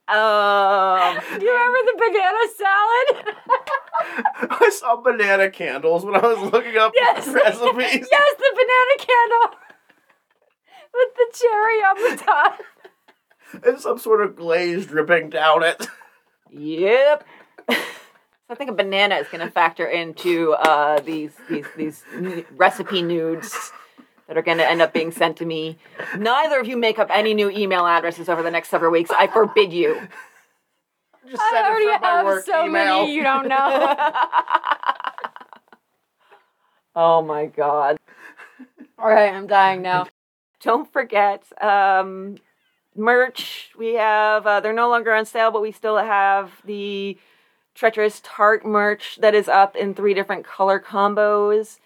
Um, 0.06 1.18
Do 1.38 1.44
you 1.46 1.52
remember 1.52 1.78
the 1.86 1.96
banana 1.96 2.44
salad? 2.56 3.36
I 4.60 4.70
saw 4.70 4.96
banana 4.96 5.50
candles 5.50 6.04
when 6.04 6.14
I 6.14 6.26
was 6.26 6.52
looking 6.52 6.76
up 6.76 6.92
Yes. 6.94 7.26
recipes. 7.34 8.08
yes, 8.10 8.34
the 8.38 8.52
banana 8.54 8.96
candle 8.98 9.58
with 10.92 11.14
the 11.16 11.38
cherry 11.38 11.78
on 11.80 11.96
the 12.16 12.22
top. 12.22 12.60
And 13.64 13.80
some 13.80 13.98
sort 13.98 14.20
of 14.20 14.36
glaze 14.36 14.86
dripping 14.86 15.30
down 15.30 15.62
it. 15.62 15.86
Yep. 16.50 17.24
So 17.70 17.76
I 18.50 18.54
think 18.56 18.68
a 18.70 18.74
banana 18.74 19.14
is 19.16 19.26
going 19.28 19.44
to 19.44 19.50
factor 19.50 19.86
into 19.86 20.52
uh, 20.52 21.00
these 21.00 21.32
these 21.48 21.66
these 21.76 22.04
recipe 22.56 23.00
nudes 23.00 23.72
that 24.26 24.36
are 24.36 24.42
going 24.42 24.58
to 24.58 24.68
end 24.68 24.80
up 24.80 24.92
being 24.92 25.10
sent 25.10 25.36
to 25.38 25.44
me. 25.44 25.78
Neither 26.16 26.60
of 26.60 26.66
you 26.66 26.76
make 26.76 26.98
up 26.98 27.08
any 27.10 27.34
new 27.34 27.50
email 27.50 27.86
addresses 27.86 28.28
over 28.28 28.42
the 28.42 28.50
next 28.50 28.68
several 28.70 28.90
weeks. 28.90 29.10
I 29.10 29.26
forbid 29.26 29.72
you. 29.72 30.00
Just 31.28 31.42
I 31.42 31.62
already 31.68 31.84
it 31.84 31.92
from 31.92 32.02
my 32.02 32.08
have 32.08 32.26
work 32.26 32.44
so 32.44 32.66
email. 32.66 33.00
many 33.00 33.14
you 33.14 33.22
don't 33.22 33.48
know. 33.48 33.96
oh 36.96 37.22
my 37.22 37.46
god. 37.46 37.96
All 38.98 39.08
right, 39.08 39.32
I'm 39.32 39.46
dying 39.46 39.82
now. 39.82 40.06
Don't 40.60 40.90
forget 40.92 41.44
um, 41.62 42.36
merch. 42.94 43.70
We 43.76 43.94
have 43.94 44.46
uh, 44.46 44.60
they're 44.60 44.72
no 44.72 44.88
longer 44.88 45.12
on 45.14 45.24
sale, 45.24 45.50
but 45.50 45.62
we 45.62 45.72
still 45.72 45.96
have 45.98 46.52
the 46.64 47.18
treacherous 47.74 48.20
tart 48.22 48.64
merch 48.64 49.16
that 49.20 49.34
is 49.34 49.48
up 49.48 49.76
in 49.76 49.94
three 49.94 50.14
different 50.14 50.44
color 50.44 50.78
combos 50.78 51.78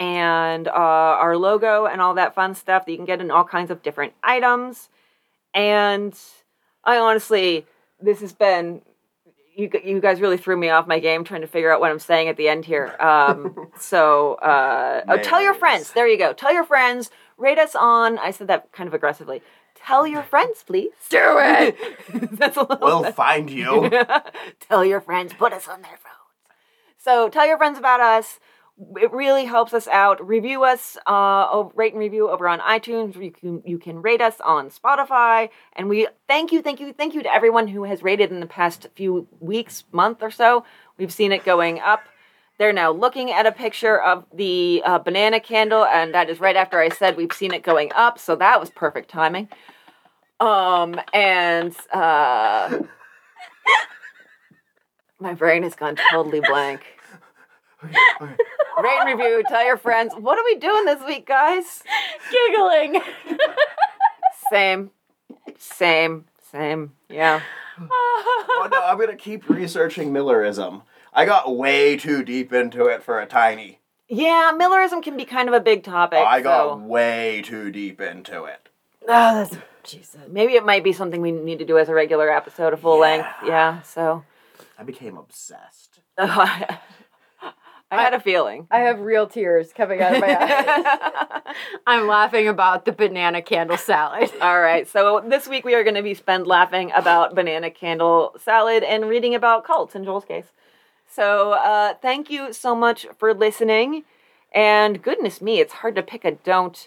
and 0.00 0.66
uh, 0.66 0.72
our 0.72 1.36
logo 1.36 1.84
and 1.84 2.00
all 2.00 2.14
that 2.14 2.34
fun 2.34 2.54
stuff 2.54 2.86
that 2.86 2.90
you 2.90 2.96
can 2.96 3.04
get 3.04 3.20
in 3.20 3.30
all 3.30 3.44
kinds 3.44 3.70
of 3.70 3.82
different 3.82 4.14
items. 4.22 4.88
And 5.54 6.18
I 6.82 6.96
honestly, 6.96 7.66
this 8.00 8.20
has 8.20 8.32
been 8.32 8.80
you. 9.54 9.70
You 9.84 10.00
guys 10.00 10.20
really 10.20 10.38
threw 10.38 10.56
me 10.56 10.70
off 10.70 10.86
my 10.86 10.98
game 10.98 11.22
trying 11.22 11.42
to 11.42 11.46
figure 11.46 11.70
out 11.70 11.80
what 11.80 11.90
I'm 11.90 11.98
saying 11.98 12.28
at 12.28 12.38
the 12.38 12.48
end 12.48 12.64
here. 12.64 12.96
Um, 12.98 13.68
so 13.78 14.34
uh, 14.36 15.02
oh, 15.06 15.18
tell 15.18 15.42
your 15.42 15.54
friends. 15.54 15.92
There 15.92 16.08
you 16.08 16.16
go. 16.16 16.32
Tell 16.32 16.52
your 16.52 16.64
friends. 16.64 17.10
rate 17.36 17.58
us 17.58 17.74
on. 17.74 18.18
I 18.18 18.30
said 18.30 18.46
that 18.48 18.72
kind 18.72 18.88
of 18.88 18.94
aggressively. 18.94 19.42
Tell 19.74 20.06
your 20.06 20.22
friends, 20.22 20.62
please. 20.66 20.92
Do 21.10 21.36
it. 21.38 21.76
That's 22.38 22.56
a 22.56 22.62
little. 22.62 22.78
We'll 22.80 23.12
find 23.12 23.50
you. 23.50 23.90
tell 24.60 24.84
your 24.84 25.00
friends. 25.00 25.32
Put 25.34 25.52
us 25.52 25.68
on 25.68 25.82
their 25.82 25.90
phones. 25.90 26.56
So 26.98 27.28
tell 27.28 27.46
your 27.46 27.58
friends 27.58 27.78
about 27.78 28.00
us. 28.00 28.40
It 28.96 29.12
really 29.12 29.44
helps 29.44 29.74
us 29.74 29.86
out. 29.88 30.26
Review 30.26 30.64
us, 30.64 30.96
uh, 31.06 31.64
rate 31.74 31.92
and 31.92 32.00
review 32.00 32.30
over 32.30 32.48
on 32.48 32.60
iTunes. 32.60 33.14
You 33.22 33.30
can 33.30 33.62
you 33.66 33.78
can 33.78 34.00
rate 34.00 34.22
us 34.22 34.40
on 34.40 34.70
Spotify, 34.70 35.50
and 35.74 35.88
we 35.88 36.08
thank 36.26 36.50
you, 36.50 36.62
thank 36.62 36.80
you, 36.80 36.92
thank 36.94 37.14
you 37.14 37.22
to 37.22 37.32
everyone 37.32 37.68
who 37.68 37.84
has 37.84 38.02
rated 38.02 38.30
in 38.30 38.40
the 38.40 38.46
past 38.46 38.86
few 38.94 39.28
weeks, 39.38 39.84
month 39.92 40.22
or 40.22 40.30
so. 40.30 40.64
We've 40.96 41.12
seen 41.12 41.30
it 41.30 41.44
going 41.44 41.80
up. 41.80 42.04
They're 42.56 42.72
now 42.72 42.90
looking 42.90 43.30
at 43.30 43.46
a 43.46 43.52
picture 43.52 44.00
of 44.00 44.24
the 44.32 44.82
uh, 44.84 44.98
banana 44.98 45.40
candle, 45.40 45.84
and 45.84 46.14
that 46.14 46.30
is 46.30 46.40
right 46.40 46.56
after 46.56 46.78
I 46.78 46.88
said 46.88 47.16
we've 47.16 47.32
seen 47.32 47.52
it 47.52 47.62
going 47.62 47.92
up. 47.94 48.18
So 48.18 48.34
that 48.36 48.60
was 48.60 48.70
perfect 48.70 49.10
timing. 49.10 49.48
Um, 50.40 50.98
and 51.12 51.76
uh, 51.92 52.78
my 55.20 55.34
brain 55.34 55.64
has 55.64 55.74
gone 55.74 55.96
totally 56.10 56.40
blank. 56.40 56.80
Rate 58.82 58.98
and 59.00 59.18
review. 59.20 59.42
Tell 59.48 59.64
your 59.64 59.76
friends. 59.76 60.12
What 60.16 60.38
are 60.38 60.44
we 60.44 60.56
doing 60.56 60.84
this 60.84 61.02
week, 61.04 61.26
guys? 61.26 61.82
Giggling. 62.30 63.00
Same, 64.50 64.90
same, 65.58 66.24
same. 66.50 66.92
Yeah. 67.08 67.40
oh 67.80 68.68
no, 68.70 68.82
I'm 68.84 68.98
gonna 68.98 69.16
keep 69.16 69.48
researching 69.48 70.12
Millerism. 70.12 70.82
I 71.12 71.24
got 71.24 71.56
way 71.56 71.96
too 71.96 72.22
deep 72.24 72.52
into 72.52 72.86
it 72.86 73.02
for 73.02 73.20
a 73.20 73.26
tiny. 73.26 73.78
Yeah, 74.08 74.52
Millerism 74.56 75.02
can 75.02 75.16
be 75.16 75.24
kind 75.24 75.48
of 75.48 75.54
a 75.54 75.60
big 75.60 75.84
topic. 75.84 76.18
I 76.18 76.40
got 76.40 76.64
so- 76.64 76.76
way 76.78 77.42
too 77.42 77.70
deep 77.70 78.00
into 78.00 78.44
it. 78.44 78.68
Oh, 79.02 79.06
that's 79.44 79.56
Jesus. 79.84 80.20
Maybe 80.28 80.54
it 80.54 80.64
might 80.64 80.84
be 80.84 80.92
something 80.92 81.20
we 81.20 81.32
need 81.32 81.58
to 81.60 81.64
do 81.64 81.78
as 81.78 81.88
a 81.88 81.94
regular 81.94 82.28
episode, 82.30 82.72
a 82.72 82.76
full 82.76 82.98
length. 82.98 83.28
Yeah. 83.46 83.82
So 83.82 84.24
I 84.78 84.82
became 84.82 85.16
obsessed. 85.16 86.00
I 87.90 88.02
had 88.02 88.14
a 88.14 88.20
feeling. 88.20 88.68
I 88.70 88.80
have 88.80 89.00
real 89.00 89.26
tears 89.26 89.72
coming 89.72 90.00
out 90.00 90.14
of 90.14 90.20
my 90.20 90.36
eyes. 90.36 91.54
I'm 91.86 92.06
laughing 92.06 92.46
about 92.46 92.84
the 92.84 92.92
banana 92.92 93.42
candle 93.42 93.76
salad. 93.76 94.30
All 94.40 94.60
right. 94.60 94.86
So 94.86 95.24
this 95.28 95.48
week 95.48 95.64
we 95.64 95.74
are 95.74 95.82
going 95.82 95.96
to 95.96 96.02
be 96.02 96.14
spent 96.14 96.46
laughing 96.46 96.92
about 96.94 97.34
banana 97.34 97.70
candle 97.70 98.34
salad 98.38 98.84
and 98.84 99.08
reading 99.08 99.34
about 99.34 99.64
cults 99.64 99.94
in 99.94 100.04
Joel's 100.04 100.24
case. 100.24 100.46
So 101.08 101.52
uh, 101.52 101.94
thank 102.00 102.30
you 102.30 102.52
so 102.52 102.76
much 102.76 103.06
for 103.18 103.34
listening. 103.34 104.04
And 104.52 105.02
goodness 105.02 105.40
me, 105.40 105.58
it's 105.58 105.74
hard 105.74 105.96
to 105.96 106.02
pick 106.02 106.24
a 106.24 106.32
don't. 106.32 106.86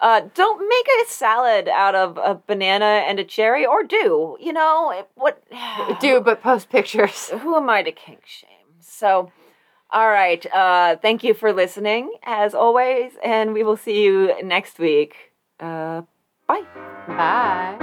Uh, 0.00 0.22
don't 0.34 0.68
make 0.68 0.86
a 1.00 1.10
salad 1.10 1.68
out 1.68 1.94
of 1.94 2.18
a 2.18 2.38
banana 2.46 3.04
and 3.06 3.18
a 3.18 3.24
cherry, 3.24 3.64
or 3.64 3.82
do. 3.82 4.36
You 4.40 4.52
know 4.52 5.06
what? 5.14 5.42
Do 6.00 6.20
but 6.20 6.42
post 6.42 6.68
pictures. 6.68 7.30
who 7.30 7.56
am 7.56 7.70
I 7.70 7.82
to 7.82 7.92
kink 7.92 8.26
shame? 8.26 8.50
So, 8.80 9.30
all 9.94 10.08
right. 10.08 10.44
Uh, 10.52 10.96
thank 10.96 11.22
you 11.22 11.34
for 11.34 11.52
listening, 11.52 12.12
as 12.24 12.52
always, 12.52 13.12
and 13.22 13.54
we 13.54 13.62
will 13.62 13.76
see 13.76 14.02
you 14.02 14.34
next 14.42 14.80
week. 14.80 15.14
Uh, 15.60 16.02
bye. 16.48 16.64
Bye. 17.06 17.78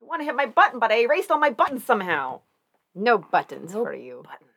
I 0.00 0.06
want 0.10 0.22
to 0.22 0.24
hit 0.24 0.34
my 0.34 0.46
button, 0.46 0.80
but 0.80 0.90
I 0.90 1.00
erased 1.00 1.30
all 1.30 1.38
my 1.38 1.50
buttons 1.50 1.84
somehow. 1.84 2.40
No 2.94 3.18
buttons 3.18 3.72
for 3.72 3.94
you. 3.94 4.22
Button. 4.24 4.49